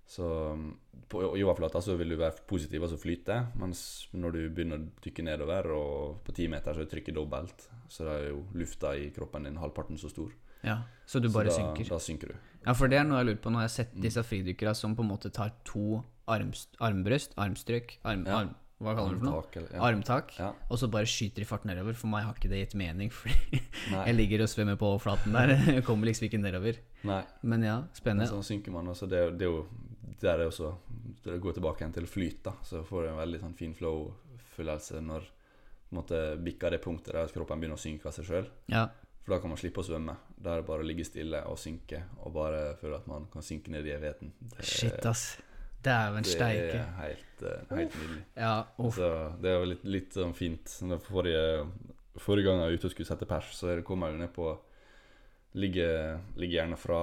Så 0.07 0.23
um, 0.53 0.69
på 1.11 1.21
jordoverflata 1.23 1.81
så 1.83 1.97
vil 1.99 2.13
du 2.15 2.17
være 2.21 2.45
positiv, 2.47 2.83
altså 2.87 2.99
flyte, 2.99 3.41
mens 3.59 3.81
når 4.15 4.33
du 4.37 4.41
begynner 4.55 4.79
å 4.79 4.89
dykke 5.03 5.25
nedover, 5.27 5.67
og 5.75 6.21
på 6.27 6.35
ti 6.35 6.47
meter 6.51 6.75
så 6.79 6.85
er 6.85 6.91
trykket 6.91 7.15
dobbelt, 7.19 7.69
så 7.91 8.07
da 8.07 8.15
er 8.21 8.29
jo 8.31 8.45
lufta 8.55 8.93
i 8.99 9.09
kroppen 9.15 9.49
din 9.49 9.59
halvparten 9.59 9.99
så 9.99 10.11
stor. 10.13 10.31
Ja, 10.67 10.81
så 11.07 11.21
du 11.23 11.29
bare 11.31 11.51
så 11.51 11.59
da, 11.59 11.73
synker. 11.75 11.91
Da 11.91 11.99
synker 12.03 12.33
du. 12.33 12.37
Ja, 12.67 12.73
for 12.75 12.91
det 12.91 12.99
er 12.99 13.05
noe 13.07 13.19
jeg 13.21 13.29
lurer 13.33 13.43
på 13.43 13.51
når 13.55 13.67
jeg 13.67 13.71
har 13.71 13.75
sett 13.77 13.99
disse 14.03 14.23
fridykkerne 14.27 14.75
som 14.79 14.95
på 14.99 15.03
en 15.05 15.11
måte 15.13 15.31
tar 15.35 15.53
to 15.69 16.01
arms, 16.27 16.69
armbrøst, 16.83 17.35
armstrøk, 17.39 17.99
arm, 18.05 18.25
Ja. 18.27 18.39
arm, 18.45 18.55
Hva 18.83 18.93
kaller 18.93 19.15
du 19.15 19.21
det 19.21 19.25
for 19.25 19.31
noe? 19.33 19.45
Eller- 19.57 19.71
ja. 19.73 19.81
Armtak. 19.87 20.33
Ja. 20.39 20.51
Og 20.69 20.77
så 20.79 20.89
bare 20.93 21.07
skyter 21.09 21.41
de 21.41 21.47
fart 21.49 21.63
nedover. 21.65 21.95
For 21.97 22.09
meg 22.13 22.25
har 22.27 22.35
ikke 22.35 22.51
det 22.51 22.59
gitt 22.69 22.75
mening, 22.77 23.09
fordi 23.21 23.61
Nei. 23.91 24.03
jeg 24.11 24.15
ligger 24.19 24.43
og 24.45 24.49
svømmer 24.53 24.77
på 24.77 24.91
overflaten 24.91 25.33
der. 25.33 25.55
Jeg 25.79 25.85
kommer 25.87 26.05
liksom 26.11 26.27
ikke 26.29 26.43
nedover. 26.43 26.77
Nei. 27.09 27.23
Men 27.43 27.63
ja, 27.65 27.77
Men 27.81 27.89
spennende. 27.97 28.27
sånn 28.29 28.45
synker 28.45 28.75
man, 28.75 28.87
også. 28.93 29.09
Det, 29.09 29.23
det, 29.39 29.47
er 29.49 29.55
jo- 29.55 29.67
det 30.21 30.31
er 30.31 30.41
er 30.41 30.49
også 30.49 30.75
Det 31.25 31.41
går 31.43 31.57
tilbake 31.57 31.83
igjen 31.83 31.95
til 31.97 32.07
flyt, 32.07 32.43
da. 32.45 32.53
Så 32.65 32.83
får 32.87 33.03
du 33.03 33.09
en 33.11 33.19
veldig 33.19 33.41
sånn 33.43 33.57
fin 33.59 33.75
flow-følelse 33.75 35.01
når 35.03 35.27
på 35.87 35.95
en 35.95 35.99
måte 36.01 36.21
bikker 36.43 36.71
det 36.75 36.83
punktet 36.83 37.15
der 37.15 37.33
kroppen 37.35 37.61
begynner 37.61 37.79
å 37.79 37.83
synke 37.83 38.09
av 38.09 38.15
seg 38.15 38.27
sjøl. 38.27 38.47
Ja. 38.73 38.89
For 39.23 39.35
da 39.35 39.41
kan 39.43 39.51
man 39.51 39.59
slippe 39.59 39.83
å 39.83 39.87
svømme. 39.87 40.15
Da 40.39 40.53
er 40.55 40.63
det 40.63 40.69
bare 40.69 40.83
å 40.85 40.87
ligge 40.87 41.07
stille 41.07 41.41
og 41.51 41.59
synke, 41.59 42.03
og 42.23 42.35
bare 42.35 42.77
føle 42.81 42.99
at 43.01 43.07
man 43.11 43.27
kan 43.33 43.43
synke 43.43 43.73
ned 43.75 43.87
i 43.87 43.95
evigheten. 43.95 44.33
Det, 44.39 44.67
Shit, 44.67 45.01
ass. 45.07 45.25
Dæven 45.87 46.23
det 46.27 46.31
steike. 46.33 46.79
er 46.79 46.93
helt, 47.01 47.43
eh, 47.43 47.75
helt 47.77 47.99
nydelig. 48.01 48.23
Ja. 48.37 48.55
Så 48.95 49.11
det 49.43 49.51
er 49.51 49.59
jo 49.59 49.69
litt, 49.73 49.85
litt 49.85 50.15
sånn 50.15 50.35
fint. 50.35 50.71
Forrige, 51.07 51.67
forrige 52.23 52.47
gang 52.49 52.63
jeg 52.63 52.71
var 52.71 52.79
ute 52.79 52.89
og 52.89 52.95
skulle 52.95 53.11
sette 53.11 53.29
pers, 53.31 53.51
så 53.55 53.75
kommer 53.87 54.11
jeg 54.11 54.19
jo 54.19 54.23
ned 54.25 54.35
på 54.35 54.55
Ligger, 55.57 56.19
ligger 56.37 56.59
gjerne 56.59 56.77
fra, 56.77 57.01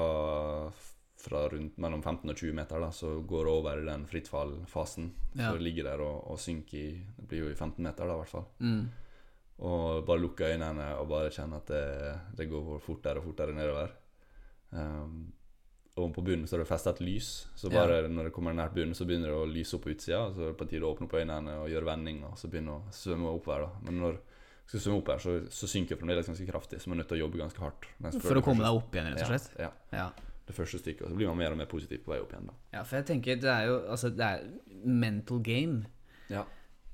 fra 1.23 1.45
rundt 1.51 1.77
mellom 1.79 2.01
15 2.03 2.29
og 2.29 2.35
20 2.35 2.57
meter, 2.57 2.81
da, 2.83 2.89
så 2.91 3.13
går 3.27 3.47
det 3.47 3.53
over 3.53 3.79
i 3.79 3.85
den 3.87 4.03
frittfallfasen. 4.09 5.11
Ja. 5.37 5.53
Så 5.53 5.61
ligger 5.63 5.87
der 5.87 6.03
og, 6.03 6.17
og 6.33 6.41
synker 6.41 6.77
i 6.79 6.89
Det 7.17 7.27
blir 7.29 7.45
jo 7.45 7.53
i 7.53 7.55
15 7.55 7.79
meter, 7.83 8.03
da, 8.03 8.17
i 8.17 8.23
hvert 8.23 8.33
fall. 8.33 8.49
Mm. 8.59 8.83
Og 9.63 10.03
bare 10.07 10.19
lukke 10.19 10.49
øynene 10.51 10.89
og 10.99 11.07
bare 11.07 11.31
kjenne 11.31 11.61
at 11.61 11.71
det, 11.71 11.85
det 12.39 12.49
går 12.51 12.75
fortere 12.83 13.21
og 13.21 13.29
fortere 13.29 13.55
nedover. 13.55 13.95
Um, 14.73 15.31
og 15.93 16.09
på 16.15 16.23
bunnen 16.25 16.49
så 16.49 16.57
er 16.57 16.63
det 16.63 16.69
festa 16.71 16.89
et 16.95 17.03
lys, 17.05 17.27
så 17.55 17.69
bare 17.69 18.07
når 18.09 18.27
det 18.27 18.33
kommer 18.33 18.55
nært 18.57 18.73
bunnen, 18.73 18.95
så 18.97 19.05
begynner 19.05 19.29
det 19.29 19.37
å 19.37 19.45
lyse 19.45 19.77
opp 19.77 19.83
på 19.85 19.91
utsida. 19.93 20.23
Så 20.33 20.41
er 20.41 20.51
det 20.51 20.57
på 20.57 20.65
tide 20.71 20.87
å 20.87 20.93
åpne 20.95 21.05
opp 21.05 21.13
øynene 21.19 21.57
og 21.61 21.69
gjøre 21.69 21.89
vending, 21.91 22.23
og 22.25 22.33
så 22.41 22.49
begynne 22.49 22.79
å 22.79 22.93
svømme 22.97 23.29
oppover. 23.29 23.67
da 23.67 23.85
Men 23.85 24.01
når 24.01 24.17
du 24.17 24.73
skal 24.73 24.81
svømme 24.87 25.03
opp 25.03 25.11
her, 25.13 25.21
så, 25.21 25.35
så 25.53 25.69
synker 25.69 25.93
jeg 25.93 26.01
fremdeles 26.01 26.31
ganske 26.31 26.49
kraftig, 26.49 26.81
så 26.81 26.89
man 26.89 26.97
er 26.97 27.03
nødt 27.03 27.13
til 27.13 27.19
å 27.19 27.23
jobbe 27.27 27.43
ganske 27.43 27.61
hardt. 27.61 27.89
For 28.25 28.41
å 28.41 28.45
komme 28.45 28.65
deg 28.65 28.79
opp 28.81 28.97
igjen, 28.97 29.11
rett 29.13 29.21
og 29.27 29.35
slett? 29.35 29.51
Ja, 29.61 29.69
ja. 29.93 30.07
Ja. 30.07 30.32
Det 30.47 30.55
første 30.55 30.79
stykket. 30.81 31.05
Og 31.05 31.09
så 31.13 31.15
blir 31.15 31.27
man 31.31 31.37
mer 31.39 31.51
og 31.51 31.57
mer 31.57 31.69
positiv 31.71 32.01
på 32.03 32.11
vei 32.11 32.19
opp 32.19 32.33
igjen, 32.33 32.47
da. 32.49 32.53
ja, 32.73 32.83
for 32.83 32.97
jeg 32.99 33.05
tenker 33.05 33.35
det 33.39 33.49
er 33.53 33.65
jo 33.69 33.77
Altså, 33.89 34.09
det 34.11 34.25
er 34.27 34.41
mental 34.83 35.39
game 35.39 35.85
Ja. 36.29 36.43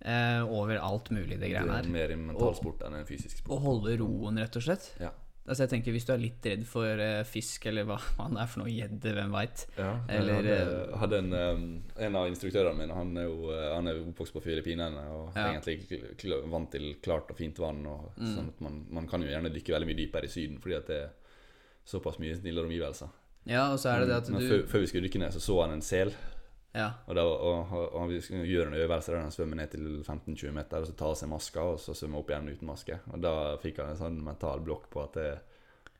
eh, 0.05 0.43
over 0.45 0.77
alt 0.77 1.09
mulig, 1.11 1.39
det 1.39 1.49
greiene 1.51 1.79
er 1.79 1.83
her. 1.83 1.89
mer 1.89 2.11
en 2.11 2.27
mental 2.27 2.53
sport 2.55 2.83
enn 2.85 2.93
en 2.99 3.05
fysisk 3.09 3.37
sport. 3.41 3.57
Å 3.57 3.63
holde 3.63 3.97
roen, 3.99 4.37
rett 4.37 4.55
og 4.55 4.61
slett. 4.63 4.91
Ja. 5.01 5.09
Altså 5.49 5.63
jeg 5.65 5.69
tenker 5.71 5.91
Hvis 5.95 6.05
du 6.05 6.11
er 6.13 6.19
litt 6.21 6.45
redd 6.45 6.63
for 6.69 6.85
uh, 7.01 7.23
fisk, 7.25 7.65
eller 7.65 7.83
hva 7.89 7.97
man 8.19 8.37
er 8.37 8.45
for 8.45 8.61
noe, 8.61 8.69
gjedde, 8.69 9.15
hvem 9.17 9.31
veit. 9.33 9.63
Ja, 9.79 9.95
Eller, 10.07 10.35
hadde, 10.43 10.97
hadde 11.01 11.17
en, 11.23 11.33
um, 11.33 11.63
en 11.97 12.15
av 12.19 12.27
instruktørene 12.29 12.77
mine 12.77 12.93
Han 12.93 13.17
er 13.17 13.23
jo 13.25 13.49
han 13.73 13.87
er 13.89 13.97
oppvokst 14.03 14.35
på 14.37 14.43
Filippinene 14.45 15.07
og 15.09 15.31
Ja. 15.35 15.47
egentlig 15.57 15.89
vant 16.51 16.69
til 16.71 16.91
klart 17.01 17.31
og 17.31 17.37
fint 17.41 17.57
vann. 17.57 17.81
Og, 17.87 18.11
Mm. 18.15 18.35
sånn 18.35 18.47
at 18.53 18.61
man, 18.61 18.85
man 18.91 19.07
kan 19.07 19.21
jo 19.25 19.27
gjerne 19.27 19.49
dykke 19.49 19.73
veldig 19.73 19.87
mye 19.89 19.97
dypere 20.05 20.25
i 20.25 20.27
Syden 20.27 20.59
fordi 20.61 20.75
at 20.77 20.85
det 20.85 20.99
er 21.07 21.09
såpass 21.89 22.19
mye 22.21 22.35
snillere 22.37 22.69
omgivelser. 22.69 23.09
Ja, 23.49 23.71
og 23.73 23.79
så 23.81 23.89
er 23.93 24.03
det 24.03 24.11
det 24.11 24.17
at 24.21 24.29
Men 24.29 24.43
du 24.43 24.47
før, 24.47 24.65
før 24.69 24.83
vi 24.83 24.89
skulle 24.91 25.07
dykke 25.09 25.21
ned, 25.23 25.33
så 25.33 25.41
så 25.41 25.55
han 25.63 25.73
en 25.73 25.81
sel. 25.85 26.13
Ja. 26.75 26.91
Og, 27.07 27.15
da, 27.17 27.23
og, 27.25 27.71
og, 27.73 27.93
og 27.97 28.09
vi 28.11 28.19
gjøre 28.21 28.67
en 28.69 28.77
øvelse 28.77 29.11
der 29.11 29.23
han 29.23 29.31
svømmer 29.33 29.57
ned 29.57 29.71
til 29.73 29.87
15-20 30.05 30.51
meter 30.53 30.83
og 30.83 30.87
så 30.87 30.93
tar 30.93 31.09
av 31.15 31.17
seg 31.17 31.31
maska 31.31 31.63
og 31.65 31.79
så 31.81 31.95
svømmer 31.97 32.21
opp 32.21 32.29
igjen 32.29 32.51
uten 32.53 32.69
maske. 32.69 32.99
Og 33.09 33.23
da 33.25 33.33
fikk 33.63 33.81
han 33.81 33.95
en 33.95 33.97
sånn 33.99 34.19
mental 34.23 34.61
blokk 34.65 34.85
på 34.93 35.01
at 35.01 35.17
det, 35.17 35.29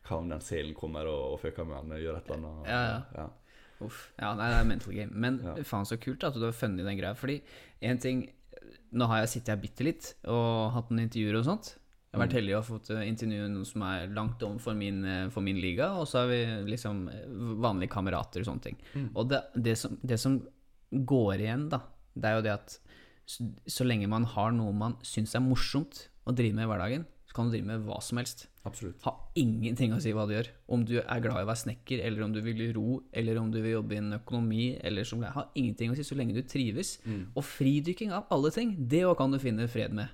hva 0.06 0.20
om 0.22 0.30
den 0.30 0.46
selen 0.46 0.78
kommer 0.78 1.10
og, 1.10 1.34
og 1.34 1.40
føker 1.42 1.66
med 1.66 1.80
han 1.82 1.96
og 1.98 2.04
gjør 2.06 2.20
et 2.22 2.30
eller 2.30 2.52
annet. 2.52 2.70
Ja, 2.70 2.82
ja. 2.86 3.00
ja. 3.24 3.28
Uff. 3.80 4.00
Ja, 4.20 4.34
nei, 4.36 4.52
det 4.52 4.60
er 4.60 4.70
mental 4.76 4.94
game. 4.94 5.12
Men 5.26 5.42
Ja. 5.44 5.56
faen 5.64 5.88
så 5.90 5.98
kult 5.98 6.24
at 6.28 6.36
du 6.38 6.46
har 6.46 6.54
funnet 6.54 6.86
den 6.86 7.00
greia. 7.00 7.16
Fordi 7.18 7.42
en 7.82 7.98
ting 7.98 8.28
Nå 8.92 9.06
har 9.06 9.20
jeg 9.22 9.30
sittet 9.30 9.52
her 9.54 9.60
bitte 9.62 9.86
litt 9.86 10.08
og 10.26 10.72
hatt 10.74 10.90
noen 10.90 11.04
intervjuer 11.06 11.38
og 11.38 11.46
sånt. 11.46 11.68
Jeg 12.10 12.18
har 12.18 12.24
vært 12.26 12.32
Mm. 12.34 12.38
heldig 12.40 12.56
og 12.58 12.64
fått 12.66 12.90
eh, 12.90 13.04
intervjue 13.08 13.50
noen 13.54 13.66
som 13.70 13.82
er 13.86 14.08
langt 14.16 14.42
om 14.44 14.58
for 14.58 14.74
min, 14.74 15.04
eh, 15.06 15.30
for 15.30 15.42
min 15.46 15.60
liga, 15.62 15.92
og 15.94 16.08
så 16.10 16.24
har 16.24 16.28
vi 16.32 16.40
liksom 16.72 17.04
eh, 17.08 17.26
vanlige 17.62 17.92
kamerater 17.94 18.42
og 18.42 18.48
sånne 18.50 18.62
ting. 18.66 18.78
Mm. 18.96 19.10
Og 19.16 19.30
det, 19.30 19.44
det, 19.56 19.78
som, 19.78 20.00
det 20.02 20.18
som 20.20 20.40
går 20.92 21.36
igjen, 21.46 21.68
da, 21.70 21.84
det 22.18 22.26
er 22.32 22.36
jo 22.40 22.46
det 22.48 22.56
at 22.56 22.80
så, 23.30 23.46
så 23.70 23.86
lenge 23.86 24.10
man 24.10 24.26
har 24.26 24.52
noe 24.52 24.74
man 24.74 24.98
syns 25.06 25.36
er 25.38 25.46
morsomt 25.46 26.08
å 26.26 26.34
drive 26.34 26.58
med 26.58 26.66
i 26.66 26.72
hverdagen, 26.72 27.06
så 27.30 27.36
kan 27.38 27.46
du 27.46 27.54
drive 27.54 27.68
med 27.70 27.86
hva 27.86 28.00
som 28.02 28.18
helst. 28.18 28.48
Absolutt. 28.66 29.04
Har 29.06 29.20
ingenting 29.38 29.94
å 29.94 30.00
si 30.02 30.10
hva 30.12 30.26
du 30.26 30.34
gjør. 30.34 30.48
Om 30.68 30.82
du 30.90 30.96
er 30.98 31.22
glad 31.22 31.38
i 31.38 31.46
å 31.46 31.50
være 31.52 31.62
snekker, 31.62 32.02
eller 32.08 32.26
om 32.26 32.34
du 32.34 32.42
vil 32.42 32.64
ro, 32.74 33.04
eller 33.14 33.38
om 33.38 33.52
du 33.54 33.62
vil 33.62 33.76
jobbe 33.78 33.94
i 33.94 34.00
en 34.02 34.16
økonomi, 34.18 34.80
eller 34.82 35.06
som 35.06 35.22
det 35.22 35.30
har 35.36 35.52
ingenting 35.54 35.94
å 35.94 35.98
si 35.98 36.02
så 36.08 36.18
lenge 36.18 36.34
du 36.34 36.42
trives. 36.42 36.96
Og 37.38 37.46
fridykking 37.46 38.10
av 38.18 38.26
alle 38.34 38.50
ting, 38.56 38.74
det 38.90 39.04
òg 39.06 39.16
kan 39.22 39.30
du 39.30 39.38
finne 39.38 39.70
fred 39.70 39.94
med. 39.94 40.10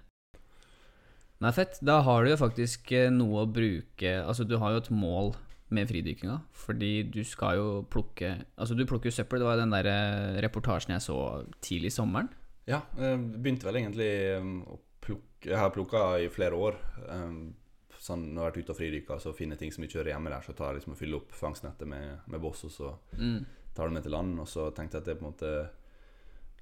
Nei, 1.43 1.51
fett. 1.51 1.79
Da 1.83 1.99
har 2.05 2.23
du 2.23 2.29
jo 2.31 2.37
faktisk 2.39 2.91
eh, 2.95 3.09
noe 3.11 3.43
å 3.43 3.49
bruke 3.51 4.13
Altså, 4.23 4.45
du 4.47 4.55
har 4.61 4.71
jo 4.71 4.77
et 4.83 4.91
mål 4.95 5.33
med 5.75 5.89
fridykkinga, 5.89 6.37
fordi 6.55 6.91
du 7.11 7.23
skal 7.27 7.57
jo 7.57 7.67
plukke 7.91 8.29
Altså, 8.55 8.75
du 8.77 8.85
plukker 8.87 9.09
jo 9.11 9.15
søppel. 9.17 9.41
Det 9.43 9.47
var 9.49 9.57
den 9.59 9.73
der 9.73 9.89
eh, 9.91 10.39
reportasjen 10.45 10.93
jeg 10.95 11.03
så 11.03 11.17
tidlig 11.65 11.91
i 11.91 11.95
sommeren. 11.97 12.29
Ja, 12.69 12.79
jeg 12.97 13.19
begynte 13.43 13.67
vel 13.67 13.81
egentlig 13.81 14.09
um, 14.41 14.55
å 14.73 14.79
plukke 15.05 15.51
Jeg 15.51 15.59
har 15.61 15.69
plukka 15.75 16.05
i 16.23 16.29
flere 16.33 16.57
år. 16.57 16.79
Um, 17.09 17.53
sånn, 17.99 18.23
når 18.31 18.39
jeg 18.39 18.41
har 18.45 18.51
vært 18.51 18.61
ute 18.63 18.73
og 18.73 18.79
fridykka, 18.79 19.19
så 19.21 19.33
finner 19.37 19.57
jeg 19.57 19.65
ting 19.65 19.73
som 19.75 19.83
ikke 19.85 19.99
hører 19.99 20.11
hjemme 20.15 20.31
der, 20.33 20.41
så 20.45 20.53
tar 20.57 20.71
jeg 20.71 20.79
liksom 20.79 20.93
og 20.95 20.99
fyller 21.01 21.19
opp 21.19 21.31
fangstnettet 21.35 21.89
med, 21.89 22.19
med 22.29 22.41
boss, 22.41 22.63
og 22.67 22.73
så 22.73 22.91
Mm. 23.17 23.45
tar 23.75 23.89
du 23.89 23.93
med 23.97 24.03
til 24.05 24.13
land. 24.15 24.39
Og 24.39 24.47
så 24.49 24.69
tenkte 24.77 24.97
jeg 24.97 25.01
at 25.03 25.09
det 25.11 25.17
på 25.19 25.25
en 25.25 25.31
måte 25.33 25.51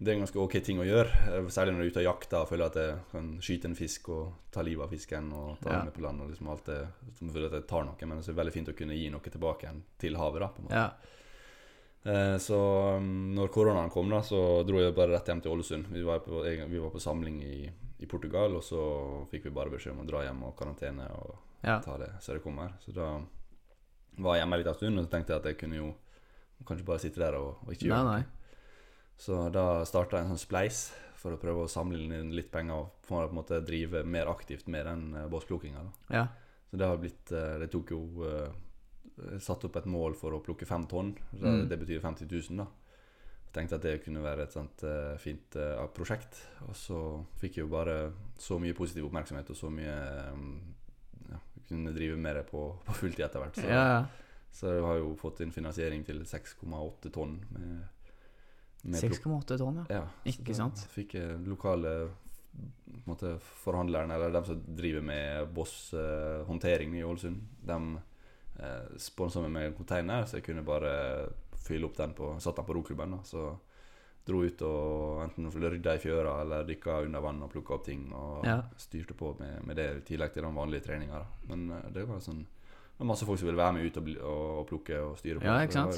Det 0.04 0.12
er 0.12 0.18
en 0.18 0.24
ganske 0.26 0.40
ok 0.44 0.56
ting 0.66 0.80
å 0.82 0.86
gjøre. 0.88 1.08
eh, 1.32 1.48
Særlig 1.54 1.74
når 1.74 1.80
du 1.80 1.86
er 1.86 1.92
ute 1.94 2.02
og 2.04 2.08
jakter 2.10 2.42
og 2.44 2.50
føler 2.50 2.66
at 2.68 2.76
jeg 2.82 2.96
kan 3.12 3.28
skyte 3.40 3.70
en 3.70 3.76
fisk 3.80 4.10
og 4.12 4.34
ta 4.52 4.62
livet 4.66 4.84
av 4.84 4.90
fisken 4.92 5.30
og 5.34 5.60
ta 5.62 5.70
Ja. 5.70 5.76
den 5.78 5.86
med 5.86 5.94
på 5.96 6.02
land. 6.04 6.22
Og 6.22 6.30
liksom 6.34 6.50
alt 6.52 6.66
det 6.66 6.88
som 7.18 7.30
føler 7.30 7.46
at 7.48 7.58
jeg 7.62 7.68
tar 7.68 7.86
noe, 7.88 7.96
men 8.06 8.20
det 8.20 8.28
er 8.30 8.40
veldig 8.42 8.54
fint 8.54 8.68
å 8.74 8.76
kunne 8.76 8.98
gi 8.98 9.10
noe 9.10 9.22
tilbake 9.22 9.64
igjen 9.68 9.84
til 10.00 10.16
havet. 10.20 10.40
da 10.40 10.48
på 10.48 10.60
en 10.60 10.66
måte 10.66 10.74
Ja. 10.82 10.92
Eh, 12.06 12.38
Så 12.38 12.98
um, 12.98 13.34
når 13.34 13.48
koronaen 13.50 13.90
kom, 13.90 14.10
da 14.10 14.20
så 14.22 14.66
dro 14.68 14.80
jeg 14.80 14.94
bare 14.96 15.14
rett 15.16 15.26
hjem 15.32 15.42
til 15.42 15.52
Ålesund. 15.54 15.88
Vi 15.88 16.04
var 16.04 16.20
på, 16.20 16.42
vi 16.44 16.80
var 16.80 16.90
på 16.92 17.00
samling 17.00 17.42
i, 17.42 17.70
i 18.00 18.06
Portugal, 18.06 18.56
og 18.58 18.62
så 18.64 19.26
fikk 19.32 19.46
vi 19.46 19.50
bare 19.56 19.70
beskjed 19.72 19.94
om 19.94 20.02
å 20.04 20.08
dra 20.10 20.24
hjem 20.26 20.44
og 20.44 20.56
karantene 20.58 21.08
og 21.16 21.38
ja. 21.64 21.80
ta 21.80 21.98
det 21.98 22.12
så 22.20 22.34
det 22.34 22.44
kommer. 22.44 22.74
Så 22.84 22.92
da 22.94 23.22
var 24.20 24.36
jeg 24.36 24.44
hjemme 24.44 24.58
litt 24.60 24.68
en 24.68 24.74
stund, 24.76 25.00
og 25.00 25.06
så 25.06 25.12
tenkte 25.12 25.32
jeg 25.34 25.40
at 25.40 25.46
jeg 25.46 25.58
kunne 25.64 25.76
jo 25.80 25.94
kanskje 26.66 26.86
bare 26.86 27.00
sitte 27.00 27.20
der 27.24 27.36
og, 27.40 27.56
og 27.66 27.72
ikke 27.72 27.88
gjøre 27.88 28.04
nei. 28.12 28.24
Så 29.18 29.48
da 29.54 29.84
starta 29.88 30.18
jeg 30.18 30.26
en 30.26 30.34
sånn 30.34 30.42
spleis 30.42 30.84
for 31.20 31.36
å 31.36 31.40
prøve 31.40 31.64
å 31.64 31.72
samle 31.72 32.02
inn 32.04 32.34
litt 32.36 32.52
penger 32.52 32.90
for 33.06 33.24
å 33.24 33.28
på 33.30 33.32
en 33.32 33.40
måte 33.40 33.62
drive 33.64 34.02
mer 34.04 34.28
aktivt 34.28 34.68
med 34.68 34.86
den 34.90 35.04
uh, 35.16 35.28
båsplukkinga. 35.32 35.84
Ja. 36.12 36.28
Så 36.70 36.80
det 36.82 36.88
har 36.90 36.98
blitt 36.98 37.32
eh, 37.32 37.60
Det 37.62 37.68
tok 37.70 37.92
jo 37.94 38.00
satt 39.14 39.30
jeg 39.30 39.42
satte 39.46 39.68
opp 39.70 39.76
et 39.78 39.86
mål 39.86 40.16
for 40.18 40.34
å 40.34 40.40
plukke 40.42 40.66
fem 40.66 40.88
tonn. 40.90 41.12
Så 41.38 41.46
Mm. 41.46 41.68
Det 41.70 41.78
betyr 41.78 42.02
50 42.02 42.26
000, 42.26 42.58
da. 42.58 42.66
Jeg 43.46 43.54
tenkte 43.54 43.76
at 43.76 43.84
det 43.84 44.04
kunne 44.04 44.24
være 44.24 44.48
et 44.48 44.52
sånt 44.56 44.82
eh, 44.84 45.14
fint 45.22 45.56
eh, 45.56 45.84
prosjekt. 45.94 46.40
Og 46.68 46.76
så 46.76 47.00
fikk 47.38 47.58
jeg 47.60 47.68
jo 47.68 47.70
bare 47.70 48.12
så 48.42 48.58
mye 48.58 48.74
positiv 48.74 49.06
oppmerksomhet 49.06 49.52
og 49.54 49.56
så 49.56 49.70
mye 49.70 49.94
um, 50.34 50.56
ja, 51.30 51.38
kunne 51.70 51.94
drive 51.94 52.18
mer 52.18 52.42
på, 52.50 52.64
på 52.88 52.96
fulltid 53.04 53.26
etter 53.28 53.44
hvert. 53.44 53.60
Så, 53.62 53.68
ja, 53.70 54.02
så 54.50 54.74
jeg 54.74 54.82
har 54.88 54.98
jo 54.98 55.14
fått 55.22 55.44
inn 55.46 55.54
finansiering 55.54 56.02
til 56.04 56.26
6,8 56.26 57.14
tonn 57.14 57.38
med, 57.54 57.86
6,8 58.84 59.58
tonn, 59.58 59.84
ja. 59.84 60.02
ja, 60.02 60.04
Ikke 60.28 60.56
sant? 60.58 60.82
Fikk 60.92 61.16
lokale 61.48 61.94
måte, 63.06 63.38
forhandlerne, 63.40 64.16
eller 64.16 64.32
dem 64.32 64.46
som 64.46 64.64
driver 64.78 65.02
med 65.02 65.54
Boss-håndtering 65.56 66.96
i 66.98 67.04
Ålesund, 67.04 67.42
de 67.66 67.78
uh, 68.60 68.98
sponsa 69.02 69.42
meg 69.44 69.54
med 69.56 69.70
en 69.70 69.78
container, 69.78 70.26
så 70.28 70.40
jeg 70.40 70.48
kunne 70.50 70.66
bare 70.66 70.94
fylle 71.64 71.88
opp 71.88 71.98
den 71.98 72.16
på 72.18 72.34
Satt 72.44 72.60
den 72.60 72.68
på 72.68 72.76
roklubben. 72.78 73.16
da, 73.18 73.24
Så 73.24 73.54
dro 74.26 74.44
ut 74.44 74.62
og 74.64 75.24
enten 75.26 75.50
rydda 75.52 75.96
i 75.98 76.00
fjøra 76.00 76.38
eller 76.42 76.68
dykka 76.68 77.02
under 77.04 77.24
vann 77.24 77.42
og 77.44 77.52
plukka 77.52 77.76
opp 77.76 77.86
ting. 77.86 78.12
Og 78.14 78.46
Ja. 78.46 78.62
styrte 78.78 79.14
på 79.14 79.36
med, 79.40 79.64
med 79.66 79.76
det 79.76 79.88
i 79.98 80.02
tillegg 80.14 80.34
til 80.34 80.44
den 80.44 80.56
vanlige 80.56 80.84
treninga. 80.88 81.26
Men 81.50 81.72
uh, 81.72 81.90
det 81.92 82.08
var 82.08 82.20
sånn 82.20 82.46
det 82.94 83.00
var 83.00 83.08
masse 83.10 83.26
folk 83.26 83.40
som 83.40 83.48
ville 83.48 83.58
være 83.58 83.74
med 83.74 83.86
ut 83.86 83.98
og, 83.98 84.10
og, 84.22 84.60
og 84.60 84.68
plukke 84.70 85.00
og 85.02 85.18
styre 85.18 85.40
på. 85.40 85.46
Ja, 85.50 85.64
ikke 85.66 85.74
sant? 85.74 85.98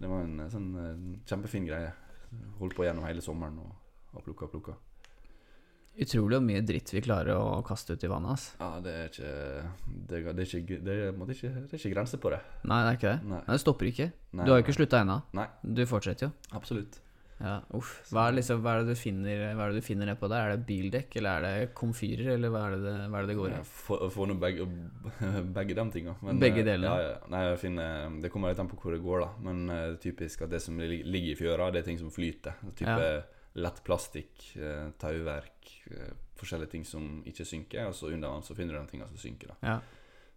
Det 0.00 0.08
var, 0.08 0.22
en 0.24 0.38
eh, 0.40 0.52
sånn 0.52 0.70
eh, 0.80 1.02
kjempefin 1.28 1.66
greie. 1.68 1.90
Holdt 2.60 2.76
på 2.78 2.86
gjennom 2.86 3.04
hele 3.08 3.22
sommeren 3.24 3.58
og, 3.60 3.74
og 4.14 4.24
plukka 4.24 4.46
og 4.46 4.54
plukka. 4.54 4.76
Utrolig 6.00 6.38
hvor 6.38 6.44
mye 6.46 6.62
dritt 6.64 6.92
vi 6.94 7.02
klarer 7.02 7.34
å 7.34 7.60
kaste 7.66 7.96
ut 7.98 8.04
i 8.06 8.08
vannet, 8.08 8.32
ass. 8.38 8.44
Ja, 8.60 8.68
det 8.80 8.92
er 8.94 9.08
ikke 9.10 9.32
Det, 9.32 10.20
det, 10.22 10.44
er, 10.46 10.54
ikke, 10.60 10.78
det, 10.86 10.94
er, 10.94 11.10
ikke, 11.34 11.50
det 11.50 11.66
er 11.66 11.80
ikke 11.80 11.92
grenser 11.92 12.22
på 12.22 12.30
det. 12.32 12.38
Nei, 12.62 12.78
det 12.86 12.92
er 12.92 12.98
ikke 13.00 13.10
det. 13.10 13.26
Nei. 13.26 13.40
Nei, 13.42 13.56
det 13.56 13.62
stopper 13.64 13.90
ikke. 13.90 14.08
Nei, 14.30 14.46
Du 14.46 14.52
har 14.52 14.60
jo 14.60 14.64
ikke 14.64 14.76
slutta 14.78 15.02
ennå. 15.04 15.18
Du 15.66 15.82
fortsetter 15.90 16.28
jo. 16.28 16.32
Absolutt. 16.56 17.00
Ja, 17.40 17.54
uff. 17.72 17.90
Hva 18.12 18.26
er, 18.28 18.34
liksom, 18.36 18.58
hva 18.60 18.74
er 18.76 18.82
det 18.84 18.92
du 18.92 19.00
finner 19.00 19.54
Hva 19.56 19.64
er 19.64 19.72
det 19.72 19.80
du 19.80 19.86
finner 19.86 20.06
nedpå 20.10 20.28
der? 20.28 20.42
Er 20.50 20.56
det 20.58 20.66
bildekk, 20.68 21.14
eller 21.16 21.30
er 21.38 21.46
det 21.64 21.70
komfyrer, 21.78 22.34
eller 22.34 22.52
hva 22.52 22.66
er 22.66 22.74
det 22.76 22.80
det, 22.84 22.94
hva 23.08 23.16
er 23.16 23.24
det, 23.24 23.30
det 23.32 23.36
går 23.38 23.48
i? 23.48 23.52
Jeg 23.54 24.10
får, 24.12 24.26
nå 24.28 24.36
begge, 24.42 24.66
begge 25.58 25.76
de 25.78 25.84
tinga. 25.94 26.14
Begge 26.42 26.64
delene? 26.66 26.90
Ja, 27.00 27.06
ja. 27.14 27.18
Nei, 27.32 27.42
jeg 27.48 27.60
finner, 27.62 28.18
det 28.20 28.30
kommer 28.34 28.52
litt 28.52 28.60
an 28.60 28.68
på 28.68 28.76
hvor 28.82 28.92
det 28.92 29.00
går, 29.04 29.24
da. 29.24 29.30
Men 29.48 29.62
uh, 29.72 29.96
typisk 30.02 30.42
at 30.44 30.52
det 30.52 30.60
som 30.64 30.76
ligger 30.80 31.30
i 31.32 31.38
fjøra, 31.40 31.70
det 31.72 31.80
er 31.82 31.88
ting 31.88 31.98
som 32.02 32.10
flyter. 32.12 32.60
Type 32.76 32.98
Ja. 33.08 33.22
lett 33.64 33.80
plastikk, 33.82 34.44
uh, 34.62 34.90
tauverk, 35.02 35.72
eh, 35.90 36.12
forskjellige 36.38 36.70
ting 36.70 36.84
som 36.86 37.22
ikke 37.26 37.42
synker. 37.48 37.88
Og 37.90 37.96
så 37.98 38.12
under 38.12 38.30
vann 38.30 38.44
så 38.46 38.54
finner 38.54 38.76
du 38.76 38.84
de 38.84 38.92
tinga 38.92 39.08
som 39.08 39.16
synker. 39.18 39.48
da 39.56 39.56
Ja. 39.72 39.78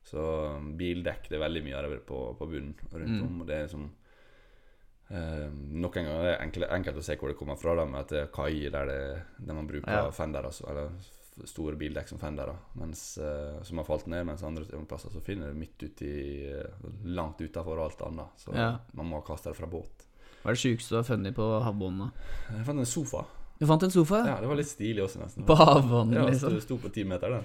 Så 0.04 0.20
um, 0.58 0.72
bildekk, 0.80 1.28
det 1.30 1.38
er 1.38 1.44
veldig 1.46 1.62
mye 1.64 1.82
det 1.90 2.00
på, 2.08 2.18
på 2.40 2.48
bunnen 2.50 2.74
rundt 2.92 3.20
Mm. 3.20 3.22
om. 3.28 3.42
Og 3.42 3.48
det 3.48 3.56
er 3.56 3.68
som 3.72 3.86
eh, 5.14 5.50
Noen 5.54 5.94
gang 5.94 6.08
er 6.10 6.24
det 6.32 6.38
enkelt, 6.42 6.70
enkelt 6.74 6.98
å 6.98 7.04
se 7.06 7.16
hvor 7.22 7.30
det 7.32 7.38
kommer 7.40 7.56
fra, 7.60 7.76
da, 7.76 7.86
med 7.86 8.00
at 8.02 8.14
det 8.16 8.22
er 8.24 8.32
kai 8.34 8.70
der, 8.70 8.86
det- 8.86 9.24
der 9.48 9.54
man 9.54 9.68
bruker 9.70 9.92
Ja. 9.92 10.10
fender, 10.12 10.44
altså, 10.50 10.70
eller 10.70 10.90
store 11.50 11.76
bildekk 11.76 12.08
som 12.10 12.20
fender, 12.20 12.46
da, 12.46 12.56
mens, 12.76 13.18
eh, 13.18 13.62
som 13.64 13.78
har 13.78 13.86
falt 13.86 14.06
ned, 14.08 14.26
mens 14.26 14.44
andre 14.44 14.66
plasser 14.86 15.10
så 15.10 15.22
finner 15.22 15.48
du 15.50 15.54
midt 15.60 15.78
uti 15.82 16.06
i 16.06 16.64
Langt 17.06 17.40
utafor 17.42 17.80
alt 17.84 18.02
annet. 18.02 18.28
Så 18.38 18.54
Ja. 18.56 18.78
man 18.94 19.06
må 19.10 19.24
kaste 19.26 19.50
det 19.50 19.56
fra 19.58 19.66
båt. 19.68 20.06
Hva 20.44 20.52
er 20.52 20.54
det 20.54 20.60
sjukeste 20.62 20.90
du 20.90 20.96
har 20.98 21.04
funnet 21.04 21.34
på 21.36 21.62
havbunnen? 21.64 22.12
Jeg 22.52 22.66
fant 22.66 22.80
en 22.80 22.86
sofa. 22.86 23.26
Du 23.60 23.66
fant 23.66 23.82
en 23.84 23.90
sofa? 23.92 24.26
Ja, 24.28 24.40
Det 24.42 24.48
var 24.48 24.56
litt 24.56 24.68
stilig 24.68 25.00
også, 25.04 25.20
nesten. 25.24 25.46
På 25.46 25.56
havbunnen, 25.56 26.14
Ja, 26.14 26.26
liksom? 26.26 26.54
Ja, 26.54 26.60
sto 26.60 26.78
på 26.78 26.92
ti 26.92 27.04
meter, 27.04 27.30
den. 27.30 27.44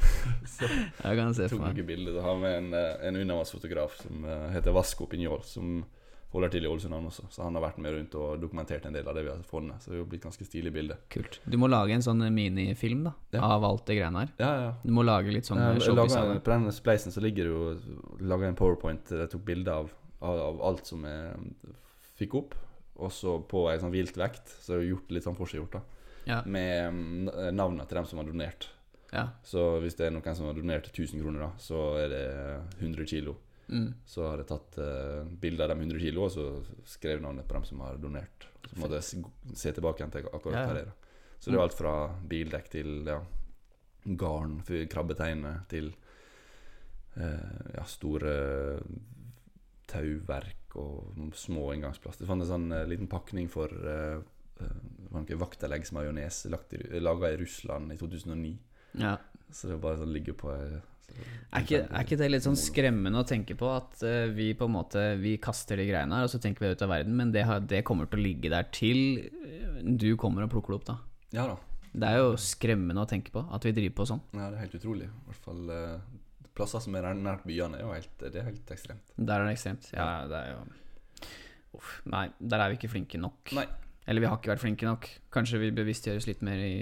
så 0.46 0.66
Jeg 0.68 1.16
kan 1.16 1.34
se 1.34 1.48
for 1.48 1.58
meg. 1.58 1.76
noen 1.76 1.86
bilder. 1.86 2.12
Så 2.12 2.22
har 2.22 2.36
vi 2.40 2.46
en, 2.56 2.74
eh, 2.74 3.06
en 3.06 3.16
undervannsfotograf 3.16 3.96
som 4.02 4.24
eh, 4.24 4.50
heter 4.52 4.72
Vasco 4.72 5.06
Pignol, 5.06 5.42
som 5.44 5.84
holder 6.32 6.52
til 6.52 6.64
i 6.64 6.68
Ålesund 6.70 6.94
han 6.94 7.06
også. 7.08 7.24
Så 7.34 7.42
han 7.42 7.56
har 7.58 7.64
vært 7.64 7.78
med 7.82 7.94
rundt 7.94 8.14
og 8.14 8.40
dokumentert 8.42 8.84
en 8.86 8.94
del 8.94 9.08
av 9.08 9.16
det 9.18 9.24
vi 9.26 9.30
har 9.32 9.42
funnet. 9.48 9.82
Så 9.82 9.90
det 9.90 9.98
har 9.98 10.06
blitt 10.12 10.22
ganske 10.22 10.46
stilig 10.46 10.72
bilde. 10.72 10.96
Kult. 11.10 11.40
Du 11.50 11.56
må 11.58 11.66
lage 11.70 11.96
en 11.96 12.04
sånn 12.06 12.22
minifilm 12.34 13.04
da 13.08 13.12
Ja. 13.32 13.42
av 13.56 13.64
alt 13.64 13.86
det 13.86 13.96
greiene 13.98 14.20
her. 14.24 14.32
Ja, 14.38 14.50
ja. 14.62 14.74
Du 14.84 14.92
må 14.92 15.02
lage 15.04 15.32
litt 15.32 15.44
sånn 15.44 15.58
Eh, 15.58 15.78
showbiz 15.80 16.14
på 16.14 16.52
den 16.54 16.70
spleisen 16.72 17.10
så 17.12 17.20
ligger 17.20 17.44
det 17.44 17.50
jo 17.50 17.78
Laga 18.20 18.46
en 18.46 18.54
powerpoint 18.56 19.04
der 19.08 19.26
jeg 19.26 19.30
tok 19.30 19.44
bilde 19.44 19.68
av, 19.72 19.90
av, 20.22 20.38
av 20.38 20.62
alt 20.62 20.86
som 20.86 21.02
jeg 21.04 21.34
fikk 22.18 22.34
opp. 22.34 22.54
Og 23.00 23.10
så 23.10 23.38
på 23.48 23.68
ei 23.70 23.78
sånn 23.78 23.90
vilt 23.94 24.16
vekt, 24.16 24.46
så 24.60 24.74
jeg 24.76 24.80
har 24.82 24.90
gjort 24.96 25.10
litt 25.10 25.24
sånn 25.24 25.36
forseggjort, 25.38 25.72
da. 25.72 25.80
Ja. 26.26 26.42
Med 26.44 26.92
navnene 26.94 27.52
navnet 27.56 27.88
til 27.88 27.96
dem 27.96 28.06
som 28.06 28.18
har 28.18 28.26
donert. 28.26 28.68
Ja. 29.12 29.28
Så 29.42 29.80
hvis 29.82 29.96
det 29.96 30.06
er 30.06 30.10
noen 30.14 30.36
som 30.36 30.46
har 30.46 30.54
donert 30.54 30.90
1000 30.92 31.20
kroner, 31.22 31.40
da, 31.40 31.50
så 31.58 31.96
er 31.98 32.08
det 32.12 32.24
100 32.80 33.06
kilo. 33.08 33.36
Mm. 33.70 33.90
Så 34.06 34.24
har 34.26 34.40
jeg 34.42 34.48
tatt 34.50 34.78
uh, 34.82 35.28
bilde 35.42 35.62
av 35.62 35.70
de 35.70 35.76
100 35.84 36.00
kilo, 36.02 36.24
og 36.26 36.32
så 36.34 36.46
skrev 36.90 37.20
navnet 37.22 37.46
på 37.46 37.54
dem 37.54 37.66
som 37.68 37.82
har 37.84 38.00
donert. 38.02 38.48
Så 38.66 38.78
måtte 38.82 38.98
jeg 38.98 39.24
se- 39.56 39.72
tilbake 39.76 40.02
igjen 40.02 40.14
til 40.16 40.26
akkurat 40.30 40.58
Ja, 40.58 40.82
ja. 40.84 40.96
Så 41.40 41.48
det 41.50 41.56
er 41.56 41.62
alt 41.64 41.76
fra 41.78 41.92
bildekk 42.28 42.66
til 42.74 42.90
ja, 43.08 43.20
garn 44.20 44.58
krabbeteiner 44.92 45.62
til 45.70 45.92
uh, 47.16 47.70
ja, 47.76 47.84
store 47.88 48.34
tauverk 49.90 50.76
og 50.78 51.32
små 51.34 51.70
inngangsplass. 51.74 52.20
Jeg 52.20 52.28
fant 52.28 52.44
en 52.44 52.50
sånn 52.50 52.68
uh, 52.74 52.84
liten 52.90 53.08
pakning 53.10 53.48
for 53.50 53.72
uh, 53.72 54.20
vakteleggsmajones 55.10 56.44
laga 57.00 57.30
i 57.32 57.38
Russland 57.40 57.92
i 57.94 57.98
2009. 58.00 58.56
ja. 59.00 59.16
Så 59.50 59.66
det 59.66 59.80
bare 59.82 59.98
sånn 59.98 60.12
ligger 60.14 60.36
på 60.38 60.46
ei 60.54 60.76
Er 61.50 61.64
ikke, 61.64 61.80
er 61.88 62.04
ikke 62.04 62.18
det 62.20 62.28
litt 62.30 62.44
sånn 62.44 62.58
skremmende 62.58 63.24
å 63.24 63.26
tenke 63.26 63.56
på 63.58 63.66
at 63.74 64.02
uh, 64.06 64.30
vi 64.30 64.52
på 64.54 64.68
en 64.68 64.74
måte 64.76 65.00
Vi 65.18 65.32
kaster 65.42 65.80
de 65.80 65.88
greiene 65.88 66.14
her, 66.14 66.28
og 66.28 66.30
så 66.30 66.38
tenker 66.42 66.62
vi 66.62 66.70
det 66.70 66.78
ut 66.78 66.84
av 66.86 66.92
verden, 66.92 67.16
men 67.18 67.32
det, 67.34 67.42
har, 67.48 67.64
det 67.66 67.82
kommer 67.88 68.06
til 68.06 68.20
å 68.20 68.26
ligge 68.28 68.52
der 68.52 68.68
til 68.70 69.00
eh, 69.18 69.80
du 69.82 70.12
kommer 70.20 70.46
og 70.46 70.52
plukker 70.52 70.76
det 70.76 70.78
opp, 70.78 70.86
da. 70.92 70.96
Ja 71.34 71.48
da. 71.50 71.58
Det 71.90 72.06
er 72.06 72.20
jo 72.22 72.36
skremmende 72.38 73.02
å 73.02 73.08
tenke 73.10 73.34
på 73.34 73.42
at 73.50 73.66
vi 73.66 73.72
driver 73.74 73.96
på 73.98 74.06
sånn. 74.12 74.22
Ja, 74.36 74.46
det 74.52 74.60
er 74.60 74.62
helt 74.68 74.76
utrolig. 74.78 75.08
I 75.10 75.26
hvert 75.32 75.42
fall 75.48 75.74
uh, 75.74 76.20
plasser 76.54 76.84
som 76.84 76.94
er 76.94 77.08
nær- 77.08 77.24
nært 77.26 77.42
byene, 77.50 77.80
er 77.80 77.82
jo 77.82 77.90
helt, 77.96 78.14
det 78.22 78.30
er 78.38 78.46
helt 78.46 78.70
ekstremt. 78.76 79.10
Der 79.18 79.42
er 79.42 79.48
det 79.50 79.56
ekstremt. 79.56 79.90
Ja, 79.96 80.06
det 80.30 80.38
er 80.44 80.54
jo 80.54 80.62
Uff. 81.80 82.00
Nei, 82.10 82.28
der 82.38 82.62
er 82.62 82.70
vi 82.70 82.78
ikke 82.80 82.90
flinke 82.90 83.18
nok. 83.22 83.52
Nei. 83.54 83.66
Eller 84.10 84.22
vi 84.22 84.30
har 84.30 84.38
ikke 84.38 84.50
vært 84.50 84.62
flinke 84.64 84.86
nok. 84.88 85.06
Kanskje 85.34 85.60
vi 85.62 85.74
bevisstgjøres 85.74 86.26
litt 86.26 86.40
mer 86.46 86.62
i 86.62 86.74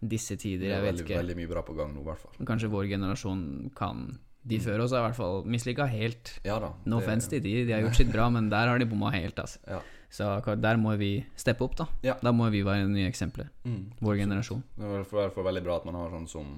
disse 0.00 0.36
tider, 0.36 0.68
jeg 0.70 0.82
vet 0.82 0.92
veldig, 0.92 1.04
ikke. 1.06 1.18
veldig 1.22 1.36
mye 1.38 1.50
bra 1.50 1.62
på 1.66 1.74
gang 1.76 1.92
nå, 1.94 2.02
i 2.04 2.08
hvert 2.10 2.22
fall. 2.22 2.46
Kanskje 2.46 2.70
vår 2.72 2.88
generasjon 2.92 3.42
kan 3.76 4.06
De 4.46 4.58
før 4.62 4.84
oss 4.84 4.92
har 4.94 5.02
i 5.02 5.06
hvert 5.08 5.18
fall 5.18 5.44
mislika 5.50 5.88
helt. 5.90 6.36
Ja 6.46 6.60
da. 6.62 6.72
No 6.86 7.00
offense 7.00 7.30
til 7.32 7.42
de, 7.42 7.64
de 7.66 7.72
har 7.74 7.80
gjort 7.86 7.98
sitt 7.98 8.12
bra, 8.12 8.28
men 8.30 8.50
der 8.52 8.68
har 8.70 8.78
de 8.78 8.86
bomma 8.86 9.10
helt, 9.10 9.38
altså. 9.42 9.58
Ja. 9.66 9.80
Så 10.16 10.28
der 10.62 10.78
må 10.78 10.94
vi 11.00 11.26
steppe 11.36 11.64
opp, 11.66 11.74
da. 11.76 11.88
Ja. 12.06 12.14
Da 12.22 12.30
må 12.32 12.46
vi 12.54 12.62
være 12.64 12.86
nye 12.86 13.08
eksempler. 13.10 13.48
Mm. 13.64 13.98
Vår 14.00 14.20
generasjon. 14.22 14.62
Det 14.76 14.84
er 14.84 14.92
i 15.00 15.02
hvert 15.02 15.34
fall- 15.34 15.48
veldig 15.48 15.64
bra 15.66 15.76
at 15.80 15.88
man 15.88 15.98
har 15.98 16.14
sånn 16.14 16.28
som 16.30 16.52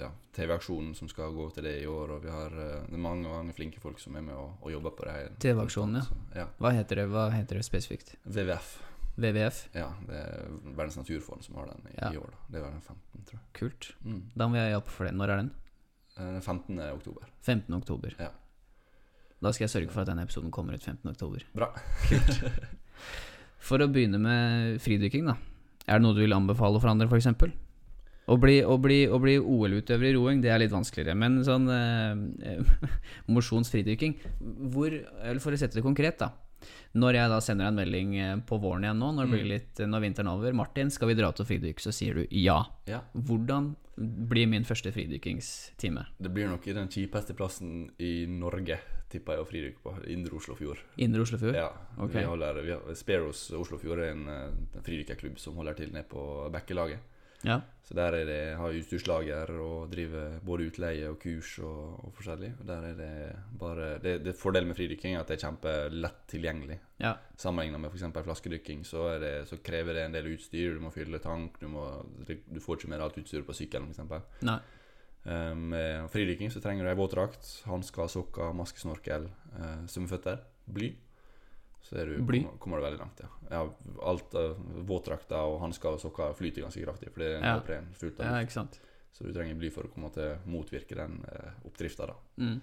ja, 0.00 0.08
TV-aksjonen 0.34 0.94
som 0.96 1.08
skal 1.08 1.34
gå 1.34 1.50
til 1.54 1.64
det 1.68 1.76
i 1.82 1.86
år, 1.86 2.16
og 2.16 2.24
vi 2.24 2.32
har 2.32 2.50
uh, 2.56 2.96
mange, 2.96 3.28
mange 3.28 3.52
flinke 3.54 3.78
folk 3.82 4.00
som 4.02 4.16
er 4.16 4.24
med 4.26 4.34
og, 4.34 4.56
og 4.62 4.72
jobber 4.72 4.96
på 4.96 5.06
det 5.06 5.12
her. 5.18 5.28
TV-aksjonen, 5.44 6.00
ja. 6.00 6.40
Ja. 6.40 6.48
Hva 6.58 6.72
heter 6.74 7.02
det, 7.02 7.06
Hva 7.12 7.28
heter 7.34 7.60
det 7.60 7.66
spesifikt? 7.66 8.16
WWF. 8.24 8.72
WWF? 9.16 9.58
Ja, 9.76 9.88
det 10.08 10.16
er 10.20 10.48
Verdens 10.74 10.96
naturfond 10.98 11.44
som 11.46 11.54
har 11.60 11.66
den 11.70 11.84
i, 11.92 11.96
Ja. 12.00 12.10
i 12.12 12.16
år. 12.18 12.30
da 12.32 12.52
Det 12.56 12.62
var 12.62 12.70
den 12.70 12.80
15., 12.80 13.24
tror 13.28 13.38
jeg. 13.38 13.52
Kult. 13.60 13.92
Mm. 14.04 14.22
Da 14.36 14.48
må 14.48 14.56
jeg 14.58 14.72
hjelpe 14.74 14.90
for 14.90 15.04
det. 15.06 15.14
Når 15.14 15.30
er 15.30 15.36
den? 15.42 15.50
Eh, 16.18 16.40
15. 16.40 16.78
oktober. 16.92 17.28
15. 17.42 17.74
oktober. 17.74 18.14
Ja. 18.18 18.30
Da 19.42 19.50
skal 19.52 19.66
jeg 19.68 19.70
sørge 19.74 19.90
for 19.92 20.00
at 20.02 20.08
denne 20.08 20.22
episoden 20.24 20.50
kommer 20.50 20.74
ut 20.74 20.82
15. 20.82 21.10
oktober. 21.10 21.42
Bra. 21.54 21.68
For 23.64 23.80
å 23.80 23.88
begynne 23.88 24.18
med 24.20 24.80
fridykking, 24.84 25.24
da. 25.26 25.34
Er 25.88 25.98
det 25.98 26.04
noe 26.04 26.14
du 26.16 26.20
vil 26.22 26.32
anbefale 26.36 26.80
for 26.80 26.88
andre, 26.90 27.06
f.eks.? 27.08 27.26
Å 28.24 28.36
bli, 28.40 28.58
å 28.64 28.78
bli, 28.80 29.02
å 29.08 29.18
bli 29.20 29.34
OL-utøver 29.40 30.08
i 30.08 30.14
roing, 30.16 30.40
det 30.40 30.48
er 30.52 30.62
litt 30.62 30.72
vanskeligere. 30.72 31.16
Men 31.16 31.42
sånn 31.44 31.66
eh, 31.68 32.60
mosjonsfridykking 33.34 34.14
Hvor 34.72 34.94
Eller 34.96 35.40
for 35.44 35.52
å 35.52 35.60
sette 35.60 35.76
det 35.76 35.84
konkret, 35.84 36.16
da. 36.22 36.30
Når 36.94 37.18
jeg 37.18 37.32
da 37.32 37.38
sender 37.42 37.66
deg 37.66 37.72
en 37.72 37.80
melding 37.80 38.16
eh, 38.22 38.34
på 38.46 38.58
våren 38.62 38.86
igjen 38.86 39.00
nå, 39.02 39.12
når, 39.16 39.26
det 39.26 39.34
blir 39.34 39.48
litt, 39.50 39.84
når 39.90 40.04
vinteren 40.06 40.30
er 40.30 40.40
over 40.40 40.56
'Martin, 40.56 40.92
skal 40.94 41.10
vi 41.10 41.16
dra 41.18 41.30
ut 41.30 41.42
og 41.42 41.48
fridykke?' 41.48 41.84
Så 41.84 41.94
sier 41.94 42.20
du 42.20 42.26
ja. 42.30 42.60
Ja. 42.90 43.02
Hvordan 43.14 43.74
blir 43.96 44.48
min 44.50 44.66
første 44.66 44.92
fridykkingstime? 44.92 46.06
Det 46.18 46.32
blir 46.34 46.50
nok 46.50 46.66
i 46.66 46.74
den 46.76 46.90
kjipeste 46.90 47.36
plassen 47.38 47.90
i 48.02 48.26
Norge, 48.26 48.78
tipper 49.12 49.38
jeg, 49.38 49.44
å 49.44 49.48
fridykke 49.48 49.82
på. 49.84 49.94
Indre 50.10 50.38
Oslofjord. 50.38 50.82
Indre 50.96 51.22
Oslofjord? 51.22 51.58
Ja. 51.58 51.70
Okay. 51.98 52.22
Vi 52.22 52.28
holder, 52.30 52.62
vi 52.66 52.74
har, 52.74 52.94
Sparrows 52.98 53.46
Oslofjord 53.54 54.02
er 54.02 54.14
en, 54.14 54.28
eh, 54.28 54.46
en 54.74 54.86
fridykkerklubb 54.86 55.38
som 55.38 55.58
holder 55.60 55.78
til 55.78 55.92
nede 55.94 56.08
på 56.10 56.24
Bekkelaget. 56.54 57.13
Ja. 57.44 57.60
Så 57.84 57.92
der 57.92 58.14
er 58.16 58.24
det, 58.24 58.38
har 58.56 58.76
utstyrslager 58.78 59.50
og 59.60 59.90
driver 59.92 60.38
både 60.44 60.70
utleie 60.70 61.08
og 61.10 61.18
kurs 61.20 61.50
og, 61.60 62.06
og 62.06 62.14
forskjellig. 62.16 62.54
Og 62.62 62.68
der 62.70 62.86
er 62.88 62.94
det 62.96 63.10
bare 63.60 63.88
det, 64.00 64.14
det 64.24 64.32
Fordelen 64.40 64.70
med 64.70 64.78
fridykking 64.78 65.14
er 65.14 65.20
at 65.20 65.28
det 65.28 65.36
er 65.36 65.42
kjempelett 65.44 66.22
tilgjengelig. 66.32 66.78
ja. 67.04 67.12
Sammenlignet 67.36 67.82
med 67.82 67.92
f.eks. 67.92 68.06
flaskedykking, 68.24 68.86
så, 68.88 69.04
det, 69.20 69.34
så 69.50 69.60
krever 69.60 69.98
det 69.98 70.06
en 70.06 70.16
del 70.16 70.32
utstyr. 70.32 70.78
Du 70.78 70.80
må 70.80 70.94
fylle 70.94 71.20
tank, 71.20 71.60
du, 71.60 71.68
må, 71.68 71.84
du 72.24 72.60
får 72.64 72.80
ikke 72.80 72.94
med 72.94 73.04
alt 73.04 73.20
utstyret 73.20 73.44
på 73.44 73.56
sykkelen 73.60 73.92
f.eks. 73.92 74.48
Eh, 75.24 75.54
Med 75.56 76.08
fridykking 76.12 76.52
så 76.52 76.64
trenger 76.64 76.84
du 76.88 76.92
ei 76.94 76.98
våtdrakt, 76.98 77.50
hansker, 77.68 78.08
sokker, 78.12 78.56
maskesnorkel, 78.56 79.28
uh, 79.58 79.84
svømmeføtter, 79.88 80.40
bly. 80.72 80.94
Så 81.84 81.98
er 82.00 82.08
du, 82.08 82.22
Bly? 82.24 82.40
Kommer, 82.58 82.80
du 82.80 82.86
veldig 82.86 83.00
langt, 83.02 83.18
ja. 83.20 83.28
ja 83.52 83.62
alt 84.08 84.34
uh, 84.40 84.54
Våtdrakter 84.88 85.44
og 85.50 85.58
hansker 85.60 85.98
og 85.98 86.00
sokker 86.00 86.32
flyter 86.38 86.64
ganske 86.64 86.80
kraftig, 86.80 87.10
for 87.12 87.20
det 87.20 87.28
er 87.34 87.42
Ja. 87.42 87.58
neopren 87.58 87.90
fullt 87.98 88.20
av 88.20 88.30
Ja, 88.30 88.38
luft. 88.40 88.52
sant. 88.56 88.78
Så 89.12 89.26
du 89.26 89.32
trenger 89.36 89.58
bly 89.60 89.68
for 89.70 89.84
å 89.86 89.90
på 89.92 90.00
en 90.00 90.06
måte 90.08 90.30
motvirke 90.48 90.96
den 90.96 91.20
uh, 91.28 91.52
oppdrifta. 91.68 92.08
Mm. 92.40 92.56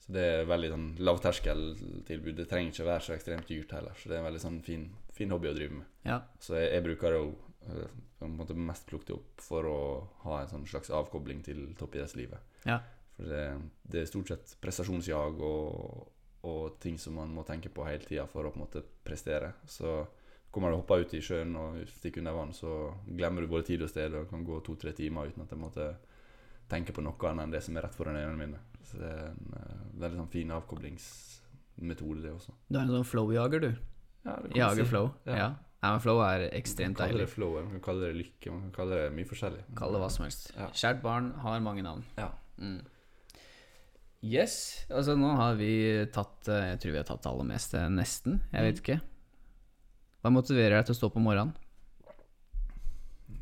Så 0.00 0.14
det 0.14 0.22
er 0.24 0.46
veldig 0.48 0.70
sånn 0.72 0.86
lavterskeltilbud. 1.02 2.36
Det 2.38 2.46
trenger 2.48 2.72
ikke 2.72 2.86
være 2.88 3.04
så 3.04 3.16
ekstremt 3.16 3.50
dyrt 3.50 3.74
heller. 3.76 3.98
Så 4.00 4.08
det 4.08 4.16
er 4.16 4.22
en 4.22 4.28
veldig 4.30 4.40
sånn 4.46 4.60
fin, 4.64 4.86
fin 5.12 5.34
hobby 5.34 5.50
å 5.50 5.56
drive 5.56 5.76
med. 5.76 5.90
Ja. 6.06 6.22
Så 6.40 6.56
jeg, 6.56 6.70
jeg 6.72 6.84
bruker 6.86 7.12
det 7.12 7.18
jo 7.20 7.34
eh, 7.68 7.98
på 8.20 8.24
en 8.24 8.38
måte 8.38 8.56
mest 8.56 8.86
plukket 8.88 9.12
opp 9.18 9.44
for 9.44 9.68
å 9.68 9.76
ha 10.24 10.38
en 10.40 10.48
sånn 10.54 10.64
slags 10.70 10.88
avkobling 10.94 11.42
til 11.44 11.74
toppidrettslivet. 11.76 12.56
Ja. 12.64 12.78
For 13.16 13.28
det, 13.28 13.44
det 13.92 14.00
er 14.00 14.08
stort 14.08 14.32
sett 14.32 14.56
prestasjonsjag 14.64 15.44
og, 15.44 16.08
og 16.42 16.78
ting 16.80 16.96
som 16.98 17.18
man 17.20 17.32
må 17.34 17.44
tenke 17.44 17.68
på 17.72 17.84
hele 17.84 18.06
tida 18.06 18.26
for 18.30 18.46
å 18.46 18.52
på 18.52 18.60
en 18.60 18.64
måte 18.64 18.82
prestere. 19.04 19.52
Så 19.68 20.00
kommer 20.50 20.70
du 20.70 20.78
hoppa 20.80 20.98
ut 20.98 21.12
i 21.14 21.22
sjøen 21.22 21.52
og 21.58 21.80
stikker 21.98 22.22
under 22.22 22.36
vann, 22.36 22.54
så 22.56 22.94
glemmer 23.06 23.44
du 23.44 23.50
både 23.50 23.68
tid 23.70 23.84
og 23.84 23.90
sted 23.92 24.16
og 24.18 24.30
kan 24.30 24.44
gå 24.46 24.60
to-tre 24.66 24.94
timer 24.96 25.30
uten 25.30 25.44
at 25.44 25.52
jeg 25.52 25.60
måtte 25.60 25.90
tenke 26.70 26.94
på 26.94 27.04
noe 27.04 27.30
annet 27.30 27.46
enn 27.46 27.54
det 27.54 27.62
som 27.66 27.76
er 27.76 27.86
rett 27.86 27.96
foran 27.96 28.18
øynene 28.18 28.38
mine. 28.38 28.60
Så 28.86 28.98
det 28.98 29.10
er 29.10 29.24
en 29.28 29.54
uh, 29.54 29.80
veldig 30.02 30.20
sånn 30.22 30.30
fin 30.32 30.52
avkoblingsmetode, 30.56 32.22
det 32.24 32.34
også. 32.34 32.54
Du 32.68 32.78
er 32.78 32.84
en 32.84 32.94
sånn 32.94 33.10
flow-jager, 33.10 33.66
du. 33.66 33.72
Ja, 34.24 34.36
det 34.36 34.52
kan 34.52 34.56
Jager 34.58 34.84
si. 34.84 34.90
flow. 34.90 35.10
Ja. 35.26 35.36
Ja. 35.40 35.50
Nei, 35.80 35.90
men 35.94 36.02
flow 36.04 36.18
er 36.20 36.42
Man 36.44 36.64
kan 36.76 36.94
kalle 36.98 37.20
det 37.22 37.30
flow, 37.32 37.54
man 37.56 37.70
kan 37.78 37.84
kalle 37.86 38.08
det 38.10 38.16
lykke, 38.18 38.50
man 38.52 38.64
kan 38.66 38.72
kalle 38.74 38.96
det 39.00 39.12
mye 39.16 39.28
forskjellig. 39.30 39.62
Kall 39.78 39.94
det 39.96 40.00
hva 40.02 40.10
som 40.12 40.26
helst. 40.26 40.50
Ja. 40.56 40.66
Kjært 40.76 41.00
barn 41.04 41.30
har 41.40 41.62
mange 41.64 41.84
navn. 41.86 42.02
Ja. 42.18 42.28
Mm. 42.60 42.82
Yes. 44.20 44.84
Altså, 44.92 45.14
nå 45.16 45.30
har 45.38 45.54
vi 45.56 45.72
tatt 46.12 46.48
eh, 46.52 46.66
Jeg 46.74 46.80
tror 46.82 46.92
vi 46.92 47.00
har 47.00 47.06
tatt 47.08 47.22
det 47.24 47.30
aller 47.30 47.48
meste, 47.48 47.86
nesten. 47.88 48.40
Jeg 48.52 48.66
vet 48.66 48.82
ikke. 48.82 48.98
Hva 50.20 50.32
motiverer 50.34 50.76
deg 50.76 50.88
til 50.88 50.96
å 50.96 50.98
stå 50.98 51.08
på 51.14 51.22
morgenen? 51.24 51.54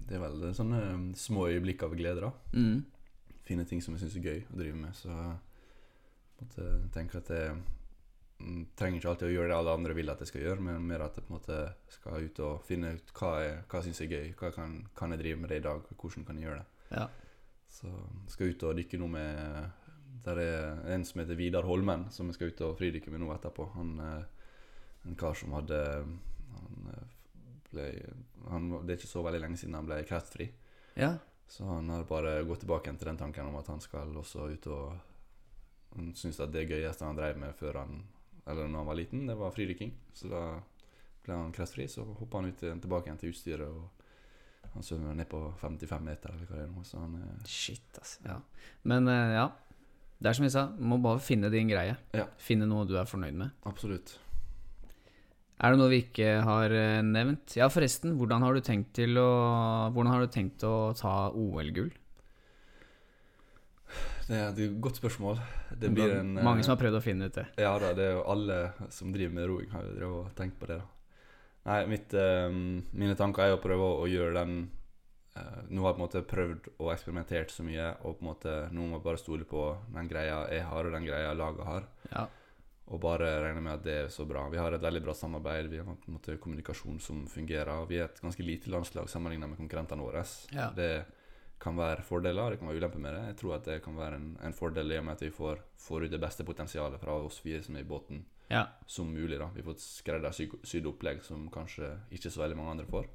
Det 0.09 0.16
er 0.16 0.22
vel 0.22 0.45
sånne 0.57 0.83
um, 0.95 1.09
små 1.18 1.49
øyeblikk 1.51 1.83
av 1.85 1.97
glede, 1.99 2.29
da. 2.29 2.31
Mm. 2.55 3.35
Finne 3.49 3.66
ting 3.68 3.83
som 3.85 3.97
jeg 3.97 4.05
syns 4.05 4.14
er 4.20 4.29
gøy 4.31 4.39
å 4.47 4.61
drive 4.61 4.79
med. 4.79 4.95
Så 4.97 5.11
jeg 5.11 6.39
måtte 6.39 6.68
tenke 6.95 7.18
at 7.18 7.33
jeg 7.35 7.57
mm, 8.39 8.62
trenger 8.79 9.01
ikke 9.01 9.11
alltid 9.12 9.29
å 9.29 9.35
gjøre 9.35 9.51
det 9.51 9.59
alle 9.59 9.74
andre 9.81 9.99
vil 9.99 10.14
at 10.14 10.22
jeg 10.22 10.31
skal 10.31 10.47
gjøre, 10.47 10.64
men 10.68 10.87
mer 10.87 11.05
at 11.09 11.18
jeg 11.18 11.26
på 11.26 11.35
en 11.35 11.41
måte 11.41 11.59
skal 11.93 12.29
ut 12.29 12.41
og 12.47 12.62
finne 12.68 12.95
ut 12.95 13.12
hva 13.18 13.33
jeg 13.43 13.59
hva 13.66 13.83
syns 13.85 14.03
er 14.07 14.14
gøy. 14.14 14.31
Hva 14.39 14.53
kan, 14.55 14.79
kan 14.97 15.16
jeg 15.16 15.24
drive 15.24 15.43
med 15.43 15.53
det 15.53 15.61
i 15.61 15.66
dag, 15.66 15.91
hvordan 15.91 16.29
kan 16.29 16.39
jeg 16.39 16.49
gjøre 16.49 16.62
det. 16.62 16.95
Ja. 16.95 17.09
Så 17.68 17.91
jeg 17.91 18.33
skal 18.37 18.55
ut 18.55 18.66
og 18.70 18.79
dykke 18.79 19.03
nå 19.03 19.11
med 19.18 19.88
Der 20.24 20.40
er 20.42 20.80
en 20.94 21.04
som 21.06 21.20
heter 21.20 21.38
Vidar 21.38 21.66
Holmen, 21.68 22.08
som 22.10 22.28
jeg 22.28 22.38
skal 22.38 22.52
ut 22.52 22.64
og 22.66 22.76
fridykke 22.78 23.12
med 23.12 23.22
nå 23.22 23.30
etterpå. 23.34 23.68
Han 23.76 23.94
er 24.02 24.26
en 25.06 25.16
kar 25.18 25.34
som 25.38 25.54
hadde 25.56 25.78
Han 26.58 26.90
eh, 26.92 27.16
ble 27.70 27.88
han, 28.48 28.70
Det 28.84 28.94
er 28.94 29.00
ikke 29.00 29.10
så 29.10 29.22
veldig 29.24 29.40
lenge 29.44 29.60
siden 29.60 29.76
han 29.78 29.88
ble 29.88 30.02
kreftfri. 30.08 30.50
ja. 30.96 31.16
Så 31.48 31.64
han 31.64 31.88
har 31.88 32.02
bare 32.04 32.42
gått 32.44 32.60
tilbake 32.60 32.92
til 32.92 33.08
den 33.08 33.16
tanken 33.16 33.46
om 33.48 33.54
at 33.56 33.70
han 33.72 33.80
skal 33.80 34.12
også 34.20 34.50
ut 34.52 34.66
og 34.66 34.98
Han 35.96 36.10
syns 36.14 36.40
at 36.44 36.52
det 36.52 36.66
gøyeste 36.68 37.06
han 37.06 37.16
drev 37.16 37.38
med 37.40 37.54
før 37.56 37.78
han 37.80 38.02
Eller 38.46 38.68
når 38.68 38.78
han 38.78 38.86
var 38.86 38.98
liten, 38.98 39.26
det 39.26 39.36
var 39.36 39.54
fridykking. 39.56 39.94
Så 40.12 40.28
da 40.28 40.42
ble 41.24 41.34
han 41.34 41.52
kreftfri. 41.52 41.86
Så 41.88 42.04
hoppa 42.04 42.42
han 42.42 42.50
ut 42.52 42.60
tilbake 42.60 43.08
igjen 43.08 43.18
til 43.20 43.32
utstyret, 43.32 43.68
og 43.68 44.68
han 44.72 44.84
svømmer 44.84 45.16
ned 45.16 45.28
på 45.28 45.40
55 45.60 46.04
meter, 46.04 46.32
eller 46.32 46.48
hva 46.48 46.56
det 46.56 46.64
er 46.64 46.70
nå. 46.72 46.84
Så 46.84 47.00
han 47.00 47.16
er 47.20 47.42
Shit, 47.48 47.88
altså. 48.00 48.22
Ja. 48.24 48.38
Men 48.88 49.08
eh, 49.08 49.34
ja. 49.36 49.46
Det 50.18 50.30
er 50.30 50.34
som 50.34 50.46
jeg 50.48 50.54
sa, 50.54 50.64
må 50.82 50.98
bare 51.02 51.22
finne 51.22 51.50
din 51.52 51.68
greie. 51.70 51.94
Ja. 52.16 52.24
Finne 52.42 52.66
noe 52.66 52.86
du 52.88 52.96
er 52.98 53.06
fornøyd 53.06 53.36
med. 53.38 53.54
absolutt 53.70 54.16
Er 55.58 55.74
det 55.74 55.78
noe 55.78 55.90
vi 55.90 56.02
ikke 56.04 56.32
har 56.46 56.74
eh, 56.74 57.02
nevnt? 57.06 57.54
Ja, 57.58 57.68
forresten, 57.70 58.16
hvordan 58.18 58.42
har 58.42 58.54
du 58.54 58.60
tenkt 58.62 58.92
til 58.98 59.18
å 59.18 59.30
Hvordan 59.94 60.12
har 60.12 60.22
du 60.22 60.34
tenkt 60.34 60.62
å 60.66 60.92
ta 60.98 61.30
OL-gull? 61.30 61.90
Det 64.28 64.36
er 64.36 64.50
et 64.52 64.80
godt 64.82 64.98
spørsmål. 65.00 65.38
Det 65.80 65.88
blir 65.94 66.12
en 66.18 66.34
eh, 66.36 66.44
Mange 66.44 66.64
som 66.66 66.74
har 66.74 66.80
prøvd 66.82 66.98
å 66.98 67.04
finne 67.04 67.30
ut 67.30 67.38
det. 67.38 67.46
Ja 67.62 67.72
da, 67.80 67.94
det 67.96 68.10
er 68.10 68.16
jo 68.18 68.26
alle 68.28 68.58
som 68.92 69.14
driver 69.14 69.34
med 69.38 69.48
roing, 69.48 69.70
har 69.72 69.86
jo 69.86 69.94
drevet 69.96 70.18
og 70.18 70.34
tenkt 70.36 70.58
på 70.60 70.68
det, 70.68 70.82
da. 70.82 70.88
Nei, 71.68 71.78
mitt, 71.90 72.14
eh, 72.16 72.48
mine 72.52 73.16
tanker 73.16 73.46
er 73.46 73.56
å 73.56 73.62
prøve 73.62 73.88
å 74.02 74.04
gjøre 74.10 74.34
den 74.36 74.58
eh, 74.58 74.78
Nå 75.68 75.82
har 75.82 75.93
jeg 75.93 75.97
på 75.97 76.01
en 76.01 76.05
måte 76.05 76.24
prøvd 76.30 76.68
og 76.78 76.91
eksperimentert 76.95 77.53
så 77.55 77.64
mye, 77.66 77.93
og 78.03 78.18
på 78.18 78.24
en 78.24 78.30
måte 78.30 78.57
nå 78.74 78.89
må 78.89 78.99
jeg 78.99 79.07
bare 79.07 79.22
stole 79.22 79.49
på 79.49 79.62
den 79.95 80.11
greia 80.11 80.43
jeg 80.53 80.66
har, 80.70 80.89
og 80.89 80.97
den 80.97 81.09
greia 81.09 81.34
laget 81.36 81.66
har. 81.68 81.89
Ja. 82.12 82.26
Og 82.89 83.03
bare 83.03 83.28
regne 83.45 83.61
med 83.61 83.74
at 83.74 83.84
det 83.84 83.97
er 84.05 84.11
så 84.12 84.24
bra. 84.24 84.47
Vi 84.49 84.61
har 84.61 84.72
et 84.72 84.82
veldig 84.82 85.03
bra 85.05 85.14
samarbeid, 85.14 85.68
vi 85.68 85.80
har 85.82 85.89
på 85.89 86.09
en 86.09 86.16
måte 86.16 86.39
kommunikasjon 86.41 87.01
som 87.05 87.26
fungerer. 87.28 87.84
Vi 87.91 87.99
er 88.01 88.09
et 88.09 88.22
ganske 88.24 88.45
lite 88.45 88.72
landslag 88.72 89.11
sammenlignet 89.12 89.51
med 89.51 89.61
konkurrentene 89.61 90.07
våre. 90.07 90.24
Ja. 90.57 90.70
Det 90.76 90.93
kan 91.61 91.76
være 91.76 92.05
fordeler, 92.07 92.51
det 92.51 92.61
kan 92.61 92.70
være 92.70 92.80
ulemper 92.80 93.03
med 93.03 93.14
det. 93.14 93.22
Jeg 93.32 93.39
tror 93.41 93.55
at 93.57 93.68
det 93.68 93.78
kan 93.84 93.97
være 93.99 94.18
en, 94.20 94.28
en 94.47 94.55
fordel 94.55 94.95
i 94.95 94.99
og 95.01 95.07
med 95.09 95.18
at 95.18 95.24
vi 95.26 95.30
får, 95.34 95.62
får 95.82 96.07
ut 96.07 96.12
det 96.14 96.20
beste 96.22 96.47
potensialet 96.47 97.03
fra 97.03 97.18
oss 97.26 97.41
fire 97.43 97.62
som 97.66 97.76
er 97.76 97.84
i 97.84 97.89
båten, 97.89 98.24
ja. 98.49 98.64
som 98.86 99.11
mulig. 99.11 99.39
da. 99.41 99.51
Vi 99.55 99.64
får 99.66 99.76
et 99.76 99.84
skreddersydd 99.84 100.86
opplegg 100.89 101.24
som 101.26 101.49
kanskje 101.53 101.91
ikke 102.14 102.30
så 102.30 102.45
veldig 102.45 102.61
mange 102.61 102.76
andre 102.76 102.89
får. 102.89 103.11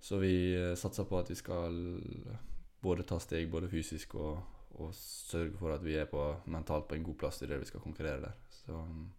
Så 0.00 0.18
vi 0.22 0.32
eh, 0.56 0.74
satser 0.80 1.04
på 1.04 1.18
at 1.20 1.30
vi 1.30 1.36
skal 1.38 1.76
både 2.80 3.04
ta 3.08 3.18
steg 3.20 3.50
både 3.52 3.68
fysisk 3.68 4.14
og, 4.16 4.38
og 4.80 4.94
sørge 4.96 5.56
for 5.60 5.74
at 5.74 5.84
vi 5.84 5.98
er 6.00 6.08
på, 6.08 6.22
mentalt 6.48 6.88
på 6.88 6.96
en 6.96 7.04
god 7.04 7.18
plass 7.20 7.42
i 7.44 7.48
det 7.50 7.60
vi 7.60 7.68
skal 7.68 7.84
konkurrere 7.84 8.22
der. 8.24 8.38
Så 8.48 8.72
um, 8.72 9.10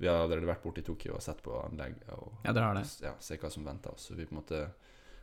vi 0.00 0.08
har 0.08 0.20
allerede 0.20 0.48
vært 0.48 0.62
borte 0.64 0.80
i 0.80 0.84
Tokyo 0.84 1.16
og 1.16 1.24
sett 1.24 1.42
på 1.44 1.56
anlegg 1.60 1.98
og 2.16 2.44
Ja, 2.44 2.52
det 2.56 2.64
det. 2.78 2.84
ja, 3.04 3.14
se 3.20 3.36
hva 3.40 3.50
som 3.52 3.64
venter 3.64 3.92
oss. 3.96 4.08
Så 4.08 4.16
vi 4.16 4.24
på 4.28 4.34
en 4.36 4.40
måte 4.42 4.60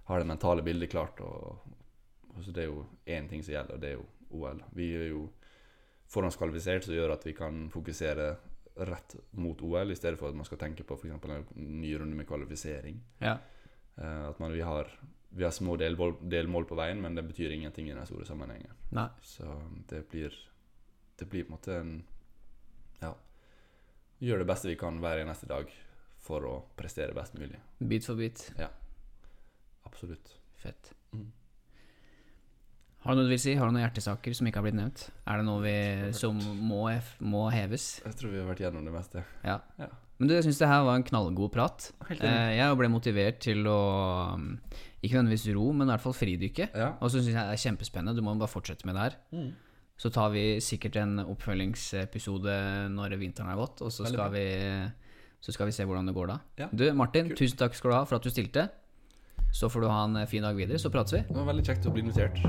har 0.07 0.19
det 0.19 0.27
mentale 0.29 0.63
bildet 0.65 0.91
klart. 0.91 1.21
Og, 1.21 1.63
og 2.33 2.43
så 2.43 2.51
Det 2.51 2.63
er 2.63 2.69
jo 2.69 2.85
én 3.05 3.29
ting 3.29 3.43
som 3.43 3.53
gjelder, 3.53 3.75
og 3.75 3.81
det 3.81 3.89
er 3.89 3.97
jo 3.97 4.05
OL. 4.37 4.61
Vi 4.77 4.91
er 4.95 5.07
jo 5.09 5.27
forhåndskvalifisert, 6.13 6.85
som 6.85 6.93
gjør 6.93 7.15
at 7.15 7.25
vi 7.25 7.33
kan 7.33 7.67
fokusere 7.73 8.35
rett 8.87 9.15
mot 9.31 9.61
OL, 9.61 9.91
i 9.91 9.97
stedet 9.97 10.19
for 10.19 10.29
at 10.29 10.37
man 10.37 10.45
skal 10.45 10.59
tenke 10.61 10.85
på 10.85 10.95
f.eks. 10.95 11.25
en 11.25 11.81
ny 11.81 11.95
runde 11.97 12.15
med 12.15 12.27
kvalifisering. 12.29 13.01
Ja. 13.21 13.37
Eh, 13.97 14.23
at 14.29 14.39
man, 14.39 14.53
vi, 14.53 14.61
har, 14.61 14.89
vi 15.29 15.43
har 15.43 15.51
små 15.55 15.77
delmål, 15.77 16.15
delmål 16.29 16.67
på 16.69 16.77
veien, 16.77 17.01
men 17.01 17.15
det 17.17 17.25
betyr 17.27 17.55
ingenting 17.55 17.89
i 17.89 17.95
den 17.95 18.05
store 18.09 18.25
sammenhengen. 18.25 18.73
Nei. 18.95 19.09
Så 19.21 19.49
det 19.89 20.05
blir 20.11 20.33
Det 21.17 21.25
blir 21.25 21.43
på 21.43 21.49
en 21.49 21.57
måte 21.57 21.77
en 21.79 22.03
Ja. 23.01 23.15
Gjøre 24.21 24.43
det 24.43 24.47
beste 24.49 24.69
vi 24.69 24.75
kan 24.77 24.99
hver 25.01 25.23
eneste 25.23 25.47
dag 25.49 25.71
for 26.21 26.45
å 26.45 26.53
prestere 26.77 27.13
best 27.13 27.33
mulig. 27.33 27.57
Bit 27.79 28.05
for 28.05 28.15
bit. 28.15 28.51
Ja. 28.57 28.69
Absolutt. 29.85 30.37
Fett. 30.57 30.93
Mm. 31.13 31.31
Har 33.05 33.13
du 33.15 33.21
noe 33.21 33.27
du 33.27 33.31
vil 33.31 33.39
si? 33.39 33.53
Har 33.55 33.69
du 33.69 33.71
noen 33.71 33.85
hjertesaker 33.85 34.33
som 34.35 34.49
ikke 34.49 34.59
har 34.59 34.65
blitt 34.65 34.77
nevnt? 34.77 35.05
Er 35.25 35.39
det 35.39 35.45
noe 35.47 35.61
vi, 35.63 35.75
som 36.17 36.37
må, 36.37 36.81
må 37.23 37.45
heves? 37.53 38.01
Jeg 38.03 38.17
tror 38.19 38.33
vi 38.33 38.41
har 38.41 38.49
vært 38.49 38.63
gjennom 38.65 38.85
det 38.85 38.93
meste. 38.93 39.23
Ja. 39.45 39.59
Ja. 39.79 39.87
Men 40.17 40.29
du, 40.29 40.33
jeg 40.33 40.47
syns 40.47 40.59
det 40.61 40.69
her 40.69 40.85
var 40.87 40.97
en 40.97 41.05
knallgod 41.05 41.51
prat. 41.53 41.91
Eh, 42.15 42.51
jeg 42.57 42.77
ble 42.79 42.89
motivert 42.89 43.39
til 43.43 43.67
å 43.69 43.79
um, 44.33 44.55
Ikke 45.03 45.19
nødvendigvis 45.19 45.45
ro, 45.53 45.67
men 45.77 45.85
i 45.85 45.93
hvert 45.93 46.05
fall 46.07 46.17
fridykke. 46.17 46.69
Ja. 46.73 46.91
Og 46.97 47.13
så 47.13 47.21
syns 47.21 47.35
jeg 47.35 47.37
det 47.37 47.53
er 47.53 47.63
kjempespennende. 47.67 48.17
Du 48.17 48.25
må 48.25 48.33
bare 48.39 48.51
fortsette 48.51 48.89
med 48.89 48.97
det 48.97 49.05
her. 49.05 49.17
Mm. 49.35 49.51
Så 49.97 50.11
tar 50.13 50.33
vi 50.33 50.45
sikkert 50.61 50.97
en 51.01 51.21
oppfølgingsepisode 51.23 52.57
når 52.93 53.17
vinteren 53.17 53.49
er 53.49 53.57
gått, 53.57 53.81
og 53.81 53.93
så 53.93 54.05
skal, 54.05 54.29
vi, 54.33 54.45
så 55.41 55.55
skal 55.55 55.69
vi 55.69 55.73
se 55.73 55.87
hvordan 55.89 56.09
det 56.09 56.13
går 56.17 56.29
da. 56.33 56.37
Ja. 56.61 56.69
Du, 56.69 56.85
Martin, 56.97 57.31
Kul. 57.31 57.39
tusen 57.39 57.57
takk 57.61 57.77
skal 57.77 57.93
du 57.93 57.97
ha 57.97 58.03
for 58.05 58.19
at 58.19 58.25
du 58.25 58.33
stilte. 58.33 58.67
Så 59.49 59.71
får 59.73 59.85
du 59.85 59.89
ha 59.89 60.03
en 60.05 60.21
fin 60.29 60.45
dag 60.45 60.57
videre, 60.57 60.77
så 60.77 60.93
prates 60.93 61.17
vi. 61.17 61.25
Det 61.25 61.39
var 61.39 61.49
veldig 61.49 61.65
kjekt 61.65 61.89
å 61.89 61.97
bli 61.97 62.05
invitert. 62.05 62.41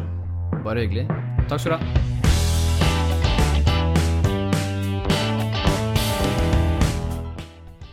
Bare 0.61 0.85
hyggelig. 0.85 1.09
Takk 1.49 1.63
skal 1.63 1.79
du 1.79 1.81
ha. 1.81 2.18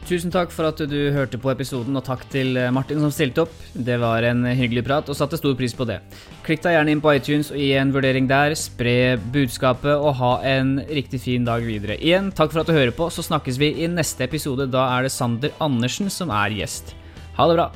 Tusen 0.05 0.29
takk 0.29 0.51
for 0.53 0.67
at 0.69 0.77
du 0.85 0.99
hørte 1.15 1.39
på 1.41 1.49
episoden, 1.49 1.95
og 1.97 2.03
takk 2.05 2.27
til 2.29 2.59
eh, 2.61 2.69
Martin 2.69 2.99
som 3.01 3.09
stilte 3.09 3.41
opp. 3.41 3.53
Det 3.73 3.95
var 3.97 4.27
en 4.27 4.43
hyggelig 4.45 4.83
prat, 4.85 5.07
og 5.09 5.17
satte 5.17 5.39
stor 5.39 5.55
pris 5.57 5.73
på 5.73 5.87
det. 5.89 5.97
Klikk 6.45 6.61
deg 6.61 6.75
gjerne 6.75 6.93
inn 6.93 7.01
på 7.01 7.15
iTunes 7.17 7.49
og 7.49 7.57
gi 7.57 7.71
en 7.79 7.93
vurdering 7.95 8.29
der. 8.29 8.53
Spre 8.59 9.15
budskapet, 9.33 9.95
og 9.95 10.13
ha 10.19 10.35
en 10.45 10.75
riktig 10.85 11.23
fin 11.25 11.47
dag 11.47 11.65
videre. 11.65 11.97
Igjen, 11.97 12.29
takk 12.37 12.53
for 12.53 12.61
at 12.61 12.69
du 12.69 12.77
hører 12.77 12.93
på, 12.93 13.09
så 13.09 13.25
snakkes 13.25 13.57
vi 13.57 13.71
i 13.81 13.89
neste 13.89 14.29
episode. 14.29 14.69
Da 14.69 14.85
er 14.93 15.07
det 15.07 15.15
Sander 15.15 15.57
Andersen 15.57 16.13
som 16.13 16.29
er 16.29 16.53
gjest. 16.53 16.93
Ha 17.39 17.49
det 17.49 17.57
bra. 17.57 17.71